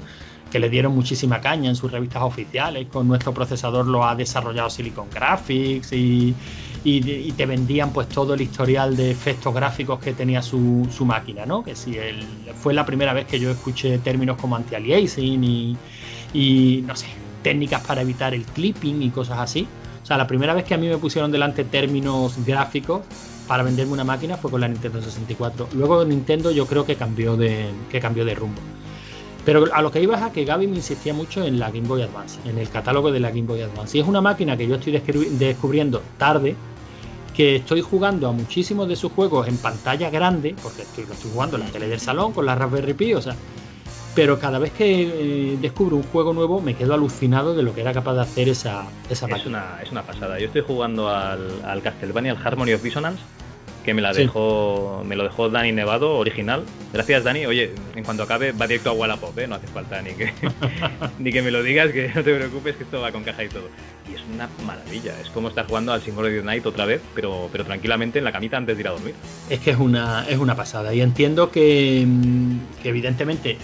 que 0.52 0.60
le 0.60 0.70
dieron 0.70 0.94
muchísima 0.94 1.40
caña 1.40 1.68
en 1.68 1.74
sus 1.74 1.90
revistas 1.90 2.22
oficiales, 2.22 2.86
con 2.86 3.08
nuestro 3.08 3.34
procesador 3.34 3.88
lo 3.88 4.04
ha 4.04 4.14
desarrollado 4.14 4.70
Silicon 4.70 5.10
Graphics 5.10 5.92
y 5.92 6.32
y, 6.84 7.32
te 7.32 7.46
vendían 7.46 7.92
pues 7.92 8.08
todo 8.08 8.34
el 8.34 8.40
historial 8.40 8.96
de 8.96 9.10
efectos 9.10 9.52
gráficos 9.52 9.98
que 9.98 10.12
tenía 10.12 10.40
su, 10.40 10.86
su 10.96 11.04
máquina, 11.04 11.44
¿no? 11.44 11.64
Que 11.64 11.74
si 11.74 11.98
el, 11.98 12.24
fue 12.54 12.74
la 12.74 12.86
primera 12.86 13.12
vez 13.12 13.26
que 13.26 13.40
yo 13.40 13.50
escuché 13.50 13.98
términos 13.98 14.36
como 14.40 14.54
anti-aliasing 14.54 15.42
y, 15.42 15.76
y 16.32 16.84
no 16.86 16.94
sé, 16.94 17.06
técnicas 17.42 17.82
para 17.84 18.02
evitar 18.02 18.34
el 18.34 18.44
clipping 18.44 19.02
y 19.02 19.10
cosas 19.10 19.40
así. 19.40 19.66
O 20.00 20.06
sea, 20.06 20.16
la 20.16 20.28
primera 20.28 20.54
vez 20.54 20.64
que 20.64 20.74
a 20.74 20.78
mí 20.78 20.86
me 20.86 20.96
pusieron 20.98 21.32
delante 21.32 21.64
términos 21.64 22.36
gráficos 22.46 23.00
para 23.46 23.62
venderme 23.62 23.92
una 23.92 24.04
máquina 24.04 24.36
fue 24.36 24.50
con 24.50 24.60
la 24.60 24.68
Nintendo 24.68 25.00
64. 25.00 25.68
Luego 25.74 26.04
Nintendo 26.04 26.50
yo 26.50 26.66
creo 26.66 26.84
que 26.84 26.96
cambió 26.96 27.36
de, 27.36 27.66
que 27.90 28.00
cambió 28.00 28.24
de 28.24 28.34
rumbo. 28.34 28.60
Pero 29.44 29.64
a 29.72 29.80
lo 29.80 29.92
que 29.92 30.02
iba 30.02 30.16
es 30.16 30.22
a 30.22 30.32
que 30.32 30.44
Gaby 30.44 30.66
me 30.66 30.76
insistía 30.76 31.14
mucho 31.14 31.44
en 31.44 31.60
la 31.60 31.70
Game 31.70 31.86
Boy 31.86 32.02
Advance, 32.02 32.40
en 32.44 32.58
el 32.58 32.68
catálogo 32.68 33.12
de 33.12 33.20
la 33.20 33.28
Game 33.30 33.42
Boy 33.46 33.60
Advance. 33.62 33.96
Y 33.96 34.00
es 34.00 34.08
una 34.08 34.20
máquina 34.20 34.56
que 34.56 34.66
yo 34.66 34.74
estoy 34.74 34.92
descubri- 34.94 35.28
descubriendo 35.30 36.02
tarde, 36.18 36.56
que 37.32 37.56
estoy 37.56 37.80
jugando 37.80 38.28
a 38.28 38.32
muchísimos 38.32 38.88
de 38.88 38.96
sus 38.96 39.12
juegos 39.12 39.46
en 39.46 39.56
pantalla 39.58 40.10
grande, 40.10 40.56
porque 40.60 40.82
estoy, 40.82 41.06
lo 41.06 41.12
estoy 41.12 41.30
jugando 41.32 41.56
en 41.56 41.62
la 41.62 41.68
tele 41.68 41.86
del 41.86 42.00
salón 42.00 42.32
con 42.32 42.44
la 42.46 42.56
Raspberry 42.56 42.94
Pi, 42.94 43.14
o 43.14 43.22
sea, 43.22 43.36
pero 44.16 44.38
cada 44.40 44.58
vez 44.58 44.72
que 44.72 45.02
eh, 45.02 45.58
descubro 45.60 45.94
un 45.96 46.02
juego 46.02 46.32
nuevo 46.32 46.60
me 46.60 46.74
quedo 46.74 46.94
alucinado 46.94 47.54
de 47.54 47.62
lo 47.62 47.72
que 47.74 47.82
era 47.82 47.92
capaz 47.92 48.14
de 48.14 48.22
hacer 48.22 48.48
esa, 48.48 48.86
esa 49.10 49.26
Es 49.26 49.30
máquina. 49.32 49.48
una, 49.74 49.82
es 49.82 49.92
una 49.92 50.02
pasada. 50.02 50.40
Yo 50.40 50.46
estoy 50.46 50.62
jugando 50.66 51.08
al, 51.08 51.46
al 51.64 51.82
Castlevania, 51.82 52.32
al 52.32 52.38
Harmony 52.44 52.72
of 52.72 52.82
Dissonance, 52.82 53.22
que 53.84 53.94
me 53.94 54.02
la 54.02 54.12
Sí. 54.14 54.22
dejó, 54.22 55.04
me 55.06 55.14
lo 55.14 55.22
dejó 55.22 55.48
Dani 55.48 55.70
Nevado, 55.70 56.16
original. 56.16 56.64
Gracias, 56.92 57.22
Dani. 57.22 57.46
Oye, 57.46 57.72
en 57.94 58.02
cuanto 58.04 58.22
acabe, 58.24 58.50
va 58.52 58.66
directo 58.66 58.90
a 58.90 58.94
Wallapop, 58.94 59.38
¿eh? 59.38 59.46
No 59.46 59.54
hace 59.56 59.66
falta 59.68 60.00
ni 60.02 60.10
que, 60.14 60.32
ni 61.20 61.30
que 61.30 61.42
me 61.42 61.50
lo 61.52 61.62
digas, 61.62 61.92
que 61.92 62.08
no 62.12 62.24
te 62.24 62.34
preocupes, 62.34 62.74
que 62.76 62.82
esto 62.84 63.00
va 63.00 63.12
con 63.12 63.22
caja 63.22 63.44
y 63.44 63.48
todo. 63.48 63.68
Y 64.10 64.14
es 64.14 64.22
una 64.34 64.48
maravilla. 64.66 65.12
Es 65.20 65.28
como 65.28 65.48
estar 65.48 65.66
jugando 65.66 65.92
al 65.92 66.00
Single 66.00 66.22
of 66.28 66.34
the 66.40 66.42
Night 66.42 66.64
otra 66.66 66.84
vez, 66.86 67.00
pero, 67.14 67.48
pero 67.52 67.64
tranquilamente 67.64 68.18
en 68.18 68.24
la 68.24 68.32
camita 68.32 68.56
antes 68.56 68.76
de 68.76 68.80
ir 68.80 68.88
a 68.88 68.92
dormir. 68.92 69.14
Es 69.50 69.60
que 69.60 69.70
es 69.72 69.78
una, 69.78 70.26
es 70.28 70.38
una 70.38 70.56
pasada. 70.56 70.92
Y 70.94 71.00
entiendo 71.02 71.50
que, 71.50 72.02
mm, 72.06 72.56
que 72.82 72.88
evidentemente 72.88 73.58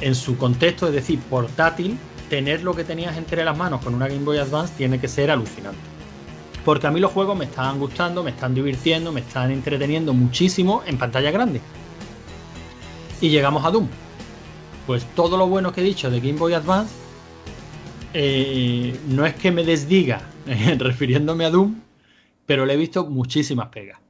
en 0.00 0.14
su 0.14 0.36
contexto, 0.36 0.86
es 0.88 0.92
decir, 0.92 1.18
portátil, 1.30 1.98
tener 2.28 2.62
lo 2.62 2.74
que 2.74 2.84
tenías 2.84 3.16
entre 3.16 3.44
las 3.44 3.56
manos 3.56 3.82
con 3.82 3.94
una 3.94 4.08
Game 4.08 4.24
Boy 4.24 4.38
Advance 4.38 4.74
tiene 4.76 4.98
que 4.98 5.08
ser 5.08 5.30
alucinante. 5.30 5.78
Porque 6.64 6.86
a 6.86 6.90
mí 6.90 6.98
los 6.98 7.12
juegos 7.12 7.36
me 7.36 7.44
están 7.44 7.78
gustando, 7.78 8.24
me 8.24 8.30
están 8.30 8.54
divirtiendo, 8.54 9.12
me 9.12 9.20
están 9.20 9.50
entreteniendo 9.50 10.14
muchísimo 10.14 10.82
en 10.86 10.98
pantalla 10.98 11.30
grande. 11.30 11.60
Y 13.20 13.28
llegamos 13.28 13.64
a 13.64 13.70
Doom. 13.70 13.88
Pues 14.86 15.04
todo 15.14 15.36
lo 15.36 15.46
bueno 15.46 15.72
que 15.72 15.80
he 15.80 15.84
dicho 15.84 16.10
de 16.10 16.20
Game 16.20 16.38
Boy 16.38 16.54
Advance 16.54 16.94
eh, 18.12 18.98
no 19.08 19.26
es 19.26 19.34
que 19.34 19.50
me 19.50 19.64
desdiga 19.64 20.22
refiriéndome 20.78 21.44
a 21.44 21.50
Doom, 21.50 21.80
pero 22.46 22.66
le 22.66 22.74
he 22.74 22.76
visto 22.76 23.06
muchísimas 23.06 23.68
pegas. 23.68 24.00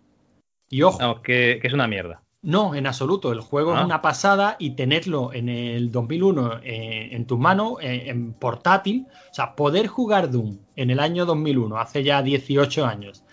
Y 0.70 0.82
ojo, 0.82 1.22
que 1.22 1.60
es 1.62 1.72
una 1.72 1.86
mierda. 1.86 2.23
No, 2.44 2.74
en 2.74 2.86
absoluto. 2.86 3.32
El 3.32 3.40
juego 3.40 3.74
Ah. 3.74 3.80
es 3.80 3.84
una 3.86 4.02
pasada 4.02 4.56
y 4.58 4.70
tenerlo 4.70 5.32
en 5.32 5.48
el 5.48 5.90
2001 5.90 6.60
eh, 6.62 7.08
en 7.12 7.26
tus 7.26 7.38
manos, 7.38 7.78
eh, 7.80 8.04
en 8.06 8.34
portátil, 8.34 9.06
o 9.30 9.34
sea, 9.34 9.56
poder 9.56 9.86
jugar 9.86 10.30
Doom 10.30 10.58
en 10.76 10.90
el 10.90 11.00
año 11.00 11.24
2001, 11.24 11.78
hace 11.78 12.04
ya 12.04 12.22
18 12.22 12.84
años, 12.84 13.24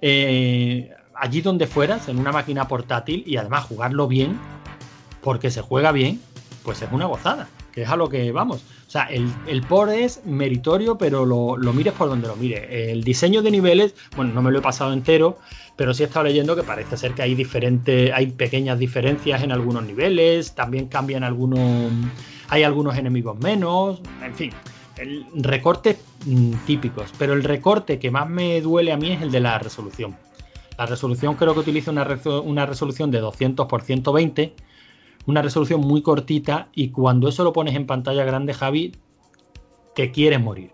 eh, 0.00 0.90
allí 1.14 1.40
donde 1.42 1.68
fueras, 1.68 2.08
en 2.08 2.18
una 2.18 2.32
máquina 2.32 2.66
portátil 2.66 3.22
y 3.24 3.36
además 3.36 3.64
jugarlo 3.64 4.08
bien, 4.08 4.36
porque 5.22 5.50
se 5.50 5.62
juega 5.62 5.92
bien, 5.92 6.20
pues 6.64 6.82
es 6.82 6.90
una 6.90 7.06
gozada, 7.06 7.48
que 7.72 7.82
es 7.82 7.88
a 7.88 7.96
lo 7.96 8.08
que 8.08 8.32
vamos. 8.32 8.64
El, 9.04 9.62
por 9.68 9.90
es 9.90 10.24
meritorio, 10.24 10.96
pero 10.98 11.24
lo, 11.24 11.72
mires 11.72 11.92
por 11.92 12.08
donde 12.08 12.28
lo 12.28 12.36
mires. 12.36 12.66
El 12.70 13.04
diseño 13.04 13.42
de 13.42 13.50
niveles, 13.50 13.94
bueno, 14.16 14.32
no 14.32 14.42
me 14.42 14.50
lo 14.50 14.58
he 14.58 14.62
pasado 14.62 14.92
entero, 14.92 15.38
pero 15.76 15.94
sí 15.94 16.02
he 16.02 16.06
estado 16.06 16.24
leyendo 16.26 16.56
que 16.56 16.62
parece 16.62 16.96
ser 16.96 17.12
que 17.12 17.22
hay 17.22 17.34
diferentes, 17.34 18.12
hay 18.12 18.28
pequeñas 18.28 18.78
diferencias 18.78 19.42
en 19.42 19.52
algunos 19.52 19.84
niveles, 19.84 20.54
también 20.54 20.86
cambian 20.86 21.24
algunos, 21.24 21.90
hay 22.48 22.62
algunos 22.62 22.96
enemigos 22.96 23.38
menos, 23.38 24.00
en 24.24 24.34
fin, 24.34 24.50
el 24.96 25.26
recortes 25.34 25.98
mm, 26.24 26.52
típicos, 26.66 27.12
pero 27.18 27.34
el 27.34 27.44
recorte 27.44 27.98
que 27.98 28.10
más 28.10 28.28
me 28.28 28.60
duele 28.60 28.92
a 28.92 28.96
mí 28.96 29.12
es 29.12 29.22
el 29.22 29.30
de 29.30 29.40
la 29.40 29.58
resolución. 29.58 30.16
La 30.78 30.86
resolución 30.86 31.36
creo 31.36 31.54
que 31.54 31.60
utiliza 31.60 31.90
una 31.90 32.66
resolución 32.66 33.10
de 33.10 33.20
200 33.20 33.66
por 33.66 33.82
120, 33.82 34.52
una 35.26 35.42
resolución 35.42 35.80
muy 35.80 36.02
cortita 36.02 36.68
y 36.74 36.90
cuando 36.90 37.28
eso 37.28 37.44
lo 37.44 37.52
pones 37.52 37.74
en 37.74 37.86
pantalla 37.86 38.24
grande, 38.24 38.54
Javi, 38.54 38.92
te 39.94 40.10
quieres 40.10 40.40
morir. 40.40 40.70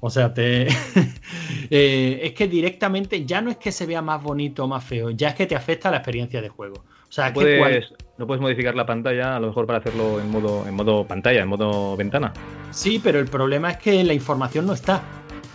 O 0.00 0.10
sea, 0.10 0.32
te 0.32 0.68
eh, 1.70 2.20
es 2.22 2.32
que 2.32 2.46
directamente 2.48 3.24
ya 3.24 3.40
no 3.40 3.50
es 3.50 3.56
que 3.56 3.72
se 3.72 3.86
vea 3.86 4.02
más 4.02 4.22
bonito 4.22 4.64
o 4.64 4.68
más 4.68 4.84
feo, 4.84 5.10
ya 5.10 5.28
es 5.30 5.34
que 5.34 5.46
te 5.46 5.56
afecta 5.56 5.90
la 5.90 5.98
experiencia 5.98 6.40
de 6.40 6.48
juego. 6.48 6.76
O 7.08 7.12
sea, 7.12 7.28
que 7.32 7.34
cual- 7.40 7.58
Puedes, 7.58 7.94
no 8.18 8.26
puedes 8.26 8.40
modificar 8.40 8.74
la 8.74 8.84
pantalla, 8.86 9.36
a 9.36 9.40
lo 9.40 9.48
mejor 9.48 9.66
para 9.66 9.78
hacerlo 9.78 10.20
en 10.20 10.30
modo, 10.30 10.66
en 10.66 10.74
modo 10.74 11.06
pantalla, 11.06 11.42
en 11.42 11.48
modo 11.48 11.96
ventana. 11.96 12.32
Sí, 12.70 13.00
pero 13.02 13.18
el 13.18 13.26
problema 13.26 13.70
es 13.70 13.76
que 13.78 14.04
la 14.04 14.12
información 14.12 14.66
no 14.66 14.72
está. 14.74 15.02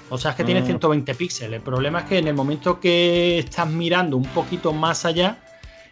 O 0.10 0.18
sea, 0.18 0.32
es 0.32 0.38
que 0.38 0.44
tiene 0.44 0.62
Ah. 0.62 0.66
120 0.66 1.14
píxeles. 1.16 1.58
El 1.58 1.64
problema 1.64 2.00
es 2.00 2.06
que 2.06 2.18
en 2.18 2.28
el 2.28 2.34
momento 2.34 2.80
que 2.80 3.40
estás 3.40 3.70
mirando 3.70 4.18
un 4.18 4.26
poquito 4.26 4.74
más 4.74 5.06
allá, 5.06 5.38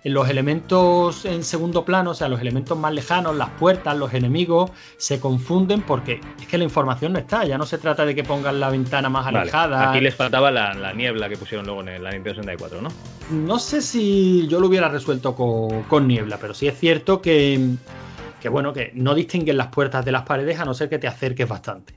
los 0.03 0.29
elementos 0.29 1.25
en 1.25 1.43
segundo 1.43 1.85
plano, 1.85 2.11
o 2.11 2.13
sea, 2.13 2.27
los 2.27 2.41
elementos 2.41 2.77
más 2.77 2.93
lejanos, 2.93 3.35
las 3.35 3.49
puertas, 3.51 3.95
los 3.95 4.13
enemigos, 4.13 4.71
se 4.97 5.19
confunden 5.19 5.81
porque 5.81 6.19
es 6.39 6.47
que 6.47 6.57
la 6.57 6.63
información 6.63 7.13
no 7.13 7.19
está. 7.19 7.45
Ya 7.45 7.57
no 7.57 7.65
se 7.65 7.77
trata 7.77 8.05
de 8.05 8.15
que 8.15 8.23
pongan 8.23 8.59
la 8.59 8.69
ventana 8.69 9.09
más 9.09 9.25
Vale, 9.25 9.39
alejada. 9.39 9.91
Aquí 9.91 10.01
les 10.01 10.15
faltaba 10.15 10.49
la, 10.49 10.73
la 10.73 10.93
niebla 10.93 11.29
que 11.29 11.37
pusieron 11.37 11.65
luego 11.65 11.81
en 11.81 12.03
la 12.03 12.11
Nintendo 12.11 12.41
64, 12.41 12.81
¿no? 12.81 12.89
No 13.31 13.59
sé 13.59 13.81
si 13.81 14.47
yo 14.47 14.59
lo 14.59 14.67
hubiera 14.67 14.89
resuelto 14.89 15.35
con, 15.35 15.83
con 15.83 16.07
niebla, 16.07 16.37
pero 16.41 16.53
sí 16.53 16.67
es 16.67 16.79
cierto 16.79 17.21
que, 17.21 17.75
que, 18.41 18.49
bueno, 18.49 18.73
que 18.73 18.91
no 18.95 19.13
distinguen 19.13 19.57
las 19.57 19.67
puertas 19.67 20.03
de 20.03 20.11
las 20.11 20.23
paredes 20.23 20.59
a 20.59 20.65
no 20.65 20.73
ser 20.73 20.89
que 20.89 20.97
te 20.97 21.07
acerques 21.07 21.47
bastante. 21.47 21.93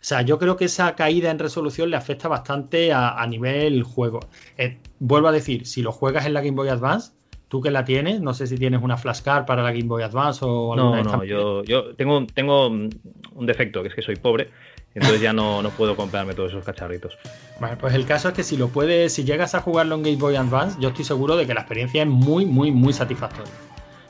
O 0.00 0.04
sea, 0.08 0.22
yo 0.22 0.38
creo 0.38 0.56
que 0.56 0.66
esa 0.66 0.94
caída 0.94 1.30
en 1.30 1.38
resolución 1.38 1.90
le 1.90 1.96
afecta 1.96 2.28
bastante 2.28 2.92
a, 2.92 3.20
a 3.20 3.26
nivel 3.26 3.82
juego. 3.82 4.20
Eh, 4.56 4.78
vuelvo 5.00 5.28
a 5.28 5.32
decir, 5.32 5.66
si 5.66 5.82
lo 5.82 5.90
juegas 5.90 6.26
en 6.26 6.34
la 6.34 6.40
Game 6.40 6.56
Boy 6.56 6.68
Advance, 6.68 7.12
tú 7.48 7.62
que 7.62 7.70
la 7.70 7.84
tienes, 7.84 8.20
no 8.20 8.34
sé 8.34 8.46
si 8.46 8.56
tienes 8.56 8.82
una 8.82 8.96
flashcard 8.96 9.46
para 9.46 9.62
la 9.62 9.72
Game 9.72 9.84
Boy 9.84 10.02
Advance 10.02 10.44
o 10.44 10.74
alguna 10.74 11.02
No, 11.02 11.16
no, 11.16 11.24
yo, 11.24 11.64
yo 11.64 11.94
tengo, 11.96 12.26
tengo 12.26 12.68
un 12.68 13.46
defecto, 13.46 13.82
que 13.82 13.88
es 13.88 13.94
que 13.94 14.02
soy 14.02 14.16
pobre 14.16 14.50
Entonces 14.94 15.20
ya 15.20 15.32
no, 15.32 15.62
no 15.62 15.70
puedo 15.70 15.96
comprarme 15.96 16.34
todos 16.34 16.52
esos 16.52 16.64
cacharritos. 16.64 17.16
Bueno, 17.58 17.76
pues 17.80 17.94
el 17.94 18.06
caso 18.06 18.28
es 18.28 18.34
que 18.34 18.42
si 18.42 18.56
lo 18.56 18.68
puedes, 18.68 19.12
si 19.12 19.24
llegas 19.24 19.54
a 19.54 19.60
jugarlo 19.60 19.94
en 19.94 20.02
Game 20.02 20.16
Boy 20.16 20.36
Advance, 20.36 20.78
yo 20.80 20.90
estoy 20.90 21.04
seguro 21.04 21.36
de 21.36 21.46
que 21.46 21.54
la 21.54 21.60
experiencia 21.60 22.02
es 22.02 22.08
muy, 22.08 22.44
muy, 22.44 22.70
muy 22.70 22.92
satisfactoria. 22.92 23.52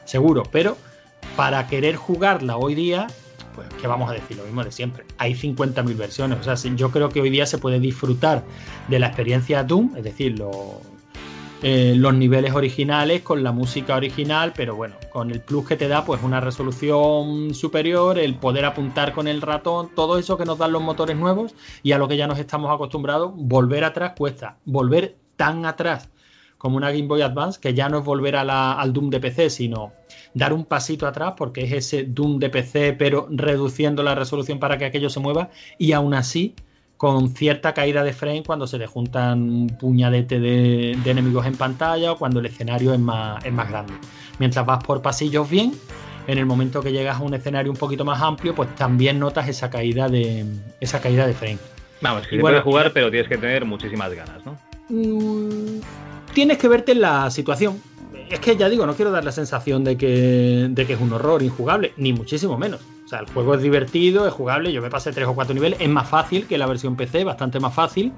Seguro, 0.05 0.43
pero 0.51 0.77
para 1.37 1.67
querer 1.69 1.97
jugarla 1.97 2.57
hoy 2.57 2.75
día, 2.75 3.07
pues, 3.55 3.69
¿qué 3.81 3.87
vamos 3.87 4.11
a 4.11 4.15
decir? 4.15 4.37
Lo 4.37 4.45
mismo 4.45 4.65
de 4.65 4.73
siempre. 4.73 5.05
Hay 5.19 5.35
50.000 5.35 5.97
versiones. 5.97 6.39
O 6.47 6.57
sea, 6.57 6.75
yo 6.75 6.91
creo 6.91 7.09
que 7.11 7.21
hoy 7.21 7.31
día 7.31 7.47
se 7.47 7.59
puede 7.59 7.79
disfrutar 7.79 8.43
de 8.89 8.99
la 8.99 9.09
experiencia 9.09 9.63
Doom, 9.63 9.97
es 9.97 10.05
decir, 10.05 10.39
lo, 10.39 10.81
eh, 11.63 11.95
los 11.97 12.15
niveles 12.15 12.55
originales 12.55 13.23
con 13.23 13.43
la 13.43 13.51
música 13.51 13.97
original, 13.97 14.53
pero 14.55 14.77
bueno, 14.77 14.95
con 15.11 15.33
el 15.33 15.41
plus 15.41 15.67
que 15.67 15.77
te 15.77 15.89
da, 15.89 16.05
pues 16.05 16.23
una 16.23 16.41
resolución 16.41 17.53
superior, 17.53 18.17
el 18.17 18.37
poder 18.37 18.65
apuntar 18.65 19.13
con 19.13 19.27
el 19.27 19.43
ratón, 19.43 19.91
todo 19.95 20.19
eso 20.19 20.39
que 20.39 20.45
nos 20.45 20.59
dan 20.59 20.71
los 20.71 20.83
motores 20.83 21.17
nuevos 21.17 21.55
y 21.83 21.93
a 21.93 21.99
lo 21.99 22.07
que 22.07 22.17
ya 22.17 22.29
nos 22.29 22.39
estamos 22.39 22.73
acostumbrados, 22.73 23.33
volver 23.35 23.83
atrás 23.83 24.13
cuesta. 24.17 24.59
Volver 24.65 25.17
tan 25.37 25.67
atrás 25.67 26.11
como 26.59 26.77
una 26.77 26.91
Game 26.91 27.07
Boy 27.07 27.23
Advance, 27.23 27.61
que 27.61 27.75
ya 27.75 27.89
no 27.89 27.99
es 27.99 28.05
volver 28.05 28.37
al 28.37 28.93
Doom 28.93 29.11
de 29.11 29.21
PC, 29.21 29.51
sino 29.51 29.93
dar 30.35 30.53
un 30.53 30.65
pasito 30.65 31.07
atrás, 31.07 31.35
porque 31.37 31.65
es 31.65 31.73
ese 31.73 32.05
Doom 32.05 32.39
de 32.39 32.51
PC, 32.51 32.93
pero 32.93 33.27
reduciendo 33.31 34.03
la 34.03 34.15
resolución 34.15 34.59
para 34.59 34.77
que 34.79 34.85
aquello 34.85 35.11
se 35.11 35.21
mueva, 35.21 35.51
y 35.79 35.93
aún 35.93 36.15
así 36.15 36.55
con 36.99 37.31
cierta 37.31 37.73
caída 37.75 38.03
de 38.03 38.13
frame 38.13 38.43
cuando 38.45 38.67
se 38.67 38.77
le 38.77 38.89
juntan 38.89 39.41
un 39.41 39.67
puñadete 39.69 40.41
de, 40.41 40.93
enemigos 41.05 41.47
en 41.47 41.55
pantalla 41.55 42.13
o 42.13 42.19
cuando 42.19 42.41
el 42.41 42.47
escenario 42.47 42.93
es 42.93 42.99
más, 42.99 43.43
es 43.45 43.53
más 43.53 43.71
grande. 43.71 43.95
Mientras 44.41 44.67
vas 44.67 44.83
por 44.83 45.01
pasillos 45.01 45.49
bien, 45.49 45.73
en 46.27 46.39
el 46.39 46.45
momento 46.45 46.83
que 46.83 46.91
llegas 46.91 47.17
a 47.17 47.23
un 47.23 47.35
escenario 47.35 47.71
un 47.71 47.79
poquito 47.79 48.05
más 48.05 48.21
amplio, 48.21 48.53
pues 48.53 48.75
también 48.75 49.21
notas 49.21 49.49
esa 49.49 49.71
caída 49.71 50.09
de, 50.09 50.45
esa 50.81 51.01
caída 51.01 51.25
de 51.25 51.35
frame. 51.35 51.59
Vamos, 52.01 52.27
que 52.27 52.37
se 52.37 52.41
puede 52.41 52.61
jugar, 52.61 52.93
pero 52.93 53.11
tienes 53.11 53.29
que 53.29 53.39
tener 53.39 53.65
muchísimas 53.65 54.13
ganas, 54.13 54.45
¿no? 54.45 54.59
Mm, 54.89 55.81
tienes 56.35 56.59
que 56.59 56.67
verte 56.67 56.93
en 56.93 57.01
la 57.01 57.31
situación 57.31 57.81
es 58.31 58.41
que 58.41 58.57
ya 58.57 58.69
digo, 58.69 58.87
no 58.87 58.95
quiero 58.95 59.11
dar 59.11 59.25
la 59.25 59.33
sensación 59.33 59.85
de 59.85 59.97
que, 59.97 60.65
es 60.77 61.01
un 61.01 61.13
horror 61.13 61.43
injugable, 61.43 61.93
ni 61.97 62.13
muchísimo 62.13 62.59
menos. 62.59 62.81
O 63.05 63.09
sea, 63.09 63.21
el 63.21 63.27
juego 63.27 63.55
es 63.55 63.63
divertido, 63.63 64.27
es 64.27 64.35
jugable, 64.35 64.73
yo 64.73 64.83
me 64.83 64.91
pasé 64.91 65.13
tres 65.13 65.27
o 65.27 65.35
cuatro 65.35 65.55
niveles, 65.55 65.81
es 65.81 65.89
más 65.89 66.09
fácil 66.09 66.47
que 66.47 66.59
la 66.59 66.67
versión 66.67 66.97
PC, 66.97 67.25
bastante 67.25 67.61
más 67.61 67.75
fácil. 67.75 68.13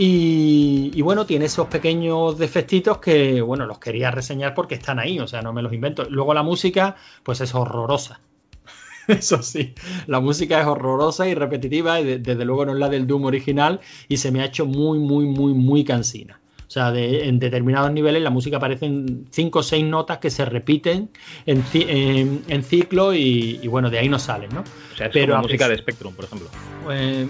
Y, 0.00 1.02
bueno, 1.02 1.26
tiene 1.26 1.46
esos 1.46 1.66
pequeños 1.66 2.38
defectitos 2.38 2.98
que, 2.98 3.40
bueno, 3.40 3.66
los 3.66 3.80
quería 3.80 4.12
reseñar 4.12 4.54
porque 4.54 4.76
están 4.76 5.00
ahí, 5.00 5.18
o 5.18 5.26
sea, 5.26 5.42
no 5.42 5.52
me 5.52 5.60
los 5.60 5.72
invento. 5.72 6.04
Luego 6.08 6.34
la 6.34 6.44
música, 6.44 6.94
pues 7.24 7.40
es 7.40 7.52
horrorosa. 7.52 8.20
Eso 9.08 9.42
sí, 9.42 9.74
la 10.06 10.20
música 10.20 10.60
es 10.60 10.66
horrorosa 10.66 11.26
y 11.28 11.34
repetitiva, 11.34 11.96
desde 12.00 12.44
luego 12.44 12.66
no 12.66 12.72
es 12.72 12.78
la 12.78 12.88
del 12.88 13.08
Doom 13.08 13.24
original, 13.24 13.80
y 14.08 14.18
se 14.18 14.30
me 14.30 14.40
ha 14.40 14.44
hecho 14.44 14.66
muy, 14.66 15.00
muy, 15.00 15.26
muy, 15.26 15.52
muy 15.52 15.82
cansina. 15.82 16.40
O 16.68 16.70
sea, 16.70 16.92
en 16.94 17.38
determinados 17.38 17.90
niveles 17.90 18.20
la 18.22 18.28
música 18.28 18.58
aparecen 18.58 19.26
cinco 19.30 19.60
o 19.60 19.62
seis 19.62 19.82
notas 19.86 20.18
que 20.18 20.28
se 20.28 20.44
repiten 20.44 21.08
en, 21.46 22.62
ciclo 22.62 23.14
y, 23.14 23.66
bueno, 23.68 23.88
de 23.88 23.98
ahí 23.98 24.10
no 24.10 24.18
salen, 24.18 24.50
¿no? 24.50 24.60
O 24.60 24.96
sea, 24.96 25.06
es 25.06 25.12
Pero 25.14 25.32
como 25.32 25.44
música 25.44 25.66
de 25.66 25.78
Spectrum, 25.78 26.12
por 26.12 26.26
ejemplo. 26.26 26.48
Pues, 26.84 27.26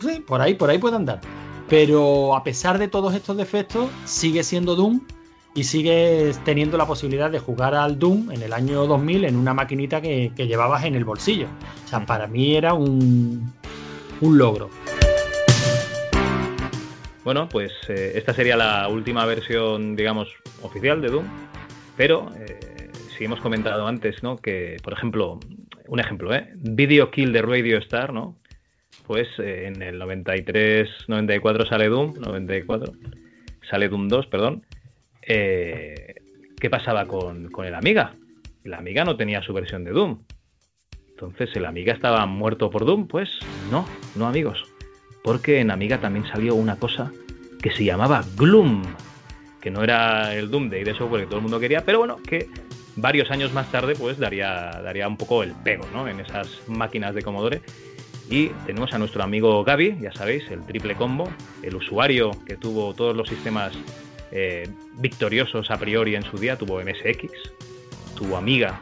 sí, 0.00 0.24
por 0.26 0.40
ahí, 0.40 0.54
por 0.54 0.70
ahí 0.70 0.78
puede 0.78 0.96
andar. 0.96 1.20
Pero 1.68 2.34
a 2.34 2.42
pesar 2.42 2.78
de 2.78 2.88
todos 2.88 3.14
estos 3.14 3.36
defectos, 3.36 3.88
sigue 4.06 4.42
siendo 4.42 4.74
Doom 4.74 5.02
y 5.54 5.62
sigues 5.62 6.42
teniendo 6.42 6.76
la 6.76 6.86
posibilidad 6.86 7.30
de 7.30 7.38
jugar 7.38 7.76
al 7.76 7.96
Doom 7.96 8.32
en 8.32 8.42
el 8.42 8.52
año 8.52 8.88
2000 8.88 9.24
en 9.24 9.36
una 9.36 9.54
maquinita 9.54 10.00
que, 10.00 10.32
llevabas 10.36 10.84
en 10.84 10.96
el 10.96 11.04
bolsillo. 11.04 11.46
O 11.84 11.88
sea, 11.88 12.04
para 12.04 12.26
mí 12.26 12.56
era 12.56 12.74
un, 12.74 13.52
un 14.20 14.36
logro. 14.36 14.68
Bueno, 17.22 17.48
pues 17.50 17.72
eh, 17.88 18.12
esta 18.14 18.32
sería 18.32 18.56
la 18.56 18.88
última 18.88 19.26
versión, 19.26 19.94
digamos, 19.94 20.28
oficial 20.62 21.02
de 21.02 21.08
Doom, 21.08 21.26
pero 21.96 22.30
eh, 22.38 22.90
si 23.16 23.24
hemos 23.24 23.40
comentado 23.40 23.86
antes, 23.86 24.22
¿no? 24.22 24.38
Que, 24.38 24.78
por 24.82 24.94
ejemplo, 24.94 25.38
un 25.86 26.00
ejemplo, 26.00 26.34
¿eh? 26.34 26.50
Video 26.54 27.10
Kill 27.10 27.32
de 27.32 27.42
Radio 27.42 27.76
Star, 27.78 28.14
¿no? 28.14 28.38
Pues 29.06 29.28
eh, 29.38 29.66
en 29.66 29.82
el 29.82 29.98
93, 29.98 30.88
94 31.08 31.66
sale 31.66 31.88
Doom, 31.88 32.14
94, 32.20 32.92
sale 33.68 33.88
Doom 33.88 34.08
2, 34.08 34.26
perdón. 34.26 34.64
¿Qué 35.20 36.70
pasaba 36.70 37.06
con, 37.06 37.50
con 37.50 37.66
el 37.66 37.74
Amiga? 37.74 38.14
El 38.64 38.74
Amiga 38.74 39.04
no 39.04 39.16
tenía 39.16 39.42
su 39.42 39.52
versión 39.52 39.84
de 39.84 39.90
Doom. 39.90 40.22
Entonces, 41.10 41.54
¿el 41.54 41.66
Amiga 41.66 41.92
estaba 41.92 42.24
muerto 42.24 42.70
por 42.70 42.86
Doom? 42.86 43.06
Pues 43.06 43.28
no, 43.70 43.84
no 44.16 44.26
amigos 44.26 44.69
porque 45.22 45.60
en 45.60 45.70
Amiga 45.70 46.00
también 46.00 46.26
salió 46.26 46.54
una 46.54 46.76
cosa 46.76 47.12
que 47.60 47.70
se 47.70 47.84
llamaba 47.84 48.24
Gloom, 48.36 48.82
que 49.60 49.70
no 49.70 49.82
era 49.82 50.34
el 50.34 50.50
Doom 50.50 50.70
de 50.70 50.94
Software 50.94 51.22
que 51.22 51.26
todo 51.26 51.36
el 51.36 51.42
mundo 51.42 51.60
quería, 51.60 51.84
pero 51.84 51.98
bueno, 51.98 52.18
que 52.26 52.48
varios 52.96 53.30
años 53.30 53.52
más 53.52 53.70
tarde 53.70 53.94
pues 53.94 54.18
daría, 54.18 54.80
daría 54.82 55.06
un 55.06 55.16
poco 55.16 55.42
el 55.42 55.52
pego 55.52 55.86
¿no? 55.92 56.08
en 56.08 56.20
esas 56.20 56.62
máquinas 56.66 57.14
de 57.14 57.22
Commodore. 57.22 57.60
Y 58.30 58.48
tenemos 58.64 58.92
a 58.94 58.98
nuestro 58.98 59.24
amigo 59.24 59.64
Gaby, 59.64 59.98
ya 60.00 60.12
sabéis, 60.12 60.48
el 60.50 60.64
triple 60.64 60.94
combo, 60.94 61.28
el 61.62 61.74
usuario 61.74 62.30
que 62.46 62.56
tuvo 62.56 62.94
todos 62.94 63.16
los 63.16 63.28
sistemas 63.28 63.72
eh, 64.30 64.68
victoriosos 64.98 65.68
a 65.70 65.76
priori 65.78 66.14
en 66.14 66.22
su 66.22 66.38
día, 66.38 66.56
tuvo 66.56 66.80
MSX, 66.80 67.32
tuvo 68.16 68.36
Amiga 68.36 68.80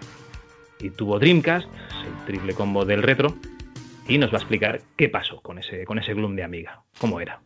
y 0.80 0.90
tuvo 0.90 1.18
Dreamcast, 1.18 1.66
el 1.66 2.26
triple 2.26 2.52
combo 2.52 2.84
del 2.84 3.02
retro 3.02 3.34
y 4.08 4.16
nos 4.16 4.32
va 4.32 4.38
a 4.38 4.40
explicar 4.40 4.80
qué 4.96 5.08
pasó 5.08 5.40
con 5.42 5.58
ese, 5.58 5.84
con 5.84 5.98
ese 5.98 6.14
Gloom 6.14 6.34
de 6.34 6.42
Amiga, 6.42 6.82
cómo 6.98 7.20
era. 7.20 7.42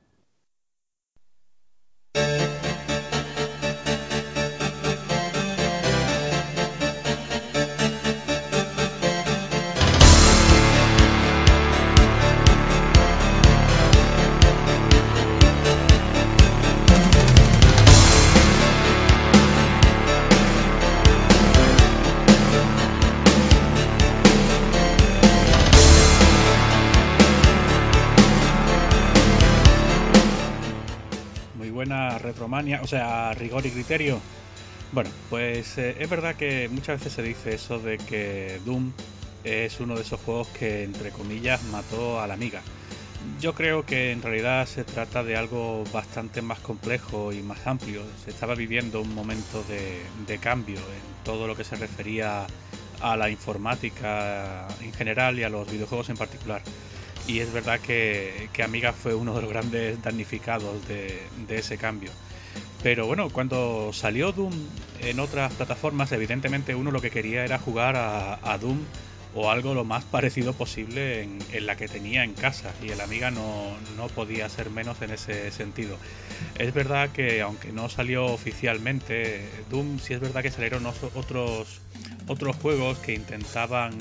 O 32.45 32.87
sea, 32.87 33.33
rigor 33.35 33.65
y 33.67 33.71
criterio. 33.71 34.21
Bueno, 34.93 35.11
pues 35.31 35.79
eh, 35.79 35.97
es 35.99 36.11
verdad 36.11 36.37
que 36.37 36.69
muchas 36.71 36.99
veces 36.99 37.13
se 37.15 37.23
dice 37.23 37.55
eso 37.55 37.79
de 37.79 37.99
que 37.99 38.61
Doom 38.65 38.93
es 39.45 39.81
uno 39.81 39.95
de 39.95 40.03
esos 40.03 40.21
juegos 40.21 40.49
que, 40.49 40.85
entre 40.85 41.11
comillas, 41.11 41.63
mató 41.65 42.21
a 42.21 42.27
la 42.27 42.35
amiga. 42.35 42.61
Yo 43.41 43.55
creo 43.55 43.87
que 43.87 44.13
en 44.13 44.21
realidad 44.21 44.67
se 44.67 44.85
trata 44.85 45.23
de 45.23 45.37
algo 45.37 45.85
bastante 45.93 46.43
más 46.43 46.59
complejo 46.59 47.33
y 47.33 47.43
más 47.43 47.67
amplio. 47.67 48.03
Se 48.25 48.31
estaba 48.31 48.55
viviendo 48.55 49.01
un 49.01 49.15
momento 49.15 49.65
de, 49.69 50.39
cambio 50.39 50.79
en 50.79 51.25
todo 51.25 51.47
lo 51.47 51.57
que 51.57 51.65
se 51.65 51.77
refería 51.77 52.47
a 53.01 53.17
la 53.17 53.31
informática 53.31 54.67
en 54.81 54.93
general 54.93 55.39
y 55.39 55.45
a 55.45 55.49
los 55.49 55.71
videojuegos 55.71 56.09
en 56.11 56.17
particular 56.17 56.63
y 57.27 57.39
es 57.39 57.53
verdad 57.53 57.81
que, 57.81 58.49
Amiga 58.63 58.93
fue 58.93 59.15
uno 59.15 59.35
de 59.35 59.43
los 59.43 59.51
grandes 59.51 60.03
damnificados 60.03 60.87
de, 60.89 61.29
ese 61.49 61.79
cambio. 61.79 62.11
Pero 62.83 63.07
bueno, 63.07 63.31
cuando 63.31 63.93
salió 63.93 64.33
Doom 64.33 64.53
en 65.01 65.21
otras 65.21 65.53
plataformas, 65.53 66.11
evidentemente 66.11 66.75
uno 66.75 66.91
lo 66.91 67.01
que 67.01 67.11
quería 67.11 67.45
era 67.45 67.59
jugar 67.59 67.95
a, 67.97 68.59
Doom 68.59 68.79
o 69.35 69.51
algo 69.51 69.73
lo 69.73 69.85
más 69.85 70.05
parecido 70.05 70.53
posible 70.53 71.23
en, 71.23 71.67
la 71.67 71.77
que 71.77 71.89
tenía 71.89 72.25
en 72.25 72.35
casa 72.35 72.75
y 72.83 72.91
el 72.91 73.01
Amiga 73.01 73.31
no, 73.31 73.77
podía 74.15 74.49
ser 74.49 74.71
menos 74.71 75.01
en 75.01 75.13
ese 75.13 75.51
sentido. 75.53 75.97
Es 76.59 76.75
verdad 76.75 77.11
que 77.11 77.41
aunque 77.41 77.71
no 77.71 77.89
salió 77.89 78.27
oficialmente 78.27 79.41
Doom, 79.71 80.01
sí 80.01 80.15
es 80.15 80.21
verdad 80.21 80.43
que 80.43 80.51
salieron 80.51 80.85
otros, 80.85 81.81
otros 82.27 82.57
juegos 82.57 82.99
que 82.99 83.15
intentaban 83.15 83.93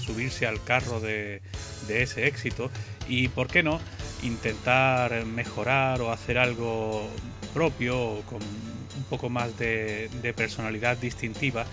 subirse 0.00 0.46
al 0.46 0.62
carro 0.62 1.00
de 1.00 1.42
ese 1.88 2.28
éxito 2.28 2.70
y, 3.08 3.28
¿por 3.28 3.48
qué 3.48 3.62
no?, 3.62 3.80
intentar 4.22 5.24
mejorar 5.24 6.00
o 6.00 6.12
hacer 6.12 6.38
algo 6.38 7.08
propio 7.54 8.22
con 8.22 8.40
un 8.42 9.04
poco 9.08 9.28
más 9.28 9.56
de, 9.58 10.08
personalidad 10.36 10.96
distintiva, 10.96 11.64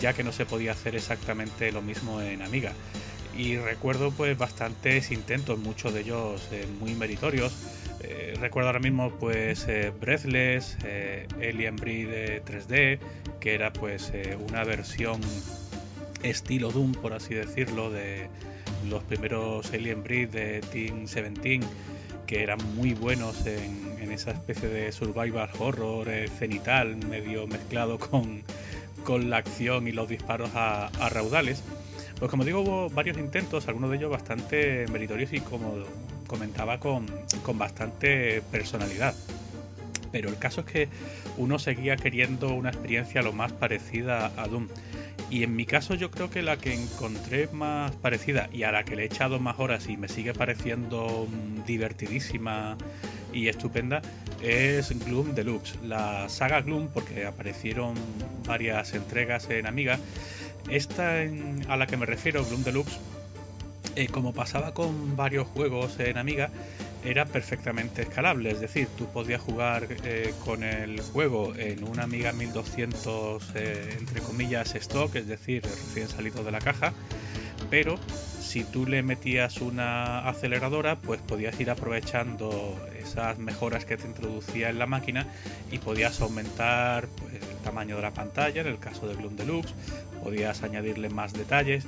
ya 0.00 0.12
que 0.12 0.24
no 0.24 0.32
se 0.32 0.46
podía 0.46 0.72
hacer 0.72 0.96
exactamente 0.96 1.72
lo 1.72 1.82
mismo 1.82 2.20
en 2.20 2.42
Amiga. 2.42 2.72
Y 3.36 3.56
recuerdo 3.56 4.10
pues 4.10 4.36
bastantes 4.36 5.10
intentos, 5.12 5.58
muchos 5.58 5.94
de 5.94 6.00
ellos 6.00 6.48
eh, 6.50 6.66
muy 6.80 6.94
meritorios. 6.94 7.52
Eh, 8.00 8.34
recuerdo 8.40 8.68
ahora 8.68 8.80
mismo 8.80 9.10
pues 9.10 9.66
eh, 9.68 9.92
Breathless, 10.00 10.76
Alien 11.36 11.76
Breed 11.76 12.42
3D, 12.42 12.98
que 13.40 13.54
era 13.54 13.72
pues 13.72 14.12
una 14.48 14.64
versión 14.64 15.20
estilo 16.22 16.72
Doom, 16.72 16.92
por 16.92 17.12
así 17.12 17.34
decirlo, 17.34 17.90
de, 17.90 18.28
los 18.88 19.02
primeros 19.04 19.72
Alien 19.72 20.02
Breed 20.02 20.28
de 20.30 20.60
Team 20.60 21.06
17, 21.06 21.60
que 22.28 22.42
eran 22.42 22.58
muy 22.76 22.92
buenos 22.92 23.46
en, 23.46 23.88
esa 24.12 24.30
especie 24.32 24.68
de 24.68 24.90
survival 24.90 25.48
horror 25.58 26.08
eh, 26.08 26.28
cenital, 26.28 26.96
medio 26.96 27.46
mezclado 27.46 27.98
con, 27.98 28.42
con, 29.04 29.30
la 29.30 29.36
acción 29.38 29.86
y 29.86 29.92
los 29.92 30.08
disparos 30.08 30.50
a, 30.54 30.90
raudales. 31.10 31.62
Pues 32.18 32.30
como 32.30 32.44
digo, 32.44 32.60
hubo 32.60 32.90
varios 32.90 33.16
intentos, 33.18 33.68
algunos 33.68 33.90
de 33.90 33.96
ellos 33.96 34.10
bastante 34.10 34.86
meritorios 34.88 35.32
y 35.32 35.40
como 35.40 35.84
comentaba, 36.26 36.80
con, 36.80 37.06
con 37.42 37.58
bastante 37.58 38.42
personalidad. 38.50 39.14
Pero 40.10 40.28
el 40.28 40.38
caso 40.38 40.62
es 40.62 40.66
que 40.66 40.88
uno 41.36 41.58
seguía 41.58 41.96
queriendo 41.96 42.52
una 42.54 42.70
experiencia 42.70 43.22
lo 43.22 43.32
más 43.32 43.52
parecida 43.52 44.32
a 44.36 44.48
Doom. 44.48 44.68
Y 45.30 45.42
en 45.42 45.54
mi 45.56 45.66
caso 45.66 45.94
yo 45.94 46.10
creo 46.10 46.30
que 46.30 46.42
la 46.42 46.56
que 46.56 46.72
encontré 46.72 47.48
más 47.48 47.94
parecida 47.96 48.48
y 48.52 48.62
a 48.62 48.72
la 48.72 48.84
que 48.84 48.96
le 48.96 49.02
he 49.02 49.06
echado 49.06 49.38
más 49.38 49.58
horas 49.58 49.88
y 49.88 49.96
me 49.96 50.08
sigue 50.08 50.32
pareciendo 50.32 51.28
mm, 51.28 51.64
divertidísima 51.64 52.78
y 53.32 53.48
estupenda 53.48 54.00
es 54.42 54.90
Gloom 55.04 55.34
Deluxe. 55.34 55.76
La 55.82 56.28
saga 56.28 56.62
Gloom, 56.62 56.88
porque 56.88 57.26
aparecieron 57.26 57.94
varias 58.46 58.94
entregas 58.94 59.50
en 59.50 59.66
Amiga. 59.66 59.98
Esta 60.70 61.22
a 61.68 61.76
la 61.76 61.86
que 61.86 61.96
me 61.96 62.06
refiero, 62.06 62.44
Gloom 62.44 62.62
Deluxe, 62.62 62.98
eh, 63.96 64.06
como 64.06 64.32
pasaba 64.32 64.74
con 64.74 65.16
varios 65.16 65.46
juegos 65.48 65.98
en 65.98 66.18
Amiga, 66.18 66.50
era 67.04 67.24
perfectamente 67.26 68.02
escalable, 68.02 68.50
es 68.50 68.60
decir, 68.60 68.88
tú 68.96 69.06
podías 69.06 69.40
jugar 69.40 69.86
eh, 70.04 70.34
con 70.44 70.62
el 70.62 71.00
juego 71.00 71.54
en 71.56 71.84
una 71.84 72.02
Amiga 72.02 72.32
1200 72.32 73.52
eh, 73.54 73.96
entre 73.98 74.20
comillas 74.20 74.74
stock, 74.74 75.14
es 75.14 75.26
decir, 75.26 75.62
recién 75.62 76.08
salido 76.08 76.42
de 76.42 76.50
la 76.50 76.58
caja, 76.58 76.92
pero 77.70 77.98
si 78.48 78.64
tú 78.64 78.86
le 78.86 79.02
metías 79.02 79.60
una 79.60 80.26
aceleradora, 80.26 80.96
pues 80.96 81.20
podías 81.20 81.60
ir 81.60 81.70
aprovechando 81.70 82.80
esas 82.98 83.38
mejoras 83.38 83.84
que 83.84 83.98
te 83.98 84.06
introducía 84.06 84.70
en 84.70 84.78
la 84.78 84.86
máquina 84.86 85.26
y 85.70 85.78
podías 85.78 86.20
aumentar 86.22 87.08
pues, 87.08 87.34
el 87.34 87.58
tamaño 87.62 87.96
de 87.96 88.02
la 88.02 88.12
pantalla, 88.12 88.62
en 88.62 88.68
el 88.68 88.78
caso 88.78 89.06
de 89.06 89.16
Gloom 89.16 89.36
Deluxe, 89.36 89.74
podías 90.24 90.62
añadirle 90.62 91.10
más 91.10 91.34
detalles. 91.34 91.84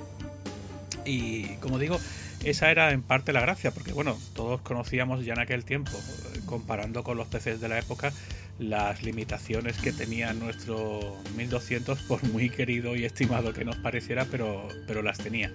Y 1.06 1.56
como 1.56 1.78
digo, 1.78 1.98
esa 2.44 2.70
era 2.70 2.92
en 2.92 3.02
parte 3.02 3.32
la 3.32 3.40
gracia, 3.40 3.70
porque 3.70 3.92
bueno, 3.92 4.18
todos 4.34 4.60
conocíamos 4.62 5.24
ya 5.24 5.34
en 5.34 5.40
aquel 5.40 5.64
tiempo, 5.64 5.92
comparando 6.46 7.02
con 7.02 7.16
los 7.16 7.28
PCs 7.28 7.60
de 7.60 7.68
la 7.68 7.78
época, 7.78 8.12
las 8.58 9.02
limitaciones 9.02 9.76
que 9.78 9.92
tenía 9.92 10.32
nuestro 10.32 11.16
1200, 11.36 12.00
por 12.02 12.22
muy 12.24 12.48
querido 12.48 12.96
y 12.96 13.04
estimado 13.04 13.52
que 13.52 13.64
nos 13.64 13.76
pareciera, 13.76 14.24
pero, 14.24 14.68
pero 14.86 15.02
las 15.02 15.18
tenía. 15.18 15.52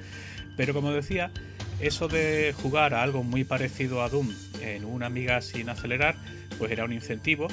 Pero 0.58 0.74
como 0.74 0.92
decía, 0.92 1.32
eso 1.80 2.08
de 2.08 2.54
jugar 2.62 2.94
a 2.94 3.04
algo 3.04 3.24
muy 3.24 3.44
parecido 3.44 4.04
a 4.04 4.10
Doom 4.10 4.30
en 4.62 4.86
una 4.86 5.08
amiga 5.08 5.42
sin 5.42 5.70
acelerar, 5.70 6.16
pues 6.58 6.72
era 6.72 6.86
un 6.86 6.94
incentivo. 6.94 7.48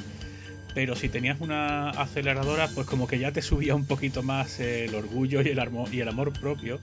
Pero 0.75 0.97
si 0.97 1.11
tenías 1.11 1.41
una 1.41 1.91
aceleradora, 1.91 2.69
pues 2.69 2.87
como 2.87 3.07
que 3.07 3.19
ya 3.19 3.31
te 3.31 3.43
subía 3.43 3.75
un 3.75 3.85
poquito 3.85 4.23
más 4.23 4.59
el 4.59 4.95
orgullo 4.95 5.43
y 5.43 5.49
el, 5.49 5.61
y 5.93 6.01
el 6.01 6.09
amor 6.09 6.33
propio 6.33 6.81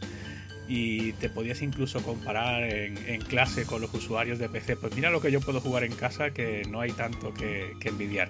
y 0.69 1.13
te 1.13 1.29
podías 1.29 1.63
incluso 1.63 2.01
comparar 2.03 2.63
en, 2.63 3.21
clase 3.21 3.65
con 3.65 3.81
los 3.81 3.91
usuarios 3.91 4.37
de 4.37 4.49
PC. 4.49 4.75
Pues 4.75 4.95
mira 4.95 5.09
lo 5.09 5.19
que 5.19 5.31
yo 5.31 5.41
puedo 5.41 5.59
jugar 5.59 5.83
en 5.83 5.93
casa 5.95 6.29
que 6.29 6.61
no 6.69 6.79
hay 6.79 6.91
tanto 6.91 7.33
que, 7.33 7.73
envidiar. 7.83 8.29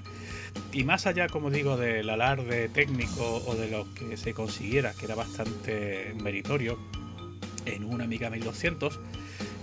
Y 0.71 0.85
más 0.85 1.05
allá, 1.05 1.27
como 1.27 1.51
digo, 1.51 1.75
del 1.75 2.09
alarde 2.09 2.69
técnico 2.69 3.43
o 3.45 3.55
de 3.55 3.69
lo 3.69 3.93
que 3.93 4.15
se 4.15 4.33
consiguiera, 4.33 4.93
que 4.93 5.05
era 5.05 5.15
bastante 5.15 6.13
meritorio 6.23 6.79
en 7.65 7.83
una 7.83 8.05
Amiga 8.05 8.29
1200, 8.29 8.99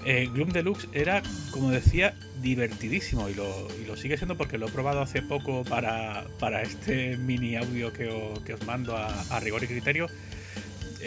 eh, 0.04 0.28
Gloom 0.30 0.50
Deluxe 0.50 0.86
era, 0.92 1.22
como 1.52 1.70
decía, 1.70 2.14
divertidísimo 2.42 3.30
y 3.30 3.34
lo, 3.34 3.96
sigue 3.96 4.18
siendo 4.18 4.36
porque 4.36 4.58
lo 4.58 4.68
he 4.68 4.70
probado 4.70 5.00
hace 5.00 5.22
poco 5.22 5.64
para, 5.64 6.26
este 6.60 7.16
mini 7.16 7.56
audio 7.56 7.90
que, 7.90 8.06
os 8.08 8.66
mando 8.66 8.94
a 8.94 9.40
rigor 9.40 9.64
y 9.64 9.66
criterio 9.66 10.08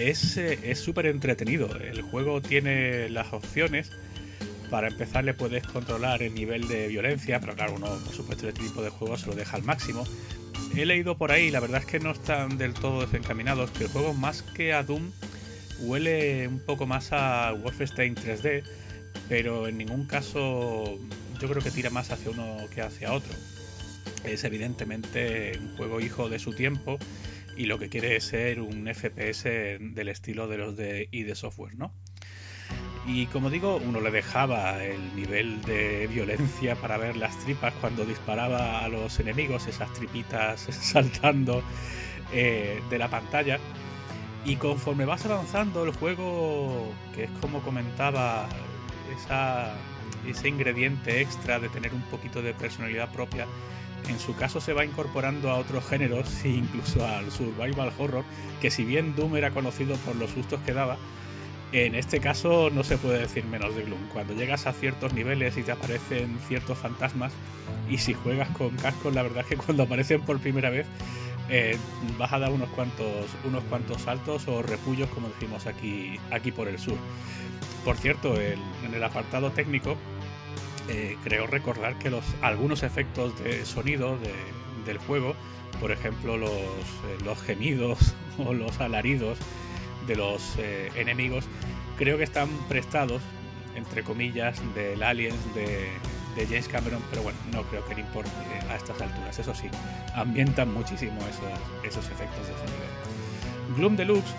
es 0.08 0.80
súper 0.80 1.08
entretenido. 1.08 1.70
El 1.76 2.02
juego 2.02 2.42
tiene 2.42 3.10
las 3.10 3.34
opciones. 3.34 3.92
Para 4.70 4.88
empezar 4.88 5.24
le 5.24 5.34
puedes 5.34 5.66
controlar 5.66 6.22
el 6.22 6.36
nivel 6.36 6.68
de 6.68 6.88
violencia, 6.88 7.40
pero 7.40 7.56
claro, 7.56 7.74
uno 7.74 7.88
por 7.88 8.14
supuesto 8.14 8.48
este 8.48 8.62
tipo 8.62 8.84
de 8.84 8.90
juegos 8.90 9.22
se 9.22 9.28
lo 9.28 9.34
deja 9.34 9.58
al 9.58 9.64
máximo. 9.64 10.04
He 10.76 10.86
leído 10.86 11.18
por 11.18 11.32
ahí, 11.32 11.50
la 11.50 11.60
verdad 11.60 11.82
es 11.82 11.88
que 11.88 12.00
no 12.00 12.12
están 12.12 12.60
del 12.60 12.76
todo 12.76 13.02
desencaminados, 13.02 13.72
que 13.72 13.86
el 13.86 13.90
juego 13.90 14.14
más 14.14 14.44
que 14.44 14.74
a 14.74 14.84
Doom 14.84 15.10
huele 15.80 16.48
un 16.48 16.60
poco 16.60 16.86
más 16.86 17.10
a 17.12 17.52
Wolfenstein 17.54 18.16
3D, 18.16 18.64
pero 19.28 19.68
en 19.68 19.80
ningún 19.80 20.06
caso 20.06 21.00
yo 21.42 21.50
creo 21.50 21.64
que 21.64 21.72
tira 21.72 21.90
más 21.90 22.12
hacia 22.12 22.30
uno 22.30 22.58
que 22.74 22.82
hacia 22.82 23.12
otro. 23.12 23.34
Es 24.24 24.44
evidentemente 24.44 25.58
un 25.60 25.76
juego 25.78 26.00
hijo 26.00 26.30
de 26.30 26.38
su 26.38 26.54
tiempo 26.54 27.00
y 27.56 27.66
lo 27.66 27.78
que 27.80 27.90
quiere 27.90 28.16
es 28.16 28.26
ser 28.26 28.62
un 28.62 28.88
FPS 28.88 29.44
del 29.44 30.10
estilo 30.10 30.48
de 30.48 30.58
los 30.58 30.76
de 30.78 31.08
ID 31.12 31.34
Software, 31.34 31.76
¿no? 31.76 31.92
Y 33.06 33.26
como 33.28 33.50
digo, 33.50 33.78
uno 33.78 34.02
le 34.02 34.12
dejaba 34.12 34.84
el 34.84 35.16
nivel 35.16 35.62
de 35.64 36.08
violencia 36.08 36.76
para 36.76 36.98
ver 36.98 37.18
las 37.18 37.38
tripas 37.40 37.74
cuando 37.82 38.06
disparaba 38.06 38.84
a 38.84 38.90
los 38.90 39.20
enemigos, 39.20 39.68
esas 39.68 39.92
tripitas 39.94 40.62
saltando 40.70 41.64
eh, 42.32 42.82
de 42.90 42.98
la 42.98 43.10
pantalla. 43.10 43.60
Y 44.46 44.56
conforme 44.58 45.06
vas 45.06 45.26
avanzando, 45.26 45.84
el 45.84 45.92
juego, 45.92 46.94
que 47.16 47.26
es 47.26 47.32
como 47.42 47.62
comentaba, 47.62 48.48
ese 50.28 50.48
ingrediente 50.48 51.22
extra 51.22 51.60
de 51.60 51.70
tener 51.70 51.94
un 51.94 52.02
poquito 52.04 52.42
de 52.42 52.54
personalidad 52.54 53.12
propia, 53.12 53.48
en 54.08 54.20
su 54.20 54.36
caso 54.36 54.62
se 54.62 54.74
va 54.74 54.86
incorporando 54.86 55.50
a 55.50 55.56
otros 55.56 55.86
géneros 55.86 56.28
incluso 56.46 57.06
al 57.06 57.32
survival 57.32 57.92
horror, 57.98 58.24
que 58.62 58.72
si 58.72 58.86
bien 58.86 59.16
Doom 59.16 59.36
era 59.36 59.52
conocido 59.52 59.96
por 59.98 60.16
los 60.16 60.32
sustos 60.32 60.60
que 60.62 60.74
daba, 60.74 60.98
en 61.72 61.94
este 61.94 62.20
caso 62.20 62.70
no 62.72 62.84
se 62.84 62.98
puede 62.98 63.20
decir 63.20 63.46
menos 63.46 63.76
de 63.76 63.84
Gloom. 63.84 64.08
Cuando 64.12 64.34
llegas 64.34 64.66
a 64.66 64.74
ciertos 64.74 65.14
niveles 65.14 65.56
y 65.58 65.64
te 65.64 65.72
aparecen 65.72 66.40
ciertos 66.48 66.78
fantasmas, 66.78 67.32
y 67.88 67.98
si 67.98 68.14
juegas 68.14 68.50
con 68.50 68.76
cascos, 68.78 69.14
la 69.14 69.24
verdad 69.24 69.44
es 69.44 69.48
que 69.48 69.58
cuando 69.66 69.84
aparecen 69.84 70.22
por 70.22 70.40
primera 70.40 70.70
vez 70.70 70.88
eh, 71.50 71.78
vas 72.18 72.34
a 72.34 72.40
dar 72.40 72.52
unos 72.52 72.70
cuantos, 72.70 73.26
unos 73.44 73.64
cuantos 73.66 74.02
saltos 74.02 74.48
o 74.48 74.62
repullos, 74.62 75.10
como 75.10 75.30
decimos 75.30 75.68
aquí, 75.68 76.20
aquí 76.32 76.52
por 76.52 76.68
el 76.68 76.80
sur. 76.80 76.98
Por 77.86 77.98
cierto, 77.98 78.40
en 78.40 78.60
el 78.94 79.04
apartado 79.04 79.52
técnico, 79.52 79.98
eh, 80.90 81.18
creo 81.24 81.46
recordar 81.46 82.00
que 82.00 82.10
los, 82.10 82.26
algunos 82.42 82.82
efectos 82.82 83.38
de 83.44 83.64
sonido 83.64 84.18
del 84.86 84.98
juego, 84.98 85.36
por 85.80 85.92
ejemplo 85.92 86.36
los, 86.36 86.52
eh, 86.52 87.36
gemidos 87.46 88.16
o 88.40 88.54
los 88.54 88.80
alaridos 88.80 89.38
de 90.08 90.16
los 90.16 90.56
eh, 90.58 90.90
enemigos, 90.96 91.46
creo 91.98 92.18
que 92.18 92.24
están 92.24 92.50
prestados, 92.68 93.22
entre 93.76 94.04
comillas, 94.04 94.60
del 94.74 95.04
Aliens 95.04 95.38
de, 95.54 95.90
James 96.48 96.70
Cameron, 96.70 97.02
pero 97.10 97.22
bueno, 97.22 97.38
no 97.52 97.64
creo 97.64 97.86
que 97.86 97.96
le 97.96 98.02
importe 98.02 98.32
a 98.70 98.78
estas 98.78 99.02
alturas. 99.02 99.38
Eso 99.38 99.54
sí, 99.54 99.68
ambientan 100.16 100.74
muchísimo 100.74 101.20
esos, 101.20 101.84
esos 101.84 102.06
efectos 102.10 102.48
de 102.48 102.54
sonido. 102.54 103.76
Gloom 103.76 103.98
Deluxe 103.98 104.34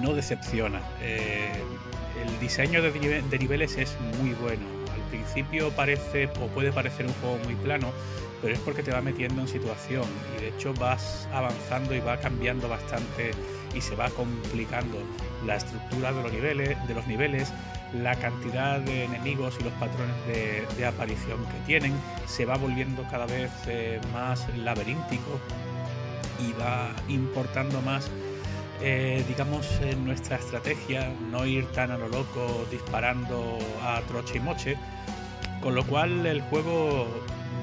no 0.00 0.14
decepciona. 0.14 0.80
el 1.02 2.40
diseño 2.40 2.80
de 2.80 3.38
niveles 3.38 3.76
es 3.76 3.94
muy 4.22 4.30
bueno 4.40 4.77
principio 5.10 5.70
parece 5.70 6.28
o 6.40 6.46
puede 6.48 6.72
parecer 6.72 7.06
un 7.06 7.14
juego 7.14 7.38
muy 7.44 7.54
plano, 7.56 7.92
pero 8.40 8.54
es 8.54 8.60
porque 8.60 8.82
te 8.82 8.92
va 8.92 9.00
metiendo 9.00 9.42
en 9.42 9.48
situación. 9.48 10.04
Y 10.36 10.42
de 10.42 10.48
hecho 10.48 10.72
vas 10.74 11.28
avanzando 11.32 11.94
y 11.94 12.00
va 12.00 12.18
cambiando 12.18 12.68
bastante 12.68 13.32
y 13.74 13.80
se 13.80 13.94
va 13.96 14.08
complicando 14.10 14.98
la 15.46 15.56
estructura 15.56 16.12
de 16.12 16.22
los 16.22 16.32
niveles, 16.32 16.88
de 16.88 16.94
los 16.94 17.06
niveles 17.06 17.52
la 17.92 18.14
cantidad 18.16 18.80
de 18.80 19.04
enemigos 19.04 19.56
y 19.60 19.64
los 19.64 19.72
patrones 19.74 20.14
de, 20.26 20.84
aparición 20.84 21.44
que 21.46 21.58
tienen, 21.66 21.94
se 22.26 22.44
va 22.44 22.56
volviendo 22.56 23.02
cada 23.10 23.26
vez 23.26 23.50
eh, 23.66 23.98
más 24.12 24.46
laberíntico 24.56 25.40
y 26.38 26.52
va 26.60 26.92
importando 27.08 27.80
más 27.82 28.10
eh, 28.80 29.24
digamos, 29.26 29.66
en 29.80 30.04
nuestra 30.04 30.36
estrategia, 30.36 31.12
no 31.32 31.44
ir 31.44 31.66
tan 31.72 31.90
a 31.90 31.98
lo 31.98 32.08
loco 32.08 32.64
disparando 32.70 33.58
a 33.82 34.00
troche 34.02 34.36
y 34.36 34.40
moche, 34.40 34.76
con 35.62 35.74
lo 35.74 35.84
cual 35.84 36.26
el 36.26 36.40
juego 36.42 37.08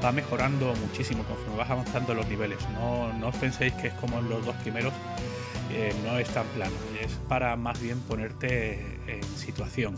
va 0.04 0.12
mejorando 0.12 0.74
muchísimo 0.76 1.24
conforme 1.24 1.58
vas 1.58 1.70
avanzando 1.70 2.14
los 2.14 2.28
niveles. 2.28 2.60
No, 2.74 3.14
no 3.14 3.28
os 3.30 3.36
penséis 3.36 3.74
que 3.74 3.88
es 3.88 3.94
como 3.96 4.20
en 4.20 4.30
los 4.30 4.46
dos 4.46 4.56
primeros, 4.58 4.94
eh, 5.72 5.94
no 6.06 6.18
es 6.18 6.30
tan 6.30 6.46
plano, 6.48 6.76
es 7.02 7.12
para 7.28 7.56
más 7.56 7.82
bien 7.82 8.00
ponerte 8.02 8.80
en 9.08 9.24
situación. 9.24 9.96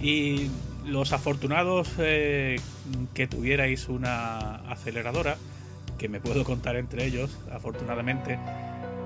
Y 0.00 0.50
los 0.84 1.12
afortunados 1.12 1.90
eh, 1.98 2.60
que 3.14 3.26
tuvierais 3.26 3.88
una 3.88 4.56
aceleradora, 4.70 5.36
que 5.98 6.08
me 6.08 6.20
puedo 6.20 6.44
contar 6.44 6.76
entre 6.76 7.04
ellos, 7.04 7.38
afortunadamente, 7.52 8.38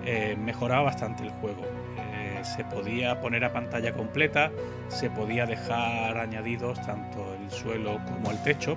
eh, 0.04 0.36
mejoraba 0.38 0.82
bastante 0.82 1.24
el 1.24 1.30
juego. 1.30 1.62
Se 2.44 2.64
podía 2.64 3.20
poner 3.20 3.44
a 3.44 3.52
pantalla 3.52 3.92
completa, 3.92 4.50
se 4.88 5.10
podía 5.10 5.46
dejar 5.46 6.18
añadidos 6.18 6.80
tanto 6.82 7.34
el 7.34 7.50
suelo 7.50 8.00
como 8.06 8.30
el 8.30 8.42
techo, 8.42 8.76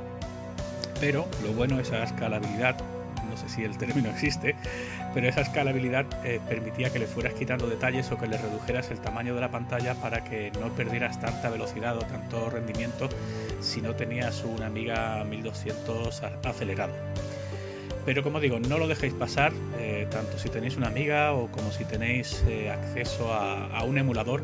pero 1.00 1.28
lo 1.44 1.54
bueno 1.54 1.80
es 1.80 1.88
esa 1.88 2.04
escalabilidad, 2.04 2.78
no 3.30 3.38
sé 3.38 3.50
si 3.50 3.64
el 3.64 3.78
término 3.78 4.10
existe, 4.10 4.56
pero 5.14 5.28
esa 5.28 5.42
escalabilidad 5.42 6.06
eh, 6.26 6.40
permitía 6.48 6.90
que 6.90 7.00
le 7.00 7.08
fueras 7.08 7.34
quitando 7.34 7.68
detalles 7.68 8.12
o 8.12 8.18
que 8.18 8.28
le 8.28 8.38
redujeras 8.38 8.92
el 8.92 9.00
tamaño 9.00 9.36
de 9.36 9.42
la 9.42 9.50
pantalla 9.50 9.96
para 9.96 10.24
que 10.24 10.52
no 10.60 10.70
perdieras 10.70 11.20
tanta 11.20 11.50
velocidad 11.50 11.98
o 11.98 12.02
tanto 12.02 12.50
rendimiento 12.50 13.10
si 13.62 13.82
no 13.82 13.96
tenías 13.96 14.44
una 14.44 14.68
Amiga 14.68 15.24
1200 15.24 16.24
acelerado. 16.44 16.94
Pero 18.06 18.22
como 18.22 18.40
digo, 18.40 18.60
no 18.60 18.78
lo 18.78 18.88
dejéis 18.88 19.14
pasar, 19.14 19.52
eh, 19.80 20.08
tanto 20.12 20.38
si 20.38 20.50
tenéis 20.50 20.78
una 20.78 20.88
amiga 20.88 21.34
o 21.34 21.48
como 21.48 21.72
si 21.72 21.86
tenéis 21.86 22.44
eh, 22.48 22.70
acceso 22.70 23.34
a, 23.34 23.84
un 23.84 23.98
emulador, 23.98 24.44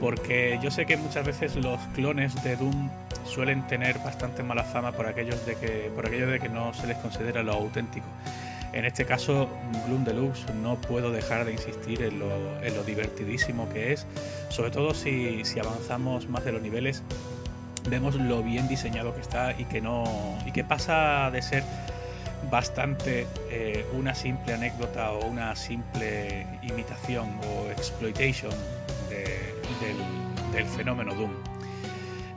porque 0.00 0.58
yo 0.62 0.70
sé 0.70 0.86
que 0.86 0.96
muchas 0.96 1.26
veces 1.26 1.56
los 1.56 1.80
clones 1.94 2.40
de 2.44 2.56
Doom 2.56 2.90
suelen 3.26 3.66
tener 3.66 3.98
bastante 3.98 4.42
mala 4.44 4.62
fama 4.62 4.92
por 4.92 5.06
aquellos 5.06 5.44
de 5.44 5.56
que, 5.56 5.90
por 5.94 6.06
aquello 6.06 6.28
de 6.28 6.38
que 6.38 6.48
no 6.48 6.72
se 6.72 6.86
les 6.86 6.96
considera 6.98 7.42
lo 7.42 7.52
auténtico. 7.52 8.06
En 8.72 8.84
este 8.84 9.04
caso, 9.04 9.48
Gloom 9.86 10.04
Deluxe 10.04 10.52
no 10.54 10.76
puedo 10.80 11.12
dejar 11.12 11.44
de 11.44 11.52
insistir 11.52 12.02
en 12.02 12.18
lo, 12.18 12.84
divertidísimo 12.84 13.68
que 13.72 13.92
es, 13.92 14.06
sobre 14.50 14.70
todo 14.70 14.94
si, 14.94 15.44
si 15.44 15.60
avanzamos 15.60 16.28
más 16.28 16.44
de 16.44 16.52
los 16.52 16.62
niveles, 16.62 17.02
vemos 17.88 18.16
lo 18.16 18.42
bien 18.42 18.66
diseñado 18.66 19.14
que 19.14 19.20
está 19.20 19.52
y 19.58 19.64
que 19.64 19.80
no 19.80 20.04
y 20.46 20.52
que 20.52 20.64
pasa 20.64 21.30
de 21.30 21.42
ser 21.42 21.62
bastante 22.50 23.26
eh, 23.50 23.84
una 23.92 24.14
simple 24.14 24.54
anécdota 24.54 25.12
o 25.12 25.26
una 25.26 25.54
simple 25.56 26.46
imitación 26.62 27.38
o 27.48 27.70
exploitation 27.70 28.52
del, 30.52 30.66
fenómeno 30.66 31.14
Doom. 31.14 31.32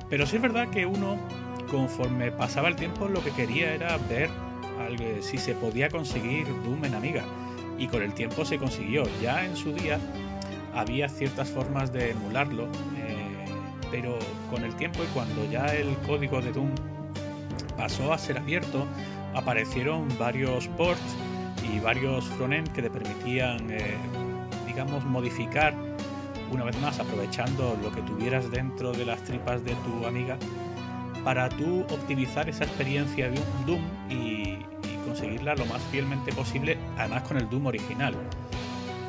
Pero 0.10 0.26
sí 0.26 0.38
es 0.38 0.42
verdad 0.42 0.70
que 0.70 0.86
uno, 0.86 1.18
conforme 1.70 2.32
pasaba 2.32 2.68
el 2.68 2.76
tiempo, 2.76 3.08
lo 3.08 3.24
que 3.24 3.32
quería 3.32 3.74
era 3.74 3.98
ver 4.10 4.30
si 5.22 5.38
se 5.38 5.54
podía 5.54 5.90
conseguir 5.90 6.48
Doom 6.64 6.86
en 6.86 6.96
Amiga. 6.96 7.24
Y 7.78 7.88
con 7.88 8.02
el 8.02 8.14
tiempo 8.14 8.44
se 8.46 8.58
consiguió. 8.58 9.04
Ya 9.22 9.46
en 9.46 9.56
su 9.56 9.74
día 9.74 10.00
había 10.74 11.10
ciertas 11.10 11.50
formas 11.50 11.92
de 11.92 12.12
emularlo, 12.12 12.66
eh, 12.98 13.46
pero 13.92 14.18
con 14.50 14.64
el 14.64 14.76
tiempo 14.76 15.00
y 15.04 15.08
cuando 15.08 15.46
ya 15.50 15.66
el 15.68 15.96
código 15.98 16.42
de 16.42 16.52
Doom 16.52 16.72
pasó 17.76 18.14
a 18.14 18.18
ser 18.18 18.38
abierto, 18.38 18.88
aparecieron 19.34 20.08
varios 20.18 20.68
ports 20.70 21.16
y 21.72 21.80
varios 21.80 22.26
frontend 22.26 22.72
que 22.74 22.82
te 22.82 22.90
permitían, 22.90 23.70
eh, 23.72 23.98
digamos, 24.66 25.04
modificar 25.06 25.74
una 26.52 26.64
vez 26.64 26.80
más 26.80 27.00
aprovechando 27.00 27.78
lo 27.82 27.92
que 27.92 28.02
tuvieras 28.02 28.50
dentro 28.52 28.94
de 28.94 29.06
las 29.06 29.22
tripas 29.24 29.64
de 29.64 29.74
tu 29.76 30.06
amiga 30.06 30.38
para 31.24 31.50
tú 31.50 31.82
optimizar 31.92 32.48
esa 32.48 32.64
experiencia 32.64 33.30
de 33.30 33.38
un 33.38 33.66
Doom 33.66 33.82
y, 34.10 34.58
conseguirla 35.06 35.56
lo 35.56 35.66
más 35.68 35.82
fielmente 35.84 36.34
posible, 36.34 36.78
además 36.98 37.24
con 37.24 37.38
el 37.38 37.50
Doom 37.50 37.68
original. 37.68 38.14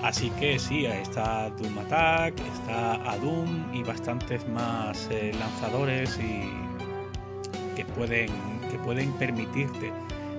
Así 0.02 0.30
que 0.30 0.58
sí, 0.58 0.86
está 0.86 1.50
Doom 1.50 1.76
Attack, 1.78 2.34
está 2.40 3.16
Doom 3.20 3.74
y 3.74 3.82
bastantes 3.82 4.48
más 4.48 5.08
eh, 5.10 5.32
lanzadores 5.38 6.18
y 6.18 6.48
que 7.74 7.84
pueden, 7.84 8.30
que 8.68 8.78
pueden 8.78 9.12
permitirte 9.12 9.92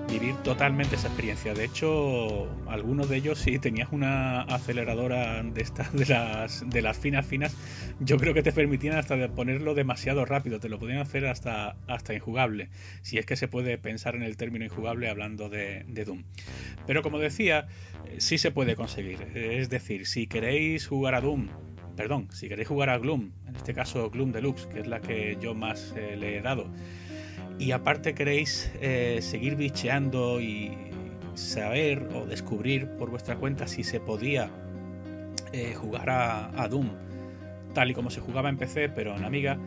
vivir 0.10 0.36
totalmente 0.38 0.96
esa 0.96 1.08
experiencia. 1.08 1.54
De 1.54 1.64
hecho, 1.64 2.50
algunos 2.68 3.10
de 3.10 3.18
ellos, 3.18 3.40
si 3.40 3.60
tenías 3.60 3.90
una 3.92 4.42
aceleradora 4.42 5.44
de 5.44 5.62
estas, 5.62 5.94
de 5.94 6.06
las, 6.08 6.68
de 6.68 6.82
las 6.82 6.98
finas 6.98 7.26
finas, 7.26 7.56
yo 8.00 8.18
creo 8.18 8.34
que 8.34 8.42
te 8.42 8.52
permitían 8.52 8.98
hasta 8.98 9.16
de 9.16 9.30
ponerlo 9.30 9.76
demasiado 9.76 10.26
rápido, 10.26 10.60
te 10.60 10.70
lo 10.70 10.80
podían 10.80 11.00
hacer 11.00 11.28
hasta, 11.28 11.76
hasta 11.88 12.14
injugable, 12.14 12.70
si 13.02 13.18
es 13.18 13.26
que 13.26 13.36
se 13.36 13.48
puede 13.48 13.78
pensar 13.78 14.16
en 14.16 14.24
el 14.24 14.36
término 14.38 14.66
injugable 14.66 15.10
hablando 15.10 15.50
de, 15.50 15.86
de 15.88 16.06
Doom. 16.06 16.24
Pero 16.88 17.04
como 17.04 17.20
decía, 17.20 17.68
eh, 18.06 18.16
sí 18.18 18.38
se 18.38 18.52
puede 18.52 18.76
conseguir. 18.76 19.22
Es 19.36 19.70
decir, 19.70 20.08
si 20.08 20.28
queréis 20.28 20.88
jugar 20.88 21.16
a 21.16 21.22
Doom 21.22 21.50
perdón, 21.96 22.30
si 22.32 22.48
queréis 22.48 22.70
jugar 22.70 22.90
a 22.90 22.98
Gloom, 22.98 23.34
en 23.46 23.58
este 23.58 23.74
caso 23.74 24.10
Gloom 24.10 24.32
Deluxe, 24.32 24.68
que 24.68 24.80
es 24.80 24.88
la 24.88 25.02
que 25.02 25.38
yo 25.42 25.54
más 25.54 25.94
eh, 25.98 26.16
le 26.16 26.38
he 26.38 26.42
dado, 26.42 26.72
y 27.60 27.74
aparte 27.74 28.16
queréis 28.16 28.72
eh, 28.82 29.20
seguir 29.22 29.56
bicheando 29.58 30.40
y 30.40 30.72
saber 31.36 32.08
o 32.16 32.26
descubrir 32.26 32.88
por 32.98 33.10
vuestra 33.10 33.36
cuenta 33.36 33.68
si 33.68 33.84
se 33.84 34.00
podía 34.00 34.50
eh, 35.52 35.74
jugar 35.76 36.10
a, 36.10 36.68
Doom 36.70 36.90
tal 37.74 37.92
y 37.92 37.94
como 37.94 38.10
se 38.10 38.22
jugaba 38.22 38.50
en 38.50 38.58
PC 38.58 38.90
pero 38.90 39.16
en 39.16 39.26
Amiga, 39.26 39.60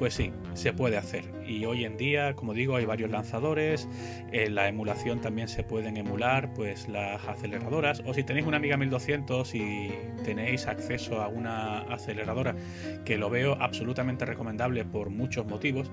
pues 0.00 0.14
sí, 0.14 0.32
se 0.54 0.72
puede 0.72 0.96
hacer. 0.96 1.24
Y 1.46 1.66
hoy 1.66 1.84
en 1.84 1.98
día, 1.98 2.34
como 2.34 2.54
digo, 2.54 2.76
hay 2.76 2.86
varios 2.86 3.10
lanzadores, 3.10 3.86
en 4.32 4.54
la 4.54 4.66
emulación 4.66 5.20
también 5.20 5.46
se 5.46 5.62
pueden 5.62 5.98
emular 5.98 6.54
pues 6.54 6.88
las 6.88 7.22
aceleradoras, 7.28 8.02
o 8.06 8.14
si 8.14 8.24
tenéis 8.24 8.46
una 8.46 8.56
Amiga 8.56 8.78
1200 8.78 9.54
y 9.54 9.90
tenéis 10.24 10.66
acceso 10.66 11.20
a 11.20 11.28
una 11.28 11.80
aceleradora, 11.80 12.56
que 13.04 13.18
lo 13.18 13.28
veo 13.28 13.58
absolutamente 13.60 14.24
recomendable 14.24 14.86
por 14.86 15.10
muchos 15.10 15.44
motivos, 15.46 15.90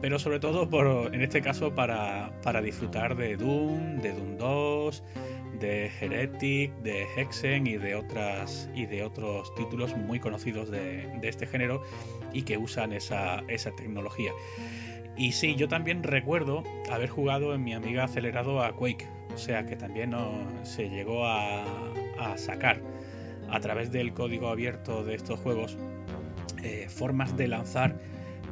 pero 0.00 0.18
sobre 0.18 0.40
todo 0.40 0.68
por, 0.68 1.14
en 1.14 1.22
este 1.22 1.40
caso 1.40 1.74
para, 1.74 2.30
disfrutar 2.62 3.16
de 3.16 3.36
Doom, 3.36 4.02
de 4.02 4.12
Doom 4.12 4.36
2, 4.36 5.02
de 5.60 5.90
Heretic, 6.00 6.72
de 6.82 7.06
Hexen 7.16 7.66
y 7.66 7.76
de 7.76 7.94
otras 7.94 8.70
y 8.74 8.86
de 8.86 9.02
otros 9.02 9.54
títulos 9.54 9.96
muy 9.96 10.20
conocidos 10.20 10.70
de, 10.70 11.08
este 11.22 11.46
género 11.46 11.82
y 12.32 12.42
que 12.42 12.58
usan 12.58 12.92
esa, 12.92 13.42
tecnología. 13.76 14.32
Y 15.16 15.32
sí, 15.32 15.56
yo 15.56 15.68
también 15.68 16.02
recuerdo 16.02 16.62
haber 16.90 17.08
jugado 17.08 17.54
en 17.54 17.64
mi 17.64 17.74
amiga 17.74 18.04
acelerado 18.04 18.62
a 18.62 18.72
Quake, 18.72 19.08
o 19.34 19.38
sea 19.38 19.66
que 19.66 19.76
también 19.76 20.14
se 20.62 20.88
llegó 20.88 21.26
a, 21.26 21.64
sacar 22.36 22.80
a 23.48 23.60
través 23.60 23.90
del 23.92 24.12
código 24.12 24.48
abierto 24.48 25.04
de 25.04 25.14
estos 25.14 25.38
juegos 25.40 25.76
eh, 26.62 26.86
formas 26.88 27.36
de 27.36 27.48
lanzar 27.48 28.00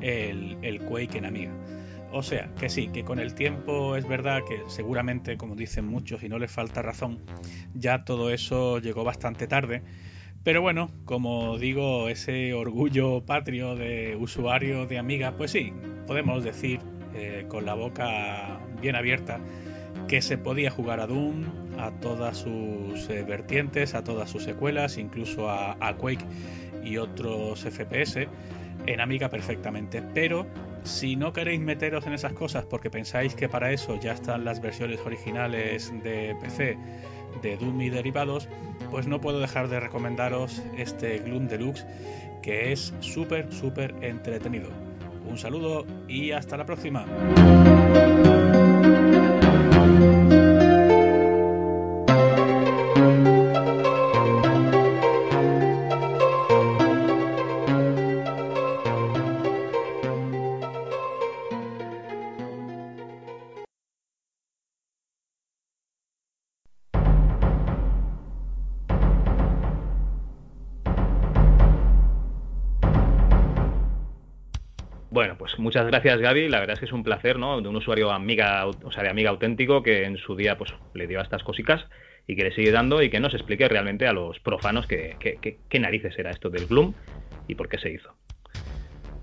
el, 0.00 0.56
el 0.62 0.80
Quake 0.80 1.18
en 1.18 1.26
Amiga. 1.26 1.52
O 2.12 2.22
sea, 2.22 2.48
que 2.58 2.68
sí, 2.68 2.88
que 2.88 3.04
con 3.04 3.18
el 3.18 3.34
tiempo 3.34 3.96
es 3.96 4.06
verdad 4.06 4.42
que 4.48 4.62
seguramente, 4.68 5.36
como 5.36 5.54
dicen 5.54 5.86
muchos 5.86 6.22
y 6.22 6.28
no 6.28 6.38
les 6.38 6.50
falta 6.50 6.80
razón, 6.80 7.20
ya 7.74 8.04
todo 8.04 8.30
eso 8.30 8.78
llegó 8.78 9.04
bastante 9.04 9.46
tarde. 9.46 9.82
Pero 10.46 10.62
bueno, 10.62 10.92
como 11.06 11.58
digo, 11.58 12.08
ese 12.08 12.54
orgullo 12.54 13.26
patrio 13.26 13.74
de 13.74 14.14
usuario 14.14 14.86
de 14.86 14.96
Amiga, 14.96 15.32
pues 15.36 15.50
sí, 15.50 15.72
podemos 16.06 16.44
decir 16.44 16.78
eh, 17.16 17.46
con 17.48 17.66
la 17.66 17.74
boca 17.74 18.60
bien 18.80 18.94
abierta 18.94 19.40
que 20.06 20.22
se 20.22 20.38
podía 20.38 20.70
jugar 20.70 21.00
a 21.00 21.08
Doom, 21.08 21.46
a 21.80 21.90
todas 21.98 22.38
sus 22.38 23.10
eh, 23.10 23.24
vertientes, 23.26 23.96
a 23.96 24.04
todas 24.04 24.30
sus 24.30 24.44
secuelas, 24.44 24.98
incluso 24.98 25.50
a, 25.50 25.76
a 25.80 25.96
Quake 25.96 26.24
y 26.84 26.98
otros 26.98 27.64
FPS 27.64 28.28
en 28.86 29.00
Amiga 29.00 29.28
perfectamente, 29.28 30.00
pero 30.14 30.46
si 30.84 31.16
no 31.16 31.32
queréis 31.32 31.60
meteros 31.60 32.06
en 32.06 32.12
esas 32.12 32.34
cosas 32.34 32.64
porque 32.66 32.88
pensáis 32.88 33.34
que 33.34 33.48
para 33.48 33.72
eso 33.72 33.98
ya 33.98 34.12
están 34.12 34.44
las 34.44 34.62
versiones 34.62 35.00
originales 35.00 35.92
de 36.04 36.36
PC 36.40 36.78
de 37.42 37.56
Doom 37.56 37.80
y 37.82 37.90
derivados, 37.90 38.48
pues 38.90 39.06
no 39.06 39.20
puedo 39.20 39.40
dejar 39.40 39.68
de 39.68 39.80
recomendaros 39.80 40.62
este 40.76 41.18
Gloom 41.18 41.48
Deluxe 41.48 41.86
que 42.42 42.72
es 42.72 42.94
súper, 43.00 43.52
súper 43.52 43.94
entretenido. 44.02 44.68
Un 45.28 45.36
saludo 45.36 45.84
y 46.06 46.30
hasta 46.30 46.56
la 46.56 46.64
próxima. 46.64 47.04
Muchas 75.58 75.86
gracias 75.86 76.20
Gaby, 76.20 76.48
la 76.48 76.60
verdad 76.60 76.74
es 76.74 76.80
que 76.80 76.86
es 76.86 76.92
un 76.92 77.04
placer, 77.04 77.38
¿no? 77.38 77.60
De 77.60 77.68
un 77.68 77.76
usuario 77.76 78.10
amiga, 78.10 78.66
o 78.66 78.92
sea, 78.92 79.02
de 79.02 79.10
amiga 79.10 79.30
auténtico 79.30 79.82
que 79.82 80.04
en 80.04 80.16
su 80.16 80.36
día 80.36 80.56
pues 80.58 80.74
le 80.94 81.06
dio 81.06 81.20
a 81.20 81.22
estas 81.22 81.42
cositas 81.42 81.86
y 82.26 82.36
que 82.36 82.44
le 82.44 82.52
sigue 82.52 82.72
dando 82.72 83.02
y 83.02 83.10
que 83.10 83.20
nos 83.20 83.34
explique 83.34 83.68
realmente 83.68 84.06
a 84.06 84.12
los 84.12 84.40
profanos 84.40 84.86
qué, 84.86 85.58
narices 85.78 86.18
era 86.18 86.30
esto 86.30 86.50
del 86.50 86.66
Gloom 86.66 86.94
y 87.46 87.54
por 87.54 87.68
qué 87.68 87.78
se 87.78 87.90
hizo. 87.90 88.14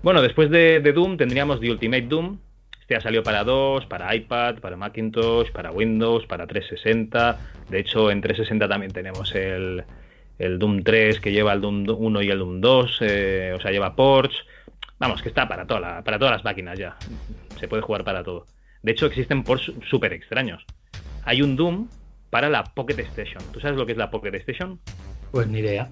Bueno, 0.02 0.22
después 0.22 0.50
de, 0.50 0.80
Doom 0.80 1.16
tendríamos 1.16 1.60
The 1.60 1.70
Ultimate 1.70 2.06
Doom. 2.06 2.38
Este 2.80 2.96
ha 2.96 3.00
salido 3.00 3.22
para 3.22 3.44
2, 3.44 3.86
para 3.86 4.14
iPad, 4.14 4.58
para 4.58 4.76
Macintosh, 4.76 5.50
para 5.50 5.70
Windows, 5.70 6.26
para 6.26 6.46
360. 6.46 7.38
De 7.70 7.78
hecho, 7.78 8.10
en 8.10 8.20
360 8.20 8.68
también 8.68 8.92
tenemos 8.92 9.34
el, 9.34 9.84
el 10.38 10.58
Doom 10.58 10.82
3 10.82 11.20
que 11.20 11.32
lleva 11.32 11.54
el 11.54 11.62
Doom 11.62 11.86
1 11.88 12.22
y 12.22 12.28
el 12.28 12.38
Doom 12.38 12.60
2, 12.60 12.98
eh, 13.00 13.52
o 13.56 13.60
sea, 13.60 13.70
lleva 13.70 13.96
ports. 13.96 14.44
Vamos, 15.04 15.22
que 15.22 15.28
está 15.28 15.46
para, 15.46 15.66
toda 15.66 15.80
la- 15.80 16.02
para 16.02 16.18
todas 16.18 16.32
las 16.32 16.44
máquinas 16.44 16.78
ya. 16.78 16.96
Se 17.60 17.68
puede 17.68 17.82
jugar 17.82 18.04
para 18.04 18.24
todo. 18.24 18.46
De 18.82 18.92
hecho, 18.92 19.06
existen 19.06 19.44
ports 19.44 19.70
súper 19.88 20.12
extraños. 20.12 20.64
Hay 21.22 21.42
un 21.42 21.56
Doom 21.56 21.88
para 22.30 22.48
la 22.48 22.74
Pocket 22.74 22.98
Station. 23.00 23.42
¿Tú 23.52 23.60
sabes 23.60 23.76
lo 23.76 23.84
que 23.86 23.92
es 23.92 23.98
la 23.98 24.10
Pocket 24.10 24.34
Station? 24.36 24.80
Pues 25.30 25.46
ni 25.48 25.58
idea. 25.58 25.90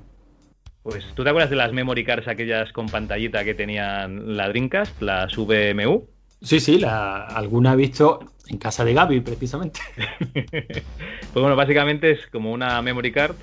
Pues, 0.82 1.04
¿tú 1.14 1.22
te 1.22 1.30
acuerdas 1.30 1.50
de 1.50 1.56
las 1.56 1.72
memory 1.72 2.04
cards 2.04 2.26
aquellas 2.26 2.72
con 2.72 2.90
pantallita 2.90 3.44
que 3.44 3.54
tenían 3.54 4.36
la 4.36 4.48
Dreamcast, 4.48 5.00
las 5.02 5.36
VMU? 5.36 6.08
Sí, 6.40 6.58
sí, 6.58 6.78
la, 6.78 7.22
alguna 7.28 7.74
he 7.74 7.76
visto 7.76 8.18
en 8.48 8.58
casa 8.58 8.84
de 8.84 8.94
Gaby, 8.94 9.20
precisamente. 9.20 9.80
Pues 11.32 11.40
bueno, 11.40 11.56
básicamente 11.56 12.10
es 12.10 12.26
como 12.26 12.52
una 12.52 12.82
memory 12.82 13.12
card 13.12 13.36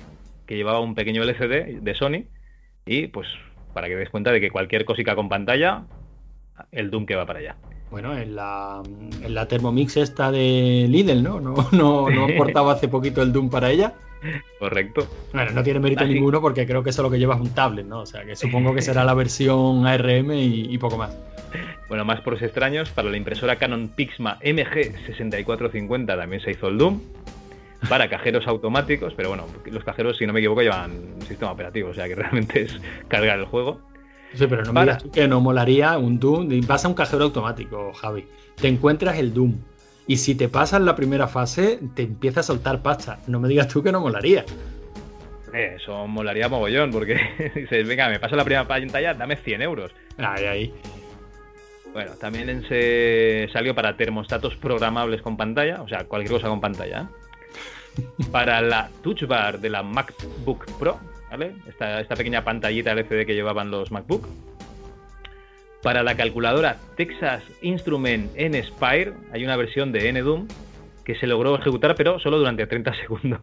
que 0.46 0.56
llevaba 0.56 0.80
un 0.80 0.94
pequeño 0.94 1.22
LCD 1.24 1.80
de 1.80 1.94
Sony 1.94 2.26
y 2.86 3.08
pues 3.08 3.26
para 3.72 3.88
que 3.88 3.96
des 3.96 4.10
cuenta 4.10 4.32
de 4.32 4.40
que 4.40 4.50
cualquier 4.50 4.84
cosica 4.84 5.14
con 5.14 5.28
pantalla, 5.28 5.84
el 6.72 6.90
Doom 6.90 7.06
que 7.06 7.16
va 7.16 7.26
para 7.26 7.38
allá. 7.40 7.56
Bueno, 7.90 8.16
en 8.16 8.36
la, 8.36 8.82
en 9.22 9.34
la 9.34 9.48
Thermomix 9.48 9.96
esta 9.96 10.30
de 10.30 10.86
Lidl, 10.88 11.22
¿no? 11.22 11.40
¿No, 11.40 11.68
no, 11.72 12.08
no 12.08 12.24
aportaba 12.34 12.72
hace 12.72 12.88
poquito 12.88 13.22
el 13.22 13.32
Doom 13.32 13.50
para 13.50 13.70
ella? 13.70 13.94
Correcto. 14.58 15.08
Bueno, 15.32 15.52
no 15.52 15.62
tiene 15.62 15.80
mérito 15.80 16.04
Así. 16.04 16.12
ninguno 16.12 16.40
porque 16.40 16.66
creo 16.66 16.82
que 16.82 16.90
eso 16.90 17.02
lo 17.02 17.10
que 17.10 17.18
lleva 17.18 17.34
es 17.34 17.40
un 17.40 17.50
tablet, 17.54 17.86
¿no? 17.86 18.00
O 18.00 18.06
sea, 18.06 18.24
que 18.24 18.36
supongo 18.36 18.74
que 18.74 18.82
será 18.82 19.02
la 19.04 19.14
versión 19.14 19.86
ARM 19.86 20.32
y, 20.32 20.72
y 20.72 20.78
poco 20.78 20.98
más. 20.98 21.16
Bueno, 21.88 22.04
más 22.04 22.20
por 22.20 22.34
extraños, 22.34 22.90
para 22.90 23.10
la 23.10 23.16
impresora 23.16 23.56
Canon 23.56 23.88
Pixma 23.88 24.38
MG6450 24.40 26.06
también 26.06 26.40
se 26.42 26.52
hizo 26.52 26.68
el 26.68 26.78
Doom. 26.78 27.00
Para 27.88 28.08
cajeros 28.10 28.46
automáticos, 28.46 29.14
pero 29.16 29.30
bueno, 29.30 29.46
los 29.64 29.84
cajeros, 29.84 30.18
si 30.18 30.26
no 30.26 30.32
me 30.32 30.40
equivoco, 30.40 30.60
llevan 30.60 31.20
sistema 31.26 31.52
operativo, 31.52 31.90
o 31.90 31.94
sea 31.94 32.06
que 32.06 32.14
realmente 32.16 32.62
es 32.62 32.78
cargar 33.08 33.38
el 33.38 33.46
juego. 33.46 33.80
Sí, 34.34 34.46
pero 34.46 34.62
no 34.62 34.72
me 34.72 34.82
digas 34.82 35.02
tú 35.02 35.10
que 35.10 35.26
no 35.26 35.40
molaría 35.40 35.98
un 35.98 36.20
Doom. 36.20 36.48
Vas 36.66 36.84
a 36.84 36.88
un 36.88 36.94
cajero 36.94 37.24
automático, 37.24 37.92
Javi. 37.94 38.26
Te 38.60 38.68
encuentras 38.68 39.18
el 39.18 39.34
Doom. 39.34 39.56
Y 40.06 40.16
si 40.18 40.34
te 40.34 40.48
pasas 40.48 40.80
la 40.82 40.94
primera 40.94 41.26
fase, 41.26 41.80
te 41.94 42.02
empieza 42.02 42.40
a 42.40 42.42
soltar 42.42 42.82
pasta. 42.82 43.20
No 43.26 43.40
me 43.40 43.48
digas 43.48 43.68
tú 43.68 43.82
que 43.82 43.92
no 43.92 44.00
molaría. 44.00 44.44
Eh, 45.52 45.76
Eso 45.76 46.06
molaría 46.06 46.48
mogollón, 46.48 46.90
porque 46.90 47.18
dices, 47.54 47.86
venga, 47.86 48.08
me 48.08 48.20
paso 48.20 48.36
la 48.36 48.44
primera 48.44 48.66
pantalla, 48.66 49.14
dame 49.14 49.36
100 49.36 49.62
euros. 49.62 49.92
Ahí, 50.18 50.44
ahí. 50.44 50.74
Bueno, 51.92 52.12
también 52.20 52.64
se 52.68 53.48
salió 53.52 53.74
para 53.74 53.96
termostatos 53.96 54.54
programables 54.56 55.22
con 55.22 55.36
pantalla, 55.36 55.82
o 55.82 55.88
sea, 55.88 56.04
cualquier 56.04 56.34
cosa 56.34 56.48
con 56.48 56.60
pantalla. 56.60 57.08
Para 58.32 58.60
la 58.60 58.90
Touch 59.02 59.24
Bar 59.26 59.60
de 59.60 59.70
la 59.70 59.82
MacBook 59.82 60.66
Pro, 60.78 60.98
¿vale? 61.30 61.52
Esta, 61.68 62.00
esta 62.00 62.16
pequeña 62.16 62.44
pantallita 62.44 62.92
LCD 62.92 63.26
que 63.26 63.34
llevaban 63.34 63.70
los 63.70 63.90
MacBook. 63.90 64.26
Para 65.82 66.02
la 66.02 66.14
calculadora 66.16 66.76
Texas 66.96 67.42
Instrument 67.62 68.30
N-Spire, 68.36 69.14
hay 69.32 69.44
una 69.44 69.56
versión 69.56 69.92
de 69.92 70.12
NDoom 70.12 70.46
que 71.04 71.14
se 71.14 71.26
logró 71.26 71.58
ejecutar, 71.58 71.94
pero 71.96 72.20
solo 72.20 72.38
durante 72.38 72.66
30 72.66 72.94
segundos. 72.94 73.40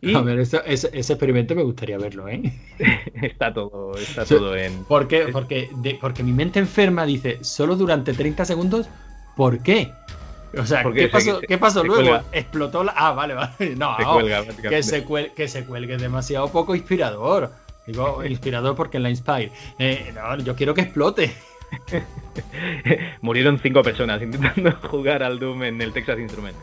y 0.00 0.14
A 0.16 0.22
ver, 0.22 0.38
eso- 0.38 0.64
ese, 0.64 0.88
ese 0.92 1.12
experimento 1.12 1.54
me 1.54 1.62
gustaría 1.62 1.98
verlo, 1.98 2.28
¿eh? 2.28 2.42
está 3.22 3.52
todo, 3.52 3.98
está 4.00 4.24
todo 4.24 4.56
en. 4.56 4.84
¿Por 4.84 5.06
qué? 5.06 5.26
Porque, 5.32 5.68
de- 5.76 5.98
porque 6.00 6.22
mi 6.22 6.32
mente 6.32 6.58
enferma 6.58 7.04
dice, 7.04 7.44
solo 7.44 7.76
durante 7.76 8.14
30 8.14 8.44
segundos, 8.46 8.88
¿por 9.36 9.62
qué? 9.62 9.92
O 10.58 10.64
sea, 10.64 10.82
Porque 10.82 11.00
¿qué 11.00 11.08
pasó, 11.08 11.40
se- 11.40 11.46
¿qué 11.46 11.58
pasó 11.58 11.80
se 11.82 11.86
luego? 11.86 12.02
cuelga. 12.02 12.24
Explotó 12.32 12.82
la... 12.84 12.94
Ah, 12.96 13.12
vale, 13.12 13.34
vale. 13.34 13.52
No, 13.76 13.96
Se 13.96 14.02
no, 14.04 14.12
cuelga, 14.14 14.44
que, 14.68 14.82
se 14.82 15.04
cuel- 15.06 15.32
que 15.34 15.48
se 15.48 15.64
cuelgue 15.64 15.94
es 15.96 16.02
demasiado 16.02 16.48
poco 16.50 16.74
inspirador. 16.74 17.52
Digo, 17.86 18.24
inspirador 18.26 18.74
porque 18.74 18.96
en 18.96 19.02
la 19.02 19.10
Inspire. 19.10 19.52
Eh, 19.78 20.12
no, 20.14 20.38
yo 20.38 20.56
quiero 20.56 20.72
que 20.74 20.80
explote. 20.82 21.34
Murieron 23.20 23.58
cinco 23.60 23.82
personas 23.82 24.22
intentando 24.22 24.72
jugar 24.88 25.22
al 25.22 25.38
Doom 25.38 25.64
en 25.64 25.82
el 25.82 25.92
Texas 25.92 26.18
Instrument. 26.18 26.56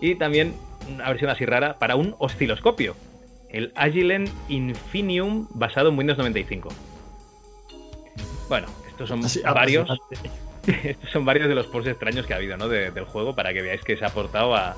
Y 0.00 0.14
también 0.16 0.54
una 0.92 1.08
versión 1.08 1.30
así 1.30 1.44
rara 1.44 1.78
para 1.78 1.96
un 1.96 2.14
osciloscopio. 2.18 2.96
El 3.50 3.72
Agilent 3.76 4.30
Infinium 4.48 5.46
basado 5.54 5.90
en 5.90 5.98
Windows 5.98 6.18
95. 6.18 6.70
Bueno, 8.48 8.66
estos 8.88 9.08
son 9.08 9.24
Así- 9.24 9.42
varios. 9.42 9.88
Estos 10.66 11.10
son 11.12 11.24
varios 11.24 11.48
de 11.48 11.54
los 11.54 11.66
posts 11.66 11.90
extraños 11.90 12.26
que 12.26 12.34
ha 12.34 12.36
habido, 12.36 12.56
¿no? 12.56 12.68
De- 12.68 12.90
del 12.90 13.04
juego 13.04 13.34
para 13.34 13.52
que 13.52 13.62
veáis 13.62 13.82
que 13.82 13.96
se 13.96 14.04
ha 14.04 14.08
aportado 14.08 14.54
a. 14.54 14.76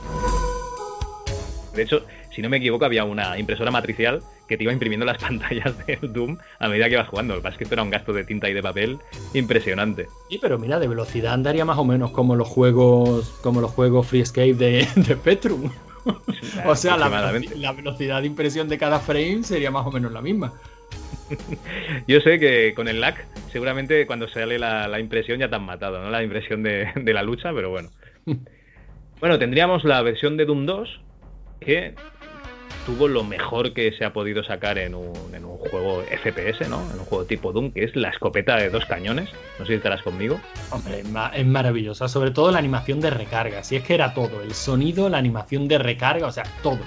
De 1.74 1.82
hecho, 1.82 2.04
si 2.34 2.40
no 2.40 2.48
me 2.48 2.58
equivoco, 2.58 2.84
había 2.84 3.02
una 3.04 3.36
impresora 3.36 3.70
matricial 3.72 4.22
que 4.48 4.56
te 4.56 4.62
iba 4.62 4.72
imprimiendo 4.72 5.04
las 5.04 5.18
pantallas 5.22 5.74
del 5.86 6.12
Doom 6.12 6.38
a 6.60 6.68
medida 6.68 6.86
que 6.86 6.92
ibas 6.94 7.08
jugando. 7.08 7.34
Lo 7.34 7.40
que 7.40 7.44
pasa 7.44 7.54
es 7.54 7.58
que 7.58 7.64
esto 7.64 7.74
era 7.74 7.82
un 7.82 7.90
gasto 7.90 8.12
de 8.12 8.24
tinta 8.24 8.48
y 8.48 8.54
de 8.54 8.62
papel 8.62 8.98
impresionante. 9.34 10.08
Sí, 10.28 10.38
pero 10.40 10.58
mira, 10.58 10.78
de 10.78 10.86
velocidad 10.88 11.32
andaría 11.34 11.64
más 11.64 11.78
o 11.78 11.84
menos 11.84 12.12
como 12.12 12.36
los 12.36 12.46
juegos, 12.48 13.30
como 13.42 13.60
los 13.60 13.72
juegos 13.72 14.06
Free 14.06 14.20
Escape 14.20 14.54
de, 14.54 14.86
de 14.96 15.14
Spectrum. 15.14 15.70
o 16.64 16.76
sea, 16.76 16.96
la 16.96 17.72
velocidad 17.72 18.20
de 18.20 18.26
impresión 18.28 18.68
de 18.68 18.78
cada 18.78 19.00
frame 19.00 19.42
sería 19.42 19.70
más 19.72 19.84
o 19.86 19.90
menos 19.90 20.12
la 20.12 20.20
misma. 20.22 20.52
Yo 22.06 22.20
sé 22.20 22.38
que 22.38 22.74
con 22.74 22.88
el 22.88 23.00
lag, 23.00 23.16
seguramente 23.52 24.06
cuando 24.06 24.28
sale 24.28 24.58
la, 24.58 24.88
la 24.88 25.00
impresión 25.00 25.38
ya 25.40 25.48
te 25.48 25.56
han 25.56 25.64
matado, 25.64 26.02
¿no? 26.02 26.10
La 26.10 26.22
impresión 26.22 26.62
de, 26.62 26.92
de 26.94 27.12
la 27.14 27.22
lucha, 27.22 27.52
pero 27.54 27.70
bueno. 27.70 27.92
Bueno, 29.20 29.38
tendríamos 29.38 29.84
la 29.84 30.02
versión 30.02 30.36
de 30.36 30.44
Doom 30.44 30.66
2, 30.66 31.06
que 31.60 32.00
tuvo 32.84 33.08
lo 33.08 33.24
mejor 33.24 33.74
que 33.74 33.92
se 33.92 34.04
ha 34.04 34.12
podido 34.12 34.44
sacar 34.44 34.78
en 34.78 34.94
un, 34.94 35.34
en 35.34 35.44
un 35.44 35.58
juego 35.58 36.02
FPS, 36.02 36.68
¿no? 36.68 36.90
En 36.92 37.00
un 37.00 37.06
juego 37.06 37.26
tipo 37.26 37.52
Doom, 37.52 37.72
que 37.72 37.84
es 37.84 37.96
la 37.96 38.10
escopeta 38.10 38.56
de 38.58 38.70
dos 38.70 38.86
cañones. 38.86 39.30
No 39.58 39.66
sé 39.66 39.72
si 39.72 39.76
estarás 39.76 40.02
conmigo. 40.02 40.38
Hombre, 40.70 41.00
es, 41.00 41.06
ma- 41.06 41.28
es 41.34 41.46
maravillosa, 41.46 42.08
sobre 42.08 42.32
todo 42.32 42.50
la 42.52 42.58
animación 42.58 43.00
de 43.00 43.10
recarga. 43.10 43.62
Si 43.62 43.76
es 43.76 43.82
que 43.84 43.94
era 43.94 44.12
todo, 44.12 44.42
el 44.42 44.54
sonido, 44.54 45.08
la 45.08 45.18
animación 45.18 45.68
de 45.68 45.78
recarga, 45.78 46.26
o 46.26 46.32
sea, 46.32 46.44
todo. 46.62 46.80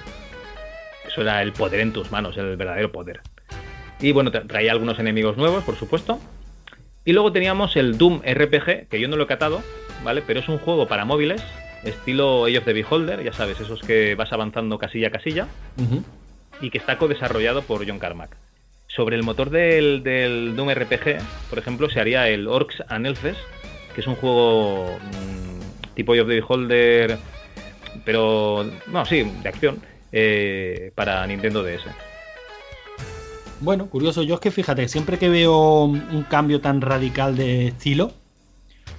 Eso 1.07 1.21
era 1.21 1.41
el 1.41 1.53
poder 1.53 1.79
en 1.79 1.91
tus 1.93 2.11
manos, 2.11 2.37
el 2.37 2.55
verdadero 2.55 2.91
poder. 2.91 3.21
Y 3.99 4.11
bueno, 4.11 4.31
tra- 4.31 4.47
traía 4.47 4.71
algunos 4.71 4.99
enemigos 4.99 5.37
nuevos, 5.37 5.63
por 5.63 5.77
supuesto. 5.77 6.19
Y 7.05 7.13
luego 7.13 7.31
teníamos 7.31 7.75
el 7.75 7.97
Doom 7.97 8.21
RPG, 8.23 8.87
que 8.89 8.99
yo 8.99 9.07
no 9.07 9.15
lo 9.15 9.23
he 9.23 9.27
catado, 9.27 9.61
¿vale? 10.03 10.21
Pero 10.21 10.39
es 10.41 10.49
un 10.49 10.59
juego 10.59 10.87
para 10.87 11.05
móviles, 11.05 11.41
estilo 11.83 12.45
Age 12.45 12.57
of 12.59 12.65
the 12.65 12.73
Beholder, 12.73 13.23
ya 13.23 13.33
sabes, 13.33 13.59
esos 13.59 13.81
que 13.83 14.15
vas 14.15 14.33
avanzando 14.33 14.77
casilla 14.77 15.07
a 15.07 15.11
casilla, 15.11 15.47
y 16.61 16.69
que 16.69 16.77
está 16.79 16.97
co-desarrollado 16.97 17.61
por 17.63 17.87
John 17.87 17.99
Carmack. 17.99 18.35
Sobre 18.87 19.15
el 19.15 19.23
motor 19.23 19.49
del, 19.51 20.03
del 20.03 20.55
Doom 20.55 20.69
RPG, 20.71 21.19
por 21.49 21.59
ejemplo, 21.59 21.89
se 21.89 21.99
haría 21.99 22.27
el 22.29 22.47
Orcs 22.47 22.83
and 22.89 23.05
Elves, 23.05 23.37
que 23.95 24.01
es 24.01 24.07
un 24.07 24.15
juego 24.15 24.97
mm, 24.99 25.93
tipo 25.95 26.11
Age 26.13 26.21
of 26.21 26.27
the 26.27 26.35
Beholder, 26.35 27.17
pero, 28.05 28.65
no, 28.91 29.05
sí, 29.05 29.23
de 29.23 29.49
acción, 29.49 29.81
eh, 30.11 30.91
para 30.95 31.25
Nintendo 31.25 31.63
DS. 31.63 31.85
Bueno, 33.59 33.89
curioso, 33.89 34.23
yo 34.23 34.35
es 34.35 34.39
que 34.39 34.51
fíjate, 34.51 34.87
siempre 34.87 35.17
que 35.17 35.29
veo 35.29 35.83
un 35.83 36.25
cambio 36.29 36.61
tan 36.61 36.81
radical 36.81 37.35
de 37.35 37.67
estilo, 37.67 38.11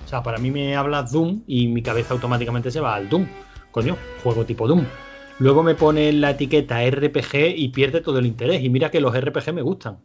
o 0.09 0.11
sea, 0.11 0.23
para 0.23 0.39
mí 0.39 0.51
me 0.51 0.75
hablas 0.75 1.13
Doom 1.13 1.43
y 1.47 1.69
mi 1.69 1.83
cabeza 1.83 2.15
automáticamente 2.15 2.71
se 2.71 2.81
va 2.81 2.95
al 2.95 3.11
Doom. 3.11 3.27
Coño, 3.71 3.95
juego 4.23 4.47
tipo 4.47 4.67
Doom. 4.67 4.87
Luego 5.39 5.63
me 5.63 5.75
pone 5.75 6.11
la 6.15 6.31
etiqueta 6.31 6.83
RPG 6.83 7.55
y 7.55 7.69
pierde 7.69 8.01
todo 8.01 8.19
el 8.19 8.25
interés. 8.25 8.63
Y 8.65 8.71
mira 8.71 8.91
que 8.91 9.03
los 9.03 9.15
RPG 9.15 9.53
me 9.53 9.61
gustan. 9.61 9.99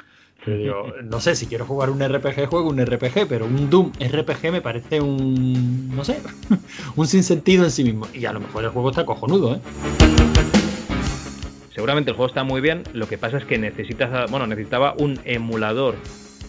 Pero 0.44 0.58
digo, 0.58 0.94
no 1.06 1.22
sé, 1.22 1.38
si 1.38 1.48
quiero 1.48 1.66
jugar 1.66 1.90
un 1.90 2.02
RPG, 2.02 2.48
juego 2.50 2.68
un 2.68 2.86
RPG, 2.86 3.30
pero 3.30 3.46
un 3.46 3.70
Doom 3.70 3.94
RPG 3.98 4.52
me 4.52 4.60
parece 4.60 5.00
un. 5.00 5.96
no 5.96 6.04
sé, 6.04 6.20
un 6.98 7.08
sinsentido 7.08 7.64
en 7.64 7.72
sí 7.72 7.86
mismo. 7.86 8.06
Y 8.14 8.26
a 8.26 8.34
lo 8.34 8.42
mejor 8.42 8.66
el 8.66 8.72
juego 8.72 8.90
está 8.90 9.06
cojonudo, 9.06 9.56
¿eh? 9.56 10.63
Seguramente 11.74 12.12
el 12.12 12.16
juego 12.18 12.28
está 12.28 12.44
muy 12.44 12.62
bien, 12.62 12.84
lo 12.94 13.08
que 13.08 13.18
pasa 13.18 13.38
es 13.38 13.46
que 13.46 13.58
necesitas, 13.58 14.30
bueno, 14.30 14.46
necesitaba 14.46 14.94
un 14.98 15.20
emulador 15.26 15.96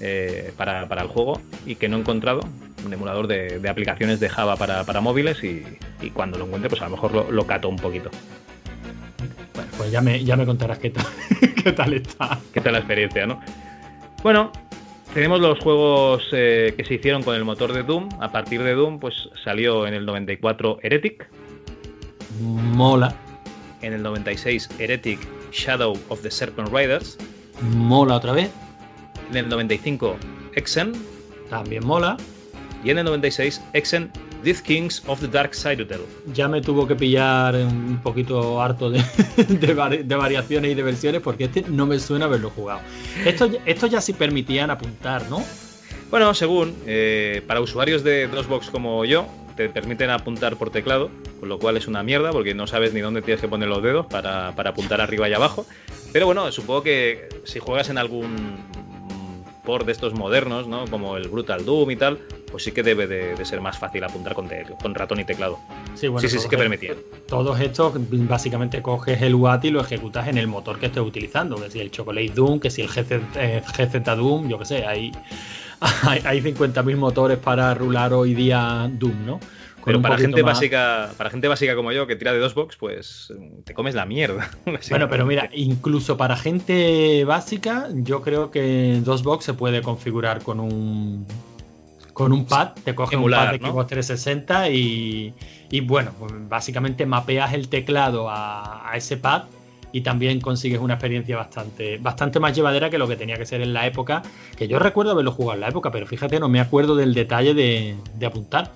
eh, 0.00 0.52
para, 0.56 0.86
para 0.88 1.02
el 1.02 1.08
juego 1.08 1.40
y 1.64 1.76
que 1.76 1.88
no 1.88 1.96
he 1.96 2.00
encontrado, 2.00 2.40
un 2.84 2.92
emulador 2.92 3.26
de, 3.26 3.58
de 3.58 3.68
aplicaciones 3.68 4.20
de 4.20 4.28
Java 4.28 4.56
para, 4.56 4.84
para 4.84 5.00
móviles 5.00 5.42
y, 5.42 5.64
y 6.02 6.10
cuando 6.10 6.38
lo 6.38 6.44
encuentre 6.44 6.68
pues 6.68 6.82
a 6.82 6.86
lo 6.86 6.90
mejor 6.92 7.12
lo, 7.14 7.30
lo 7.30 7.46
cato 7.46 7.68
un 7.70 7.76
poquito. 7.76 8.10
Bueno, 9.54 9.70
pues 9.78 9.90
ya 9.90 10.02
me, 10.02 10.22
ya 10.22 10.36
me 10.36 10.44
contarás 10.44 10.78
qué 10.78 10.90
tal, 10.90 11.06
qué 11.64 11.72
tal 11.72 11.94
está. 11.94 12.38
¿Qué 12.52 12.60
tal 12.60 12.72
la 12.72 12.80
experiencia, 12.80 13.26
no? 13.26 13.40
Bueno, 14.22 14.52
tenemos 15.14 15.40
los 15.40 15.58
juegos 15.60 16.24
eh, 16.32 16.74
que 16.76 16.84
se 16.84 16.94
hicieron 16.94 17.22
con 17.22 17.34
el 17.34 17.44
motor 17.44 17.72
de 17.72 17.82
Doom. 17.82 18.08
A 18.20 18.32
partir 18.32 18.62
de 18.62 18.74
Doom, 18.74 18.98
pues 18.98 19.30
salió 19.42 19.86
en 19.86 19.94
el 19.94 20.04
94 20.04 20.80
Heretic, 20.82 21.28
Mola, 22.40 23.14
en 23.84 23.92
el 23.92 24.02
96 24.02 24.68
Heretic 24.78 25.18
Shadow 25.52 25.96
of 26.08 26.20
the 26.22 26.30
Serpent 26.30 26.68
Riders, 26.72 27.16
mola 27.62 28.16
otra 28.16 28.32
vez, 28.32 28.50
en 29.30 29.36
el 29.36 29.48
95 29.48 30.16
Exen 30.54 30.92
también 31.50 31.84
mola. 31.86 32.16
y 32.84 32.90
en 32.90 32.98
el 32.98 33.04
96 33.04 33.60
Exen 33.72 34.10
Death 34.42 34.58
Kings 34.60 35.02
of 35.06 35.20
the 35.20 35.28
Dark 35.28 35.54
Citadel. 35.54 36.02
Ya 36.34 36.48
me 36.48 36.60
tuvo 36.60 36.86
que 36.86 36.94
pillar 36.94 37.54
un 37.56 37.98
poquito 38.02 38.60
harto 38.60 38.90
de, 38.90 38.98
de, 39.36 39.74
vari- 39.76 40.02
de 40.04 40.16
variaciones 40.16 40.70
y 40.72 40.74
de 40.74 40.82
versiones 40.82 41.22
porque 41.22 41.44
este 41.44 41.62
no 41.68 41.86
me 41.86 41.98
suena 41.98 42.26
haberlo 42.26 42.50
jugado. 42.50 42.80
Esto, 43.24 43.48
esto 43.64 43.86
ya 43.86 44.00
sí 44.02 44.12
permitían 44.12 44.70
apuntar, 44.70 45.30
¿no? 45.30 45.42
Bueno, 46.10 46.34
según, 46.34 46.74
eh, 46.86 47.42
para 47.46 47.60
usuarios 47.62 48.04
de 48.04 48.28
DOSBox 48.28 48.68
como 48.68 49.04
yo, 49.06 49.26
te 49.56 49.68
permiten 49.68 50.10
apuntar 50.10 50.56
por 50.56 50.70
teclado, 50.70 51.10
con 51.40 51.48
lo 51.48 51.58
cual 51.58 51.76
es 51.76 51.86
una 51.88 52.02
mierda 52.02 52.32
porque 52.32 52.54
no 52.54 52.66
sabes 52.66 52.92
ni 52.94 53.00
dónde 53.00 53.22
tienes 53.22 53.40
que 53.40 53.48
poner 53.48 53.68
los 53.68 53.82
dedos 53.82 54.06
para, 54.06 54.52
para 54.56 54.70
apuntar 54.70 55.00
arriba 55.00 55.28
y 55.28 55.32
abajo. 55.34 55.66
Pero 56.12 56.26
bueno, 56.26 56.50
supongo 56.52 56.82
que 56.82 57.28
si 57.44 57.58
juegas 57.58 57.88
en 57.90 57.98
algún 57.98 58.56
port 59.64 59.86
de 59.86 59.92
estos 59.92 60.12
modernos, 60.12 60.66
¿no? 60.68 60.84
Como 60.88 61.16
el 61.16 61.28
Brutal 61.28 61.64
Doom 61.64 61.90
y 61.90 61.96
tal, 61.96 62.18
pues 62.50 62.64
sí 62.64 62.72
que 62.72 62.82
debe 62.82 63.06
de, 63.06 63.34
de 63.34 63.44
ser 63.46 63.62
más 63.62 63.78
fácil 63.78 64.04
apuntar 64.04 64.34
con, 64.34 64.46
te- 64.46 64.64
con 64.82 64.94
ratón 64.94 65.20
y 65.20 65.24
teclado. 65.24 65.58
Sí, 65.94 66.06
bueno, 66.08 66.20
sí, 66.20 66.28
sí, 66.28 66.38
sí 66.38 66.48
que 66.50 66.58
permitían. 66.58 66.96
Todos 67.26 67.58
estos, 67.60 67.94
básicamente 67.96 68.82
coges 68.82 69.22
el 69.22 69.34
UAT 69.34 69.64
y 69.64 69.70
lo 69.70 69.80
ejecutas 69.80 70.28
en 70.28 70.36
el 70.36 70.46
motor 70.48 70.78
que 70.78 70.86
estés 70.86 71.02
utilizando, 71.02 71.56
que 71.56 71.70
si 71.70 71.80
el 71.80 71.90
Chocolate 71.90 72.28
Doom, 72.34 72.60
que 72.60 72.70
si 72.70 72.82
el 72.82 72.88
GZ, 72.88 73.12
eh, 73.36 73.62
GZ 73.66 74.04
Doom, 74.16 74.48
yo 74.50 74.58
que 74.58 74.66
sé, 74.66 74.84
hay, 74.84 75.12
hay, 76.08 76.20
hay 76.24 76.40
50.000 76.40 76.96
motores 76.96 77.38
para 77.38 77.74
rular 77.74 78.12
hoy 78.12 78.34
día 78.34 78.88
Doom, 78.92 79.26
¿no? 79.26 79.38
Con 79.38 79.90
Pero 79.92 79.98
un 79.98 80.02
para 80.02 80.16
gente 80.16 80.42
más- 80.42 80.54
básica, 80.54 81.10
para 81.18 81.28
gente 81.28 81.46
básica 81.46 81.74
como 81.76 81.92
yo 81.92 82.06
que 82.06 82.16
tira 82.16 82.32
de 82.32 82.38
DOSBox, 82.38 82.76
pues 82.78 83.32
te 83.64 83.74
comes 83.74 83.94
la 83.94 84.06
mierda. 84.06 84.50
Bueno, 84.90 85.08
pero 85.10 85.26
mira, 85.26 85.50
incluso 85.52 86.16
para 86.16 86.36
gente 86.36 87.24
básica, 87.26 87.88
yo 87.92 88.22
creo 88.22 88.50
que 88.50 89.00
DOSBox 89.04 89.44
se 89.44 89.52
puede 89.54 89.82
configurar 89.82 90.42
con 90.42 90.58
un 90.60 91.26
con 92.14 92.32
un 92.32 92.46
pad, 92.46 92.74
te 92.84 92.94
coges 92.94 93.16
un 93.16 93.22
Emular, 93.24 93.46
pad 93.46 93.52
de 93.54 93.58
¿no? 93.58 93.72
Xbox 93.72 93.86
360 93.88 94.70
y, 94.70 95.34
y 95.70 95.80
bueno, 95.80 96.12
pues 96.18 96.32
básicamente 96.48 97.06
mapeas 97.06 97.52
el 97.54 97.68
teclado 97.68 98.30
a, 98.30 98.88
a 98.88 98.96
ese 98.96 99.16
pad 99.16 99.42
y 99.94 100.00
también 100.00 100.40
consigues 100.40 100.80
una 100.80 100.94
experiencia 100.94 101.36
bastante, 101.36 101.98
bastante 101.98 102.40
más 102.40 102.52
llevadera 102.54 102.90
que 102.90 102.98
lo 102.98 103.06
que 103.06 103.14
tenía 103.14 103.36
que 103.36 103.46
ser 103.46 103.60
en 103.62 103.72
la 103.72 103.86
época, 103.86 104.22
que 104.56 104.66
yo 104.66 104.80
recuerdo 104.80 105.12
haberlo 105.12 105.30
jugado 105.30 105.54
en 105.54 105.60
la 105.60 105.68
época, 105.68 105.92
pero 105.92 106.04
fíjate, 106.04 106.40
no 106.40 106.48
me 106.48 106.58
acuerdo 106.58 106.96
del 106.96 107.14
detalle 107.14 107.54
de, 107.54 107.94
de 108.18 108.26
apuntar. 108.26 108.72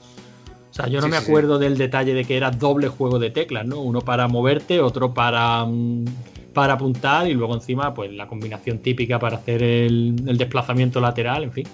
O 0.70 0.72
sea, 0.72 0.86
yo 0.86 1.00
no 1.00 1.06
Sí, 1.06 1.10
me 1.10 1.18
sí. 1.18 1.24
acuerdo 1.24 1.58
del 1.58 1.76
detalle 1.76 2.14
de 2.14 2.24
que 2.24 2.36
era 2.36 2.52
doble 2.52 2.86
juego 2.86 3.18
de 3.18 3.30
teclas, 3.30 3.66
¿no? 3.66 3.80
Uno 3.80 4.00
para 4.00 4.28
moverte, 4.28 4.80
otro 4.80 5.12
para, 5.12 5.64
mm, 5.64 6.04
para 6.54 6.74
apuntar 6.74 7.26
y 7.26 7.34
luego 7.34 7.52
encima, 7.54 7.92
pues 7.94 8.12
la 8.12 8.28
combinación 8.28 8.78
típica 8.78 9.18
para 9.18 9.38
hacer 9.38 9.60
el, 9.64 10.22
el 10.24 10.38
desplazamiento 10.38 11.00
lateral, 11.00 11.42
en 11.42 11.50
fin. 11.52 11.66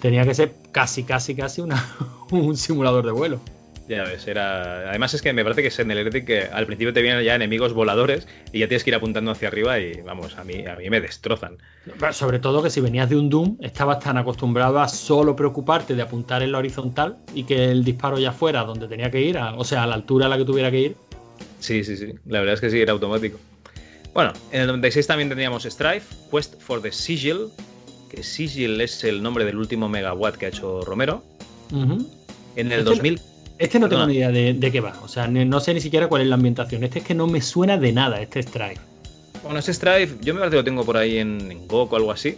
Tenía 0.00 0.24
que 0.24 0.32
ser 0.32 0.54
casi, 0.72 1.02
casi, 1.02 1.34
casi 1.34 1.60
una, 1.60 1.84
un 2.30 2.56
simulador 2.56 3.04
de 3.04 3.12
vuelo. 3.12 3.40
Ya 3.88 4.02
ves, 4.04 4.26
era. 4.28 4.90
Además 4.90 5.14
es 5.14 5.22
que 5.22 5.32
me 5.32 5.42
parece 5.42 5.62
que 5.62 5.68
es 5.68 5.78
en 5.78 5.90
el 5.90 5.96
Heretic 5.98 6.26
que 6.26 6.42
al 6.42 6.66
principio 6.66 6.92
te 6.92 7.00
vienen 7.00 7.24
ya 7.24 7.34
enemigos 7.34 7.72
voladores 7.72 8.28
y 8.52 8.58
ya 8.58 8.68
tienes 8.68 8.84
que 8.84 8.90
ir 8.90 8.94
apuntando 8.96 9.30
hacia 9.30 9.48
arriba 9.48 9.78
y 9.80 10.02
vamos, 10.02 10.36
a 10.36 10.44
mí, 10.44 10.66
a 10.66 10.76
mí 10.76 10.90
me 10.90 11.00
destrozan. 11.00 11.56
Sobre 12.12 12.38
todo 12.38 12.62
que 12.62 12.68
si 12.68 12.82
venías 12.82 13.08
de 13.08 13.16
un 13.16 13.30
Doom, 13.30 13.56
estabas 13.62 14.00
tan 14.00 14.18
acostumbrado 14.18 14.78
a 14.80 14.88
solo 14.88 15.34
preocuparte 15.34 15.94
de 15.94 16.02
apuntar 16.02 16.42
en 16.42 16.52
la 16.52 16.58
horizontal 16.58 17.16
y 17.34 17.44
que 17.44 17.70
el 17.70 17.82
disparo 17.82 18.18
ya 18.18 18.32
fuera 18.32 18.64
donde 18.64 18.88
tenía 18.88 19.10
que 19.10 19.22
ir, 19.22 19.38
a- 19.38 19.54
o 19.54 19.64
sea, 19.64 19.84
a 19.84 19.86
la 19.86 19.94
altura 19.94 20.26
a 20.26 20.28
la 20.28 20.36
que 20.36 20.44
tuviera 20.44 20.70
que 20.70 20.80
ir. 20.80 20.96
Sí, 21.58 21.82
sí, 21.82 21.96
sí. 21.96 22.12
La 22.26 22.40
verdad 22.40 22.54
es 22.54 22.60
que 22.60 22.68
sí, 22.70 22.80
era 22.80 22.92
automático. 22.92 23.38
Bueno, 24.12 24.32
en 24.52 24.60
el 24.62 24.66
96 24.66 25.06
también 25.06 25.30
teníamos 25.30 25.64
Strife, 25.64 26.14
Quest 26.30 26.60
for 26.60 26.82
the 26.82 26.92
Sigil, 26.92 27.46
que 28.10 28.22
Sigil 28.22 28.80
es 28.82 29.02
el 29.04 29.22
nombre 29.22 29.44
del 29.46 29.56
último 29.56 29.88
megawatt 29.88 30.36
que 30.36 30.46
ha 30.46 30.48
hecho 30.50 30.82
Romero. 30.82 31.22
En 32.56 32.66
el 32.66 32.80
Este- 32.80 32.82
2000. 32.84 33.20
Este 33.58 33.78
no 33.78 33.88
tengo 33.88 34.06
ni 34.06 34.14
idea 34.14 34.30
de, 34.30 34.54
de 34.54 34.72
qué 34.72 34.80
va, 34.80 34.94
o 35.02 35.08
sea, 35.08 35.26
ni- 35.26 35.44
no 35.44 35.58
sé 35.60 35.74
ni 35.74 35.80
siquiera 35.80 36.06
cuál 36.08 36.22
es 36.22 36.28
la 36.28 36.36
ambientación. 36.36 36.84
Este 36.84 37.00
es 37.00 37.04
que 37.04 37.14
no 37.14 37.26
me 37.26 37.40
suena 37.40 37.76
de 37.76 37.92
nada, 37.92 38.20
este 38.20 38.40
Strike. 38.40 38.80
Bueno, 39.42 39.58
ese 39.58 39.72
Strife, 39.74 40.16
yo 40.20 40.34
me 40.34 40.40
parece 40.40 40.52
que 40.52 40.56
lo 40.58 40.64
tengo 40.64 40.84
por 40.84 40.96
ahí 40.96 41.18
en, 41.18 41.50
en 41.50 41.66
GOG 41.68 41.92
o 41.92 41.96
algo 41.96 42.12
así. 42.12 42.36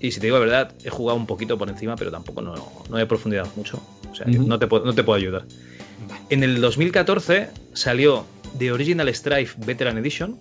Y 0.00 0.10
si 0.10 0.20
te 0.20 0.26
digo 0.26 0.36
la 0.38 0.44
verdad, 0.44 0.72
he 0.84 0.90
jugado 0.90 1.16
un 1.16 1.26
poquito 1.26 1.56
por 1.58 1.68
encima, 1.68 1.94
pero 1.96 2.10
tampoco 2.10 2.42
no, 2.42 2.54
no 2.90 2.98
he 2.98 3.06
profundizado 3.06 3.50
mucho. 3.56 3.80
O 4.10 4.14
sea, 4.14 4.26
Ujú. 4.28 4.46
no, 4.46 4.58
te 4.58 4.66
puedo, 4.66 4.84
no 4.84 4.94
te 4.94 5.02
puedo 5.04 5.16
ayudar. 5.16 5.44
En 6.30 6.42
el 6.42 6.60
2014 6.60 7.48
salió 7.72 8.24
The 8.58 8.72
Original 8.72 9.12
Strife 9.14 9.54
Veteran 9.64 9.98
Edition. 9.98 10.36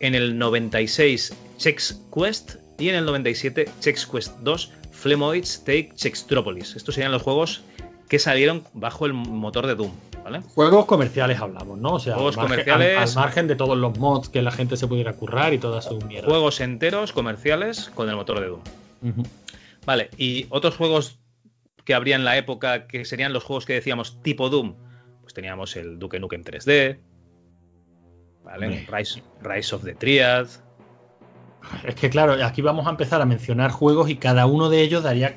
En 0.00 0.14
el 0.14 0.38
96 0.38 1.34
Chex 1.58 2.00
Quest. 2.14 2.56
Y 2.78 2.88
en 2.88 2.94
el 2.94 3.04
97 3.06 3.68
Chex 3.80 4.06
Quest 4.06 4.38
2 4.40 4.72
Flemoids 4.92 5.60
Take 5.64 5.90
Chextropolis. 5.94 6.76
Estos 6.76 6.94
serían 6.94 7.12
los 7.12 7.22
juegos 7.22 7.62
que 8.08 8.18
salieron 8.18 8.64
bajo 8.72 9.06
el 9.06 9.12
motor 9.12 9.66
de 9.66 9.74
Doom. 9.74 9.92
¿vale? 10.24 10.40
Juegos 10.40 10.86
comerciales 10.86 11.40
hablamos, 11.40 11.78
¿no? 11.78 11.94
O 11.94 12.00
sea, 12.00 12.14
Juegos 12.14 12.36
al 12.36 12.48
margen, 12.48 12.64
comerciales. 12.64 12.96
Al, 12.96 13.08
al 13.08 13.14
margen 13.14 13.48
de 13.48 13.56
todos 13.56 13.76
los 13.76 13.98
mods 13.98 14.28
que 14.28 14.42
la 14.42 14.50
gente 14.50 14.76
se 14.76 14.86
pudiera 14.86 15.12
currar 15.12 15.52
y 15.54 15.58
toda 15.58 15.82
su 15.82 15.98
mierda. 16.00 16.28
Juegos 16.28 16.60
enteros 16.60 17.12
comerciales 17.12 17.90
con 17.94 18.08
el 18.08 18.16
motor 18.16 18.40
de 18.40 18.46
Doom. 18.46 18.62
Vale, 19.86 20.10
y 20.16 20.46
otros 20.50 20.76
juegos 20.76 21.18
que 21.84 21.94
habría 21.94 22.16
en 22.16 22.24
la 22.24 22.36
época 22.36 22.86
que 22.86 23.04
serían 23.04 23.32
los 23.32 23.44
juegos 23.44 23.64
que 23.64 23.72
decíamos 23.72 24.20
tipo 24.22 24.50
Doom, 24.50 24.74
pues 25.22 25.32
teníamos 25.32 25.76
el 25.76 25.98
Duke 25.98 26.20
Nukem 26.20 26.44
3D, 26.44 26.98
¿vale? 28.44 28.86
Rise, 28.90 29.22
Rise 29.40 29.74
of 29.74 29.84
the 29.84 29.94
Triad. 29.94 30.48
Es 31.84 31.94
que 31.94 32.10
claro, 32.10 32.44
aquí 32.44 32.60
vamos 32.62 32.86
a 32.86 32.90
empezar 32.90 33.20
a 33.20 33.24
mencionar 33.24 33.70
juegos 33.70 34.10
y 34.10 34.16
cada 34.16 34.46
uno 34.46 34.68
de 34.68 34.82
ellos 34.82 35.02
daría. 35.02 35.36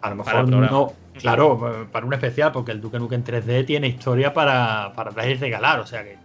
A 0.00 0.10
lo 0.10 0.16
mejor 0.16 0.48
no. 0.48 0.92
Claro, 1.20 1.88
para 1.92 2.06
un 2.06 2.12
especial, 2.14 2.52
porque 2.52 2.72
el 2.72 2.80
Duke 2.80 2.98
Nukem 2.98 3.24
3D 3.24 3.64
tiene 3.66 3.88
historia 3.88 4.32
para, 4.34 4.92
para 4.94 5.10
dar 5.12 5.28
y 5.28 5.34
regalar. 5.34 5.80
O 5.80 5.86
sea 5.86 6.02
que 6.04 6.16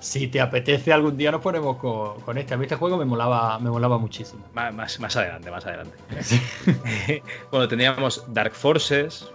si 0.00 0.26
te 0.28 0.40
apetece 0.40 0.92
algún 0.92 1.16
día 1.16 1.30
nos 1.30 1.40
ponemos 1.42 1.76
con, 1.76 2.20
con 2.22 2.38
este. 2.38 2.54
A 2.54 2.56
mí 2.56 2.64
este 2.64 2.76
juego 2.76 2.96
me 2.96 3.04
molaba, 3.04 3.58
me 3.58 3.70
molaba 3.70 3.98
muchísimo. 3.98 4.44
Más, 4.54 4.98
más 5.00 5.16
adelante, 5.16 5.50
más 5.50 5.64
adelante. 5.66 5.96
bueno, 7.50 7.68
teníamos 7.68 8.24
Dark 8.28 8.52
Forces, 8.54 9.28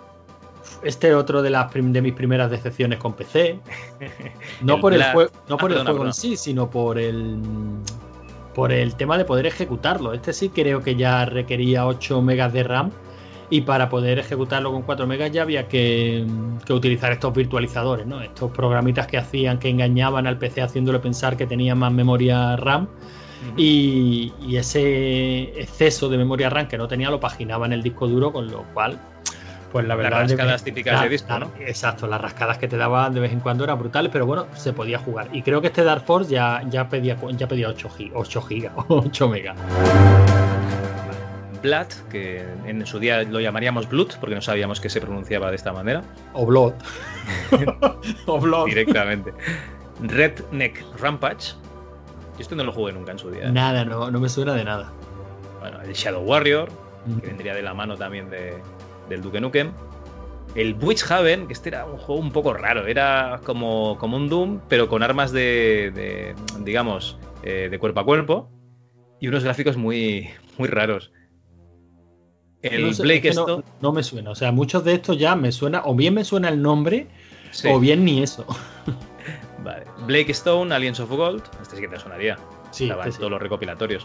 Este 0.83 1.13
otro 1.15 1.41
de 1.41 1.49
las 1.49 1.71
prim- 1.71 1.93
de 1.93 2.01
mis 2.01 2.13
primeras 2.13 2.51
decepciones 2.51 2.99
con 2.99 3.13
PC. 3.13 3.59
No 4.61 4.75
El 4.75 4.81
por 4.81 4.93
el, 4.93 4.99
Black- 4.99 5.15
jue- 5.15 5.29
no 5.47 5.55
Ah, 5.55 5.57
por 5.57 5.71
el 5.71 5.83
juego 5.83 6.05
en 6.05 6.13
sí, 6.13 6.35
sino 6.37 6.69
por 6.69 6.97
el 6.99 7.37
por 8.53 8.71
el 8.71 8.95
tema 8.95 9.17
de 9.19 9.25
poder 9.25 9.45
ejecutarlo. 9.45 10.13
Este 10.13 10.33
sí 10.33 10.49
creo 10.49 10.81
que 10.81 10.95
ya 10.95 11.25
requería 11.25 11.85
8 11.85 12.21
megas 12.23 12.51
de 12.53 12.63
RAM 12.63 12.89
y 13.49 13.61
para 13.61 13.87
poder 13.89 14.19
ejecutarlo 14.19 14.71
con 14.71 14.81
4 14.81 15.07
megas 15.07 15.31
ya 15.31 15.43
había 15.43 15.67
que, 15.67 16.25
que 16.65 16.73
utilizar 16.73 17.11
estos 17.13 17.33
virtualizadores, 17.33 18.05
¿no? 18.05 18.21
Estos 18.21 18.51
programitas 18.51 19.07
que 19.07 19.17
hacían 19.17 19.57
que 19.57 19.69
engañaban 19.69 20.27
al 20.27 20.37
PC 20.37 20.61
haciéndole 20.61 20.99
pensar 20.99 21.37
que 21.37 21.45
tenía 21.47 21.73
más 21.75 21.91
memoria 21.93 22.55
RAM 22.57 22.87
y, 23.55 24.33
y 24.45 24.57
ese 24.57 25.43
exceso 25.61 26.09
de 26.09 26.17
memoria 26.17 26.49
RAM 26.49 26.67
que 26.67 26.77
no 26.77 26.87
tenía 26.87 27.09
lo 27.09 27.19
paginaba 27.19 27.65
en 27.65 27.73
el 27.73 27.83
disco 27.83 28.07
duro, 28.07 28.33
con 28.33 28.47
lo 28.51 28.63
cual, 28.73 28.99
pues 29.71 29.85
la 29.87 29.95
Las 29.95 30.03
verdad. 30.03 30.21
que- 30.21 30.27
rascadas 30.35 30.63
típicas 30.63 31.01
de 31.03 31.09
disco, 31.09 31.29
la- 31.29 31.39
¿no? 31.39 31.51
Exacto, 31.59 32.07
las 32.07 32.19
rascadas 32.19 32.57
que 32.57 32.67
te 32.67 32.75
daban 32.77 33.13
de 33.13 33.21
vez 33.21 33.31
en 33.31 33.39
cuando 33.39 33.63
eran 33.63 33.79
brutales, 33.79 34.11
pero 34.11 34.25
bueno, 34.25 34.47
se 34.55 34.73
podía 34.73 34.97
jugar. 34.99 35.29
Y 35.31 35.41
creo 35.43 35.61
que 35.61 35.67
este 35.67 35.83
Dark 35.83 36.03
Force 36.05 36.29
ya, 36.31 36.63
ya 36.69 36.89
pedía 36.89 37.15
ya 37.37 37.47
pedía 37.47 37.69
8, 37.69 37.89
gi- 37.89 38.11
8 38.13 38.41
gigas, 38.41 38.73
8 38.89 39.29
megas. 39.29 39.55
Blood, 41.67 41.87
que 42.09 42.45
en 42.65 42.85
su 42.85 42.99
día 42.99 43.23
lo 43.23 43.41
llamaríamos 43.41 43.89
Blood, 43.89 44.13
porque 44.19 44.35
no 44.35 44.41
sabíamos 44.41 44.79
que 44.79 44.89
se 44.89 45.01
pronunciaba 45.01 45.49
de 45.49 45.57
esta 45.57 45.73
manera, 45.73 46.01
O 46.33 46.45
Blood. 46.45 46.73
o 48.25 48.39
Blood. 48.39 48.67
directamente. 48.67 49.33
Redneck 50.01 50.83
Rampage. 50.99 51.55
Yo 52.35 52.39
esto 52.41 52.55
no 52.55 52.63
lo 52.63 52.71
jugué 52.71 52.93
nunca 52.93 53.11
en 53.11 53.19
su 53.19 53.29
día. 53.29 53.49
Nada, 53.51 53.83
no, 53.83 54.09
no 54.09 54.19
me 54.19 54.29
suena 54.29 54.53
de 54.53 54.63
nada. 54.63 54.93
Bueno, 55.59 55.81
el 55.81 55.91
Shadow 55.93 56.23
Warrior, 56.23 56.69
que 57.21 57.27
vendría 57.27 57.53
de 57.53 57.63
la 57.63 57.73
mano 57.73 57.97
también 57.97 58.29
de, 58.29 58.53
del 59.09 59.21
Duke 59.21 59.41
Nukem. 59.41 59.71
El 60.55 60.75
Witchhaven, 60.81 61.47
que 61.47 61.53
este 61.53 61.69
era 61.69 61.85
un 61.85 61.97
juego 61.97 62.21
un 62.21 62.31
poco 62.31 62.53
raro, 62.53 62.87
era 62.87 63.41
como, 63.43 63.97
como 63.97 64.15
un 64.15 64.29
Doom, 64.29 64.61
pero 64.69 64.87
con 64.87 65.03
armas 65.03 65.31
de, 65.31 65.91
de, 65.93 66.35
digamos, 66.63 67.19
eh, 67.43 67.67
de 67.69 67.79
cuerpo 67.79 67.99
a 67.99 68.05
cuerpo 68.05 68.49
y 69.19 69.27
unos 69.27 69.43
gráficos 69.43 69.77
muy, 69.77 70.29
muy 70.57 70.67
raros. 70.67 71.11
El 72.67 72.87
No 72.87 72.93
sé, 72.93 73.03
Blake 73.03 73.29
es 73.29 73.35
que 73.35 73.41
no, 73.41 73.41
Stone, 73.41 73.63
no 73.81 73.91
me 73.91 74.03
suena. 74.03 74.31
O 74.31 74.35
sea, 74.35 74.51
muchos 74.51 74.83
de 74.83 74.93
estos 74.93 75.17
ya 75.17 75.35
me 75.35 75.51
suena, 75.51 75.81
o 75.85 75.95
bien 75.95 76.13
me 76.13 76.23
suena 76.23 76.49
el 76.49 76.61
nombre, 76.61 77.07
sí, 77.51 77.67
o 77.69 77.79
bien 77.79 78.05
ni 78.05 78.21
eso. 78.21 78.45
vale. 79.63 79.85
Blake 80.05 80.31
Stone, 80.31 80.73
Aliens 80.73 80.99
of 80.99 81.09
Gold, 81.09 81.43
este 81.61 81.75
sí 81.75 81.81
que 81.81 81.87
te 81.87 81.99
sonaría. 81.99 82.37
Sí, 82.71 82.85
Estaba 82.85 83.03
en 83.03 83.09
este 83.09 83.17
sí. 83.17 83.19
todos 83.19 83.31
los 83.31 83.41
recopilatorios. 83.41 84.03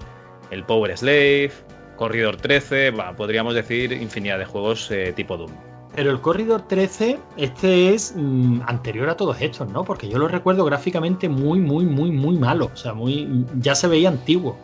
El 0.50 0.64
Power 0.64 0.96
Slave, 0.96 1.52
Corridor 1.96 2.36
13, 2.36 2.90
va, 2.90 3.14
podríamos 3.16 3.54
decir 3.54 3.92
infinidad 3.92 4.38
de 4.38 4.44
juegos 4.44 4.90
eh, 4.90 5.12
tipo 5.14 5.36
Doom. 5.36 5.50
Pero 5.94 6.10
el 6.10 6.20
Corridor 6.20 6.66
13, 6.66 7.18
este 7.36 7.92
es 7.92 8.14
mm, 8.16 8.62
anterior 8.66 9.10
a 9.10 9.16
todos 9.16 9.40
estos, 9.40 9.68
¿no? 9.68 9.84
Porque 9.84 10.08
yo 10.08 10.18
lo 10.18 10.26
recuerdo 10.26 10.64
gráficamente 10.64 11.28
muy, 11.28 11.58
muy, 11.60 11.84
muy, 11.84 12.10
muy 12.10 12.36
malo. 12.38 12.70
O 12.72 12.76
sea, 12.76 12.94
muy 12.94 13.44
ya 13.58 13.74
se 13.74 13.88
veía 13.88 14.08
antiguo. 14.08 14.56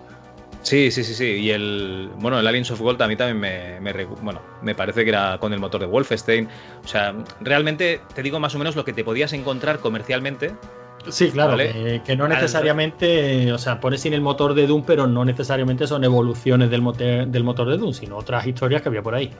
Sí, 0.62 0.90
sí, 0.90 1.04
sí, 1.04 1.14
sí. 1.14 1.24
Y 1.24 1.50
el. 1.50 2.10
Bueno, 2.16 2.38
el 2.40 2.46
Aliens 2.46 2.70
of 2.70 2.80
Gold 2.80 3.00
a 3.00 3.08
mí 3.08 3.16
también 3.16 3.38
me, 3.80 4.04
Bueno, 4.20 4.40
me 4.62 4.74
parece 4.74 5.04
que 5.04 5.10
era 5.10 5.38
con 5.38 5.52
el 5.52 5.60
motor 5.60 5.80
de 5.80 5.86
Wolfenstein. 5.86 6.48
O 6.84 6.88
sea, 6.88 7.14
realmente 7.40 8.00
te 8.14 8.22
digo 8.22 8.38
más 8.40 8.54
o 8.54 8.58
menos 8.58 8.76
lo 8.76 8.84
que 8.84 8.92
te 8.92 9.04
podías 9.04 9.32
encontrar 9.32 9.78
comercialmente. 9.78 10.52
Sí, 11.08 11.30
claro, 11.30 11.50
Vale. 11.52 11.72
que, 11.72 12.02
que 12.04 12.16
no 12.16 12.24
Al- 12.24 12.30
necesariamente, 12.30 13.52
o 13.52 13.56
sea, 13.58 13.78
pones 13.80 14.00
sin 14.00 14.12
el 14.14 14.20
motor 14.20 14.52
de 14.52 14.66
Doom, 14.66 14.82
pero 14.84 15.06
no 15.06 15.24
necesariamente 15.24 15.86
son 15.86 16.02
evoluciones 16.04 16.70
del, 16.70 16.82
mote- 16.82 17.24
del 17.24 17.44
motor 17.44 17.68
de 17.70 17.78
Doom, 17.78 17.94
sino 17.94 18.16
otras 18.16 18.46
historias 18.46 18.82
que 18.82 18.88
había 18.88 19.00
por 19.02 19.14
ahí. 19.14 19.30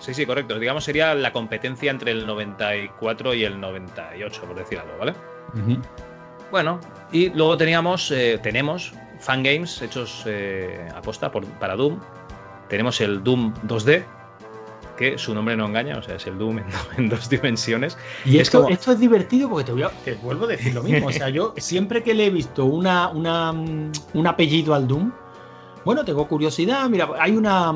Sí, 0.00 0.14
sí, 0.14 0.24
correcto. 0.24 0.58
Digamos 0.60 0.84
sería 0.84 1.14
la 1.16 1.32
competencia 1.32 1.90
entre 1.90 2.12
el 2.12 2.24
94 2.24 3.34
y 3.34 3.44
el 3.44 3.60
98, 3.60 4.42
por 4.46 4.56
decir 4.56 4.78
algo, 4.78 4.92
¿vale? 4.98 5.12
Bueno, 6.50 6.80
y 7.12 7.30
luego 7.30 7.56
teníamos, 7.56 8.10
eh, 8.10 8.38
tenemos 8.42 8.92
fangames 9.20 9.80
hechos 9.82 10.22
eh, 10.26 10.88
aposta 10.94 11.30
por, 11.30 11.44
para 11.44 11.76
Doom. 11.76 11.98
Tenemos 12.68 13.00
el 13.00 13.22
Doom 13.24 13.54
2D, 13.66 14.04
que 14.96 15.16
su 15.16 15.32
nombre 15.34 15.56
no 15.56 15.64
engaña, 15.66 15.96
o 15.98 16.02
sea, 16.02 16.16
es 16.16 16.26
el 16.26 16.38
Doom 16.38 16.58
en, 16.58 16.64
en 16.98 17.08
dos 17.08 17.28
dimensiones. 17.28 17.96
Y 18.24 18.36
Es 18.36 18.42
esto, 18.48 18.62
como- 18.62 18.70
esto 18.74 18.92
es 18.92 18.98
divertido 19.00 19.48
porque 19.48 19.64
te, 19.64 19.72
voy 19.72 19.82
a- 19.82 19.90
te 19.90 20.14
vuelvo 20.14 20.44
a 20.44 20.48
decir 20.48 20.74
lo 20.74 20.82
mismo. 20.82 21.06
O 21.08 21.12
sea, 21.12 21.28
yo 21.28 21.54
siempre 21.56 22.02
que 22.02 22.14
le 22.14 22.26
he 22.26 22.30
visto 22.30 22.64
una, 22.64 23.08
una, 23.08 23.50
un 23.52 24.26
apellido 24.26 24.74
al 24.74 24.86
Doom, 24.88 25.12
bueno, 25.84 26.04
tengo 26.04 26.28
curiosidad. 26.28 26.86
Mira, 26.90 27.08
hay 27.18 27.34
una. 27.36 27.72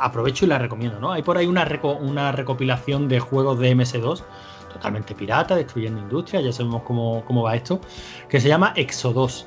Aprovecho 0.00 0.44
y 0.44 0.48
la 0.48 0.58
recomiendo, 0.58 1.00
¿no? 1.00 1.12
Hay 1.12 1.22
por 1.22 1.38
ahí 1.38 1.46
una, 1.46 1.64
reco- 1.66 1.98
una 1.98 2.30
recopilación 2.32 3.08
de 3.08 3.20
juegos 3.20 3.58
de 3.58 3.74
MS2, 3.74 4.22
totalmente 4.72 5.14
pirata, 5.14 5.56
destruyendo 5.56 6.00
industria, 6.00 6.42
ya 6.42 6.52
sabemos 6.52 6.82
cómo, 6.82 7.24
cómo 7.24 7.42
va 7.44 7.56
esto, 7.56 7.80
que 8.28 8.40
se 8.40 8.48
llama 8.48 8.72
Exodus. 8.76 9.46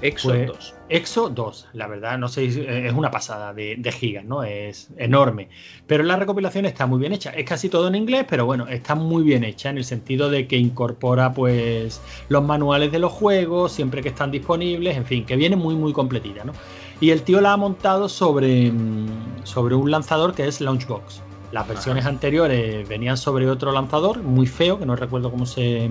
Exo 0.00 0.28
Pues- 0.28 0.46
2. 0.46 0.74
Exo 0.90 1.28
2, 1.28 1.66
la 1.74 1.86
verdad, 1.86 2.16
no 2.18 2.28
sé, 2.28 2.50
si- 2.50 2.64
es 2.66 2.92
una 2.94 3.10
pasada 3.10 3.52
de, 3.52 3.76
de 3.76 3.92
gigas, 3.92 4.24
¿no? 4.24 4.42
Es 4.42 4.88
enorme. 4.96 5.48
Pero 5.86 6.02
la 6.04 6.16
recopilación 6.16 6.64
está 6.66 6.86
muy 6.86 6.98
bien 6.98 7.12
hecha. 7.12 7.30
Es 7.30 7.44
casi 7.44 7.68
todo 7.68 7.88
en 7.88 7.94
inglés, 7.94 8.24
pero 8.28 8.46
bueno, 8.46 8.66
está 8.68 8.94
muy 8.94 9.22
bien 9.22 9.44
hecha 9.44 9.70
en 9.70 9.78
el 9.78 9.84
sentido 9.84 10.30
de 10.30 10.46
que 10.46 10.56
incorpora, 10.56 11.34
pues, 11.34 12.00
los 12.28 12.42
manuales 12.44 12.90
de 12.92 12.98
los 13.00 13.12
juegos, 13.12 13.72
siempre 13.72 14.00
que 14.02 14.08
están 14.08 14.30
disponibles, 14.30 14.96
en 14.96 15.04
fin, 15.04 15.26
que 15.26 15.36
viene 15.36 15.56
muy, 15.56 15.74
muy 15.74 15.92
completita, 15.92 16.44
¿no? 16.44 16.52
Y 17.00 17.10
el 17.10 17.22
tío 17.22 17.40
la 17.40 17.52
ha 17.52 17.56
montado 17.56 18.08
sobre, 18.08 18.70
mm, 18.72 19.44
sobre 19.44 19.74
un 19.74 19.90
lanzador 19.90 20.34
que 20.34 20.46
es 20.48 20.60
Launchbox. 20.60 21.22
Las 21.52 21.66
versiones 21.68 22.06
anteriores 22.06 22.88
venían 22.88 23.16
sobre 23.16 23.48
otro 23.50 23.72
lanzador, 23.72 24.22
muy 24.22 24.46
feo, 24.46 24.78
que 24.78 24.86
no 24.86 24.96
recuerdo 24.96 25.30
cómo 25.30 25.46
se, 25.46 25.88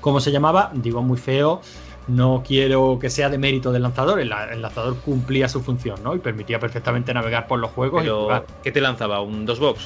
cómo 0.00 0.20
se 0.20 0.30
llamaba. 0.30 0.70
Digo 0.74 1.02
muy 1.02 1.18
feo, 1.18 1.60
no 2.08 2.42
quiero 2.46 2.98
que 3.00 3.10
sea 3.10 3.28
de 3.28 3.38
mérito 3.38 3.70
del 3.72 3.82
lanzador. 3.82 4.20
El, 4.20 4.32
el 4.52 4.62
lanzador 4.62 4.96
cumplía 5.00 5.48
su 5.48 5.60
función, 5.62 6.02
¿no? 6.02 6.14
Y 6.14 6.18
permitía 6.18 6.58
perfectamente 6.58 7.12
navegar 7.14 7.46
por 7.46 7.58
los 7.60 7.70
juegos 7.70 8.04
y 8.04 8.08
jugar. 8.08 8.44
¿qué 8.62 8.72
te 8.72 8.80
lanzaba? 8.80 9.20
¿Un 9.20 9.46
2box? 9.46 9.76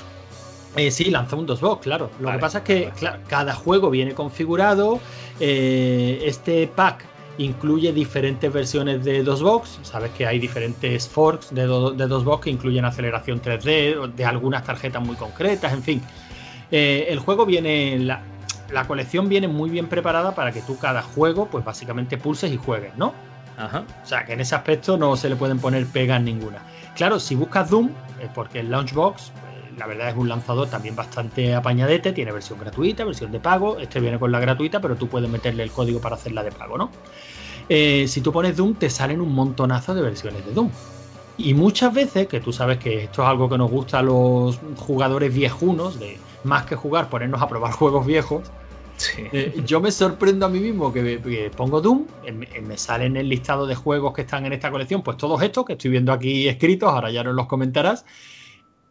Eh, 0.74 0.90
sí, 0.90 1.10
lanzó 1.10 1.36
un 1.36 1.44
DOSBox, 1.44 1.82
claro. 1.82 2.08
Lo 2.18 2.28
Vale, 2.28 2.38
que 2.38 2.40
pasa 2.40 2.58
es 2.58 2.64
que 2.64 2.80
vale. 2.84 2.92
claro, 2.98 3.18
cada 3.28 3.52
juego 3.54 3.90
viene 3.90 4.14
configurado. 4.14 5.00
eh, 5.38 6.22
este 6.24 6.66
pack 6.66 7.04
incluye 7.36 7.92
diferentes 7.92 8.50
versiones 8.50 9.04
de 9.04 9.22
DOSBox. 9.22 9.80
Sabes 9.82 10.12
que 10.12 10.26
hay 10.26 10.38
diferentes 10.38 11.08
forks 11.08 11.54
de, 11.54 11.64
do- 11.64 11.90
de 11.90 12.06
DOSBox 12.06 12.44
que 12.44 12.50
incluyen 12.50 12.86
aceleración 12.86 13.42
3D, 13.42 14.12
de 14.14 14.24
algunas 14.24 14.64
tarjetas 14.64 15.02
muy 15.04 15.16
concretas, 15.16 15.72
en 15.74 15.82
fin. 15.82 16.02
Eh, 16.70 17.06
el 17.10 17.18
juego 17.18 17.44
viene. 17.44 17.98
La, 17.98 18.22
la 18.72 18.86
colección 18.86 19.28
viene 19.28 19.48
muy 19.48 19.70
bien 19.70 19.88
preparada 19.88 20.34
para 20.34 20.52
que 20.52 20.62
tú 20.62 20.78
cada 20.78 21.02
juego, 21.02 21.46
pues 21.46 21.64
básicamente 21.64 22.16
pulses 22.18 22.50
y 22.52 22.56
juegues, 22.56 22.96
¿no? 22.96 23.12
Ajá. 23.56 23.84
O 24.02 24.06
sea, 24.06 24.24
que 24.24 24.32
en 24.32 24.40
ese 24.40 24.54
aspecto 24.54 24.96
no 24.96 25.16
se 25.16 25.28
le 25.28 25.36
pueden 25.36 25.58
poner 25.58 25.86
pegas 25.86 26.22
ninguna. 26.22 26.58
Claro, 26.96 27.20
si 27.20 27.34
buscas 27.34 27.70
Doom, 27.70 27.90
porque 28.34 28.60
el 28.60 28.70
Launchbox, 28.70 29.28
eh, 29.28 29.72
la 29.78 29.86
verdad 29.86 30.08
es 30.08 30.16
un 30.16 30.28
lanzador 30.28 30.68
también 30.68 30.96
bastante 30.96 31.54
apañadete, 31.54 32.12
tiene 32.12 32.32
versión 32.32 32.58
gratuita, 32.58 33.04
versión 33.04 33.30
de 33.30 33.40
pago, 33.40 33.78
este 33.78 34.00
viene 34.00 34.18
con 34.18 34.32
la 34.32 34.40
gratuita, 34.40 34.80
pero 34.80 34.96
tú 34.96 35.08
puedes 35.08 35.28
meterle 35.28 35.62
el 35.62 35.70
código 35.70 36.00
para 36.00 36.16
hacerla 36.16 36.42
de 36.42 36.52
pago, 36.52 36.78
¿no? 36.78 36.90
Eh, 37.68 38.06
si 38.08 38.20
tú 38.20 38.32
pones 38.32 38.56
Doom, 38.56 38.74
te 38.74 38.90
salen 38.90 39.20
un 39.20 39.34
montonazo 39.34 39.94
de 39.94 40.02
versiones 40.02 40.44
de 40.44 40.52
Doom. 40.52 40.70
Y 41.38 41.54
muchas 41.54 41.94
veces, 41.94 42.26
que 42.26 42.40
tú 42.40 42.52
sabes 42.52 42.78
que 42.78 43.04
esto 43.04 43.22
es 43.22 43.28
algo 43.28 43.48
que 43.48 43.58
nos 43.58 43.70
gusta 43.70 44.00
a 44.00 44.02
los 44.02 44.60
jugadores 44.76 45.34
viejunos, 45.34 45.98
de 45.98 46.18
más 46.44 46.66
que 46.66 46.76
jugar, 46.76 47.08
ponernos 47.08 47.40
a 47.40 47.48
probar 47.48 47.72
juegos 47.72 48.06
viejos, 48.06 48.50
Sí. 49.02 49.22
eh, 49.32 49.52
yo 49.66 49.80
me 49.80 49.90
sorprendo 49.90 50.46
a 50.46 50.48
mí 50.48 50.60
mismo 50.60 50.92
que, 50.92 51.20
que 51.20 51.50
pongo 51.56 51.80
Doom, 51.80 52.06
me 52.62 52.78
sale 52.78 53.06
en 53.06 53.16
el 53.16 53.28
listado 53.28 53.66
de 53.66 53.74
juegos 53.74 54.12
que 54.14 54.20
están 54.22 54.46
en 54.46 54.52
esta 54.52 54.70
colección, 54.70 55.02
pues 55.02 55.16
todos 55.16 55.42
estos 55.42 55.64
que 55.64 55.72
estoy 55.72 55.90
viendo 55.90 56.12
aquí 56.12 56.46
escritos, 56.48 56.88
ahora 56.90 57.10
ya 57.10 57.24
nos 57.24 57.34
los 57.34 57.46
comentarás. 57.46 58.04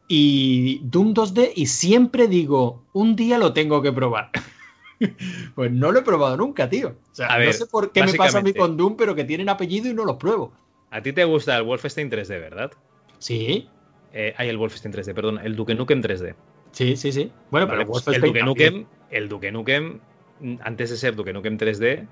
Y 0.07 0.79
Doom 0.83 1.13
2D, 1.13 1.53
y 1.55 1.67
siempre 1.67 2.27
digo, 2.27 2.83
un 2.91 3.15
día 3.15 3.38
lo 3.38 3.53
tengo 3.53 3.81
que 3.81 3.93
probar. 3.93 4.31
pues 5.55 5.71
no 5.71 5.91
lo 5.91 5.99
he 5.99 6.03
probado 6.03 6.35
nunca, 6.35 6.69
tío. 6.69 6.89
O 6.89 7.15
sea, 7.15 7.27
A 7.27 7.33
no 7.33 7.39
ver, 7.45 7.53
sé 7.53 7.65
por 7.65 7.91
qué 7.91 8.03
me 8.03 8.13
pasa 8.13 8.39
a 8.39 8.41
mí 8.41 8.53
con 8.53 8.75
Doom, 8.75 8.97
pero 8.97 9.15
que 9.15 9.23
tienen 9.23 9.47
apellido 9.47 9.89
y 9.89 9.93
no 9.93 10.03
los 10.03 10.17
pruebo. 10.17 10.51
A 10.89 11.01
ti 11.01 11.13
te 11.13 11.23
gusta 11.23 11.55
el 11.55 11.63
Wolfenstein 11.63 12.09
3D, 12.11 12.27
¿verdad? 12.39 12.71
Sí, 13.19 13.69
Eh, 14.13 14.33
hay 14.35 14.49
el 14.49 14.57
Wolfenstein 14.57 14.93
3D, 14.93 15.13
perdón, 15.13 15.39
el 15.41 15.55
Duke 15.55 15.73
Nukem 15.73 16.01
3D. 16.01 16.35
sí, 16.73 16.97
sí, 16.97 17.13
sí. 17.13 17.31
Bueno, 17.49 17.67
Vale, 17.67 17.85
pero 17.85 17.91
pues 17.91 18.05
el 18.09 18.21
Duke. 18.21 18.43
Nukem, 18.43 18.85
el 19.11 19.29
Duke 19.29 19.51
Nukem, 19.51 20.01
antes 20.61 20.89
de 20.89 20.97
ser 20.97 21.15
Duke 21.15 21.33
Nukem 21.33 21.57
3D, 21.57 22.09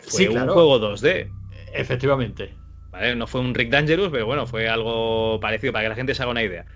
fue 0.00 0.22
Sí, 0.24 0.28
un 0.28 0.48
juego 0.48 0.78
2D. 0.78 1.34
Efectivamente. 1.72 2.60
¿vale? 2.92 3.14
No 3.16 3.26
fue 3.26 3.40
un 3.40 3.54
Rick 3.54 3.70
Dangerous, 3.70 4.10
pero 4.10 4.26
bueno, 4.26 4.46
fue 4.46 4.68
algo 4.68 5.38
parecido 5.40 5.72
para 5.72 5.84
que 5.84 5.88
la 5.90 5.94
gente 5.94 6.14
se 6.14 6.22
haga 6.22 6.32
una 6.32 6.42
idea. 6.42 6.66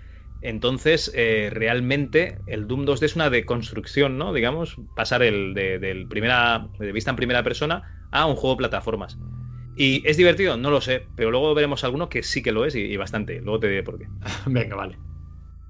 Entonces, 0.41 1.11
eh, 1.15 1.49
realmente, 1.51 2.41
el 2.45 2.67
Doom 2.67 2.85
2D 2.85 3.05
es 3.07 3.15
una 3.15 3.29
deconstrucción, 3.29 4.17
¿no? 4.17 4.33
Digamos, 4.33 4.75
pasar 4.93 5.23
el 5.23 5.53
de, 5.53 5.79
del 5.79 6.07
primera, 6.07 6.69
de 6.77 6.91
vista 6.91 7.09
en 7.09 7.15
primera 7.15 7.43
persona 7.43 7.83
a 8.11 8.25
un 8.27 8.35
juego 8.35 8.55
de 8.55 8.59
plataformas. 8.59 9.19
¿Y 9.75 10.07
es 10.09 10.17
divertido? 10.17 10.57
No 10.57 10.71
lo 10.71 10.81
sé, 10.81 11.11
pero 11.15 11.31
luego 11.31 11.53
veremos 11.55 11.83
alguno 11.83 12.09
que 12.09 12.23
sí 12.23 12.41
que 12.43 12.51
lo 12.51 12.65
es 12.65 12.75
y, 12.75 12.81
y 12.81 12.97
bastante. 12.97 13.41
Luego 13.41 13.59
te 13.59 13.67
diré 13.69 13.83
por 13.83 13.97
qué. 13.99 14.09
Venga, 14.45 14.75
vale. 14.75 14.99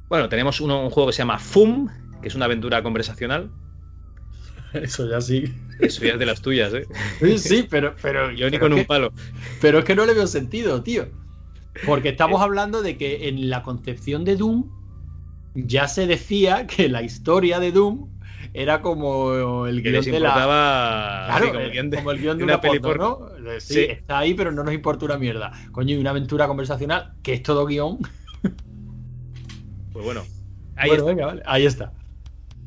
Bueno, 0.09 0.29
tenemos 0.29 0.61
uno- 0.61 0.83
un 0.83 0.89
juego 0.89 1.07
que 1.09 1.13
se 1.13 1.19
llama 1.19 1.35
FUM, 1.37 1.89
que 2.21 2.29
es 2.29 2.35
una 2.35 2.45
aventura 2.45 2.83
conversacional. 2.83 3.55
Eso 4.83 5.09
ya 5.09 5.21
sí. 5.21 5.53
Eso 5.79 6.03
ya 6.05 6.13
es 6.13 6.19
de 6.19 6.25
las 6.25 6.41
tuyas, 6.41 6.73
¿eh? 6.73 6.85
Sí, 7.19 7.37
sí, 7.37 7.67
pero, 7.69 7.95
pero 8.01 8.31
Yo 8.35 8.49
ni 8.49 8.57
con 8.59 8.73
un 8.73 8.79
que- 8.79 8.85
palo. 8.85 9.11
Pero 9.61 9.79
es 9.79 9.85
que 9.85 9.95
no 9.95 10.05
le 10.05 10.13
veo 10.13 10.27
sentido, 10.27 10.81
tío. 10.83 11.07
Porque 11.85 12.09
estamos 12.09 12.41
hablando 12.41 12.81
de 12.81 12.97
que 12.97 13.27
en 13.27 13.49
la 13.49 13.61
concepción 13.63 14.23
de 14.23 14.37
Doom 14.37 14.69
ya 15.53 15.87
se 15.87 16.07
decía 16.07 16.67
que 16.67 16.87
la 16.89 17.01
historia 17.01 17.59
de 17.59 17.71
Doom 17.71 18.09
era 18.53 18.81
como 18.81 19.65
el 19.67 19.77
Que 19.83 19.89
guion 19.89 20.03
les 20.03 20.05
de 20.13 20.19
la. 20.21 20.33
Claro, 20.33 21.45
sí, 21.45 21.51
como 21.51 21.59
eh, 21.59 21.65
el 21.65 21.71
guion 21.71 21.89
de, 21.89 21.97
como 21.97 22.11
el 22.11 22.19
guion 22.19 22.37
de, 22.37 22.39
de 22.39 22.43
una, 22.45 22.53
una 22.53 22.61
peli. 22.61 22.79
¿no? 22.79 23.51
Eh, 23.51 23.59
Sí, 23.59 23.73
Sí. 23.73 23.79
está 23.81 24.19
ahí, 24.19 24.33
pero 24.33 24.51
no 24.53 24.63
nos 24.63 24.73
importa 24.73 25.05
una 25.05 25.17
mierda. 25.17 25.51
Coño, 25.71 25.95
y 25.95 25.97
una 25.99 26.11
aventura 26.11 26.47
conversacional 26.47 27.13
que 27.23 27.33
es 27.33 27.43
todo 27.43 27.65
guion. 27.65 27.99
Pues 29.91 30.05
bueno, 30.05 30.21
ahí 30.75 30.89
bueno, 30.89 31.03
está. 31.03 31.13
venga, 31.15 31.25
vale, 31.27 31.41
ahí 31.45 31.65
está. 31.65 31.93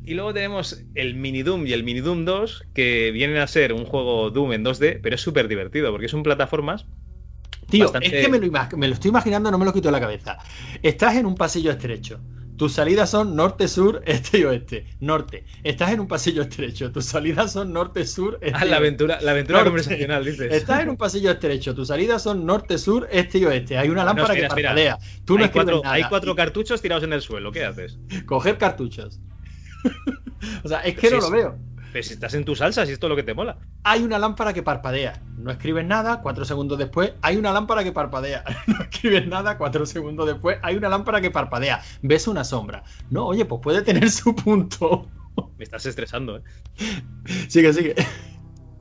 Y 0.05 0.13
luego 0.15 0.33
tenemos 0.33 0.83
el 0.95 1.15
Mini 1.15 1.43
Doom 1.43 1.67
y 1.67 1.73
el 1.73 1.83
Mini 1.83 1.99
Doom 1.99 2.25
2, 2.25 2.63
que 2.73 3.11
vienen 3.11 3.37
a 3.37 3.47
ser 3.47 3.73
un 3.73 3.85
juego 3.85 4.31
Doom 4.31 4.53
en 4.53 4.63
2D, 4.65 4.99
pero 5.03 5.15
es 5.15 5.21
súper 5.21 5.47
divertido, 5.47 5.91
porque 5.91 6.07
son 6.07 6.23
plataformas. 6.23 6.85
Tío, 7.69 7.83
Bastante- 7.85 8.07
es 8.19 8.25
que 8.25 8.31
me 8.31 8.39
lo, 8.39 8.47
ima- 8.47 8.69
me 8.75 8.87
lo 8.87 8.93
estoy 8.95 9.09
imaginando, 9.09 9.51
no 9.51 9.59
me 9.59 9.65
lo 9.65 9.73
quito 9.73 9.89
de 9.89 9.91
la 9.91 9.99
cabeza. 9.99 10.39
Estás 10.81 11.15
en 11.17 11.25
un 11.27 11.35
pasillo 11.35 11.69
estrecho. 11.71 12.19
Tus 12.57 12.73
salidas 12.73 13.09
son 13.11 13.35
norte, 13.35 13.67
sur, 13.67 14.01
este 14.07 14.39
y 14.39 14.43
oeste. 14.45 14.85
Norte. 14.99 15.45
Estás 15.63 15.91
en 15.91 15.99
un 15.99 16.07
pasillo 16.07 16.41
estrecho. 16.41 16.91
Tus 16.91 17.05
salidas 17.05 17.53
son 17.53 17.71
norte, 17.71 18.05
sur, 18.05 18.39
este 18.41 18.57
Ah, 18.59 18.65
la 18.65 18.77
aventura, 18.77 19.19
la 19.21 19.31
aventura 19.31 19.59
Norte. 19.59 19.69
conversacional, 19.69 20.25
dices. 20.25 20.51
Estás 20.51 20.81
en 20.81 20.89
un 20.89 20.97
pasillo 20.97 21.29
estrecho. 21.31 21.75
Tus 21.75 21.87
salidas 21.89 22.23
son 22.23 22.45
norte, 22.45 22.77
sur, 22.79 23.07
este 23.11 23.37
y 23.37 23.45
oeste. 23.45 23.77
Hay 23.77 23.89
una 23.89 24.03
lámpara 24.03 24.33
espera, 24.33 24.49
que 24.55 24.63
parpadea. 24.63 24.97
Tú 25.23 25.35
no 25.35 25.41
hay, 25.41 25.45
escribes 25.45 25.51
cuatro, 25.65 25.81
nada. 25.83 25.95
hay 25.95 26.03
cuatro 26.09 26.35
cartuchos 26.35 26.81
tirados 26.81 27.03
en 27.03 27.13
el 27.13 27.21
suelo, 27.21 27.51
¿qué 27.51 27.63
haces? 27.63 27.99
Coger 28.25 28.57
cartuchos. 28.57 29.19
o 30.63 30.67
sea, 30.67 30.81
es 30.81 30.95
que 30.95 31.09
no 31.09 31.17
lo 31.17 31.29
veo. 31.29 31.57
Pues 31.91 32.07
si 32.07 32.13
estás 32.13 32.35
en 32.35 32.45
tu 32.45 32.55
salsa, 32.55 32.85
si 32.85 32.91
esto 32.91 33.07
es 33.07 33.09
lo 33.09 33.15
que 33.15 33.23
te 33.23 33.33
mola. 33.33 33.57
Hay 33.83 34.03
una 34.03 34.19
lámpara 34.19 34.53
que 34.53 34.61
parpadea. 34.61 35.21
No 35.37 35.51
escribes 35.51 35.85
nada, 35.87 36.21
cuatro 36.21 36.45
segundos 36.45 36.77
después 36.77 37.13
hay 37.21 37.37
una 37.37 37.51
lámpara 37.51 37.83
que 37.83 37.91
parpadea. 37.91 38.43
No 38.67 38.83
escribes 38.83 39.27
nada, 39.27 39.57
cuatro 39.57 39.85
segundos 39.85 40.27
después 40.27 40.59
hay 40.61 40.75
una 40.75 40.89
lámpara 40.89 41.21
que 41.21 41.31
parpadea. 41.31 41.81
Ves 42.01 42.27
una 42.27 42.43
sombra. 42.43 42.83
No, 43.09 43.25
oye, 43.25 43.45
pues 43.45 43.61
puede 43.61 43.81
tener 43.81 44.09
su 44.11 44.35
punto. 44.35 45.07
Me 45.57 45.63
estás 45.63 45.85
estresando, 45.85 46.37
¿eh? 46.37 46.41
sigue, 47.47 47.73
sigue. 47.73 47.95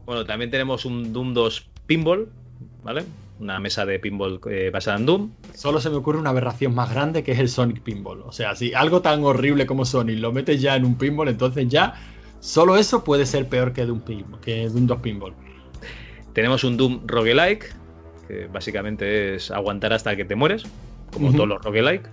Bueno, 0.04 0.24
también 0.24 0.50
tenemos 0.50 0.84
un 0.84 1.12
Doom 1.12 1.34
2 1.34 1.70
Pinball, 1.86 2.28
¿vale? 2.82 3.04
Una 3.40 3.60
mesa 3.60 3.86
de 3.86 3.98
pinball 3.98 4.40
eh, 4.50 4.70
basada 4.72 4.98
en 4.98 5.06
Doom. 5.06 5.30
Solo 5.54 5.80
se 5.80 5.90
me 5.90 5.96
ocurre 5.96 6.18
una 6.18 6.30
aberración 6.30 6.74
más 6.74 6.90
grande 6.90 7.22
que 7.22 7.32
es 7.32 7.38
el 7.38 7.48
Sonic 7.48 7.82
Pinball. 7.82 8.22
O 8.22 8.32
sea, 8.32 8.56
si 8.56 8.74
algo 8.74 9.00
tan 9.00 9.22
horrible 9.24 9.66
como 9.66 9.84
Sonic 9.84 10.18
lo 10.18 10.32
metes 10.32 10.60
ya 10.60 10.74
en 10.76 10.84
un 10.84 10.96
pinball, 10.96 11.28
entonces 11.28 11.68
ya 11.68 11.94
solo 12.40 12.76
eso 12.76 13.04
puede 13.04 13.26
ser 13.26 13.48
peor 13.48 13.72
que 13.72 13.86
de 13.86 13.92
un 13.92 14.00
pinball, 14.00 14.40
que 14.40 14.66
un 14.66 14.86
2 14.86 14.98
pinball. 15.00 15.34
Tenemos 16.32 16.64
un 16.64 16.76
Doom 16.76 17.06
Roguelike, 17.06 17.72
que 18.28 18.46
básicamente 18.46 19.36
es 19.36 19.50
aguantar 19.50 19.92
hasta 19.92 20.14
que 20.16 20.24
te 20.24 20.34
mueres, 20.34 20.64
como 21.12 21.32
todos 21.32 21.48
los 21.48 21.62
roguelike. 21.62 22.08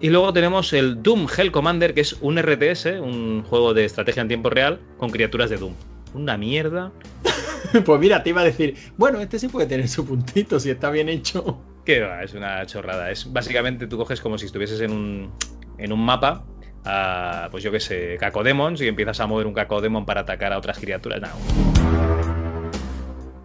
Y 0.00 0.10
luego 0.10 0.32
tenemos 0.32 0.72
el 0.72 1.02
Doom 1.02 1.26
Hell 1.36 1.50
Commander, 1.50 1.92
que 1.92 2.00
es 2.00 2.14
un 2.20 2.40
RTS, 2.40 3.00
un 3.00 3.42
juego 3.42 3.74
de 3.74 3.84
estrategia 3.84 4.22
en 4.22 4.28
tiempo 4.28 4.48
real 4.48 4.80
con 4.96 5.10
criaturas 5.10 5.50
de 5.50 5.56
Doom. 5.56 5.74
Una 6.14 6.36
mierda. 6.36 6.92
Pues 7.84 8.00
mira, 8.00 8.22
te 8.22 8.30
iba 8.30 8.40
a 8.40 8.44
decir, 8.44 8.76
bueno, 8.96 9.20
este 9.20 9.38
sí 9.38 9.48
puede 9.48 9.66
tener 9.66 9.88
su 9.88 10.06
puntito 10.06 10.60
si 10.60 10.70
está 10.70 10.90
bien 10.90 11.08
hecho. 11.08 11.60
Que 11.84 12.00
va, 12.00 12.22
es 12.22 12.32
una 12.32 12.64
chorrada. 12.66 13.10
Es 13.10 13.30
básicamente 13.30 13.86
tú 13.86 13.98
coges 13.98 14.20
como 14.20 14.38
si 14.38 14.46
estuvieses 14.46 14.80
en 14.80 14.92
un, 14.92 15.32
en 15.76 15.92
un 15.92 16.04
mapa, 16.04 16.46
a, 16.84 17.48
pues 17.50 17.64
yo 17.64 17.72
qué 17.72 17.80
sé, 17.80 18.16
cacodemons 18.18 18.80
y 18.80 18.86
empiezas 18.86 19.20
a 19.20 19.26
mover 19.26 19.46
un 19.46 19.54
cacodemon 19.54 20.06
para 20.06 20.22
atacar 20.22 20.52
a 20.52 20.58
otras 20.58 20.78
criaturas. 20.78 21.20
Nah. 21.20 21.28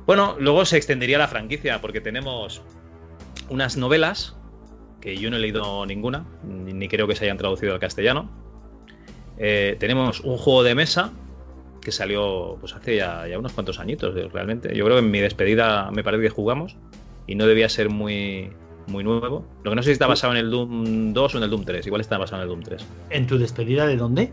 Bueno, 0.06 0.35
luego 0.40 0.64
se 0.65 0.77
extendería 0.77 1.18
la 1.18 1.27
franquicia 1.27 1.81
porque 1.81 1.99
tenemos 1.99 2.61
unas 3.49 3.77
novelas 3.77 4.35
que 5.02 5.18
yo 5.18 5.30
no 5.30 5.38
he 5.38 5.40
leído 5.40 5.85
ninguna, 5.85 6.26
ni, 6.44 6.73
ni 6.73 6.88
creo 6.88 7.07
que 7.07 7.15
se 7.15 7.26
hayan 7.26 7.38
traducido 7.38 7.73
al 7.73 7.80
castellano. 7.80 8.30
Eh, 9.38 9.76
tenemos 9.80 10.22
un 10.22 10.38
juego 10.38 10.64
de 10.64 10.76
mesa 10.76 11.11
que 11.84 11.92
salió 11.92 12.58
pues 12.60 12.74
hace 12.74 12.96
ya, 12.98 13.28
ya 13.28 13.38
unos 13.40 13.54
cuantos 13.54 13.80
añitos 13.80 14.14
realmente. 14.32 14.76
Yo 14.76 14.86
creo 14.86 14.98
que 14.98 15.06
en 15.06 15.12
mi 15.12 15.20
despedida 15.20 15.92
me 15.92 16.04
parece 16.04 16.24
que 16.24 16.30
jugamos 16.30 16.76
y 17.28 17.36
no 17.36 17.46
debía 17.46 17.70
ser 17.70 17.90
muy, 17.90 18.52
muy 18.88 19.04
nuevo. 19.04 19.46
Lo 19.64 19.72
que 19.72 19.76
no 19.76 19.84
sé 19.84 19.88
si 19.88 19.94
está 19.94 20.08
basado 20.08 20.34
en 20.34 20.40
el 20.40 20.50
Doom 20.52 21.14
2 21.14 21.36
o 21.36 21.38
en 21.38 21.44
el 21.44 21.50
Doom 21.50 21.66
3. 21.66 21.86
Igual 21.86 22.02
está 22.02 22.18
basado 22.18 22.42
en 22.42 22.44
el 22.44 22.50
Doom 22.50 22.62
3. 22.64 22.86
¿En 23.10 23.28
tu 23.28 23.38
despedida 23.38 23.86
de 23.86 23.98
dónde? 23.98 24.32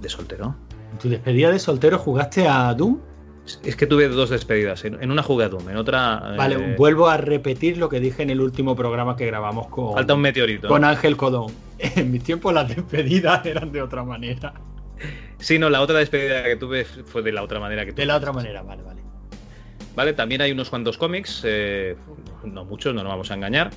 De 0.00 0.08
soltero. 0.08 0.54
¿En 0.92 0.98
tu 0.98 1.08
despedida 1.08 1.50
de 1.50 1.58
soltero 1.58 1.98
jugaste 1.98 2.48
a 2.48 2.72
Doom? 2.74 2.98
Es- 3.64 3.76
que 3.76 3.86
tuve 3.86 4.08
dos 4.08 4.28
despedidas. 4.30 4.84
En, 4.84 5.02
en 5.02 5.10
una 5.10 5.22
jugué 5.22 5.44
a 5.44 5.48
Doom, 5.48 5.70
en 5.70 5.76
otra. 5.76 6.34
Vale, 6.36 6.54
eh, 6.56 6.74
vuelvo 6.76 7.08
a 7.08 7.16
repetir 7.16 7.78
lo 7.78 7.88
que 7.88 7.98
dije 7.98 8.22
en 8.22 8.30
el 8.30 8.40
último 8.42 8.76
programa 8.76 9.16
que 9.16 9.24
grabamos 9.26 9.68
con, 9.68 9.94
Falta 9.94 10.14
un 10.14 10.20
meteorito. 10.20 10.68
con 10.68 10.84
Ángel 10.84 11.16
Codón. 11.16 11.52
En 11.78 12.10
mis 12.10 12.22
tiempos 12.24 12.52
las 12.52 12.68
despedidas 12.68 13.46
eran 13.46 13.70
de 13.72 13.80
otra 13.82 14.02
manera. 14.04 14.52
Sí, 15.38 15.58
no, 15.58 15.70
la 15.70 15.80
otra 15.80 15.98
despedida 15.98 16.42
que 16.44 16.56
tuve 16.56 16.84
fue 16.84 17.22
de 17.22 17.32
la 17.32 17.42
otra 17.42 17.60
manera 17.60 17.82
que 17.84 17.92
De 17.92 17.96
tuve. 17.96 18.06
la 18.06 18.16
otra 18.16 18.32
manera, 18.32 18.62
vale, 18.62 18.82
vale. 18.82 19.02
Vale, 19.94 20.12
también 20.12 20.40
hay 20.42 20.52
unos 20.52 20.70
cuantos 20.70 20.96
cómics, 20.98 21.42
eh, 21.44 21.96
no 22.44 22.64
muchos, 22.64 22.94
no 22.94 23.02
nos 23.02 23.10
vamos 23.10 23.30
a 23.30 23.34
engañar. 23.34 23.70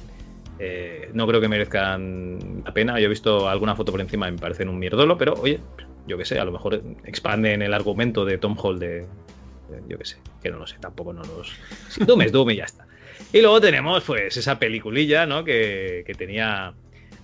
Eh, 0.60 1.10
no 1.14 1.26
creo 1.26 1.42
que 1.42 1.48
merezcan 1.48 2.62
la 2.64 2.72
pena. 2.74 3.00
Yo 3.00 3.06
he 3.08 3.10
visto 3.10 3.50
alguna 3.50 3.76
foto 3.76 3.92
por 3.92 4.02
encima 4.02 4.28
y 4.28 4.32
me 4.34 4.38
parecen 4.38 4.70
un 4.70 4.78
mierdolo, 4.78 5.18
pero 5.18 5.34
oye, 5.34 5.60
yo 6.06 6.18
qué 6.18 6.26
sé, 6.26 6.40
a 6.40 6.46
lo 6.46 6.52
mejor 6.52 6.82
expanden 7.06 7.62
el 7.64 7.74
argumento 7.74 8.26
de 8.26 8.38
Tom 8.38 8.56
Hall 8.62 8.78
de, 8.78 9.00
de- 9.00 9.08
yo 9.88 9.98
qué 9.98 10.06
sé, 10.06 10.18
que 10.44 10.52
no 10.52 10.60
lo 10.60 10.68
sé, 10.68 10.78
tampoco 10.80 11.14
no 11.14 11.24
los... 11.24 11.52
Si 11.90 12.04
Doom 12.06 12.22
es 12.22 12.32
Doom 12.32 12.52
y 12.52 12.56
ya 12.58 12.66
está. 12.66 12.86
Y 13.34 13.42
luego 13.42 13.60
tenemos 13.62 14.04
pues 14.04 14.38
esa 14.38 14.60
peliculilla, 14.60 15.26
¿no? 15.26 15.44
Que, 15.44 16.04
que 16.06 16.14
tenía 16.14 16.74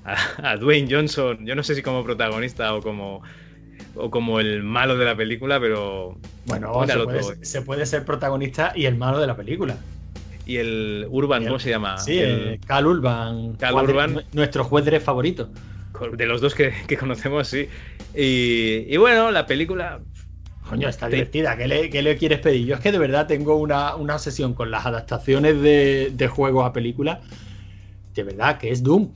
a, 0.03 0.51
a 0.51 0.57
Dwayne 0.57 0.87
Johnson, 0.91 1.45
yo 1.45 1.53
no 1.53 1.61
sé 1.61 1.75
si 1.75 1.83
como 1.83 2.03
protagonista 2.03 2.73
o 2.73 2.81
como, 2.81 3.21
o 3.95 4.09
como 4.11 4.39
el 4.39 4.63
malo 4.63 4.97
de 4.97 5.05
la 5.05 5.15
película, 5.15 5.59
pero... 5.59 6.17
Bueno, 6.45 6.85
se 6.87 6.97
puede, 6.99 7.19
todo. 7.19 7.33
se 7.41 7.61
puede 7.61 7.85
ser 7.85 8.05
protagonista 8.05 8.71
y 8.75 8.85
el 8.85 8.95
malo 8.95 9.19
de 9.19 9.27
la 9.27 9.35
película. 9.35 9.77
Y 10.45 10.57
el 10.57 11.05
Urban, 11.09 11.43
¿cómo 11.45 11.59
se 11.59 11.69
llama? 11.69 11.97
Sí, 11.97 12.17
El- 12.19 12.47
eh, 12.53 12.59
Cal 12.65 12.87
Urban. 12.87 13.55
Cal 13.55 13.75
Urban. 13.75 14.13
nu- 14.13 14.21
Nuestro 14.31 14.63
juez 14.63 14.85
de 14.85 14.99
favorito. 14.99 15.49
De 16.15 16.25
los 16.25 16.41
dos 16.41 16.53
que, 16.55 16.73
que 16.87 16.95
conocemos, 16.95 17.47
sí. 17.47 17.67
Y, 18.15 18.85
y 18.87 18.97
bueno, 18.97 19.31
la 19.31 19.45
película. 19.45 19.99
Coño, 20.69 20.87
está 20.87 21.09
divertida. 21.09 21.57
¿Qué 21.57 21.67
le, 21.67 21.89
qué 21.89 22.01
le 22.01 22.17
quieres 22.17 22.39
pedir? 22.39 22.65
Yo 22.67 22.75
es 22.75 22.81
que 22.81 22.91
de 22.91 22.97
verdad 22.99 23.25
tengo 23.25 23.55
una, 23.55 23.95
una 23.95 24.15
obsesión 24.15 24.53
con 24.53 24.69
las 24.69 24.85
adaptaciones 24.85 25.61
de, 25.61 26.11
de 26.13 26.27
juegos 26.27 26.65
a 26.65 26.71
películas. 26.73 27.19
De 28.13 28.23
verdad, 28.23 28.57
que 28.57 28.71
es 28.71 28.83
Doom. 28.83 29.13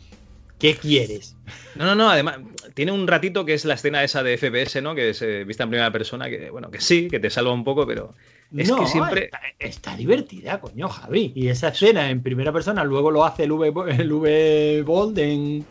¿Qué 0.57 0.75
quieres? 0.75 1.35
No, 1.75 1.85
no, 1.85 1.95
no, 1.95 2.09
además, 2.09 2.37
tiene 2.73 2.91
un 2.91 3.07
ratito 3.07 3.45
que 3.45 3.53
es 3.53 3.65
la 3.65 3.75
escena 3.75 4.03
esa 4.03 4.23
de 4.23 4.37
FPS, 4.37 4.81
¿no? 4.81 4.95
Que 4.95 5.09
es 5.09 5.21
eh, 5.21 5.43
vista 5.43 5.63
en 5.63 5.69
primera 5.69 5.91
persona, 5.91 6.29
que 6.29 6.49
bueno, 6.49 6.71
que 6.71 6.79
sí, 6.79 7.07
que 7.09 7.19
te 7.19 7.29
salva 7.29 7.51
un 7.51 7.63
poco, 7.63 7.85
pero. 7.85 8.13
Es 8.55 8.69
no, 8.69 8.79
que 8.79 8.87
siempre. 8.87 9.25
Está, 9.25 9.39
está 9.59 9.95
divertida, 9.95 10.59
coño, 10.59 10.89
Javi. 10.89 11.31
Y 11.35 11.47
esa 11.47 11.69
escena 11.69 12.09
en 12.09 12.21
primera 12.21 12.51
persona, 12.51 12.83
luego 12.83 13.11
lo 13.11 13.23
hace 13.25 13.43
el 13.43 13.51
V, 13.51 13.95
el 13.97 14.11
v 14.11 14.83
Bold 14.85 15.17
en, 15.19 15.65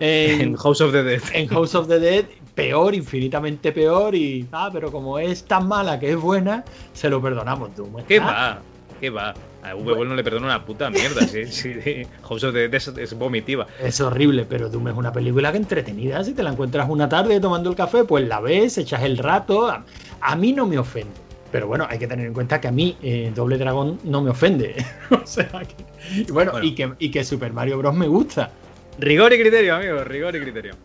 en, 0.00 0.40
En 0.40 0.56
House 0.56 0.80
of 0.80 0.92
the 0.92 1.02
Dead. 1.02 1.22
en 1.32 1.48
House 1.48 1.74
of 1.74 1.88
the 1.88 1.98
Dead, 1.98 2.24
peor, 2.54 2.94
infinitamente 2.94 3.72
peor. 3.72 4.14
Y, 4.14 4.46
ah, 4.52 4.70
pero 4.72 4.90
como 4.90 5.18
es 5.18 5.44
tan 5.44 5.68
mala 5.68 5.98
que 6.00 6.10
es 6.10 6.16
buena, 6.16 6.64
se 6.92 7.08
lo 7.08 7.22
perdonamos, 7.22 7.74
Doom. 7.76 8.04
¿Qué 8.06 8.18
va? 8.18 8.60
¿Qué 9.00 9.10
va? 9.10 9.34
A 9.64 9.74
V 9.74 10.04
no 10.04 10.14
le 10.14 10.22
perdona 10.22 10.46
una 10.46 10.64
puta 10.64 10.90
mierda, 10.90 11.22
sí, 11.26 11.46
sí. 11.50 11.74
sí. 11.82 12.02
House 12.28 12.44
of 12.44 12.52
the 12.52 12.60
Dead 12.68 12.74
es, 12.74 12.88
es 12.88 13.14
vomitiva. 13.14 13.66
Es 13.82 14.00
horrible, 14.00 14.44
pero 14.48 14.68
Doom 14.68 14.88
es 14.88 14.94
una 14.94 15.12
película 15.12 15.50
que 15.52 15.58
entretenida. 15.58 16.22
Si 16.22 16.34
te 16.34 16.42
la 16.42 16.50
encuentras 16.50 16.88
una 16.88 17.08
tarde 17.08 17.40
tomando 17.40 17.70
el 17.70 17.76
café, 17.76 18.04
pues 18.04 18.26
la 18.28 18.40
ves, 18.40 18.76
echas 18.78 19.02
el 19.02 19.18
rato. 19.18 19.68
A, 19.68 19.84
a 20.20 20.36
mí 20.36 20.52
no 20.52 20.66
me 20.66 20.78
ofende. 20.78 21.14
Pero 21.50 21.66
bueno, 21.68 21.86
hay 21.88 21.98
que 21.98 22.06
tener 22.08 22.26
en 22.26 22.34
cuenta 22.34 22.60
que 22.60 22.66
a 22.68 22.72
mí 22.72 22.96
eh, 23.02 23.30
Doble 23.34 23.56
Dragón 23.58 24.00
no 24.04 24.20
me 24.22 24.30
ofende. 24.30 24.74
o 25.10 25.26
sea 25.26 25.46
que. 25.48 25.74
Y 26.20 26.24
bueno, 26.32 26.52
Bueno. 26.52 26.66
Y, 26.66 26.74
que, 26.74 26.92
y 26.98 27.10
que 27.10 27.24
Super 27.24 27.52
Mario 27.52 27.78
Bros. 27.78 27.94
me 27.94 28.06
gusta. 28.08 28.50
Rigor 28.98 29.32
y 29.32 29.40
criterio, 29.40 29.74
amigo, 29.76 30.04
rigor 30.04 30.34
y 30.36 30.40
criterio. 30.40 30.74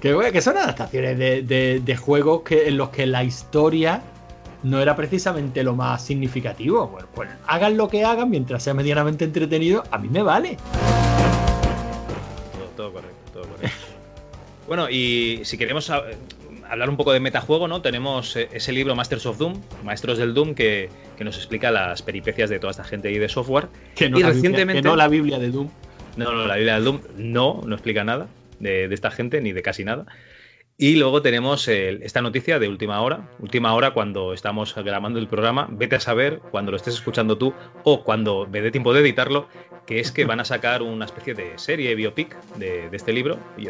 Que, 0.00 0.12
bueno, 0.12 0.30
que 0.32 0.42
son 0.42 0.58
adaptaciones 0.58 1.16
de, 1.18 1.40
de- 1.42 1.80
de 1.82 1.96
juegos 1.96 2.42
que, 2.42 2.68
en 2.68 2.76
los 2.76 2.90
que 2.90 3.06
la 3.06 3.24
historia 3.24 4.02
no 4.64 4.80
era 4.80 4.96
precisamente 4.96 5.62
lo 5.62 5.76
más 5.76 6.04
significativo. 6.04 6.88
Bueno, 6.88 7.06
pues 7.14 7.30
hagan 7.46 7.76
lo 7.76 7.88
que 7.88 8.04
hagan 8.04 8.30
mientras 8.30 8.62
sea 8.64 8.74
medianamente 8.74 9.24
entretenido, 9.24 9.84
a 9.92 9.98
mí 9.98 10.08
me 10.08 10.22
vale. 10.22 10.56
Todo, 12.52 12.66
todo 12.76 12.92
correcto, 12.92 13.16
todo 13.32 13.42
correcto. 13.44 13.76
Bueno, 14.66 14.88
y 14.88 15.42
si 15.44 15.58
queremos 15.58 15.90
hablar 15.90 16.88
un 16.88 16.96
poco 16.96 17.12
de 17.12 17.20
metajuego, 17.20 17.68
¿no? 17.68 17.82
Tenemos 17.82 18.34
eh, 18.34 18.48
ese 18.50 18.72
libro 18.72 18.94
Masters 18.96 19.26
of 19.26 19.36
Doom, 19.36 19.60
Maestros 19.84 20.16
del 20.16 20.32
Doom, 20.32 20.54
que, 20.54 20.88
que 21.18 21.24
nos 21.24 21.36
explica 21.36 21.70
las 21.70 22.00
peripecias 22.00 22.48
de 22.48 22.58
toda 22.58 22.70
esta 22.70 22.82
gente 22.82 23.08
ahí 23.08 23.18
de 23.18 23.28
software. 23.28 23.68
Que 23.94 24.08
no, 24.08 24.18
Y 24.18 24.22
la, 24.22 24.28
recientemente- 24.28 24.72
Biblia, 24.72 24.82
que 24.82 24.88
no 24.88 24.96
la 24.96 25.08
Biblia 25.08 25.38
de 25.38 25.50
Doom. 25.50 25.68
No, 26.16 26.32
no, 26.32 26.46
la 26.46 26.54
Biblia 26.54 26.76
del 26.76 26.84
Doom 26.84 27.00
no, 27.18 27.60
no 27.66 27.74
explica 27.74 28.04
nada 28.04 28.26
de, 28.58 28.88
de 28.88 28.94
esta 28.94 29.10
gente, 29.10 29.42
ni 29.42 29.52
de 29.52 29.60
casi 29.60 29.84
nada. 29.84 30.06
Y 30.76 30.96
luego 30.96 31.22
tenemos 31.22 31.68
el- 31.68 32.02
esta 32.02 32.20
noticia 32.20 32.58
de 32.58 32.68
última 32.68 33.00
hora. 33.00 33.28
Última 33.38 33.74
hora 33.74 33.92
cuando 33.92 34.32
estamos 34.32 34.74
grabando 34.74 35.20
el 35.20 35.28
programa. 35.28 35.68
Vete 35.70 35.96
a 35.96 36.00
saber 36.00 36.40
cuando 36.50 36.72
lo 36.72 36.76
estés 36.76 36.94
escuchando 36.94 37.38
tú 37.38 37.54
o 37.84 38.02
cuando 38.02 38.48
me 38.50 38.60
dé 38.60 38.72
tiempo 38.72 38.92
de 38.92 39.00
editarlo, 39.00 39.46
que 39.86 40.00
es 40.00 40.10
que 40.10 40.24
van 40.24 40.40
a 40.40 40.44
sacar 40.44 40.82
una 40.82 41.04
especie 41.04 41.34
de 41.34 41.52
serie 41.58 41.94
biopic 41.94 42.36
de, 42.56 42.90
de 42.90 42.96
este 42.96 43.12
libro. 43.12 43.38
Y 43.56 43.66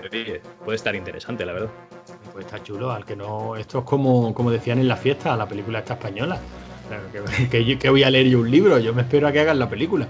puede 0.65 0.77
estar 0.77 0.95
interesante, 0.95 1.45
la 1.45 1.53
verdad. 1.53 1.71
Pues 2.33 2.47
está 2.47 2.63
chulo, 2.63 2.91
al 2.91 3.05
que 3.05 3.17
no. 3.17 3.55
Esto 3.57 3.81
es 3.81 3.85
como, 3.85 4.33
como 4.33 4.51
decían 4.51 4.79
en 4.79 4.89
la 4.89 4.97
fiesta, 4.97 5.37
la 5.37 5.47
película 5.47 5.81
esta 5.81 5.95
española. 5.95 6.41
Que, 7.51 7.79
que 7.79 7.91
voy 7.91 8.03
a 8.03 8.11
leer 8.11 8.29
yo 8.29 8.41
un 8.41 8.51
libro, 8.51 8.79
yo 8.79 8.95
me 8.95 9.03
espero 9.03 9.29
a 9.29 9.33
que 9.33 9.41
hagan 9.41 9.59
la 9.59 9.69
película. 9.69 10.09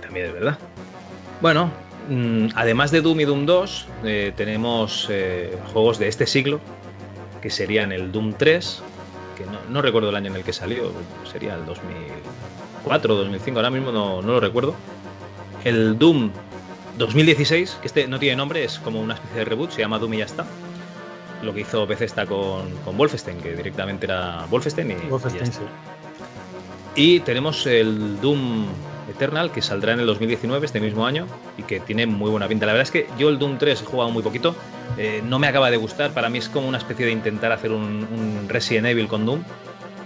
También 0.00 0.26
es 0.26 0.32
verdad. 0.32 0.58
Bueno, 1.40 1.70
además 2.54 2.90
de 2.90 3.00
Doom 3.00 3.20
y 3.20 3.24
Doom 3.24 3.46
2, 3.46 3.86
eh, 4.04 4.32
tenemos 4.36 5.08
eh, 5.10 5.56
juegos 5.72 5.98
de 5.98 6.08
este 6.08 6.26
siglo, 6.26 6.60
que 7.40 7.50
serían 7.50 7.92
el 7.92 8.12
Doom 8.12 8.34
3, 8.34 8.82
que 9.36 9.44
no, 9.46 9.58
no 9.68 9.82
recuerdo 9.82 10.10
el 10.10 10.16
año 10.16 10.30
en 10.30 10.36
el 10.36 10.44
que 10.44 10.52
salió, 10.52 10.92
sería 11.30 11.54
el 11.54 11.66
2004 11.66 13.14
2005, 13.14 13.58
ahora 13.58 13.70
mismo 13.70 13.92
no, 13.92 14.22
no 14.22 14.32
lo 14.32 14.40
recuerdo. 14.40 14.74
El 15.64 15.98
Doom 15.98 16.30
2016, 16.98 17.78
que 17.80 17.86
este 17.86 18.06
no 18.06 18.18
tiene 18.18 18.36
nombre, 18.36 18.64
es 18.64 18.78
como 18.78 19.00
una 19.00 19.14
especie 19.14 19.38
de 19.38 19.44
reboot, 19.44 19.70
se 19.70 19.80
llama 19.80 19.98
Doom 19.98 20.14
y 20.14 20.18
ya 20.18 20.24
está. 20.26 20.44
Lo 21.42 21.52
que 21.52 21.60
hizo 21.60 21.86
Bethesda 21.86 22.26
con, 22.26 22.70
con 22.84 22.96
Wolfenstein, 22.96 23.38
que 23.38 23.54
directamente 23.54 24.06
era 24.06 24.46
Wolfenstein 24.50 24.90
y, 24.90 24.94
y 24.94 24.96
ya 24.96 25.08
Wolfenstein, 25.08 25.44
está. 25.44 25.58
sí. 25.58 25.64
Y 26.96 27.20
tenemos 27.20 27.66
el 27.66 28.20
Doom 28.20 28.66
Eternal, 29.08 29.50
que 29.52 29.62
saldrá 29.62 29.92
en 29.92 30.00
el 30.00 30.06
2019, 30.06 30.64
este 30.66 30.80
mismo 30.80 31.06
año, 31.06 31.26
y 31.58 31.62
que 31.62 31.80
tiene 31.80 32.06
muy 32.06 32.30
buena 32.30 32.48
pinta. 32.48 32.66
La 32.66 32.72
verdad 32.72 32.82
es 32.84 32.90
que 32.90 33.06
yo 33.18 33.28
el 33.28 33.38
Doom 33.38 33.58
3 33.58 33.82
he 33.82 33.84
jugado 33.84 34.10
muy 34.10 34.22
poquito, 34.22 34.54
eh, 34.98 35.22
no 35.24 35.38
me 35.38 35.46
acaba 35.46 35.70
de 35.70 35.76
gustar, 35.76 36.12
para 36.12 36.28
mí 36.28 36.38
es 36.38 36.48
como 36.48 36.68
una 36.68 36.78
especie 36.78 37.06
de 37.06 37.12
intentar 37.12 37.52
hacer 37.52 37.72
un, 37.72 37.82
un 37.84 38.46
Resident 38.48 38.86
Evil 38.86 39.08
con 39.08 39.26
Doom, 39.26 39.40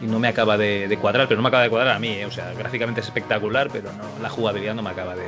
y 0.01 0.07
no 0.07 0.19
me 0.21 0.29
acaba 0.29 0.57
de, 0.57 0.87
de 0.89 0.97
cuadrar, 0.97 1.27
pero 1.29 1.39
no 1.39 1.43
me 1.43 1.49
acaba 1.49 1.65
de 1.65 1.71
cuadrar 1.71 1.97
a 1.97 1.99
mí, 1.99 2.09
eh, 2.09 2.27
o 2.27 2.31
sea, 2.31 2.53
gráficamente 2.55 3.01
es 3.01 3.07
espectacular, 3.07 3.69
pero 3.73 3.91
no, 3.93 4.23
la 4.23 4.29
jugabilidad 4.29 4.75
no 4.75 4.83
me 4.83 4.91
acaba 4.91 5.15
de... 5.17 5.25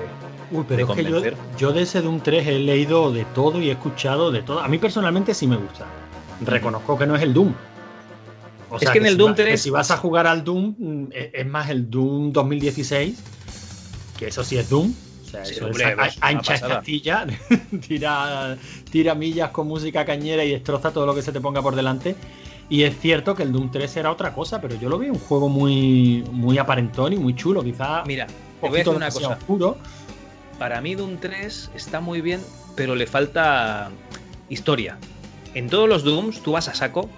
Uy, 0.52 0.58
de 0.58 0.64
pero 0.76 0.92
es 0.94 0.96
que 0.96 1.34
yo, 1.56 1.72
de 1.72 1.82
ese 1.82 2.02
Doom 2.02 2.20
3 2.20 2.46
he 2.46 2.58
leído 2.58 3.12
de 3.12 3.24
todo 3.24 3.60
y 3.60 3.68
he 3.68 3.72
escuchado 3.72 4.30
de 4.32 4.42
todo. 4.42 4.60
A 4.60 4.68
mí 4.68 4.78
personalmente 4.78 5.32
sí 5.34 5.46
me 5.46 5.56
gusta. 5.56 5.86
Reconozco 6.44 6.98
que 6.98 7.06
no 7.06 7.14
es 7.14 7.22
el 7.22 7.32
Doom. 7.34 7.52
O 8.70 8.76
Es 8.76 8.90
que 8.90 8.98
en 8.98 9.06
el 9.06 9.12
si 9.12 9.18
Doom 9.18 9.30
va- 9.32 9.34
que 9.36 9.42
3 9.44 9.62
si 9.62 9.70
vas 9.70 9.90
a 9.90 9.96
jugar 9.96 10.26
al 10.26 10.44
Doom, 10.44 10.74
mm, 10.78 11.04
es 11.12 11.30
es 11.34 11.46
más 11.46 11.70
el 11.70 11.90
Doom 11.90 12.32
2016, 12.32 13.22
que 14.20 14.28
eso 14.28 14.44
sí 14.44 14.56
es 14.58 14.68
Doom. 14.68 14.92
O 15.26 15.28
sea, 15.30 15.44
Sí, 15.44 15.54
eso 15.54 15.66
hombre, 15.66 15.88
es 15.88 15.94
pues, 15.96 16.18
ancha 16.20 16.52
pasada. 16.52 16.74
Castilla, 16.76 17.26
tira, 17.88 18.56
tira 18.90 19.14
millas 19.14 19.50
con 19.50 19.66
música 19.66 20.04
cañera 20.04 20.44
y 20.44 20.50
destroza 20.52 20.92
todo 20.92 21.06
lo 21.06 21.14
que 21.14 21.22
se 21.22 21.32
te 21.32 21.40
ponga 21.40 21.62
por 21.62 21.74
delante. 21.74 22.14
Y 22.68 22.82
es 22.84 22.98
cierto 23.00 23.34
que 23.34 23.42
el 23.42 23.50
Doom 23.52 23.70
3 23.70 23.96
era 23.96 24.12
otra 24.12 24.32
cosa, 24.32 24.60
pero 24.60 24.76
yo 24.76 24.88
lo 24.88 24.98
vi 24.98 25.08
un 25.08 25.18
juego 25.18 25.48
muy, 25.48 26.22
muy 26.30 26.58
aparentón 26.58 27.12
y 27.12 27.16
muy 27.16 27.34
chulo. 27.34 27.64
Quizá 27.64 28.04
Mira, 28.06 28.26
te 28.26 28.34
voy 28.60 28.68
a 28.68 28.78
decir 28.78 28.94
una 28.94 29.10
cosa. 29.10 29.28
oscuro. 29.30 29.76
Para 30.58 30.80
mí 30.80 30.94
Doom 30.94 31.16
3 31.18 31.70
está 31.74 32.00
muy 32.00 32.20
bien, 32.20 32.40
pero 32.76 32.94
le 32.94 33.06
falta 33.06 33.90
historia. 34.48 34.98
En 35.54 35.68
todos 35.68 35.88
los 35.88 36.04
Dooms 36.04 36.42
tú 36.42 36.52
vas 36.52 36.68
a 36.68 36.74
saco 36.74 37.08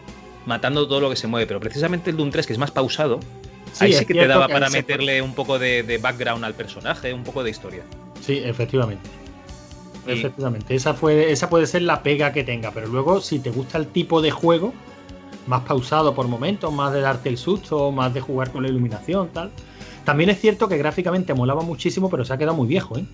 matando 0.47 0.87
todo 0.87 1.01
lo 1.01 1.11
que 1.11 1.17
se 1.17 1.27
mueve, 1.27 1.47
pero 1.47 1.61
precisamente 1.61 2.11
el 2.11 2.17
Doom 2.17 2.31
3, 2.31 2.47
que 2.47 2.53
es 2.53 2.59
más 2.59 2.71
pausado, 2.71 3.21
Sí, 3.73 3.85
ahí 3.87 3.93
sí 3.95 4.05
que 4.07 4.15
te 4.15 4.27
daba 4.27 4.47
que 4.47 4.53
para 4.53 4.69
se 4.69 4.79
meterle 4.79 5.23
un 5.23 5.35
poco 5.35 5.59
de, 5.59 5.83
de 5.83 5.99
background 5.99 6.45
al 6.45 6.55
personaje, 6.55 7.13
un 7.15 7.25
poco 7.25 7.43
de 7.43 7.51
historia. 7.51 7.83
Sí, 8.21 8.41
efectivamente. 8.45 9.09
Y- 10.07 10.13
Efectivamente. 10.13 10.75
Esa, 10.75 10.95
fue, 10.95 11.31
esa 11.31 11.49
puede 11.49 11.67
ser 11.67 11.83
la 11.83 12.03
pega 12.03 12.33
que 12.33 12.43
tenga, 12.45 12.71
pero 12.73 12.89
luego, 12.89 13.21
si 13.21 13.39
te 13.39 13.51
gusta 13.51 13.79
el 13.79 13.87
tipo 13.87 14.21
de 14.21 14.31
juego, 14.31 14.73
más 15.47 15.63
pausado 15.63 16.15
por 16.15 16.29
momentos, 16.29 16.73
más 16.73 16.93
de 16.93 17.01
darte 17.01 17.29
el 17.29 17.39
susto, 17.39 17.91
más 17.93 18.13
de 18.13 18.21
jugar 18.21 18.51
con 18.53 18.63
la 18.63 18.69
iluminación, 18.69 19.29
tal. 19.33 19.51
También 20.05 20.31
es 20.31 20.41
cierto 20.41 20.69
que 20.69 20.77
gráficamente 20.77 21.33
molaba 21.35 21.63
muchísimo, 21.63 22.11
pero 22.11 22.25
se 22.25 22.33
ha 22.33 22.39
quedado 22.39 22.57
muy 22.57 22.67
viejo, 22.67 22.99
¿eh? 22.99 23.05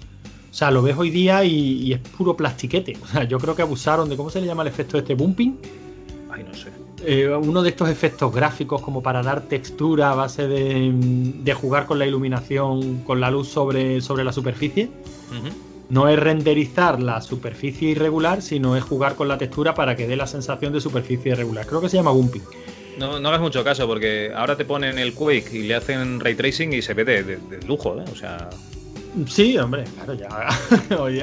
O 0.50 0.54
sea, 0.54 0.70
lo 0.70 0.80
ves 0.82 0.96
hoy 0.96 1.10
día 1.10 1.44
y, 1.44 1.82
y 1.82 1.92
es 1.92 2.00
puro 2.00 2.34
plastiquete. 2.36 2.96
O 3.02 3.06
sea, 3.06 3.24
yo 3.24 3.38
creo 3.38 3.54
que 3.54 3.62
abusaron 3.62 4.08
de, 4.08 4.16
¿cómo 4.16 4.30
se 4.30 4.40
le 4.40 4.46
llama 4.46 4.62
el 4.62 4.68
efecto 4.68 4.96
este 4.98 5.14
bumping? 5.14 5.58
Ay, 6.30 6.42
no 6.44 6.54
sé. 6.54 6.70
Eh, 7.04 7.28
uno 7.28 7.62
de 7.62 7.70
estos 7.70 7.88
efectos 7.88 8.32
gráficos 8.34 8.82
como 8.82 9.02
para 9.02 9.22
dar 9.22 9.42
textura 9.42 10.10
a 10.10 10.14
base 10.14 10.48
de, 10.48 10.90
de 10.92 11.54
jugar 11.54 11.86
con 11.86 11.98
la 11.98 12.06
iluminación, 12.06 13.02
con 13.02 13.20
la 13.20 13.30
luz 13.30 13.48
sobre, 13.48 14.00
sobre 14.00 14.24
la 14.24 14.32
superficie. 14.32 14.88
No 15.90 16.08
es 16.08 16.18
renderizar 16.18 17.00
la 17.00 17.20
superficie 17.22 17.90
irregular, 17.90 18.42
sino 18.42 18.76
es 18.76 18.84
jugar 18.84 19.14
con 19.14 19.26
la 19.28 19.38
textura 19.38 19.74
para 19.74 19.96
que 19.96 20.06
dé 20.06 20.16
la 20.16 20.26
sensación 20.26 20.72
de 20.72 20.80
superficie 20.80 21.32
irregular. 21.32 21.66
Creo 21.66 21.80
que 21.80 21.88
se 21.88 21.96
llama 21.96 22.10
bumping. 22.10 22.42
No, 22.98 23.18
no 23.20 23.28
hagas 23.28 23.40
mucho 23.40 23.62
caso 23.64 23.86
porque 23.86 24.32
ahora 24.34 24.56
te 24.56 24.64
ponen 24.64 24.98
el 24.98 25.14
Quake 25.14 25.50
y 25.52 25.62
le 25.62 25.76
hacen 25.76 26.18
ray 26.20 26.34
tracing 26.34 26.72
y 26.72 26.82
se 26.82 26.94
ve 26.94 27.04
de, 27.04 27.22
de- 27.22 27.36
de 27.38 27.66
lujo, 27.66 27.96
¿eh? 27.98 28.04
O 28.12 28.16
sea, 28.16 28.50
Sí, 29.26 29.56
hombre, 29.58 29.84
claro, 29.94 30.14
ya 30.14 30.28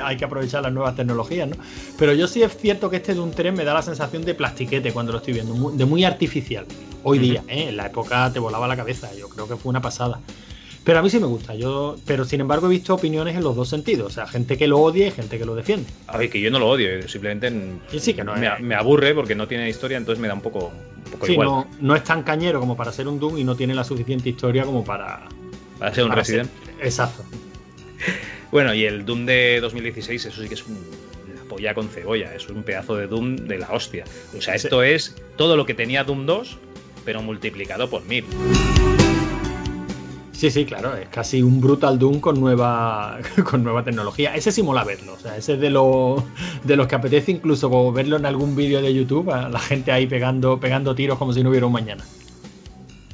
hay 0.07 0.17
que 0.17 0.25
aprovechar 0.25 0.63
las 0.63 0.73
nuevas 0.73 0.95
tecnologías, 0.95 1.47
¿no? 1.49 1.55
Pero 1.97 2.13
yo 2.13 2.27
sí 2.27 2.43
es 2.43 2.55
cierto 2.57 2.89
que 2.89 2.97
este 2.97 3.13
Doom 3.13 3.31
3 3.31 3.53
me 3.53 3.63
da 3.63 3.73
la 3.73 3.81
sensación 3.81 4.23
de 4.25 4.33
plastiquete 4.35 4.91
cuando 4.91 5.11
lo 5.11 5.19
estoy 5.19 5.33
viendo, 5.33 5.71
de 5.71 5.85
muy 5.85 6.03
artificial. 6.03 6.65
Hoy 7.03 7.19
día, 7.19 7.43
¿eh? 7.47 7.67
En 7.69 7.77
la 7.77 7.85
época 7.87 8.31
te 8.33 8.39
volaba 8.39 8.67
la 8.67 8.75
cabeza, 8.75 9.13
yo 9.13 9.29
creo 9.29 9.47
que 9.47 9.55
fue 9.57 9.69
una 9.69 9.81
pasada. 9.81 10.19
Pero 10.83 10.99
a 10.99 11.01
mí 11.01 11.09
sí 11.09 11.19
me 11.19 11.25
gusta, 11.25 11.55
yo, 11.55 11.95
pero 12.05 12.25
sin 12.25 12.41
embargo 12.41 12.67
he 12.67 12.69
visto 12.69 12.93
opiniones 12.93 13.35
en 13.35 13.43
los 13.43 13.55
dos 13.55 13.69
sentidos, 13.69 14.05
o 14.05 14.09
sea, 14.11 14.27
gente 14.27 14.55
que 14.55 14.67
lo 14.67 14.79
odia 14.79 15.07
y 15.07 15.11
gente 15.11 15.39
que 15.39 15.45
lo 15.45 15.55
defiende. 15.55 15.89
a 16.07 16.17
ver, 16.17 16.29
que 16.29 16.39
yo 16.39 16.51
no 16.51 16.59
lo 16.59 16.67
odio, 16.69 17.07
simplemente 17.07 17.47
en- 17.47 17.81
Sí, 17.89 17.99
sí, 17.99 18.13
que 18.13 18.23
no 18.23 18.35
me, 18.35 18.49
me 18.59 18.75
aburre 18.75 19.15
porque 19.15 19.33
no 19.33 19.47
tiene 19.47 19.67
historia, 19.67 19.97
entonces 19.97 20.21
me 20.21 20.27
da 20.27 20.35
un 20.35 20.41
poco, 20.41 20.71
un 21.05 21.11
poco 21.11 21.25
Sí, 21.25 21.31
igual. 21.33 21.47
no, 21.47 21.67
no 21.81 21.95
es 21.95 22.03
tan 22.03 22.21
cañero 22.21 22.59
como 22.59 22.77
para 22.77 22.91
ser 22.91 23.07
un 23.07 23.19
Doom 23.19 23.39
y 23.39 23.43
no 23.43 23.55
tiene 23.55 23.73
la 23.73 23.83
suficiente 23.83 24.29
historia 24.29 24.63
como 24.63 24.83
para... 24.83 25.27
Para 25.79 25.93
ser 25.93 26.03
un 26.03 26.09
para 26.11 26.21
Resident. 26.21 26.51
ser- 26.77 26.85
Exacto. 26.85 27.23
Bueno, 28.51 28.73
y 28.73 28.85
el 28.85 29.05
Doom 29.05 29.25
de 29.25 29.59
2016, 29.59 30.25
eso 30.27 30.41
sí 30.41 30.47
que 30.47 30.53
es 30.53 30.65
un, 30.65 30.77
una 31.33 31.43
polla 31.49 31.73
con 31.73 31.89
cebolla, 31.89 32.33
es 32.33 32.47
un 32.47 32.63
pedazo 32.63 32.95
de 32.95 33.07
Doom 33.07 33.35
de 33.35 33.57
la 33.57 33.69
hostia. 33.71 34.05
O 34.37 34.41
sea, 34.41 34.55
esto 34.55 34.81
es 34.83 35.15
todo 35.35 35.57
lo 35.57 35.65
que 35.65 35.73
tenía 35.73 36.03
Doom 36.05 36.25
2, 36.25 36.57
pero 37.03 37.21
multiplicado 37.21 37.89
por 37.89 38.05
mil. 38.05 38.23
Sí, 40.31 40.51
sí, 40.51 40.65
claro, 40.65 40.95
es 40.95 41.07
casi 41.09 41.41
un 41.41 41.59
Brutal 41.61 41.97
Doom 41.97 42.19
con 42.19 42.39
nueva, 42.39 43.19
con 43.49 43.63
nueva 43.63 43.83
tecnología. 43.83 44.35
Ese 44.35 44.51
sí 44.51 44.61
mola 44.63 44.83
verlo, 44.83 45.13
o 45.13 45.19
sea, 45.19 45.35
ese 45.37 45.53
es 45.53 45.59
de, 45.59 45.69
lo- 45.69 46.23
de 46.63 46.75
los 46.75 46.87
que 46.87 46.95
apetece 46.95 47.31
incluso 47.31 47.91
verlo 47.91 48.17
en 48.17 48.25
algún 48.25 48.55
vídeo 48.55 48.81
de 48.81 48.93
YouTube, 48.93 49.31
a 49.31 49.49
la 49.49 49.59
gente 49.59 49.91
ahí 49.91 50.07
pegando, 50.07 50.59
pegando 50.59 50.93
tiros 50.93 51.17
como 51.17 51.33
si 51.33 51.41
no 51.43 51.49
hubiera 51.49 51.65
un 51.65 51.73
mañana. 51.73 52.03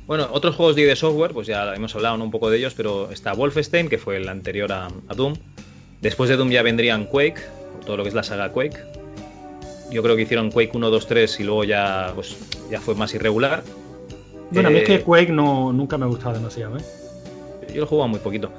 Bueno, 0.07 0.27
otros 0.31 0.55
juegos 0.55 0.75
de 0.75 0.83
ID 0.83 0.95
Software, 0.95 1.31
pues 1.31 1.47
ya 1.47 1.73
hemos 1.73 1.95
hablado 1.95 2.17
¿no? 2.17 2.25
un 2.25 2.31
poco 2.31 2.49
de 2.49 2.57
ellos, 2.57 2.73
pero 2.75 3.11
está 3.11 3.33
Wolfenstein, 3.33 3.87
que 3.87 3.97
fue 3.97 4.17
el 4.17 4.27
anterior 4.27 4.71
a, 4.71 4.87
a 4.87 5.13
Doom. 5.15 5.35
Después 6.01 6.29
de 6.29 6.35
Doom 6.35 6.49
ya 6.49 6.63
vendrían 6.63 7.05
Quake, 7.05 7.41
todo 7.85 7.97
lo 7.97 8.03
que 8.03 8.09
es 8.09 8.15
la 8.15 8.23
saga 8.23 8.51
Quake. 8.51 8.77
Yo 9.91 10.01
creo 10.03 10.15
que 10.15 10.23
hicieron 10.23 10.51
Quake 10.51 10.71
1, 10.73 10.89
2, 10.89 11.07
3 11.07 11.39
y 11.39 11.43
luego 11.43 11.63
ya, 11.63 12.11
pues, 12.15 12.35
ya 12.69 12.79
fue 12.79 12.95
más 12.95 13.13
irregular. 13.13 13.63
Bueno, 14.51 14.69
a 14.69 14.71
mí 14.71 14.79
es 14.79 14.85
que 14.85 14.95
Eh, 14.95 15.01
Quake 15.01 15.31
no, 15.31 15.71
nunca 15.71 15.97
me 15.97 16.05
ha 16.05 16.07
gustado 16.07 16.33
demasiado, 16.33 16.77
¿eh? 16.77 16.81
Yo 17.69 17.77
lo 17.77 17.83
he 17.83 17.87
jugado 17.87 18.07
muy 18.09 18.19
poquito. 18.19 18.51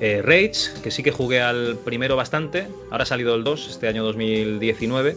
Eh, 0.00 0.20
Rage, 0.22 0.80
que 0.82 0.90
sí 0.90 1.02
que 1.02 1.10
jugué 1.12 1.40
al 1.40 1.76
primero 1.84 2.16
bastante. 2.16 2.66
Ahora 2.90 3.04
ha 3.04 3.06
salido 3.06 3.34
el 3.34 3.44
2, 3.44 3.68
este 3.70 3.88
año 3.88 4.04
2019. 4.04 5.16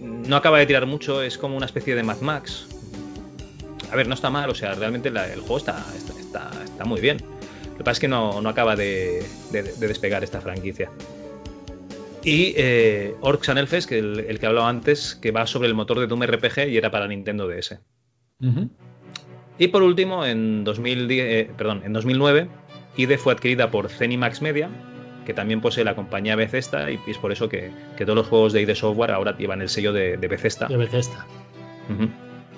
No 0.00 0.36
acaba 0.36 0.58
de 0.58 0.66
tirar 0.66 0.86
mucho, 0.86 1.22
es 1.22 1.36
como 1.38 1.56
una 1.56 1.66
especie 1.66 1.94
de 1.94 2.02
Mad 2.02 2.20
Max. 2.20 2.66
A 3.92 3.96
ver, 3.96 4.06
no 4.08 4.14
está 4.14 4.30
mal, 4.30 4.50
o 4.50 4.54
sea, 4.54 4.74
realmente 4.74 5.10
la- 5.10 5.32
el 5.32 5.40
juego 5.40 5.58
está, 5.58 5.84
está, 5.96 6.50
está- 6.64 6.84
muy 6.84 7.00
bien. 7.00 7.18
Lo 7.72 7.78
que 7.78 7.84
pasa 7.84 7.92
es 7.92 8.00
que 8.00 8.08
no, 8.08 8.40
no 8.40 8.48
acaba 8.48 8.76
de, 8.76 9.22
de- 9.50 9.62
de 9.62 9.88
despegar 9.88 10.22
esta 10.24 10.40
franquicia. 10.40 10.90
Y 12.22 12.54
eh, 12.56 13.14
Orcs 13.20 13.48
and 13.50 13.58
Elfes, 13.58 13.86
que 13.86 13.98
el, 13.98 14.20
el 14.20 14.38
que 14.38 14.46
hablaba 14.46 14.68
antes, 14.68 15.14
que 15.14 15.30
va 15.30 15.46
sobre 15.46 15.68
el 15.68 15.74
motor 15.74 15.98
de 16.00 16.06
Doom 16.06 16.22
RPG 16.22 16.68
y 16.70 16.76
era 16.76 16.90
para 16.90 17.06
Nintendo 17.06 17.46
DS. 17.48 17.78
Y 19.58 19.68
por 19.68 19.82
último, 19.82 20.24
en, 20.24 20.64
2010, 20.64 21.26
eh, 21.26 21.50
perdón, 21.56 21.82
en 21.84 21.92
2009, 21.92 22.48
IDE 22.96 23.18
fue 23.18 23.32
adquirida 23.34 23.70
por 23.70 23.88
Zenimax 23.88 24.40
Media, 24.42 24.68
que 25.26 25.34
también 25.34 25.60
posee 25.60 25.84
la 25.84 25.94
compañía 25.94 26.34
Bethesda, 26.36 26.90
y 26.90 26.98
es 27.06 27.18
por 27.18 27.30
eso 27.32 27.48
que, 27.48 27.70
que 27.96 28.04
todos 28.04 28.16
los 28.16 28.26
juegos 28.26 28.52
de 28.52 28.62
ID 28.62 28.74
Software 28.74 29.10
ahora 29.12 29.36
llevan 29.36 29.62
el 29.62 29.68
sello 29.68 29.92
de, 29.92 30.16
de 30.16 30.28
Bethesda. 30.28 30.66
De 30.68 30.76
Bethesda. 30.76 31.26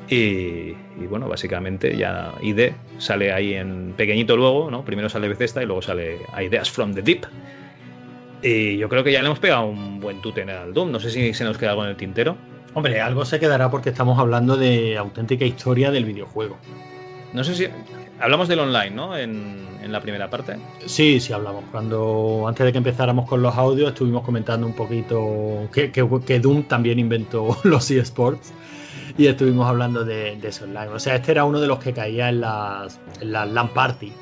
Y, 0.08 0.14
y 1.00 1.06
bueno, 1.08 1.28
básicamente 1.28 1.96
ya 1.96 2.34
ID 2.40 2.70
sale 2.98 3.32
ahí 3.32 3.54
en 3.54 3.94
pequeñito 3.96 4.36
luego, 4.36 4.70
¿no? 4.70 4.84
Primero 4.84 5.08
sale 5.08 5.28
Bethesda 5.28 5.62
y 5.62 5.66
luego 5.66 5.82
sale 5.82 6.18
Ideas 6.40 6.70
from 6.70 6.94
the 6.94 7.02
Deep. 7.02 7.26
Y 8.42 8.76
yo 8.76 8.88
creo 8.88 9.02
que 9.02 9.12
ya 9.12 9.20
le 9.20 9.26
hemos 9.26 9.38
pegado 9.38 9.66
un 9.66 9.98
buen 9.98 10.20
tute 10.20 10.42
en 10.42 10.50
el 10.50 10.72
Doom. 10.72 10.92
No 10.92 11.00
sé 11.00 11.10
si 11.10 11.34
se 11.34 11.44
nos 11.44 11.58
queda 11.58 11.70
algo 11.70 11.84
en 11.84 11.90
el 11.90 11.96
tintero. 11.96 12.36
Hombre, 12.74 13.00
algo 13.00 13.24
se 13.24 13.40
quedará 13.40 13.70
porque 13.70 13.88
estamos 13.90 14.18
hablando 14.18 14.56
de 14.56 14.96
auténtica 14.98 15.44
historia 15.44 15.90
del 15.90 16.04
videojuego. 16.04 16.58
No 17.32 17.42
sé 17.42 17.54
si. 17.54 17.66
Hablamos 18.20 18.48
del 18.48 18.60
online, 18.60 18.90
¿no? 18.90 19.16
En, 19.16 19.66
en 19.82 19.90
la 19.92 20.00
primera 20.00 20.30
parte. 20.30 20.56
Sí, 20.84 21.18
sí, 21.20 21.32
hablamos. 21.32 21.64
Cuando 21.72 22.44
antes 22.46 22.64
de 22.64 22.72
que 22.72 22.78
empezáramos 22.78 23.28
con 23.28 23.42
los 23.42 23.54
audios, 23.56 23.88
estuvimos 23.88 24.22
comentando 24.24 24.66
un 24.66 24.74
poquito 24.74 25.68
que, 25.72 25.90
que- 25.90 26.06
que 26.26 26.38
Doom 26.40 26.64
también 26.64 26.98
inventó 26.98 27.56
los 27.64 27.90
eSports 27.90 28.52
y 29.18 29.26
estuvimos 29.26 29.66
hablando 29.66 30.04
de, 30.04 30.36
de 30.36 30.48
eso 30.48 30.64
online. 30.64 30.88
O 30.88 30.98
sea, 30.98 31.14
este 31.16 31.32
era 31.32 31.44
uno 31.44 31.60
de 31.60 31.66
los 31.66 31.78
que 31.78 31.92
caía 31.92 32.28
en 32.28 32.40
las, 32.40 33.00
en 33.20 33.32
las 33.32 33.48
LAN 33.50 33.68
party. 33.72 34.12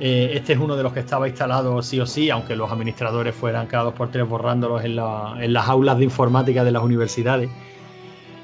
Eh, 0.00 0.32
este 0.34 0.54
es 0.54 0.58
uno 0.58 0.76
de 0.76 0.82
los 0.82 0.92
que 0.92 1.00
estaba 1.00 1.28
instalado 1.28 1.80
sí 1.82 2.00
o 2.00 2.06
sí, 2.06 2.28
aunque 2.30 2.56
los 2.56 2.70
administradores 2.72 3.34
fueran 3.34 3.66
cada 3.66 3.84
dos 3.84 3.94
por 3.94 4.10
tres 4.10 4.28
borrándolos 4.28 4.84
en, 4.84 4.96
la- 4.96 5.36
en 5.40 5.52
las 5.52 5.68
aulas 5.68 5.98
de 5.98 6.04
informática 6.04 6.64
de 6.64 6.72
las 6.72 6.82
universidades. 6.82 7.48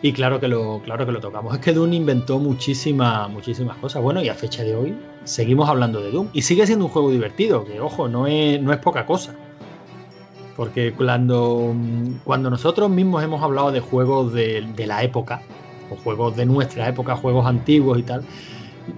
Y 0.03 0.13
claro 0.13 0.39
que 0.41 0.49
lo, 0.49 0.81
claro 0.83 1.05
que 1.07 1.13
lo 1.13 1.21
tocamos. 1.21 1.53
Es 1.55 1.61
que 1.61 1.73
Doom 1.73 1.93
inventó 1.93 2.39
muchísimas, 2.39 3.29
muchísimas 3.29 3.77
cosas. 3.79 4.01
Bueno, 4.03 4.23
y 4.23 4.29
a 4.29 4.35
fecha 4.35 4.63
de 4.63 4.75
hoy 4.75 4.97
seguimos 5.25 5.69
hablando 5.69 6.01
de 6.01 6.11
Doom. 6.11 6.29
Y 6.33 6.43
sigue 6.43 6.67
siendo 6.67 6.87
un 6.87 6.91
juego 6.91 7.11
divertido, 7.11 7.65
que 7.65 7.81
ojo, 7.81 8.09
no 8.09 8.27
es, 8.27 8.63
no 8.63 8.73
es 8.73 8.79
poca 8.79 9.05
cosa. 9.05 9.35
Porque 10.57 10.93
cuando, 10.93 11.75
cuando 12.25 12.49
nosotros 12.51 12.89
mismos 12.91 13.23
hemos 13.25 13.43
hablado 13.43 13.73
de 13.73 13.81
juegos 13.81 14.33
de 14.33 14.85
la 14.87 15.03
época, 15.03 15.43
o 15.91 15.97
juegos 15.97 16.37
de 16.37 16.47
nuestra 16.47 16.89
época, 16.89 17.17
juegos 17.17 17.47
antiguos 17.47 17.99
y 17.99 18.03
tal, 18.03 18.23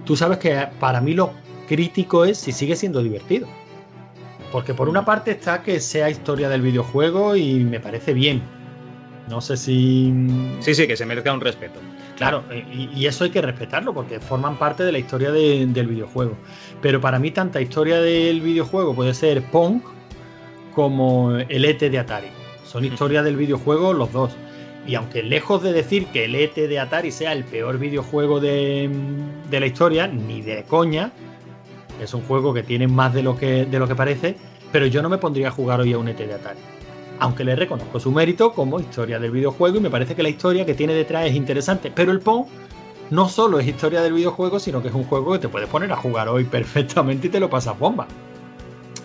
tú 0.05 0.15
sabes 0.15 0.37
que 0.37 0.67
para 0.79 1.01
mí 1.01 1.13
lo 1.13 1.31
crítico 1.67 2.25
es 2.25 2.37
si 2.37 2.51
sigue 2.51 2.75
siendo 2.75 3.01
divertido. 3.03 3.47
Porque 4.51 4.73
por 4.75 4.87
una 4.87 5.03
parte 5.03 5.31
está 5.31 5.63
que 5.63 5.79
sea 5.79 6.09
historia 6.09 6.47
del 6.49 6.61
videojuego 6.61 7.35
y 7.35 7.55
me 7.63 7.79
parece 7.79 8.13
bien. 8.13 8.41
No 9.27 9.41
sé 9.41 9.57
si. 9.57 10.13
Sí, 10.59 10.75
sí, 10.75 10.85
que 10.85 10.95
se 10.97 11.05
merezca 11.05 11.33
un 11.33 11.41
respeto. 11.41 11.79
Claro, 12.17 12.43
eh, 12.51 12.63
y, 12.93 12.99
y 12.99 13.07
eso 13.07 13.23
hay 13.23 13.31
que 13.31 13.41
respetarlo 13.41 13.93
porque 13.93 14.19
forman 14.19 14.57
parte 14.57 14.83
de 14.83 14.91
la 14.91 14.99
historia 14.99 15.31
de- 15.31 15.65
del 15.65 15.87
videojuego. 15.87 16.35
Pero 16.81 17.01
para 17.01 17.17
mí 17.17 17.31
tanta 17.31 17.61
historia 17.61 17.99
del 18.01 18.41
videojuego 18.41 18.93
puede 18.93 19.13
ser 19.15 19.41
Pong 19.43 19.81
como 20.75 21.35
el 21.37 21.65
ET 21.65 21.89
de 21.89 21.99
Atari. 21.99 22.27
Son 22.65 22.83
historias 22.85 23.23
del 23.23 23.35
videojuego 23.37 23.93
los 23.93 24.11
dos. 24.11 24.31
Y 24.85 24.95
aunque 24.95 25.23
lejos 25.23 25.63
de 25.63 25.71
decir 25.71 26.07
que 26.07 26.25
el 26.25 26.35
ET 26.35 26.55
de 26.55 26.79
Atari 26.79 27.11
sea 27.11 27.31
el 27.31 27.45
peor 27.45 27.77
videojuego 27.77 28.39
de, 28.39 28.89
de 29.49 29.59
la 29.59 29.65
historia, 29.65 30.07
ni 30.07 30.41
de 30.41 30.63
coña, 30.63 31.11
es 32.01 32.13
un 32.13 32.21
juego 32.21 32.53
que 32.53 32.63
tiene 32.63 32.87
más 32.87 33.13
de 33.13 33.23
lo 33.23 33.37
que, 33.37 33.65
de 33.65 33.79
lo 33.79 33.87
que 33.87 33.95
parece, 33.95 34.35
pero 34.71 34.85
yo 34.87 35.01
no 35.01 35.09
me 35.09 35.17
pondría 35.17 35.49
a 35.49 35.51
jugar 35.51 35.79
hoy 35.79 35.93
a 35.93 35.97
un 35.97 36.07
ET 36.07 36.17
de 36.17 36.33
Atari. 36.33 36.59
Aunque 37.19 37.43
le 37.45 37.55
reconozco 37.55 37.99
su 37.99 38.11
mérito 38.11 38.51
como 38.53 38.79
historia 38.79 39.19
del 39.19 39.31
videojuego 39.31 39.77
y 39.77 39.81
me 39.81 39.89
parece 39.89 40.15
que 40.15 40.23
la 40.23 40.29
historia 40.29 40.65
que 40.65 40.73
tiene 40.73 40.93
detrás 40.93 41.27
es 41.27 41.35
interesante. 41.35 41.91
Pero 41.93 42.11
el 42.11 42.19
Pong 42.19 42.47
no 43.11 43.29
solo 43.29 43.59
es 43.59 43.67
historia 43.67 44.01
del 44.01 44.13
videojuego, 44.13 44.59
sino 44.59 44.81
que 44.81 44.87
es 44.89 44.93
un 44.93 45.03
juego 45.05 45.33
que 45.33 45.39
te 45.39 45.47
puedes 45.47 45.69
poner 45.69 45.91
a 45.93 45.95
jugar 45.95 46.27
hoy 46.27 46.43
perfectamente 46.57 47.27
y 47.27 47.29
te 47.29 47.39
lo 47.39 47.49
pasas 47.49 47.77
bomba. 47.77 48.07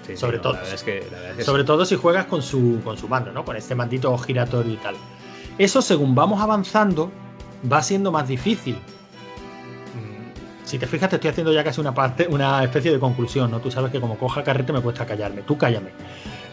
Sí, 0.07 0.15
sí, 0.15 0.17
Sobre 0.17 0.39
no, 0.39 0.43
todo. 0.43 0.59
Es 0.63 0.83
que, 0.83 0.99
es 0.99 1.05
que 1.37 1.45
Sobre 1.45 1.63
sí. 1.63 1.67
todo 1.67 1.85
si 1.85 1.95
juegas 1.97 2.25
con 2.25 2.43
su, 2.43 2.81
con 2.83 2.97
su 2.97 3.07
mando, 3.09 3.31
¿no? 3.31 3.45
Con 3.45 3.57
este 3.57 3.75
mandito 3.75 4.17
giratorio 4.19 4.73
y 4.73 4.79
tal. 4.79 4.97
Eso 5.59 5.83
según 5.83 6.15
vamos 6.15 6.41
avanzando, 6.41 7.11
va 7.71 7.83
siendo 7.83 8.13
más 8.13 8.29
difícil. 8.29 8.77
Mm, 8.77 10.65
Si 10.65 10.79
te 10.79 10.87
fijas, 10.87 11.11
te 11.11 11.17
estoy 11.17 11.31
haciendo 11.31 11.53
ya 11.53 11.65
casi 11.65 11.81
una 11.81 11.93
parte, 11.93 12.29
una 12.31 12.63
especie 12.63 12.93
de 12.93 12.99
conclusión, 12.99 13.51
¿no? 13.51 13.61
Tú 13.61 13.71
sabes 13.71 13.91
que 13.91 14.01
como 14.01 14.17
coja 14.17 14.45
carrete 14.45 14.73
me 14.73 14.81
cuesta 14.81 15.05
callarme. 15.05 15.43
Tú 15.43 15.59
cállame. 15.59 15.91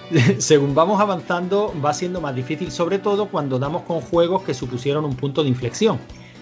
Según 0.39 0.73
vamos 0.75 0.99
avanzando, 0.99 1.73
va 1.83 1.93
siendo 1.93 2.21
más 2.21 2.35
difícil, 2.35 2.71
sobre 2.71 2.99
todo 2.99 3.27
cuando 3.27 3.59
damos 3.59 3.83
con 3.83 4.01
juegos 4.01 4.43
que 4.43 4.53
supusieron 4.53 5.05
un 5.05 5.15
punto 5.15 5.43
de 5.43 5.49
inflexión. 5.49 5.99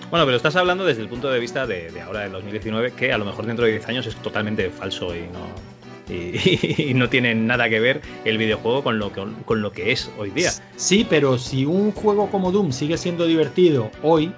Bueno, 0.10 0.26
pero 0.26 0.38
estás 0.38 0.56
hablando 0.56 0.86
desde 0.86 1.02
el 1.02 1.10
punto 1.10 1.32
de 1.32 1.40
vista 1.40 1.66
de, 1.66 1.90
ahora, 2.02 2.22
del 2.22 2.32
2019, 2.34 2.92
que 2.92 3.12
a 3.12 3.18
lo 3.18 3.26
mejor 3.26 3.46
dentro 3.46 3.66
de 3.66 3.72
10 3.72 3.90
años 3.90 4.06
es 4.06 4.16
totalmente 4.18 4.70
falso 4.70 5.16
y 5.16 5.22
no, 5.22 5.73
y, 6.10 6.84
y 6.90 6.94
no 6.94 7.10
tiene 7.10 7.36
nada 7.36 7.70
que 7.70 7.80
ver 7.80 8.02
el 8.26 8.38
videojuego 8.38 8.84
con 8.84 9.00
lo 9.00 9.12
que, 9.14 9.24
con 9.46 9.62
lo 9.62 9.72
que 9.72 9.92
es 9.92 10.12
hoy 10.18 10.30
día. 10.32 10.52
Sí, 10.76 11.06
pero 11.10 11.38
si 11.38 11.66
un 11.66 11.92
juego 11.92 12.30
como 12.30 12.52
Doom 12.52 12.72
sigue 12.72 12.98
siendo 12.98 13.26
divertido 13.26 13.90
hoy, 14.02 14.34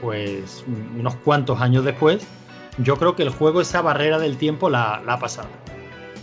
pues 0.00 0.64
unos 0.98 1.14
cuantos 1.16 1.60
años 1.60 1.84
después, 1.84 2.26
yo 2.78 2.96
creo 2.96 3.16
que 3.16 3.22
el 3.22 3.30
juego 3.30 3.60
esa 3.60 3.82
barrera 3.82 4.18
del 4.18 4.36
tiempo 4.36 4.70
la, 4.70 5.02
la 5.04 5.14
ha 5.14 5.18
pasado. 5.18 5.48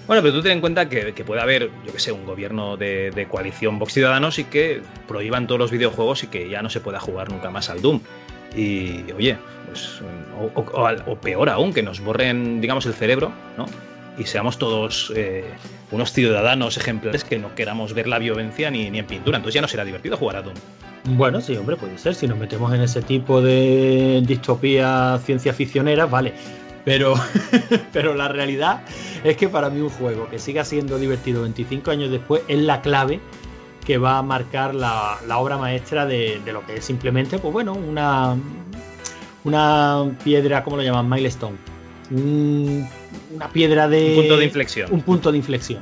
Bueno, 0.07 0.21
pero 0.21 0.35
tú 0.35 0.41
ten 0.41 0.53
en 0.53 0.61
cuenta 0.61 0.87
que, 0.87 1.13
que 1.13 1.25
puede 1.25 1.41
haber, 1.41 1.69
yo 1.85 1.91
que 1.91 1.99
sé, 1.99 2.13
un 2.13 2.25
gobierno 2.25 2.77
de, 2.77 3.11
de 3.11 3.27
coalición 3.27 3.77
Vox 3.77 3.91
Ciudadanos 3.93 4.39
y 4.39 4.45
que 4.45 4.81
prohíban 5.05 5.47
todos 5.47 5.59
los 5.59 5.69
videojuegos 5.71 6.23
y 6.23 6.27
que 6.27 6.49
ya 6.49 6.61
no 6.61 6.69
se 6.69 6.79
pueda 6.79 6.99
jugar 7.01 7.29
nunca 7.29 7.49
más 7.51 7.69
al 7.69 7.81
Doom. 7.81 7.99
Y 8.55 9.11
oye, 9.11 9.37
pues, 9.67 10.01
o, 10.39 10.59
o- 10.61 10.65
o 10.81 10.85
al- 10.87 11.03
o 11.07 11.17
peor 11.17 11.49
aún, 11.49 11.73
que 11.73 11.83
nos 11.83 11.99
borren, 11.99 12.61
digamos, 12.61 12.85
el 12.85 12.93
cerebro, 12.93 13.33
¿no? 13.57 13.65
Y 14.17 14.25
seamos 14.25 14.57
todos 14.57 15.13
eh, 15.15 15.45
unos 15.91 16.11
ciudadanos 16.11 16.77
ejemplares 16.77 17.23
que 17.23 17.37
no 17.37 17.53
queramos 17.55 17.93
ver 17.93 18.07
la 18.07 18.17
violencia 18.19 18.71
ni, 18.71 18.89
ni 18.89 18.99
en 18.99 19.05
pintura. 19.05 19.37
Entonces 19.37 19.53
ya 19.55 19.61
no 19.61 19.67
será 19.67 19.85
divertido 19.85 20.17
jugar 20.17 20.37
a 20.37 20.41
Doom. 20.41 20.55
Bueno, 21.05 21.39
sí, 21.39 21.55
hombre, 21.55 21.75
puede 21.77 21.97
ser. 21.97 22.15
Si 22.15 22.27
nos 22.27 22.37
metemos 22.37 22.73
en 22.73 22.81
ese 22.81 23.01
tipo 23.01 23.41
de 23.41 24.21
distopía 24.25 25.19
ciencia 25.23 25.53
ficcionera, 25.53 26.05
vale. 26.07 26.33
Pero, 26.83 27.13
pero 27.93 28.15
la 28.15 28.27
realidad 28.27 28.81
es 29.23 29.37
que 29.37 29.49
para 29.49 29.69
mí 29.69 29.81
un 29.81 29.89
juego 29.89 30.29
que 30.29 30.39
siga 30.39 30.65
siendo 30.65 30.97
divertido 30.97 31.43
25 31.43 31.91
años 31.91 32.09
después 32.09 32.41
es 32.47 32.59
la 32.59 32.81
clave 32.81 33.19
que 33.85 33.97
va 33.97 34.17
a 34.17 34.21
marcar 34.23 34.73
la, 34.75 35.17
la 35.27 35.37
obra 35.37 35.57
maestra 35.57 36.05
de, 36.05 36.41
de 36.43 36.51
lo 36.53 36.65
que 36.65 36.77
es 36.77 36.85
simplemente, 36.85 37.39
pues 37.39 37.53
bueno, 37.53 37.73
una, 37.73 38.35
una 39.43 40.05
piedra, 40.23 40.63
¿cómo 40.63 40.77
lo 40.77 40.83
llaman? 40.83 41.07
Milestone. 41.09 41.55
Un- 42.11 42.87
una 43.33 43.49
piedra 43.49 43.87
de... 43.87 44.09
Un 44.09 44.15
punto 44.21 44.37
de 44.37 44.45
inflexión. 44.45 44.89
Un 44.91 45.01
punto 45.01 45.31
de 45.31 45.37
inflexión. 45.37 45.81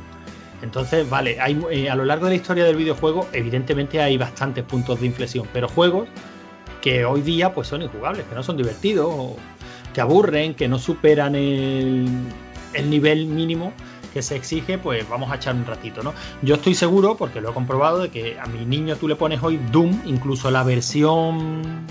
Entonces, 0.61 1.07
vale, 1.09 1.39
hay, 1.39 1.59
eh, 1.71 1.89
a 1.89 1.95
lo 1.95 2.05
largo 2.05 2.25
de 2.25 2.31
la 2.31 2.35
historia 2.35 2.63
del 2.63 2.75
videojuego, 2.75 3.27
evidentemente 3.33 4.01
hay 4.01 4.17
bastantes 4.17 4.63
puntos 4.63 4.99
de 4.99 5.05
inflexión, 5.05 5.47
pero 5.53 5.67
juegos 5.67 6.07
que 6.81 7.05
hoy 7.05 7.21
día 7.21 7.53
pues 7.53 7.67
son 7.67 7.81
injugables, 7.81 8.25
que 8.27 8.35
no 8.35 8.41
son 8.43 8.57
divertidos, 8.57 9.07
o 9.09 9.35
que 9.93 10.01
aburren, 10.01 10.55
que 10.55 10.67
no 10.67 10.79
superan 10.79 11.35
el, 11.35 12.07
el 12.73 12.89
nivel 12.89 13.27
mínimo 13.27 13.73
que 14.13 14.21
se 14.21 14.35
exige, 14.37 14.77
pues 14.77 15.07
vamos 15.09 15.29
a 15.31 15.35
echar 15.35 15.55
un 15.55 15.65
ratito, 15.65 16.01
¿no? 16.01 16.13
Yo 16.41 16.55
estoy 16.55 16.73
seguro, 16.73 17.17
porque 17.17 17.41
lo 17.41 17.49
he 17.49 17.53
comprobado, 17.53 17.99
de 17.99 18.09
que 18.09 18.39
a 18.39 18.45
mi 18.45 18.65
niño 18.65 18.95
tú 18.95 19.07
le 19.09 19.15
pones 19.17 19.43
hoy 19.43 19.59
Doom, 19.71 20.03
incluso 20.05 20.49
la 20.51 20.63
versión 20.63 21.85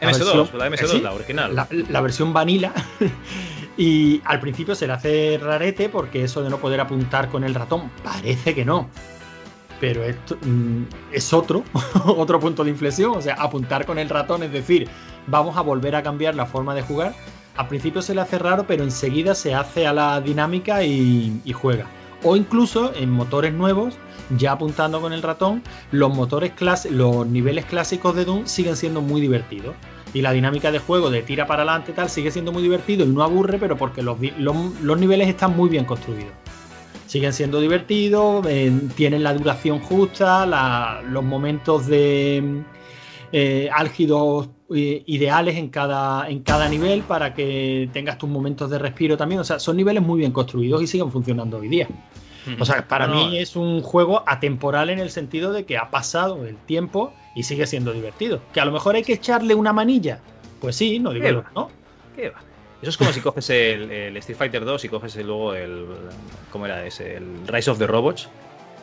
La 0.00 0.10
MS2, 0.10 0.18
versión- 0.18 0.58
la 0.58 0.68
MS2, 0.68 0.86
sí, 0.88 1.00
la 1.00 1.12
original. 1.12 1.54
la, 1.54 1.68
la 1.70 2.00
versión 2.00 2.32
vanilla. 2.32 2.72
y 3.80 4.20
al 4.26 4.40
principio 4.40 4.74
se 4.74 4.86
le 4.86 4.92
hace 4.92 5.40
rarete 5.42 5.88
porque 5.88 6.22
eso 6.22 6.42
de 6.42 6.50
no 6.50 6.58
poder 6.58 6.82
apuntar 6.82 7.30
con 7.30 7.44
el 7.44 7.54
ratón 7.54 7.90
parece 8.04 8.54
que 8.54 8.62
no. 8.62 8.90
Pero 9.80 10.04
esto 10.04 10.36
mm, 10.42 10.82
es 11.12 11.32
otro, 11.32 11.64
otro 12.04 12.38
punto 12.38 12.62
de 12.62 12.68
inflexión. 12.68 13.16
O 13.16 13.22
sea, 13.22 13.36
apuntar 13.36 13.86
con 13.86 13.98
el 13.98 14.10
ratón, 14.10 14.42
es 14.42 14.52
decir, 14.52 14.86
vamos 15.26 15.56
a 15.56 15.62
volver 15.62 15.96
a 15.96 16.02
cambiar 16.02 16.34
la 16.34 16.44
forma 16.44 16.74
de 16.74 16.82
jugar. 16.82 17.14
Al 17.56 17.68
principio 17.68 18.02
se 18.02 18.14
le 18.14 18.20
hace 18.20 18.38
raro, 18.38 18.66
pero 18.68 18.84
enseguida 18.84 19.34
se 19.34 19.54
hace 19.54 19.86
a 19.86 19.94
la 19.94 20.20
dinámica 20.20 20.84
y, 20.84 21.40
juega. 21.54 21.86
O 22.22 22.36
incluso 22.36 22.92
en 22.94 23.10
motores 23.10 23.54
nuevos, 23.54 23.94
ya 24.36 24.52
apuntando 24.52 25.00
con 25.00 25.14
el 25.14 25.22
ratón, 25.22 25.62
los 25.90 26.14
motores 26.14 26.52
los 26.90 27.26
niveles 27.26 27.64
clásicos 27.64 28.14
de 28.14 28.26
Doom 28.26 28.44
siguen 28.44 28.76
siendo 28.76 29.00
muy 29.00 29.22
divertidos. 29.22 29.74
Y 30.12 30.22
la 30.22 30.32
dinámica 30.32 30.72
de 30.72 30.78
juego 30.80 31.08
de 31.10 31.22
tira 31.22 31.46
para 31.46 31.62
adelante 31.62 31.92
tal 31.92 32.10
sigue 32.10 32.30
siendo 32.30 32.50
muy 32.52 32.62
divertido 32.62 33.04
y 33.04 33.08
no 33.08 33.22
aburre, 33.22 33.58
pero 33.58 33.76
porque 33.76 34.02
los, 34.02 34.18
los, 34.38 34.56
los 34.82 34.98
niveles 34.98 35.28
están 35.28 35.56
muy 35.56 35.68
bien 35.68 35.84
construidos. 35.84 36.32
Siguen 37.06 37.32
siendo 37.32 37.60
divertidos, 37.60 38.44
eh, 38.48 38.72
tienen 38.96 39.22
la 39.22 39.34
duración 39.34 39.78
justa, 39.80 40.46
la- 40.46 41.02
los 41.08 41.22
momentos 41.24 41.86
de 41.86 42.62
eh, 43.32 43.68
álgidos 43.72 44.48
eh, 44.74 45.02
ideales 45.06 45.56
en 45.56 45.68
cada, 45.68 46.28
en 46.28 46.40
cada 46.40 46.68
nivel 46.68 47.02
para 47.02 47.34
que 47.34 47.88
tengas 47.92 48.18
tus 48.18 48.28
momentos 48.28 48.70
de 48.70 48.78
respiro 48.78 49.16
también. 49.16 49.40
O 49.40 49.44
sea, 49.44 49.58
son 49.60 49.76
niveles 49.76 50.02
muy 50.02 50.18
bien 50.20 50.32
construidos 50.32 50.82
y 50.82 50.86
siguen 50.86 51.10
funcionando 51.10 51.58
hoy 51.58 51.68
día. 51.68 51.88
O 52.58 52.64
sea, 52.64 52.88
para 52.88 53.06
no, 53.06 53.14
mí 53.14 53.38
es 53.38 53.54
un 53.54 53.82
juego 53.82 54.24
atemporal 54.26 54.90
en 54.90 54.98
el 54.98 55.10
sentido 55.10 55.52
de 55.52 55.64
que 55.64 55.76
ha 55.78 55.90
pasado 55.90 56.46
el 56.46 56.56
tiempo 56.56 57.12
y 57.34 57.42
sigue 57.44 57.66
siendo 57.66 57.92
divertido. 57.92 58.40
Que 58.52 58.60
a 58.60 58.64
lo 58.64 58.72
mejor 58.72 58.94
hay 58.96 59.02
que 59.04 59.14
echarle 59.14 59.54
una 59.54 59.72
manilla. 59.72 60.20
Pues 60.60 60.76
sí, 60.76 60.98
no 60.98 61.12
digo 61.12 61.26
¿Qué 61.26 61.32
va? 61.32 61.50
no. 61.54 61.70
¿Qué 62.16 62.30
va? 62.30 62.38
Eso 62.82 62.90
es 62.90 62.96
como 62.96 63.12
si 63.12 63.20
coges 63.20 63.50
el, 63.50 63.90
el 63.90 64.16
Street 64.18 64.38
Fighter 64.38 64.64
2 64.64 64.84
y 64.84 64.88
coges 64.88 65.14
el- 65.16 65.26
luego 65.26 65.54
el. 65.54 65.86
¿Cómo 66.50 66.66
era 66.66 66.84
ese? 66.86 67.16
El 67.16 67.46
Rise 67.46 67.70
of 67.70 67.78
the 67.78 67.86
Robots. 67.86 68.28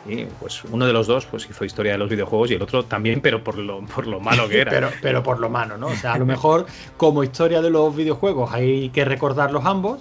Y 0.06 0.24
pues 0.24 0.62
uno 0.64 0.86
de 0.86 0.92
los 0.92 1.06
dos 1.08 1.26
pues 1.26 1.50
hizo 1.50 1.64
historia 1.64 1.92
de 1.92 1.98
los 1.98 2.08
videojuegos 2.08 2.50
y 2.50 2.54
el 2.54 2.62
otro 2.62 2.84
también, 2.84 3.20
pero 3.20 3.42
por 3.42 3.58
lo, 3.58 3.84
por 3.84 4.06
lo 4.06 4.20
malo 4.20 4.48
que 4.48 4.60
era. 4.60 4.70
Pero, 4.70 4.90
pero 5.02 5.22
por 5.24 5.40
lo 5.40 5.50
mano, 5.50 5.76
¿no? 5.76 5.88
O 5.88 5.94
sea, 5.96 6.14
a 6.14 6.18
lo 6.18 6.24
mejor 6.24 6.66
como 6.96 7.24
historia 7.24 7.60
de 7.60 7.70
los 7.70 7.94
videojuegos 7.94 8.52
hay 8.52 8.88
que 8.90 9.04
recordarlos 9.04 9.64
ambos. 9.66 10.00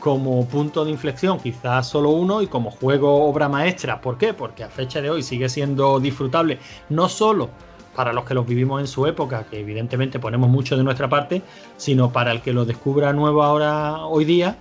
Como 0.00 0.46
punto 0.48 0.84
de 0.84 0.92
inflexión, 0.92 1.40
quizás 1.40 1.88
solo 1.88 2.10
uno, 2.10 2.40
y 2.42 2.46
como 2.46 2.70
juego 2.70 3.24
obra 3.28 3.48
maestra. 3.48 4.00
¿Por 4.00 4.16
qué? 4.16 4.32
Porque 4.32 4.62
a 4.62 4.68
fecha 4.68 5.00
de 5.02 5.10
hoy 5.10 5.22
sigue 5.24 5.48
siendo 5.48 5.98
disfrutable, 5.98 6.58
no 6.88 7.08
solo 7.08 7.50
para 7.98 8.12
los 8.12 8.24
que 8.24 8.32
los 8.32 8.46
vivimos 8.46 8.80
en 8.80 8.86
su 8.86 9.08
época, 9.08 9.46
que 9.50 9.58
evidentemente 9.58 10.20
ponemos 10.20 10.48
mucho 10.48 10.76
de 10.76 10.84
nuestra 10.84 11.08
parte, 11.08 11.42
sino 11.78 12.12
para 12.12 12.30
el 12.30 12.42
que 12.42 12.52
lo 12.52 12.64
descubra 12.64 13.12
nuevo 13.12 13.42
ahora, 13.42 14.04
hoy 14.06 14.24
día, 14.24 14.56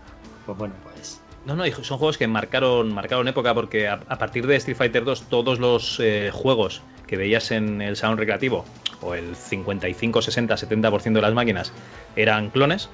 pues 0.47 0.57
bueno, 0.57 0.73
pues 0.81 1.22
No, 1.45 1.55
no, 1.55 1.64
son 1.68 1.99
juegos 1.99 2.18
que 2.18 2.27
marcaron, 2.27 2.91
marcaron 2.91 3.27
época 3.27 3.53
porque 3.53 3.88
a, 3.88 3.99
a 4.07 4.18
partir 4.18 4.47
de 4.47 4.55
Street 4.55 4.76
Fighter 4.76 5.05
2 5.05 5.30
todos 5.30 5.59
los 5.59 5.99
eh, 5.99 6.31
juegos 6.34 6.81
que 7.05 7.15
veías 7.15 7.51
en 7.51 7.80
el 7.80 7.95
salón 7.95 8.18
recreativo, 8.18 8.65
o 9.03 9.14
el 9.14 9.35
55, 9.35 10.23
60, 10.23 10.55
70% 10.55 11.14
de 11.14 11.22
las 11.22 11.35
máquinas, 11.35 11.72
eran 12.15 12.49
clones. 12.49 12.89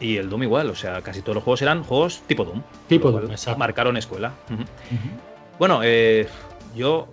Y 0.00 0.18
el 0.18 0.28
Doom 0.28 0.42
igual, 0.42 0.68
o 0.68 0.74
sea, 0.74 1.00
casi 1.00 1.22
todos 1.22 1.36
los 1.36 1.44
juegos 1.44 1.62
eran 1.62 1.82
juegos 1.82 2.20
tipo 2.26 2.44
Doom. 2.44 2.60
Tipo 2.88 3.10
Doom, 3.10 3.30
exacto. 3.30 3.58
Marcaron 3.58 3.96
escuela. 3.96 4.34
Bueno, 5.58 5.80
eh, 5.82 6.28
yo 6.74 7.08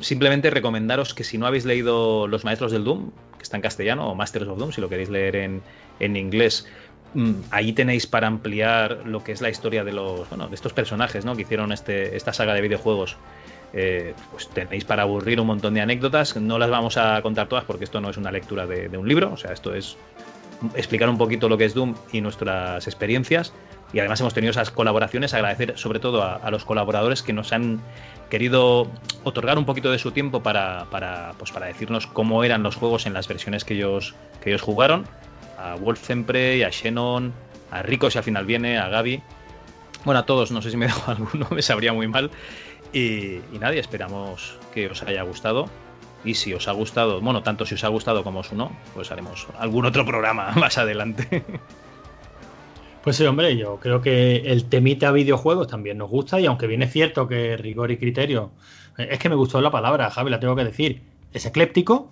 simplemente 0.00 0.50
recomendaros 0.50 1.14
que 1.14 1.24
si 1.24 1.38
no 1.38 1.46
habéis 1.46 1.64
leído 1.64 2.26
Los 2.26 2.44
Maestros 2.44 2.72
del 2.72 2.84
Doom, 2.84 3.10
que 3.36 3.42
está 3.42 3.56
en 3.56 3.62
castellano, 3.62 4.08
o 4.08 4.14
Masters 4.14 4.48
of 4.48 4.58
Doom, 4.58 4.72
si 4.72 4.80
lo 4.80 4.88
queréis 4.88 5.08
leer 5.08 5.36
en, 5.36 5.62
en 6.00 6.16
inglés, 6.16 6.66
mm, 7.14 7.32
ahí 7.50 7.72
tenéis 7.72 8.06
para 8.06 8.26
ampliar 8.26 9.02
lo 9.04 9.22
que 9.24 9.32
es 9.32 9.40
la 9.40 9.50
historia 9.50 9.84
de 9.84 9.92
los 9.92 10.28
bueno, 10.28 10.48
de 10.48 10.54
estos 10.54 10.72
personajes 10.72 11.24
¿no? 11.24 11.36
que 11.36 11.42
hicieron 11.42 11.72
este, 11.72 12.16
esta 12.16 12.32
saga 12.32 12.54
de 12.54 12.60
videojuegos. 12.60 13.16
Eh, 13.74 14.14
pues 14.30 14.48
tenéis 14.48 14.86
para 14.86 15.02
aburrir 15.02 15.40
un 15.40 15.46
montón 15.46 15.74
de 15.74 15.82
anécdotas. 15.82 16.36
No 16.36 16.58
las 16.58 16.70
vamos 16.70 16.96
a 16.96 17.20
contar 17.20 17.48
todas 17.48 17.64
porque 17.64 17.84
esto 17.84 18.00
no 18.00 18.08
es 18.08 18.16
una 18.16 18.32
lectura 18.32 18.66
de, 18.66 18.88
de 18.88 18.96
un 18.96 19.06
libro, 19.06 19.32
o 19.32 19.36
sea, 19.36 19.52
esto 19.52 19.74
es 19.74 19.98
explicar 20.74 21.08
un 21.08 21.18
poquito 21.18 21.48
lo 21.48 21.58
que 21.58 21.64
es 21.64 21.74
Doom 21.74 21.94
y 22.12 22.20
nuestras 22.20 22.86
experiencias. 22.86 23.52
Y 23.92 24.00
además 24.00 24.20
hemos 24.20 24.34
tenido 24.34 24.50
esas 24.50 24.70
colaboraciones, 24.70 25.32
agradecer 25.32 25.78
sobre 25.78 25.98
todo 25.98 26.22
a, 26.22 26.50
los 26.50 26.64
colaboradores 26.64 27.22
que 27.22 27.32
nos 27.32 27.52
han 27.52 27.80
querido 28.28 28.86
otorgar 29.24 29.56
un 29.56 29.64
poquito 29.64 29.90
de 29.90 29.98
su 29.98 30.10
tiempo 30.10 30.42
para, 30.42 30.86
para, 30.90 31.32
pues 31.38 31.52
para 31.52 31.66
decirnos 31.66 32.06
cómo 32.06 32.44
eran 32.44 32.62
los 32.62 32.76
juegos 32.76 33.06
en 33.06 33.14
las 33.14 33.28
versiones 33.28 33.64
que 33.64 33.74
ellos, 33.74 34.14
que 34.42 34.50
ellos 34.50 34.60
jugaron. 34.60 35.06
A 35.56 35.74
Wolfenprey, 35.76 36.62
a 36.62 36.70
Shannon, 36.70 37.32
a 37.70 37.82
Rico 37.82 38.10
si 38.10 38.18
al 38.18 38.24
final 38.24 38.44
viene, 38.44 38.78
a 38.78 38.88
Gaby. 38.88 39.22
Bueno, 40.04 40.20
a 40.20 40.26
todos, 40.26 40.50
no 40.50 40.60
sé 40.60 40.70
si 40.70 40.76
me 40.76 40.86
dejo 40.88 41.10
alguno, 41.10 41.46
me 41.50 41.62
sabría 41.62 41.92
muy 41.94 42.08
mal. 42.08 42.30
Y, 42.92 43.36
y 43.52 43.58
nada, 43.58 43.74
y 43.74 43.78
esperamos 43.78 44.58
que 44.74 44.88
os 44.88 45.02
haya 45.02 45.22
gustado. 45.22 45.68
Y 46.24 46.34
si 46.34 46.52
os 46.52 46.68
ha 46.68 46.72
gustado, 46.72 47.20
bueno, 47.20 47.42
tanto 47.42 47.64
si 47.64 47.74
os 47.74 47.84
ha 47.84 47.88
gustado 47.88 48.24
como 48.24 48.42
si 48.42 48.54
no, 48.54 48.72
pues 48.94 49.10
haremos 49.10 49.46
algún 49.58 49.86
otro 49.86 50.04
programa 50.04 50.50
más 50.56 50.78
adelante. 50.78 51.44
Pues 53.02 53.16
sí, 53.16 53.24
hombre, 53.24 53.56
yo 53.56 53.78
creo 53.80 54.02
que 54.02 54.36
el 54.36 54.64
temita 54.64 55.12
videojuegos 55.12 55.68
también 55.68 55.98
nos 55.98 56.10
gusta 56.10 56.40
y 56.40 56.46
aunque 56.46 56.66
bien 56.66 56.82
es 56.82 56.92
cierto 56.92 57.28
que 57.28 57.56
rigor 57.56 57.90
y 57.90 57.96
criterio, 57.96 58.50
eh, 58.98 59.08
es 59.12 59.18
que 59.18 59.28
me 59.28 59.36
gustó 59.36 59.60
la 59.60 59.70
palabra, 59.70 60.10
Javi, 60.10 60.30
la 60.30 60.40
tengo 60.40 60.56
que 60.56 60.64
decir, 60.64 61.02
es 61.32 61.46
ecléptico, 61.46 62.10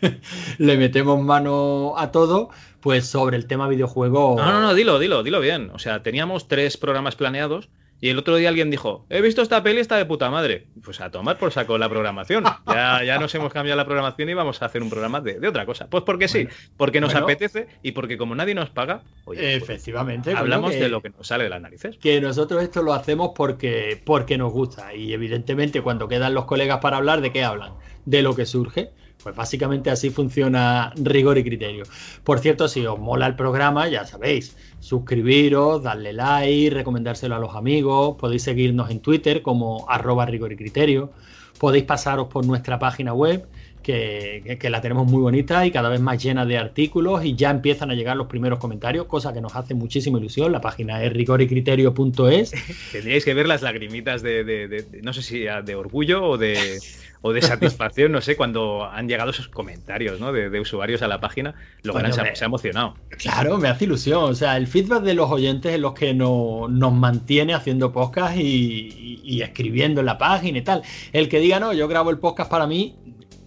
le 0.58 0.76
metemos 0.76 1.20
mano 1.20 1.94
a 1.98 2.10
todo, 2.12 2.50
pues 2.80 3.06
sobre 3.06 3.36
el 3.36 3.46
tema 3.46 3.68
videojuego... 3.68 4.36
No, 4.38 4.52
no, 4.52 4.60
no, 4.60 4.74
dilo, 4.74 4.98
dilo, 4.98 5.22
dilo 5.22 5.40
bien. 5.40 5.70
O 5.74 5.78
sea, 5.78 6.02
teníamos 6.02 6.48
tres 6.48 6.76
programas 6.76 7.16
planeados 7.16 7.68
Y 8.02 8.08
el 8.08 8.18
otro 8.18 8.36
día 8.36 8.48
alguien 8.48 8.70
dijo, 8.70 9.04
he 9.10 9.20
visto 9.20 9.42
esta 9.42 9.62
peli, 9.62 9.80
está 9.80 9.96
de 9.96 10.06
puta 10.06 10.30
madre. 10.30 10.68
Pues 10.82 11.00
a 11.02 11.10
tomar 11.10 11.36
por 11.38 11.52
saco 11.52 11.76
la 11.76 11.88
programación. 11.88 12.44
Ya, 12.66 13.04
ya 13.04 13.18
nos 13.18 13.34
hemos 13.34 13.52
cambiado 13.52 13.76
la 13.76 13.84
programación 13.84 14.28
y 14.30 14.34
vamos 14.34 14.62
a 14.62 14.66
hacer 14.66 14.82
un 14.82 14.88
programa 14.88 15.20
de, 15.20 15.38
de 15.38 15.48
otra 15.48 15.66
cosa. 15.66 15.88
Pues 15.90 16.02
porque 16.04 16.26
sí, 16.28 16.48
porque 16.78 17.00
nos 17.00 17.12
bueno. 17.12 17.26
apetece 17.26 17.68
y 17.82 17.92
porque 17.92 18.16
como 18.16 18.34
nadie 18.34 18.54
nos 18.54 18.70
paga, 18.70 19.02
oye, 19.26 19.40
pues, 19.40 19.62
Efectivamente. 19.62 20.32
hablamos 20.34 20.70
que- 20.72 20.80
de 20.80 20.88
lo 20.88 21.02
que 21.02 21.10
nos 21.10 21.26
sale 21.26 21.44
de 21.44 21.50
las 21.50 21.60
narices. 21.60 21.98
que 21.98 22.20
nosotros 22.20 22.62
esto 22.62 22.82
lo 22.82 22.94
hacemos 22.94 23.32
porque, 23.36 24.00
porque 24.04 24.38
nos 24.38 24.50
gusta 24.52 24.94
y 24.94 25.12
evidentemente 25.12 25.82
cuando 25.82 26.08
quedan 26.08 26.32
los 26.34 26.46
colegas 26.46 26.78
para 26.80 26.96
hablar, 26.96 27.20
¿de 27.20 27.32
qué 27.32 27.44
hablan? 27.44 27.74
De 28.06 28.22
lo 28.22 28.34
que 28.34 28.46
surge. 28.46 28.90
Pues 29.22 29.36
básicamente 29.36 29.90
así 29.90 30.10
funciona 30.10 30.92
rigor 30.96 31.38
y 31.38 31.44
criterio. 31.44 31.84
Por 32.24 32.38
cierto, 32.38 32.68
si 32.68 32.86
os 32.86 32.98
mola 32.98 33.26
el 33.26 33.36
programa, 33.36 33.88
ya 33.88 34.06
sabéis, 34.06 34.56
suscribiros, 34.78 35.82
darle 35.82 36.12
like, 36.12 36.70
recomendárselo 36.70 37.36
a 37.36 37.38
los 37.38 37.54
amigos, 37.54 38.16
podéis 38.18 38.42
seguirnos 38.42 38.90
en 38.90 39.00
Twitter 39.00 39.42
como 39.42 39.84
arroba 39.88 40.26
rigor 40.26 40.52
y 40.52 40.56
criterio, 40.56 41.10
podéis 41.58 41.84
pasaros 41.84 42.28
por 42.28 42.46
nuestra 42.46 42.78
página 42.78 43.12
web 43.12 43.46
que, 43.82 44.42
que- 44.44 44.58
que 44.58 44.70
la 44.70 44.80
tenemos 44.80 45.06
muy 45.06 45.20
bonita 45.20 45.64
y 45.66 45.70
cada 45.70 45.88
vez 45.88 46.00
más 46.00 46.22
llena 46.22 46.44
de 46.46 46.58
artículos 46.58 47.24
y 47.24 47.34
ya 47.34 47.50
empiezan 47.50 47.90
a 47.90 47.94
llegar 47.94 48.16
los 48.16 48.26
primeros 48.26 48.58
comentarios, 48.58 49.06
cosa 49.06 49.32
que 49.32 49.40
nos 49.40 49.56
hace 49.56 49.74
muchísima 49.74 50.18
ilusión. 50.18 50.52
La 50.52 50.60
página 50.60 51.02
es 51.02 51.12
rigoricriterio.es. 51.12 52.52
Tendríais 52.92 53.24
que 53.24 53.34
ver 53.34 53.46
las 53.48 53.62
lagrimitas 53.62 54.22
de, 54.22 54.44
de- 54.44 54.68
de- 54.68 54.82
de- 54.82 55.02
no 55.02 55.12
sé 55.12 55.22
si 55.22 55.40
de 55.40 55.74
orgullo 55.74 56.24
o 56.24 56.38
de, 56.38 56.78
o 57.22 57.32
de 57.32 57.42
satisfacción, 57.42 58.12
no 58.12 58.20
sé, 58.20 58.36
cuando 58.36 58.84
han 58.84 59.08
llegado 59.08 59.30
esos 59.30 59.48
comentarios 59.48 60.20
¿no? 60.20 60.32
de, 60.32 60.60
usuarios 60.60 61.02
a 61.02 61.08
la 61.08 61.20
página. 61.20 61.54
Lo 61.82 61.92
ganan, 61.94 62.12
se, 62.12 62.20
ha- 62.20 62.22
hombre. 62.22 62.36
se 62.36 62.44
ha 62.44 62.46
emocionado. 62.46 62.94
Claro, 63.18 63.58
me 63.58 63.68
hace 63.68 63.84
ilusión. 63.84 64.24
O 64.24 64.34
sea, 64.34 64.56
el 64.56 64.66
feedback 64.66 65.02
de 65.02 65.14
los 65.14 65.30
oyentes 65.30 65.72
es 65.74 65.80
lo 65.80 65.94
que 65.94 66.14
no- 66.14 66.68
nos 66.68 66.92
mantiene 66.92 67.54
haciendo 67.54 67.92
podcast 67.92 68.36
y, 68.36 68.40
y- 68.42 69.20
y 69.22 69.42
escribiendo 69.42 70.00
en 70.00 70.06
la 70.06 70.18
página 70.18 70.58
y 70.58 70.62
tal. 70.62 70.82
El 71.12 71.28
que 71.28 71.40
diga, 71.40 71.60
no, 71.60 71.72
yo 71.72 71.88
grabo 71.88 72.10
el 72.10 72.18
podcast 72.18 72.50
para 72.50 72.66
mí, 72.66 72.96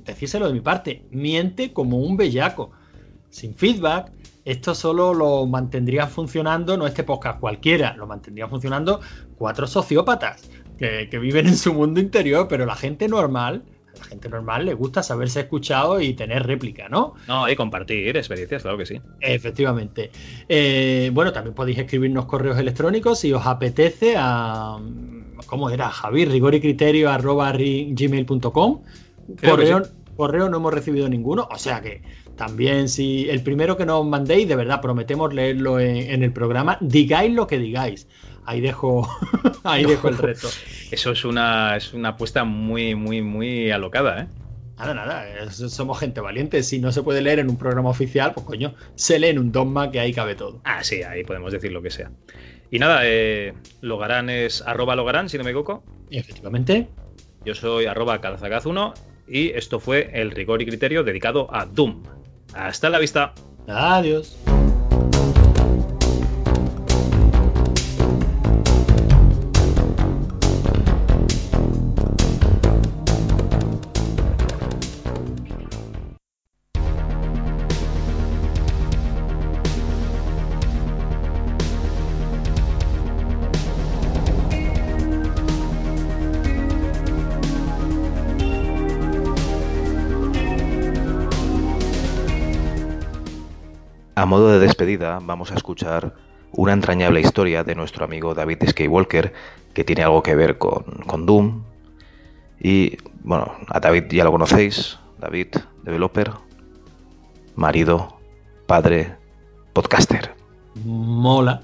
decírselo 0.05 0.47
de 0.47 0.53
mi 0.53 0.61
parte, 0.61 1.05
miente 1.11 1.73
como 1.73 1.97
un 1.97 2.17
bellaco. 2.17 2.71
Sin 3.29 3.55
feedback, 3.55 4.11
esto 4.45 4.75
solo 4.75 5.13
lo 5.13 5.45
mantendrían 5.45 6.09
funcionando, 6.09 6.77
no 6.77 6.85
este 6.85 7.03
podcast 7.03 7.39
cualquiera, 7.39 7.95
lo 7.95 8.07
mantendrían 8.07 8.49
funcionando 8.49 8.99
cuatro 9.37 9.67
sociópatas 9.67 10.49
que, 10.77 11.07
que 11.09 11.19
viven 11.19 11.47
en 11.47 11.57
su 11.57 11.73
mundo 11.73 11.99
interior, 11.99 12.47
pero 12.47 12.65
la 12.65 12.75
gente 12.75 13.07
normal, 13.07 13.63
a 13.95 13.99
la 13.99 14.05
gente 14.05 14.29
normal 14.29 14.65
le 14.65 14.73
gusta 14.73 15.03
saberse 15.03 15.41
escuchado 15.41 16.01
y 16.01 16.13
tener 16.13 16.45
réplica, 16.45 16.89
¿no? 16.89 17.13
No, 17.27 17.47
y 17.49 17.55
compartir 17.55 18.15
experiencias, 18.17 18.63
claro 18.63 18.77
que 18.77 18.85
sí. 18.85 19.01
Efectivamente. 19.21 20.11
Eh, 20.49 21.09
bueno, 21.13 21.31
también 21.31 21.53
podéis 21.53 21.79
escribirnos 21.79 22.25
correos 22.25 22.57
electrónicos 22.57 23.19
si 23.19 23.31
os 23.33 23.45
apetece 23.45 24.15
a... 24.17 24.79
¿Cómo 25.45 25.69
era? 25.69 25.89
Javier, 25.89 26.29
rigor 26.29 26.55
y 26.55 26.61
criterio 26.61 27.11
arroba 27.11 27.51
gmail.com. 27.51 28.81
Correo, 29.41 29.83
correo 30.15 30.49
no 30.49 30.57
hemos 30.57 30.73
recibido 30.73 31.09
ninguno, 31.09 31.47
o 31.51 31.57
sea 31.57 31.81
que 31.81 32.01
también 32.35 32.89
si 32.89 33.29
el 33.29 33.41
primero 33.43 33.77
que 33.77 33.85
nos 33.85 34.05
mandéis, 34.05 34.47
de 34.47 34.55
verdad, 34.55 34.81
prometemos 34.81 35.33
leerlo 35.33 35.79
en, 35.79 35.97
en 35.97 36.23
el 36.23 36.33
programa, 36.33 36.77
digáis 36.81 37.33
lo 37.33 37.47
que 37.47 37.57
digáis. 37.57 38.07
Ahí 38.45 38.61
dejo, 38.61 39.07
ahí 39.63 39.85
dejo 39.85 40.09
el 40.09 40.17
reto. 40.19 40.49
Eso 40.91 41.11
es 41.11 41.25
una, 41.25 41.75
es 41.77 41.93
una 41.93 42.09
apuesta 42.09 42.43
muy, 42.43 42.95
muy, 42.95 43.21
muy 43.21 43.71
alocada, 43.71 44.21
¿eh? 44.21 44.27
Nada, 44.77 44.93
nada, 44.95 45.51
somos 45.51 45.99
gente 45.99 46.19
valiente. 46.19 46.63
Si 46.63 46.79
no 46.79 46.91
se 46.91 47.03
puede 47.03 47.21
leer 47.21 47.39
en 47.39 47.49
un 47.49 47.57
programa 47.57 47.89
oficial, 47.89 48.33
pues 48.33 48.45
coño, 48.45 48.73
se 48.95 49.19
lee 49.19 49.27
en 49.27 49.39
un 49.39 49.51
dogma 49.51 49.91
que 49.91 49.99
ahí 49.99 50.11
cabe 50.11 50.35
todo. 50.35 50.61
Ah, 50.65 50.83
sí, 50.83 51.03
ahí 51.03 51.23
podemos 51.23 51.51
decir 51.53 51.71
lo 51.71 51.81
que 51.81 51.91
sea. 51.91 52.11
Y 52.71 52.79
nada, 52.79 53.01
eh, 53.03 53.53
Logarán 53.81 54.29
es 54.29 54.63
arroba 54.63 54.95
Logarán, 54.95 55.29
si 55.29 55.37
no 55.37 55.43
me 55.43 55.51
equivoco. 55.51 55.83
Efectivamente, 56.09 56.89
Yo 57.45 57.53
soy 57.53 57.85
arroba 57.85 58.19
calzacaz1 58.19 58.93
y 59.27 59.49
esto 59.49 59.79
fue 59.79 60.09
el 60.13 60.31
rigor 60.31 60.61
y 60.61 60.65
criterio 60.65 61.03
dedicado 61.03 61.47
a 61.53 61.65
Doom. 61.65 62.03
Hasta 62.53 62.89
la 62.89 62.99
vista. 62.99 63.33
adiós. 63.67 64.37
Modo 94.33 94.49
de 94.49 94.57
despedida, 94.57 95.19
vamos 95.21 95.51
a 95.51 95.53
escuchar 95.53 96.15
una 96.53 96.73
entrañable 96.73 97.21
historia 97.21 97.63
de 97.63 97.75
nuestro 97.75 98.03
amigo 98.03 98.33
David 98.33 98.63
Skywalker, 98.67 99.31
que 99.75 99.83
tiene 99.83 100.01
algo 100.01 100.23
que 100.23 100.33
ver 100.33 100.57
con, 100.57 100.85
con 101.05 101.27
Doom. 101.27 101.61
Y 102.59 102.97
bueno, 103.21 103.51
a 103.67 103.79
David 103.79 104.05
ya 104.09 104.23
lo 104.23 104.31
conocéis, 104.31 104.97
David, 105.19 105.49
developer, 105.83 106.31
marido, 107.55 108.17
padre, 108.65 109.17
podcaster. 109.71 110.33
Mola. 110.83 111.61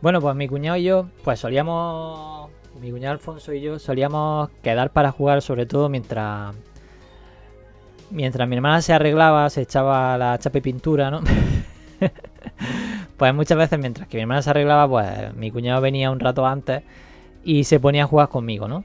Bueno, 0.00 0.22
pues 0.22 0.34
mi 0.36 0.48
cuñado 0.48 0.78
y 0.78 0.84
yo, 0.84 1.06
pues 1.22 1.38
solíamos. 1.38 2.48
Mi 2.80 2.92
cuñado 2.92 3.12
Alfonso 3.12 3.52
y 3.52 3.60
yo 3.60 3.78
solíamos 3.78 4.48
quedar 4.62 4.90
para 4.90 5.12
jugar, 5.12 5.42
sobre 5.42 5.66
todo 5.66 5.90
mientras. 5.90 6.54
Mientras 8.10 8.48
mi 8.48 8.56
hermana 8.56 8.80
se 8.80 8.94
arreglaba, 8.94 9.50
se 9.50 9.60
echaba 9.60 10.16
la 10.16 10.38
chapa 10.38 10.56
y 10.56 10.60
pintura, 10.62 11.10
¿no? 11.10 11.20
pues 13.16 13.34
muchas 13.34 13.58
veces, 13.58 13.78
mientras 13.78 14.08
que 14.08 14.16
mi 14.16 14.22
hermana 14.22 14.42
se 14.42 14.50
arreglaba, 14.50 14.88
pues 14.88 15.34
mi 15.34 15.50
cuñado 15.50 15.80
venía 15.80 16.10
un 16.10 16.20
rato 16.20 16.46
antes 16.46 16.82
y 17.44 17.64
se 17.64 17.80
ponía 17.80 18.04
a 18.04 18.06
jugar 18.06 18.28
conmigo, 18.28 18.68
¿no? 18.68 18.84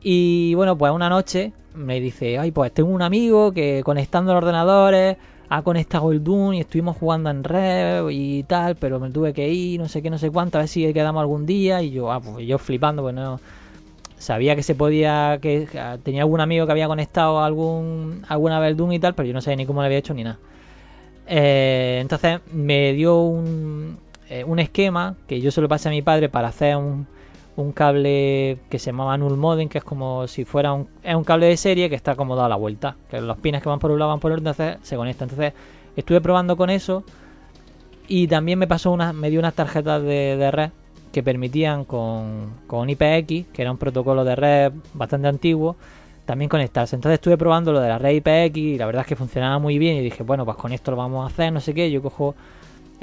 Y 0.00 0.54
bueno, 0.54 0.76
pues 0.76 0.92
una 0.92 1.08
noche 1.08 1.52
me 1.74 2.00
dice, 2.00 2.38
ay, 2.38 2.50
pues 2.50 2.72
tengo 2.72 2.90
un 2.90 3.02
amigo 3.02 3.52
que 3.52 3.82
conectando 3.84 4.32
los 4.34 4.42
ordenadores 4.42 5.16
ha 5.54 5.62
conectado 5.62 6.12
el 6.12 6.24
Doom 6.24 6.54
y 6.54 6.60
estuvimos 6.60 6.96
jugando 6.96 7.28
en 7.28 7.44
red 7.44 8.08
y 8.08 8.42
tal, 8.44 8.74
pero 8.76 8.98
me 8.98 9.10
tuve 9.10 9.34
que 9.34 9.50
ir, 9.50 9.78
no 9.78 9.86
sé 9.86 10.00
qué, 10.00 10.08
no 10.08 10.16
sé 10.16 10.30
cuánto, 10.30 10.56
a 10.56 10.62
ver 10.62 10.68
si 10.68 10.90
quedamos 10.94 11.20
algún 11.20 11.44
día. 11.44 11.82
Y 11.82 11.90
yo, 11.90 12.10
ah, 12.10 12.20
pues 12.20 12.46
yo 12.46 12.56
flipando, 12.58 13.02
pues 13.02 13.14
no. 13.14 13.38
Sabía 14.16 14.56
que 14.56 14.62
se 14.62 14.74
podía, 14.74 15.38
que 15.42 15.68
tenía 16.04 16.22
algún 16.22 16.40
amigo 16.40 16.64
que 16.64 16.72
había 16.72 16.86
conectado 16.86 17.42
algún, 17.42 18.24
alguna 18.28 18.60
vez 18.60 18.70
el 18.70 18.76
Doom 18.78 18.92
y 18.92 18.98
tal, 18.98 19.14
pero 19.14 19.26
yo 19.26 19.34
no 19.34 19.42
sabía 19.42 19.56
ni 19.56 19.66
cómo 19.66 19.82
lo 19.82 19.86
había 19.86 19.98
hecho 19.98 20.14
ni 20.14 20.24
nada. 20.24 20.38
Eh, 21.26 21.98
entonces 22.00 22.40
me 22.52 22.92
dio 22.92 23.22
un, 23.22 23.98
eh, 24.28 24.44
un 24.44 24.58
esquema 24.58 25.14
que 25.26 25.40
yo 25.40 25.50
se 25.50 25.60
lo 25.60 25.68
pasé 25.68 25.88
a 25.88 25.92
mi 25.92 26.02
padre 26.02 26.28
para 26.28 26.48
hacer 26.48 26.76
un, 26.76 27.06
cable 27.74 28.58
que 28.70 28.78
se 28.78 28.86
llamaba 28.86 29.16
null 29.16 29.36
modem, 29.36 29.68
que 29.68 29.78
es 29.78 29.84
como 29.84 30.26
si 30.26 30.44
fuera 30.44 30.72
un, 30.72 30.88
es 31.02 31.14
un 31.14 31.22
cable 31.22 31.46
de 31.46 31.56
serie 31.56 31.88
que 31.88 31.94
está 31.94 32.16
como 32.16 32.34
dado 32.34 32.46
a 32.46 32.48
la 32.48 32.56
vuelta, 32.56 32.96
que 33.10 33.20
los 33.20 33.38
pines 33.38 33.62
que 33.62 33.68
van 33.68 33.78
por 33.78 33.90
un 33.90 33.98
lado 33.98 34.10
van 34.10 34.20
por 34.20 34.32
el 34.32 34.38
otro, 34.38 34.50
entonces 34.50 34.78
se 34.82 34.96
conecta. 34.96 35.24
Entonces 35.24 35.52
estuve 35.94 36.20
probando 36.20 36.56
con 36.56 36.70
eso 36.70 37.04
y 38.08 38.26
también 38.26 38.58
me 38.58 38.66
pasó 38.66 38.90
una, 38.90 39.12
me 39.12 39.30
dio 39.30 39.38
unas 39.38 39.54
tarjetas 39.54 40.02
de, 40.02 40.36
de 40.36 40.50
red 40.50 40.70
que 41.12 41.22
permitían 41.22 41.84
con, 41.84 42.54
con 42.66 42.88
IPX, 42.88 43.46
que 43.52 43.62
era 43.62 43.70
un 43.70 43.76
protocolo 43.76 44.24
de 44.24 44.34
red 44.34 44.72
bastante 44.94 45.28
antiguo, 45.28 45.76
también 46.24 46.48
conectarse. 46.48 46.96
Entonces 46.96 47.14
estuve 47.14 47.36
probando 47.36 47.72
lo 47.72 47.80
de 47.80 47.88
la 47.88 47.98
red 47.98 48.14
IPX 48.14 48.56
y 48.56 48.78
la 48.78 48.86
verdad 48.86 49.02
es 49.02 49.08
que 49.08 49.16
funcionaba 49.16 49.58
muy 49.58 49.78
bien 49.78 49.96
y 49.96 50.00
dije, 50.00 50.22
bueno, 50.22 50.44
pues 50.44 50.56
con 50.56 50.72
esto 50.72 50.90
lo 50.90 50.96
vamos 50.96 51.24
a 51.24 51.32
hacer, 51.32 51.52
no 51.52 51.60
sé 51.60 51.74
qué, 51.74 51.90
yo 51.90 52.02
cojo 52.02 52.34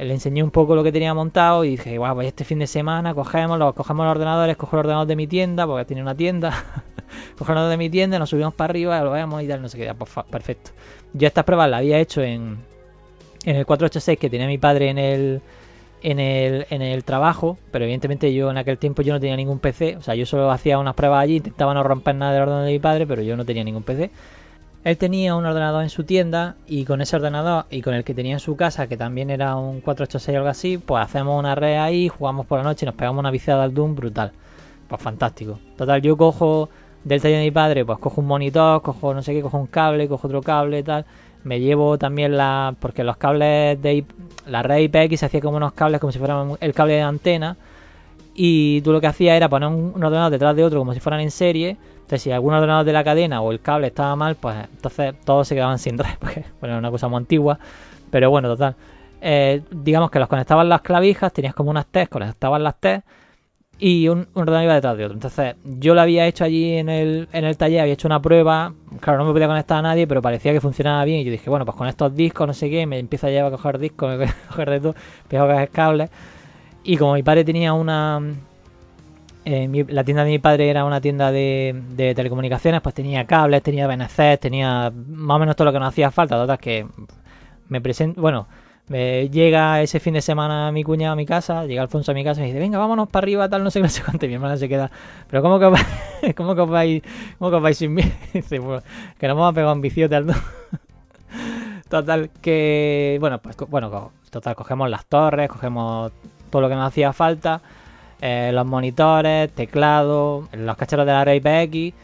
le 0.06 0.14
enseñé 0.14 0.44
un 0.44 0.52
poco 0.52 0.76
lo 0.76 0.84
que 0.84 0.92
tenía 0.92 1.14
montado 1.14 1.66
y 1.66 1.72
dije, 1.72 1.98
guau, 1.98 2.16
pues 2.16 2.28
este 2.28 2.46
fin 2.46 2.60
de 2.60 2.68
semana 2.68 3.14
cogemos, 3.14 3.60
los, 3.60 3.74
cogemos 3.74 4.06
los 4.06 4.12
ordenadores, 4.12 4.56
cojo 4.56 4.76
el 4.78 4.80
ordenador 4.82 5.08
de 5.08 5.16
mi 5.16 5.28
tienda, 5.28 5.68
porque 5.68 5.86
tiene 5.86 6.02
una 6.02 6.16
tienda, 6.16 6.54
cojo 7.38 7.54
el 7.54 7.70
de 7.70 7.78
mi 7.78 7.90
tienda, 7.90 8.18
nos 8.18 8.30
subimos 8.30 8.54
para 8.54 8.72
arriba, 8.72 9.02
lo 9.02 9.12
vemos 9.12 9.44
y 9.44 9.48
tal, 9.48 9.62
no 9.62 9.68
sé 9.68 9.78
qué, 9.78 9.86
ya, 9.86 9.94
pues, 9.94 10.10
perfecto. 10.30 10.72
Yo 11.14 11.28
estas 11.28 11.44
pruebas 11.44 11.70
las 11.70 11.80
había 11.80 12.00
hecho 12.00 12.22
en, 12.22 12.58
en 13.46 13.56
el 13.56 13.66
486 13.66 14.18
que 14.18 14.30
tenía 14.30 14.48
mi 14.48 14.58
padre 14.58 14.90
en 14.90 14.98
el, 14.98 15.42
en 16.02 16.20
el, 16.20 16.66
en 16.70 16.82
el 16.82 17.04
trabajo, 17.04 17.58
pero 17.72 17.86
evidentemente 17.86 18.34
yo 18.34 18.50
en 18.52 18.58
aquel 18.58 18.78
tiempo 18.78 19.02
yo 19.02 19.14
no 19.14 19.20
tenía 19.20 19.36
ningún 19.36 19.60
PC, 19.60 19.98
o 19.98 20.02
sea, 20.02 20.16
yo 20.16 20.26
solo 20.26 20.52
hacía 20.52 20.80
unas 20.80 20.96
pruebas 20.96 21.24
allí, 21.24 21.38
intentaba 21.38 21.74
no 21.74 21.84
romper 21.84 22.16
nada 22.16 22.34
del 22.34 22.44
ordenador 22.44 22.68
de 22.68 22.74
mi 22.74 22.80
padre, 22.80 23.08
pero 23.08 23.22
yo 23.22 23.36
no 23.36 23.46
tenía 23.46 23.64
ningún 23.64 23.84
PC. 23.84 24.12
Él 24.86 24.98
tenía 24.98 25.36
un 25.36 25.46
ordenador 25.46 25.84
en 25.84 25.90
su 25.90 26.06
tienda 26.06 26.56
y 26.66 26.86
con 26.86 27.02
ese 27.02 27.18
ordenador 27.18 27.66
y 27.70 27.82
con 27.82 27.94
el 27.94 28.06
que 28.06 28.14
tenía 28.14 28.34
en 28.34 28.40
su 28.40 28.56
casa, 28.56 28.88
que 28.88 28.96
también 28.96 29.30
era 29.30 29.58
un 29.58 29.82
486 29.82 30.36
o 30.36 30.38
algo 30.38 30.50
así, 30.50 30.78
pues 30.78 31.04
hacemos 31.04 31.38
una 31.38 31.54
red 31.54 31.78
ahí, 31.78 32.08
jugamos 32.08 32.46
por 32.46 32.60
la 32.60 32.64
noche 32.64 32.86
y 32.86 32.88
nos 32.88 32.96
pegamos 32.96 33.20
una 33.20 33.32
viciada 33.32 33.64
al 33.64 33.74
Doom 33.74 33.96
brutal. 33.96 34.32
Pues 34.88 35.02
fantástico. 35.02 35.60
Total, 35.76 36.02
yo 36.02 36.16
cojo 36.16 36.70
del 37.04 37.22
taller 37.22 37.40
de 37.40 37.46
mi 37.46 37.52
padre, 37.52 37.86
pues 37.86 38.00
cojo 38.00 38.22
un 38.22 38.28
monitor, 38.28 38.82
cojo 38.82 39.14
no 39.14 39.22
sé 39.22 39.34
qué, 39.34 39.42
cojo 39.42 39.58
un 39.58 39.68
cable, 39.68 40.08
cojo 40.08 40.28
otro 40.28 40.42
cable 40.42 40.82
tal. 40.82 41.06
Me 41.44 41.60
llevo 41.60 41.98
también 41.98 42.38
la... 42.38 42.76
porque 42.80 43.04
los 43.04 43.18
cables 43.18 43.82
de... 43.82 44.06
La 44.46 44.64
red 44.64 44.80
IPX 44.80 45.20
se 45.20 45.26
hacía 45.28 45.42
como 45.42 45.58
unos 45.58 45.74
cables 45.74 46.00
como 46.02 46.12
si 46.12 46.20
fueran 46.20 46.58
el 46.60 46.74
cable 46.74 46.94
de 46.94 47.02
antena 47.02 47.58
y 48.42 48.80
tú 48.84 48.94
lo 48.94 49.02
que 49.02 49.08
hacías 49.08 49.36
era 49.36 49.50
poner 49.50 49.68
un, 49.68 49.92
un 49.94 50.02
ordenador 50.02 50.32
detrás 50.32 50.56
de 50.56 50.64
otro 50.64 50.80
como 50.80 50.94
si 50.94 51.02
fueran 51.02 51.20
en 51.20 51.30
serie. 51.30 51.76
Entonces, 51.96 52.22
si 52.22 52.32
algún 52.32 52.54
ordenador 52.54 52.86
de 52.86 52.94
la 52.94 53.04
cadena 53.04 53.42
o 53.42 53.52
el 53.52 53.60
cable 53.60 53.88
estaba 53.88 54.16
mal, 54.16 54.36
pues 54.36 54.56
entonces 54.74 55.14
todos 55.26 55.46
se 55.46 55.56
quedaban 55.56 55.78
sin 55.78 55.98
red, 55.98 56.14
porque 56.20 56.46
bueno, 56.62 56.76
era 56.76 56.80
una 56.80 56.90
cosa 56.90 57.10
muy 57.10 57.18
antigua. 57.18 57.60
Pero 58.10 58.30
bueno, 58.30 58.48
total. 58.48 58.76
Eh, 59.22 59.62
digamos 59.72 60.10
que 60.10 60.20
los 60.20 60.30
conectaban 60.30 60.70
las 60.70 60.82
clavijas, 60.82 61.34
tenías 61.34 61.54
como 61.54 61.70
unas 61.70 61.86
TES, 61.88 62.08
conectaban 62.08 62.64
las 62.64 62.80
TES 62.80 63.02
y 63.80 64.10
un, 64.10 64.28
un 64.34 64.48
iba 64.48 64.74
detrás 64.76 64.98
de 64.98 65.06
otro. 65.06 65.16
Entonces, 65.16 65.56
yo 65.64 65.96
lo 65.96 66.02
había 66.02 66.28
hecho 66.28 66.44
allí 66.44 66.74
en 66.78 66.90
el, 66.90 67.30
en 67.32 67.46
el 67.46 67.58
taller, 67.58 67.82
había 67.82 67.94
hecho 67.94 68.08
una 68.08 68.22
prueba. 68.22 68.74
Claro, 69.00 69.20
no 69.20 69.26
me 69.26 69.32
podía 69.32 69.48
conectar 69.48 69.80
a 69.80 69.82
nadie, 69.82 70.06
pero 70.08 70.22
parecía 70.22 70.52
que 70.54 70.62
funcionaba 70.62 71.04
bien. 71.06 71.22
Y 71.22 71.26
yo 71.26 71.32
dije, 71.32 71.50
bueno, 71.50 71.66
pues 71.66 71.78
con 71.78 71.88
estos 71.88 72.14
discos, 72.16 72.46
no 72.48 72.54
sé 72.54 72.70
qué, 72.70 72.86
me 72.86 73.00
empieza 73.00 73.28
a 73.28 73.30
llevar 73.30 73.54
a 73.54 73.56
coger 73.58 73.80
discos, 73.80 74.18
me 74.18 74.26
a 74.26 74.34
coger 74.50 74.70
de 74.70 74.80
todo, 74.82 74.96
empiezo 75.24 75.46
a 75.46 75.48
coger 75.48 75.70
cables. 75.70 76.10
Y 76.84 76.98
como 76.98 77.14
mi 77.16 77.24
padre 77.24 77.44
tenía 77.46 77.74
una. 77.74 78.22
eh, 79.46 79.86
la 79.90 80.04
tienda 80.04 80.24
de 80.24 80.32
mi 80.32 80.40
padre 80.40 80.70
era 80.70 80.86
una 80.86 81.02
tienda 81.02 81.32
de, 81.32 81.82
de 81.96 82.14
telecomunicaciones, 82.16 82.82
pues 82.82 82.96
tenía 82.96 83.26
cables, 83.26 83.64
tenía 83.64 83.88
BNC, 83.88 84.38
tenía 84.38 84.92
más 84.92 85.36
o 85.38 85.40
menos 85.40 85.56
todo 85.56 85.66
lo 85.66 85.74
que 85.74 85.80
nos 85.80 85.90
hacía 85.90 86.12
falta. 86.12 86.36
Total, 86.38 86.58
que 86.60 86.86
me 87.70 87.82
presento. 87.82 88.22
Bueno, 88.22 88.48
me 88.90 89.30
llega 89.30 89.82
ese 89.82 90.00
fin 90.00 90.16
de 90.16 90.22
semana 90.22 90.72
mi 90.72 90.84
cuñado 90.84 91.14
a 91.14 91.16
mi 91.16 91.26
casa, 91.26 91.66
llega 91.66 91.82
Alfonso 91.84 92.12
a 92.12 92.16
mi 92.16 92.24
casa 92.24 92.42
y 92.42 92.44
me 92.44 92.48
dice, 92.48 92.60
venga, 92.60 92.80
vámonos 92.80 93.08
para 93.08 93.24
arriba, 93.24 93.48
tal, 93.48 93.64
no 93.64 93.70
sé 93.72 93.80
qué, 93.80 93.84
no 93.84 93.90
sé 93.90 94.02
cuánto. 94.04 94.26
Y 94.26 94.30
mi 94.30 94.36
hermana 94.36 94.58
se 94.58 94.68
queda, 94.68 94.90
pero 95.30 95.42
¿cómo 95.44 95.60
que 95.60 95.66
os 95.66 95.72
vais, 95.74 96.34
¿cómo 96.36 96.56
que 96.56 96.62
os 96.62 96.70
vais, 96.70 97.04
cómo 97.38 97.52
que 97.52 97.58
os 97.58 97.64
vais 97.64 97.78
sin 97.78 97.94
mí? 97.94 98.02
Dice, 98.34 98.60
"Pues, 98.60 98.84
que 99.18 99.28
nos 99.28 99.38
vamos 99.38 99.52
a 99.52 99.56
pegar 99.56 99.74
un 99.74 99.82
viciote 99.82 100.16
al 100.16 100.26
Total, 101.90 102.30
que, 102.42 103.18
bueno, 103.20 103.40
pues, 103.40 103.56
bueno, 103.68 104.12
total, 104.30 104.56
cogemos 104.56 104.90
las 104.90 105.06
torres, 105.06 105.50
cogemos 105.50 106.12
todo 106.50 106.62
lo 106.62 106.70
que 106.70 106.76
nos 106.76 106.88
hacía 106.88 107.14
falta, 107.14 107.62
eh, 108.22 108.52
los 108.54 108.66
monitores, 108.66 109.52
teclado, 109.52 110.48
los 110.52 110.78
cacharros 110.78 111.06
de 111.06 111.12
la 111.14 111.26
red 111.26 111.36
IPX, 111.44 111.96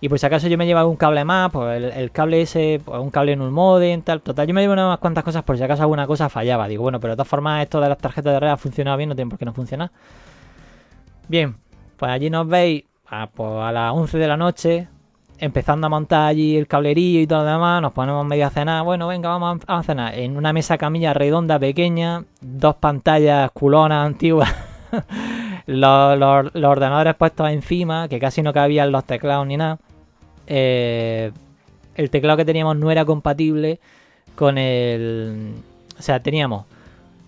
y 0.00 0.08
por 0.08 0.18
si 0.18 0.26
acaso 0.26 0.46
yo 0.48 0.58
me 0.58 0.66
llevo 0.66 0.80
algún 0.80 0.96
cable 0.96 1.24
más, 1.24 1.50
pues 1.50 1.82
el, 1.96 2.10
cable 2.10 2.42
ese, 2.42 2.80
pues 2.84 3.00
un 3.00 3.10
cable 3.10 3.32
en 3.32 3.40
un 3.40 3.52
modem, 3.52 4.02
tal, 4.02 4.20
total, 4.20 4.46
yo 4.46 4.52
me 4.52 4.60
llevo 4.60 4.74
unas 4.74 4.98
cuantas 4.98 5.24
cosas 5.24 5.42
por 5.42 5.56
si 5.56 5.64
acaso 5.64 5.82
alguna 5.82 6.06
cosa 6.06 6.28
fallaba. 6.28 6.68
Digo, 6.68 6.82
bueno, 6.82 7.00
pero 7.00 7.12
de 7.12 7.16
todas 7.16 7.28
formas 7.28 7.62
esto 7.62 7.80
de 7.80 7.88
las 7.88 7.98
tarjetas 7.98 8.34
de 8.34 8.40
red 8.40 8.48
ha 8.48 8.56
funcionado 8.56 8.96
bien, 8.98 9.08
no 9.08 9.14
tiene 9.14 9.30
por 9.30 9.38
qué 9.38 9.46
no 9.46 9.54
funcionar. 9.54 9.90
Bien, 11.28 11.56
pues 11.96 12.12
allí 12.12 12.28
nos 12.28 12.46
veis 12.46 12.84
a, 13.08 13.28
pues, 13.28 13.50
a 13.50 13.72
las 13.72 13.92
11 13.94 14.18
de 14.18 14.28
la 14.28 14.36
noche, 14.36 14.88
empezando 15.38 15.86
a 15.86 15.90
montar 15.90 16.28
allí 16.28 16.56
el 16.56 16.66
cablerillo 16.66 17.20
y 17.20 17.26
todo 17.26 17.44
lo 17.44 17.50
demás, 17.52 17.80
nos 17.80 17.92
ponemos 17.92 18.24
medio 18.26 18.46
a 18.46 18.50
cenar, 18.50 18.84
bueno, 18.84 19.08
venga, 19.08 19.30
vamos 19.30 19.60
a 19.66 19.82
cenar, 19.82 20.14
en 20.14 20.36
una 20.36 20.52
mesa 20.52 20.76
camilla 20.76 21.14
redonda, 21.14 21.58
pequeña, 21.58 22.24
dos 22.40 22.76
pantallas 22.76 23.50
culonas 23.52 24.06
antiguas, 24.06 24.54
los 25.66 26.52
ordenadores 26.54 27.14
puestos 27.14 27.48
encima, 27.50 28.08
que 28.08 28.18
casi 28.18 28.42
no 28.42 28.52
cabían 28.52 28.92
los 28.92 29.04
teclados 29.04 29.46
ni 29.46 29.56
nada. 29.56 29.78
Eh, 30.46 31.32
el 31.96 32.10
teclado 32.10 32.36
que 32.36 32.44
teníamos 32.44 32.76
no 32.76 32.90
era 32.90 33.04
compatible 33.04 33.80
con 34.34 34.58
el... 34.58 35.54
O 35.98 36.02
sea, 36.02 36.20
teníamos 36.20 36.64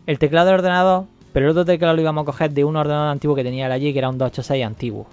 el 0.06 0.18
teclado 0.18 0.46
del 0.46 0.56
ordenador, 0.56 1.04
pero 1.32 1.46
el 1.46 1.50
otro 1.52 1.64
teclado 1.64 1.94
lo 1.94 2.02
íbamos 2.02 2.22
a 2.22 2.26
coger 2.26 2.50
de 2.52 2.64
un 2.64 2.76
ordenador 2.76 3.08
antiguo 3.10 3.36
que 3.36 3.44
tenía 3.44 3.66
allí, 3.72 3.92
que 3.92 3.98
era 3.98 4.08
un 4.08 4.18
286 4.18 4.64
antiguo. 4.64 5.06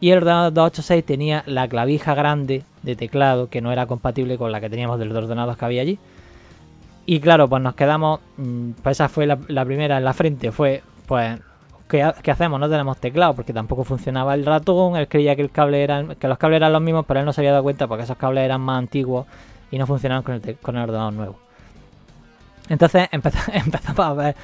Y 0.00 0.10
el 0.10 0.18
ordenador 0.18 0.52
286 0.52 1.04
tenía 1.04 1.42
la 1.46 1.68
clavija 1.68 2.14
grande 2.14 2.62
de 2.82 2.96
teclado 2.96 3.48
que 3.48 3.60
no 3.60 3.72
era 3.72 3.86
compatible 3.86 4.36
con 4.38 4.52
la 4.52 4.60
que 4.60 4.70
teníamos 4.70 4.98
de 4.98 5.06
los 5.06 5.16
ordenadores 5.16 5.56
que 5.58 5.64
había 5.64 5.82
allí. 5.82 5.98
Y 7.06 7.20
claro, 7.20 7.48
pues 7.48 7.62
nos 7.62 7.74
quedamos. 7.74 8.20
mm, 8.36 8.70
Pues 8.82 8.96
esa 8.96 9.08
fue 9.08 9.26
la 9.26 9.64
primera 9.64 9.98
en 9.98 10.04
la 10.04 10.12
frente. 10.14 10.52
Fue, 10.52 10.82
pues, 11.06 11.38
¿qué, 11.88 12.02
ha- 12.02 12.14
qué 12.22 12.30
hacemos? 12.30 12.58
No 12.60 12.68
tenemos 12.68 12.98
teclado 12.98 13.34
porque 13.34 13.52
tampoco 13.52 13.84
funcionaba 13.84 14.34
el 14.34 14.44
ratón. 14.46 14.96
Él 14.96 15.08
creía 15.08 15.36
que 15.36 15.42
los 15.44 15.52
cables 15.52 15.80
eran 15.82 16.72
los 16.72 16.82
mismos, 16.82 17.04
pero 17.06 17.20
él 17.20 17.26
no 17.26 17.32
se 17.32 17.40
había 17.40 17.52
dado 17.52 17.62
cuenta 17.62 17.86
porque 17.86 18.04
esos 18.04 18.16
cables 18.16 18.44
eran 18.44 18.60
más 18.60 18.78
antiguos 18.78 19.26
y 19.70 19.78
no 19.78 19.86
funcionaban 19.86 20.22
con 20.22 20.34
el, 20.34 20.56
con 20.58 20.76
el 20.76 20.82
ordenador 20.84 21.12
nuevo. 21.12 21.38
Entonces 22.68 23.08
empeza- 23.12 23.52
empezamos 23.52 24.00
a 24.06 24.14
ver, 24.14 24.36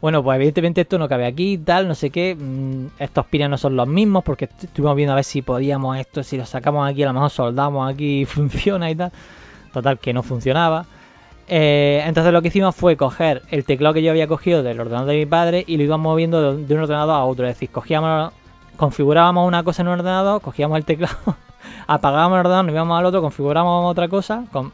bueno, 0.00 0.22
pues 0.22 0.36
evidentemente 0.36 0.82
esto 0.82 0.98
no 0.98 1.08
cabe 1.08 1.26
aquí, 1.26 1.58
tal, 1.58 1.88
no 1.88 1.94
sé 1.94 2.10
qué. 2.10 2.34
mm, 2.38 2.86
estos 2.98 3.26
pines 3.26 3.48
no 3.50 3.58
son 3.58 3.76
los 3.76 3.88
mismos 3.88 4.24
porque 4.24 4.46
est- 4.46 4.64
estuvimos 4.64 4.96
viendo 4.96 5.12
a 5.12 5.16
ver 5.16 5.24
si 5.24 5.42
podíamos 5.42 5.96
esto, 5.98 6.22
si 6.22 6.36
lo 6.36 6.46
sacamos 6.46 6.88
aquí, 6.88 7.02
a 7.02 7.06
lo 7.06 7.12
mejor 7.14 7.30
soldamos 7.30 7.90
aquí 7.92 8.22
y 8.22 8.24
funciona 8.26 8.90
y 8.90 8.94
tal. 8.96 9.12
Total, 9.72 9.98
que 9.98 10.12
no 10.14 10.22
funcionaba. 10.22 10.86
Eh, 11.48 12.02
entonces 12.06 12.32
lo 12.32 12.42
que 12.42 12.48
hicimos 12.48 12.74
fue 12.74 12.96
coger 12.96 13.42
el 13.50 13.64
teclado 13.64 13.94
que 13.94 14.02
yo 14.02 14.10
había 14.10 14.26
cogido 14.26 14.62
del 14.62 14.80
ordenador 14.80 15.08
de 15.08 15.16
mi 15.16 15.26
padre 15.26 15.64
y 15.66 15.76
lo 15.76 15.84
íbamos 15.84 16.04
moviendo 16.04 16.56
de, 16.56 16.74
un 16.74 16.80
ordenador 16.80 17.14
a 17.14 17.24
otro. 17.24 17.46
Es 17.46 17.54
decir, 17.54 17.70
cogíamos, 17.70 18.32
configurábamos 18.76 19.46
una 19.46 19.62
cosa 19.62 19.82
en 19.82 19.88
un 19.88 19.94
ordenador, 20.00 20.40
cogíamos 20.42 20.76
el 20.78 20.84
teclado, 20.84 21.16
apagábamos 21.86 22.36
el 22.36 22.40
ordenador, 22.40 22.64
nos 22.64 22.74
íbamos 22.74 22.98
al 22.98 23.06
otro, 23.06 23.22
configurábamos 23.22 23.90
otra 23.90 24.08
cosa, 24.08 24.44
con- 24.52 24.72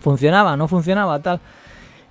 funcionaba, 0.00 0.56
no 0.56 0.68
funcionaba, 0.68 1.18
tal. 1.20 1.40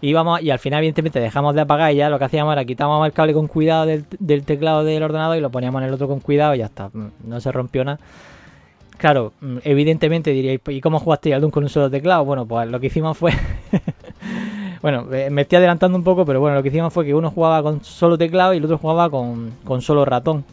Y 0.02 0.14
al 0.16 0.60
final, 0.60 0.80
evidentemente, 0.80 1.20
dejamos 1.20 1.56
de 1.56 1.62
apagar 1.62 1.92
y 1.92 1.96
ya 1.98 2.10
lo 2.10 2.18
que 2.20 2.24
hacíamos 2.26 2.54
era 2.54 2.64
quitábamos 2.64 3.06
el 3.06 3.12
cable 3.12 3.34
con 3.34 3.48
cuidado 3.48 3.86
del, 3.86 4.06
del 4.20 4.46
teclado 4.46 4.86
del 4.86 5.04
ordenador 5.04 5.36
y 5.36 5.42
lo 5.42 5.50
poníamos 5.50 5.82
en 5.82 5.90
el 5.90 5.94
otro 5.94 6.08
con 6.08 6.22
cuidado 6.22 6.56
y 6.56 6.60
ya 6.60 6.66
está. 6.68 6.90
Mm, 6.94 7.08
No 7.26 7.42
se 7.42 7.52
rompió 7.52 7.84
nada. 7.84 8.00
Claro, 9.00 9.32
mm, 9.40 9.60
evidentemente 9.64 10.32
diríais, 10.32 10.60
¿y 10.68 10.82
cómo 10.82 11.00
jugaste 11.00 11.34
al 11.34 11.40
Doom 11.40 11.52
con 11.52 11.64
un 11.64 11.70
solo 11.70 11.90
teclado? 11.90 12.26
Bueno, 12.26 12.46
pues 12.46 12.70
lo 12.70 12.82
que 12.82 12.88
hicimos 12.88 13.18
fue. 13.18 13.32
bueno, 14.82 15.08
eh, 15.14 15.30
me 15.30 15.44
estoy 15.44 15.56
adelantando 15.60 15.98
un 15.98 16.04
poco, 16.04 16.26
pero 16.26 16.42
bueno, 16.42 16.58
lo 16.58 16.64
que 16.64 16.68
hicimos 16.68 16.92
fue 16.92 17.06
que 17.06 17.16
uno 17.16 17.32
jugaba 17.32 17.64
con 17.64 17.82
solo 17.82 18.18
teclado 18.18 18.54
y 18.54 18.58
el 18.58 18.66
otro 18.66 18.78
jugaba 18.78 19.10
con, 19.10 19.54
solo 19.82 20.04
ratón. 20.04 20.44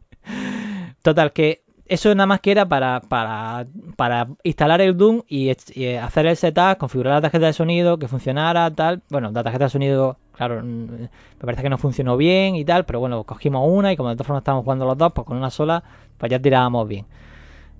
Total, 1.02 1.32
que 1.34 1.60
eso 1.84 2.14
nada 2.14 2.26
más 2.26 2.40
que 2.40 2.52
era 2.52 2.64
para, 2.64 3.00
para, 3.00 3.66
para 3.96 4.28
instalar 4.44 4.80
el 4.80 4.96
Doom 4.96 5.20
y 5.28 5.50
hacer 5.50 6.24
el 6.24 6.36
setup, 6.38 6.78
configurar 6.78 7.16
la 7.16 7.20
tarjeta 7.20 7.46
de 7.46 7.52
sonido, 7.52 7.98
que 7.98 8.08
funcionara, 8.08 8.70
tal. 8.70 9.02
Bueno, 9.10 9.30
la 9.30 9.42
tarjeta 9.42 9.64
de 9.64 9.70
sonido, 9.70 10.16
claro, 10.34 10.62
mm, 10.62 10.86
me 10.86 11.08
parece 11.38 11.62
que 11.62 11.68
no 11.68 11.76
funcionó 11.76 12.16
bien 12.16 12.56
y 12.56 12.64
tal, 12.64 12.86
pero 12.86 12.98
bueno, 13.00 13.24
cogimos 13.24 13.68
una 13.70 13.92
y 13.92 13.96
como 13.98 14.08
de 14.08 14.14
todas 14.14 14.26
formas 14.26 14.40
estábamos 14.40 14.64
jugando 14.64 14.86
los 14.86 14.96
dos, 14.96 15.12
pues 15.12 15.26
con 15.26 15.36
una 15.36 15.50
sola, 15.50 15.84
pues 16.16 16.30
ya 16.30 16.38
tirábamos 16.40 16.88
bien. 16.88 17.04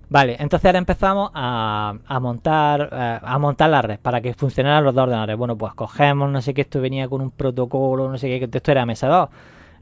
Vale, 0.09 0.35
entonces 0.39 0.65
ahora 0.67 0.77
empezamos 0.79 1.31
a, 1.33 1.95
a 2.05 2.19
montar 2.19 2.89
eh, 2.91 3.19
a 3.21 3.39
montar 3.39 3.69
la 3.69 3.81
red 3.81 3.99
para 3.99 4.21
que 4.21 4.33
funcionaran 4.35 4.83
los 4.83 4.93
dos 4.93 5.03
ordenadores. 5.03 5.37
Bueno, 5.37 5.57
pues 5.57 5.73
cogemos, 5.73 6.29
no 6.29 6.41
sé 6.41 6.53
qué, 6.53 6.61
esto 6.61 6.81
venía 6.81 7.07
con 7.07 7.21
un 7.21 7.31
protocolo, 7.31 8.09
no 8.09 8.17
sé 8.17 8.27
qué, 8.27 8.49
esto 8.57 8.71
era 8.71 8.85
MS2. 8.85 9.31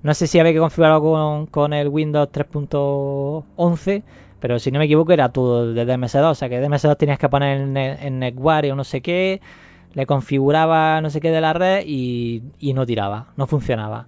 No 0.04 0.14
sé 0.14 0.28
si 0.28 0.40
había 0.40 0.54
que 0.54 0.60
configurarlo 0.60 1.02
con, 1.02 1.46
con 1.48 1.74
el 1.74 1.90
Windows 1.90 2.30
3.11, 2.32 4.04
pero 4.40 4.58
si 4.60 4.72
no 4.72 4.80
me 4.80 4.86
equivoco 4.86 5.12
era 5.12 5.30
todo 5.30 5.74
desde 5.74 5.98
MS2. 5.98 6.32
O 6.32 6.36
sea 6.36 6.48
que 6.50 6.60
de 6.60 6.70
MS2 6.70 6.96
tenías 6.96 7.20
que 7.20 7.28
poner 7.30 7.60
en, 7.60 7.76
en 7.78 8.20
NetWare 8.20 8.72
o 8.72 8.76
no 8.76 8.84
sé 8.86 9.02
qué, 9.02 9.42
le 9.94 10.06
configuraba 10.06 11.02
no 11.02 11.10
sé 11.10 11.20
qué 11.22 11.32
de 11.32 11.42
la 11.42 11.54
red 11.54 11.84
y, 11.86 12.44
y 12.60 12.74
no 12.74 12.86
tiraba, 12.86 13.28
no 13.38 13.48
funcionaba. 13.48 14.08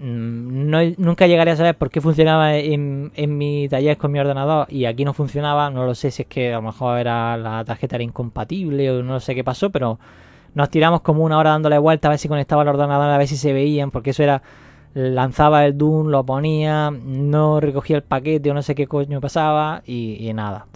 Mm, 0.00 0.70
No, 0.70 0.78
nunca 0.98 1.26
llegaré 1.26 1.50
a 1.52 1.56
saber 1.56 1.76
por 1.76 1.90
qué 1.90 2.00
funcionaba 2.00 2.56
en, 2.56 3.10
en 3.16 3.36
mi 3.38 3.68
taller 3.68 3.96
con 3.96 4.12
mi 4.12 4.20
ordenador 4.20 4.66
y 4.70 4.84
aquí 4.84 5.04
no 5.04 5.12
funcionaba. 5.14 5.70
No 5.70 5.84
lo 5.86 5.94
sé 5.94 6.10
si 6.10 6.22
es 6.22 6.28
que 6.28 6.52
a 6.52 6.56
lo 6.56 6.62
mejor 6.62 6.98
era 6.98 7.36
la 7.36 7.64
tarjeta 7.64 7.96
era 7.96 8.04
incompatible 8.04 8.90
o 8.90 9.02
no 9.02 9.18
sé 9.20 9.34
qué 9.34 9.44
pasó, 9.44 9.70
pero 9.70 9.98
nos 10.54 10.70
tiramos 10.70 11.02
como 11.02 11.24
una 11.24 11.38
hora 11.38 11.50
dándole 11.50 11.78
vuelta 11.78 12.08
a 12.08 12.10
ver 12.10 12.18
si 12.18 12.28
conectaba 12.28 12.62
el 12.62 12.68
ordenador, 12.68 13.10
a 13.10 13.18
ver 13.18 13.28
si 13.28 13.36
se 13.36 13.52
veían, 13.52 13.90
porque 13.90 14.10
eso 14.10 14.22
era 14.22 14.42
lanzaba 14.94 15.66
el 15.66 15.78
Doom, 15.78 16.08
lo 16.08 16.24
ponía, 16.26 16.90
no 16.90 17.60
recogía 17.60 17.96
el 17.96 18.02
paquete 18.04 18.50
o 18.50 18.54
no 18.54 18.62
sé 18.62 18.74
qué 18.74 18.86
coño 18.88 19.20
pasaba 19.20 19.82
y, 19.86 20.16
y 20.28 20.32
nada. 20.34 20.66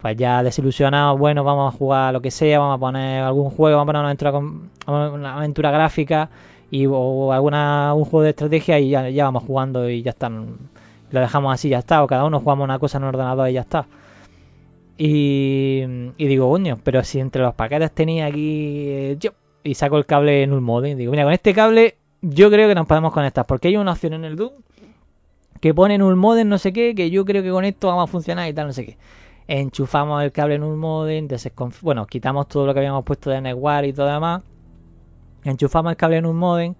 Pues 0.00 0.16
ya 0.16 0.42
desilusionado, 0.42 1.16
bueno, 1.16 1.44
vamos 1.44 1.72
a 1.74 1.76
jugar 1.76 2.12
lo 2.12 2.20
que 2.20 2.30
sea, 2.30 2.58
vamos 2.58 2.76
a 2.76 2.78
poner 2.80 3.22
algún 3.22 3.48
juego, 3.50 3.78
vamos 3.78 3.84
a 3.84 3.92
poner 3.92 4.00
una 4.00 4.08
aventura, 4.08 5.12
una 5.12 5.36
aventura 5.36 5.70
gráfica 5.70 6.28
y 6.74 6.86
o 6.88 7.32
alguna 7.32 7.94
un 7.94 8.04
juego 8.04 8.22
de 8.24 8.30
estrategia 8.30 8.80
y 8.80 8.90
ya, 8.90 9.24
vamos 9.24 9.44
jugando 9.44 9.88
y 9.88 10.02
ya 10.02 10.10
está. 10.10 10.28
Lo 10.28 11.20
dejamos 11.20 11.54
así, 11.54 11.68
ya 11.68 11.78
está, 11.78 12.02
o 12.02 12.08
cada 12.08 12.24
uno 12.24 12.40
jugamos 12.40 12.64
una 12.64 12.80
cosa 12.80 12.98
en 12.98 13.04
un 13.04 13.10
ordenador 13.10 13.48
y 13.48 13.52
ya 13.52 13.60
está. 13.60 13.86
Y, 14.98 15.84
digo, 16.18 16.50
coño, 16.50 16.80
pero 16.82 17.04
si 17.04 17.20
entre 17.20 17.42
los 17.42 17.54
paquetes 17.54 17.92
tenía 17.92 18.26
aquí 18.26 18.86
eh, 18.88 19.16
yo 19.20 19.30
y 19.62 19.74
saco 19.74 19.98
el 19.98 20.04
cable 20.04 20.42
en 20.42 20.52
un 20.52 20.64
modem, 20.64 20.98
digo, 20.98 21.12
mira, 21.12 21.22
con 21.22 21.32
este 21.32 21.54
cable 21.54 21.96
yo 22.22 22.50
creo 22.50 22.68
que 22.68 22.74
nos 22.74 22.88
podemos 22.88 23.12
conectar, 23.12 23.46
porque 23.46 23.68
hay 23.68 23.76
una 23.76 23.92
opción 23.92 24.14
en 24.14 24.24
el 24.24 24.34
Doom 24.34 24.54
que 25.60 25.72
pone 25.74 25.94
en 25.94 26.02
un 26.02 26.18
modem 26.18 26.48
no 26.48 26.58
sé 26.58 26.72
qué, 26.72 26.92
que 26.96 27.08
yo 27.08 27.24
creo 27.24 27.44
que 27.44 27.50
con 27.50 27.64
esto 27.64 27.86
vamos 27.86 28.04
a 28.04 28.06
funcionar 28.08 28.48
y 28.48 28.52
tal, 28.52 28.66
no 28.66 28.72
sé 28.72 28.84
qué. 28.84 28.98
Enchufamos 29.46 30.24
el 30.24 30.32
cable 30.32 30.56
en 30.56 30.64
un 30.64 30.76
modem, 30.76 31.28
bueno, 31.82 32.04
quitamos 32.06 32.48
todo 32.48 32.66
lo 32.66 32.74
que 32.74 32.80
habíamos 32.80 33.04
puesto 33.04 33.30
de 33.30 33.40
Netware 33.40 33.84
y 33.84 33.92
todo 33.92 34.06
demás. 34.06 34.42
Enchufamos 35.44 35.90
el 35.92 35.96
cable 35.96 36.16
en 36.18 36.26
un 36.26 36.36
modem. 36.36 36.74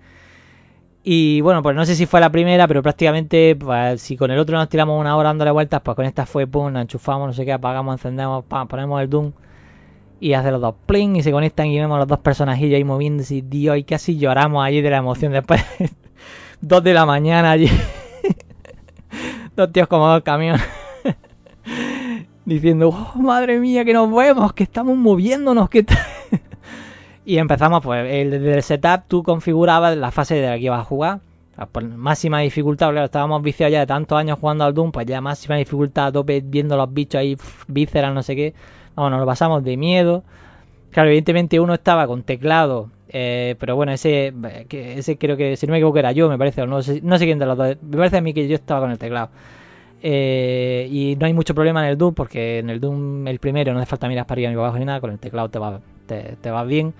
Y 1.03 1.43
bueno, 1.43 1.63
pues 1.63 1.77
no 1.77 1.85
sé 1.85 1.95
si 1.95 2.07
fue 2.07 2.21
la 2.21 2.31
primera, 2.31 2.67
pero 2.67 2.83
prácticamente, 2.83 3.57
pues, 3.57 4.01
si 4.01 4.17
con 4.17 4.31
el 4.31 4.39
otro 4.39 4.57
nos 4.57 4.69
tiramos 4.71 4.99
una 4.99 5.17
hora 5.17 5.29
dándole 5.29 5.51
vueltas, 5.51 5.83
pues 5.83 5.95
con 5.95 6.07
esta 6.07 6.25
fue, 6.25 6.47
pum, 6.47 6.73
la 6.73 6.81
enchufamos, 6.81 7.27
no 7.27 7.33
sé 7.35 7.45
qué, 7.45 7.53
apagamos, 7.53 7.95
encendemos, 7.95 8.45
pam, 8.47 8.67
ponemos 8.69 9.03
el 9.03 9.11
Doom 9.11 9.33
y 10.21 10.33
hace 10.33 10.51
los 10.51 10.61
dos 10.61 10.75
pling 10.87 11.17
y 11.17 11.23
se 11.23 11.31
conectan 11.33 11.67
y 11.67 11.79
vemos 11.79 11.99
los 11.99 12.09
dos 12.09 12.19
personajillos 12.21 12.77
ahí 12.77 12.85
moviéndose 12.85 13.35
y 13.37 13.41
Dios 13.43 13.77
y 13.77 13.85
casi 13.85 14.17
lloramos 14.17 14.65
allí 14.65 14.81
de 14.81 14.89
la 14.89 14.97
emoción 14.99 15.33
después 15.33 15.63
2 16.63 16.83
de 16.83 16.95
la 16.95 17.05
mañana 17.05 17.51
allí. 17.51 17.69
dos 19.57 19.71
tíos 19.71 19.87
como 19.87 20.09
dos 20.09 20.23
camiones. 20.23 20.63
Diciendo, 22.47 22.89
oh, 22.89 23.19
madre 23.19 23.59
mía, 23.59 23.85
que 23.85 23.93
nos 23.93 24.11
vemos, 24.15 24.53
que 24.55 24.65
estamos 24.65 24.97
moviéndonos, 24.97 25.69
que... 25.69 25.85
y 27.25 27.39
empezamos, 27.39 27.83
pues, 27.83 28.07
el, 28.11 28.31
desde 28.31 28.55
el 28.55 28.63
setup 28.63 29.03
tú 29.09 29.23
configurabas 29.23 29.97
la 29.97 30.11
fase 30.11 30.37
de 30.37 30.49
la 30.49 30.55
que 30.57 30.65
ibas 30.65 30.81
a 30.81 30.85
jugar. 30.85 31.21
Por 31.71 31.85
máxima 31.85 32.41
dificultad, 32.41 32.91
claro, 32.91 33.07
estábamos 33.07 33.41
viciados 33.41 33.73
ya 33.73 33.81
de 33.81 33.87
tantos 33.87 34.19
años 34.19 34.39
jugando 34.41 34.65
al 34.65 34.75
Doom, 34.75 34.91
pues 34.91 35.07
ya 35.07 35.21
máxima 35.21 35.57
dificultad, 35.57 36.07
a 36.07 36.13
tope, 36.13 36.43
viendo 36.45 36.77
los 36.77 36.93
bichos 36.93 37.21
ahí, 37.21 37.37
vísceras, 37.69 38.13
no 38.13 38.23
sé 38.25 38.35
qué. 38.35 38.55
Vamos, 38.97 39.13
nos 39.13 39.21
lo 39.21 39.27
pasamos 39.27 39.63
de 39.63 39.77
miedo. 39.77 40.25
Claro, 40.91 41.09
evidentemente 41.09 41.61
uno 41.61 41.75
estaba 41.75 42.07
con 42.07 42.23
teclado, 42.25 42.91
eh, 43.09 43.55
pero 43.61 43.77
bueno, 43.77 43.93
ese, 43.93 44.33
ese 44.71 45.17
creo 45.19 45.37
que, 45.37 45.57
si 45.57 45.67
no 45.67 45.73
me 45.73 45.79
equivoco, 45.79 45.99
era 45.99 46.13
yo, 46.13 46.29
me 46.29 46.39
parece, 46.39 46.63
o 46.63 46.67
no 46.67 46.83
sé, 46.83 47.01
no 47.03 47.19
sé 47.19 47.25
quién 47.25 47.39
de 47.39 47.47
los 47.47 47.57
dos. 47.57 47.77
Me 47.83 47.97
parece 47.99 48.17
a 48.19 48.21
mí 48.21 48.35
que 48.35 48.49
yo 48.49 48.57
estaba 48.57 48.81
con 48.81 48.91
el 48.91 48.99
teclado. 48.99 49.31
Eh, 50.03 50.89
y 50.91 51.17
no 51.19 51.27
hay 51.27 51.33
mucho 51.33 51.55
problema 51.55 51.85
en 51.85 51.91
el 51.91 51.99
Doom, 51.99 52.15
porque 52.15 52.59
en 52.59 52.71
el 52.71 52.81
Doom, 52.81 53.27
el 53.29 53.39
primero, 53.39 53.73
no 53.73 53.79
hace 53.79 53.87
falta 53.87 54.09
mirar 54.09 54.27
para 54.27 54.35
arriba 54.35 54.51
ni 54.51 54.57
para 54.57 54.67
abajo 54.67 54.79
ni 54.79 54.85
nada, 54.85 55.01
con 55.01 55.11
el 55.11 55.19
teclado 55.19 55.49
te 55.49 55.59
va, 55.59 55.81
te, 56.07 56.37
te 56.41 56.51
va 56.51 56.65
bien. 56.65 56.95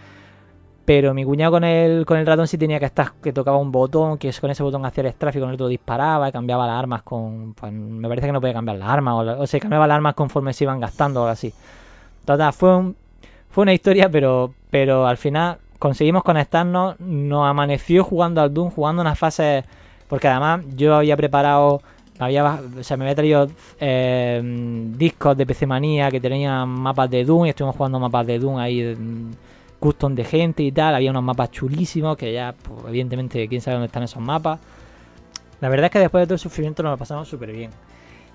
Pero 0.85 1.15
mi 1.15 1.25
cuñado 1.25 1.53
con 1.53 1.65
el, 1.65 2.05
con 2.05 2.19
el 2.19 2.27
ratón 2.27 2.47
sí 2.47 2.59
tenía 2.59 2.79
que 2.79 2.85
estar, 2.87 3.13
que 3.23 3.33
tocaba 3.33 3.57
un 3.57 3.73
botón, 3.73 4.19
que 4.19 4.31
con 4.39 4.51
ese 4.51 4.63
botón 4.63 4.85
hacía 4.85 5.05
el 5.05 5.13
strafe 5.13 5.39
y 5.39 5.41
con 5.41 5.49
el 5.49 5.55
otro 5.55 5.69
disparaba 5.69 6.29
y 6.29 6.33
cambiaba 6.33 6.67
las 6.67 6.79
armas 6.79 7.03
con. 7.03 7.55
Pues, 7.55 7.73
me 7.73 8.07
parece 8.09 8.27
que 8.27 8.33
no 8.33 8.41
podía 8.41 8.53
cambiar 8.55 8.77
las 8.79 8.89
armas, 8.91 9.15
o, 9.15 9.43
o 9.43 9.47
se 9.47 9.61
cambiaba 9.61 9.87
las 9.87 9.97
armas 9.97 10.15
conforme 10.15 10.53
se 10.53 10.65
iban 10.65 10.81
gastando 10.81 11.21
o 11.21 11.23
algo 11.25 11.33
así. 11.33 11.55
Total, 12.25 12.53
fue 12.53 12.77
un, 12.77 12.97
fue 13.51 13.63
una 13.63 13.73
historia, 13.75 14.11
pero, 14.11 14.55
pero 14.71 15.07
al 15.07 15.17
final 15.17 15.59
conseguimos 15.79 16.23
conectarnos, 16.23 16.99
nos 17.01 17.47
amaneció 17.47 18.05
jugando 18.05 18.41
al 18.43 18.53
Doom, 18.53 18.71
jugando 18.71 19.03
unas 19.03 19.19
fases, 19.19 19.65
porque 20.09 20.29
además 20.29 20.65
yo 20.77 20.95
había 20.95 21.17
preparado, 21.17 21.83
había, 22.19 22.61
o 22.79 22.83
sea, 22.83 22.97
me 22.97 23.05
había 23.05 23.15
traído 23.15 23.49
eh, 23.81 24.41
discos 24.97 25.37
de 25.37 25.47
PC 25.47 25.67
Manía 25.67 26.11
que 26.11 26.21
tenían 26.21 26.69
mapas 26.69 27.11
de 27.11 27.25
Doom 27.25 27.47
y 27.47 27.49
estuvimos 27.51 27.77
jugando 27.77 27.99
mapas 27.99 28.27
de 28.27 28.39
Doom 28.39 28.59
ahí, 28.59 28.97
custom 29.81 30.15
de 30.15 30.25
gente 30.25 30.63
y 30.63 30.73
tal, 30.73 30.95
había 30.95 31.11
unos 31.11 31.23
mapas 31.23 31.51
chulísimos 31.51 32.17
que 32.17 32.33
ya, 32.33 32.55
pues, 32.63 32.87
evidentemente, 32.89 33.49
quién 33.49 33.61
sabe 33.61 33.75
dónde 33.75 33.87
están 33.87 34.03
esos 34.03 34.23
mapas. 34.23 34.61
La 35.61 35.69
verdad 35.69 35.87
es 35.87 35.93
que 35.93 35.99
después 35.99 36.23
de 36.23 36.27
todo 36.27 36.35
el 36.35 36.41
sufrimiento 36.41 36.83
nos 36.83 36.93
lo 36.93 36.99
pasamos 36.99 37.29
súper 37.29 37.53
bien. 37.53 37.71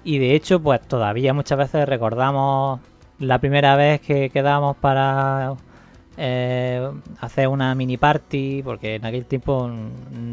Y 0.04 0.18
de 0.20 0.36
hecho, 0.36 0.62
pues 0.62 0.82
todavía 0.82 1.34
muchas 1.34 1.58
veces 1.58 1.88
recordamos 1.88 2.80
la 3.20 3.40
primera 3.40 3.76
vez 3.76 4.02
que 4.02 4.30
quedamos 4.30 4.78
para 4.78 5.56
eh, 6.18 6.90
hacer 7.20 7.48
una 7.48 7.76
mini 7.76 7.98
party, 7.98 8.64
porque 8.64 8.96
en 8.96 9.06
aquel 9.06 9.26
tiempo 9.26 9.70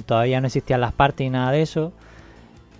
todavía 0.06 0.40
no 0.40 0.46
existían 0.46 0.80
las 0.80 0.92
parties 0.92 1.28
y 1.28 1.30
nada 1.30 1.50
de 1.52 1.62
eso. 1.62 1.92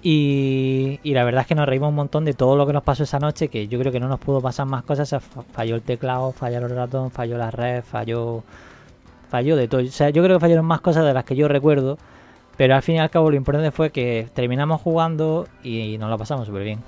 Y, 0.09 1.01
la 1.03 1.25
verdad 1.25 1.41
es 1.41 1.47
que 1.49 1.57
nos 1.57 1.67
reímos 1.67 1.89
un 1.89 1.97
montón 1.97 2.25
de 2.25 2.33
todo 2.33 2.55
lo 2.55 2.65
que 2.65 2.73
nos 2.73 2.85
pasó 2.85 3.03
esa 3.03 3.19
noche, 3.19 3.49
que 3.49 3.67
yo 3.67 3.77
creo 3.81 3.91
que 3.91 3.99
no 3.99 4.07
nos 4.07 4.21
pudo 4.21 4.41
pasar 4.41 4.65
más 4.65 4.85
cosas. 4.85 5.13
falló 5.53 5.75
el 5.75 5.83
teclado, 5.83 6.31
falló 6.31 6.59
el 6.59 6.71
ratón, 6.71 7.11
falló 7.11 7.37
la 7.37 7.51
red, 7.51 7.83
falló, 7.83 8.45
falló 9.29 9.57
de 9.57 9.67
todo. 9.67 9.81
O 9.81 9.87
sea, 9.87 10.11
yo 10.11 10.23
creo 10.23 10.37
que 10.37 10.41
fallaron 10.41 10.65
más 10.65 10.81
cosas 10.81 11.05
de 11.05 11.13
las 11.13 11.25
que 11.25 11.35
yo 11.35 11.49
recuerdo. 11.49 11.99
Pero 12.57 12.77
al 12.77 12.83
fin 12.83 12.95
y 12.95 12.99
al 13.01 13.11
cabo 13.11 13.33
lo 13.33 13.37
importante 13.37 13.73
fue 13.73 13.91
que 13.91 14.29
terminamos 14.33 14.81
jugando 14.81 15.49
y 15.65 15.99
nos 15.99 16.09
lo 16.09 16.17
pasamos 16.17 16.47
súper 16.47 16.63
bien. 16.63 16.79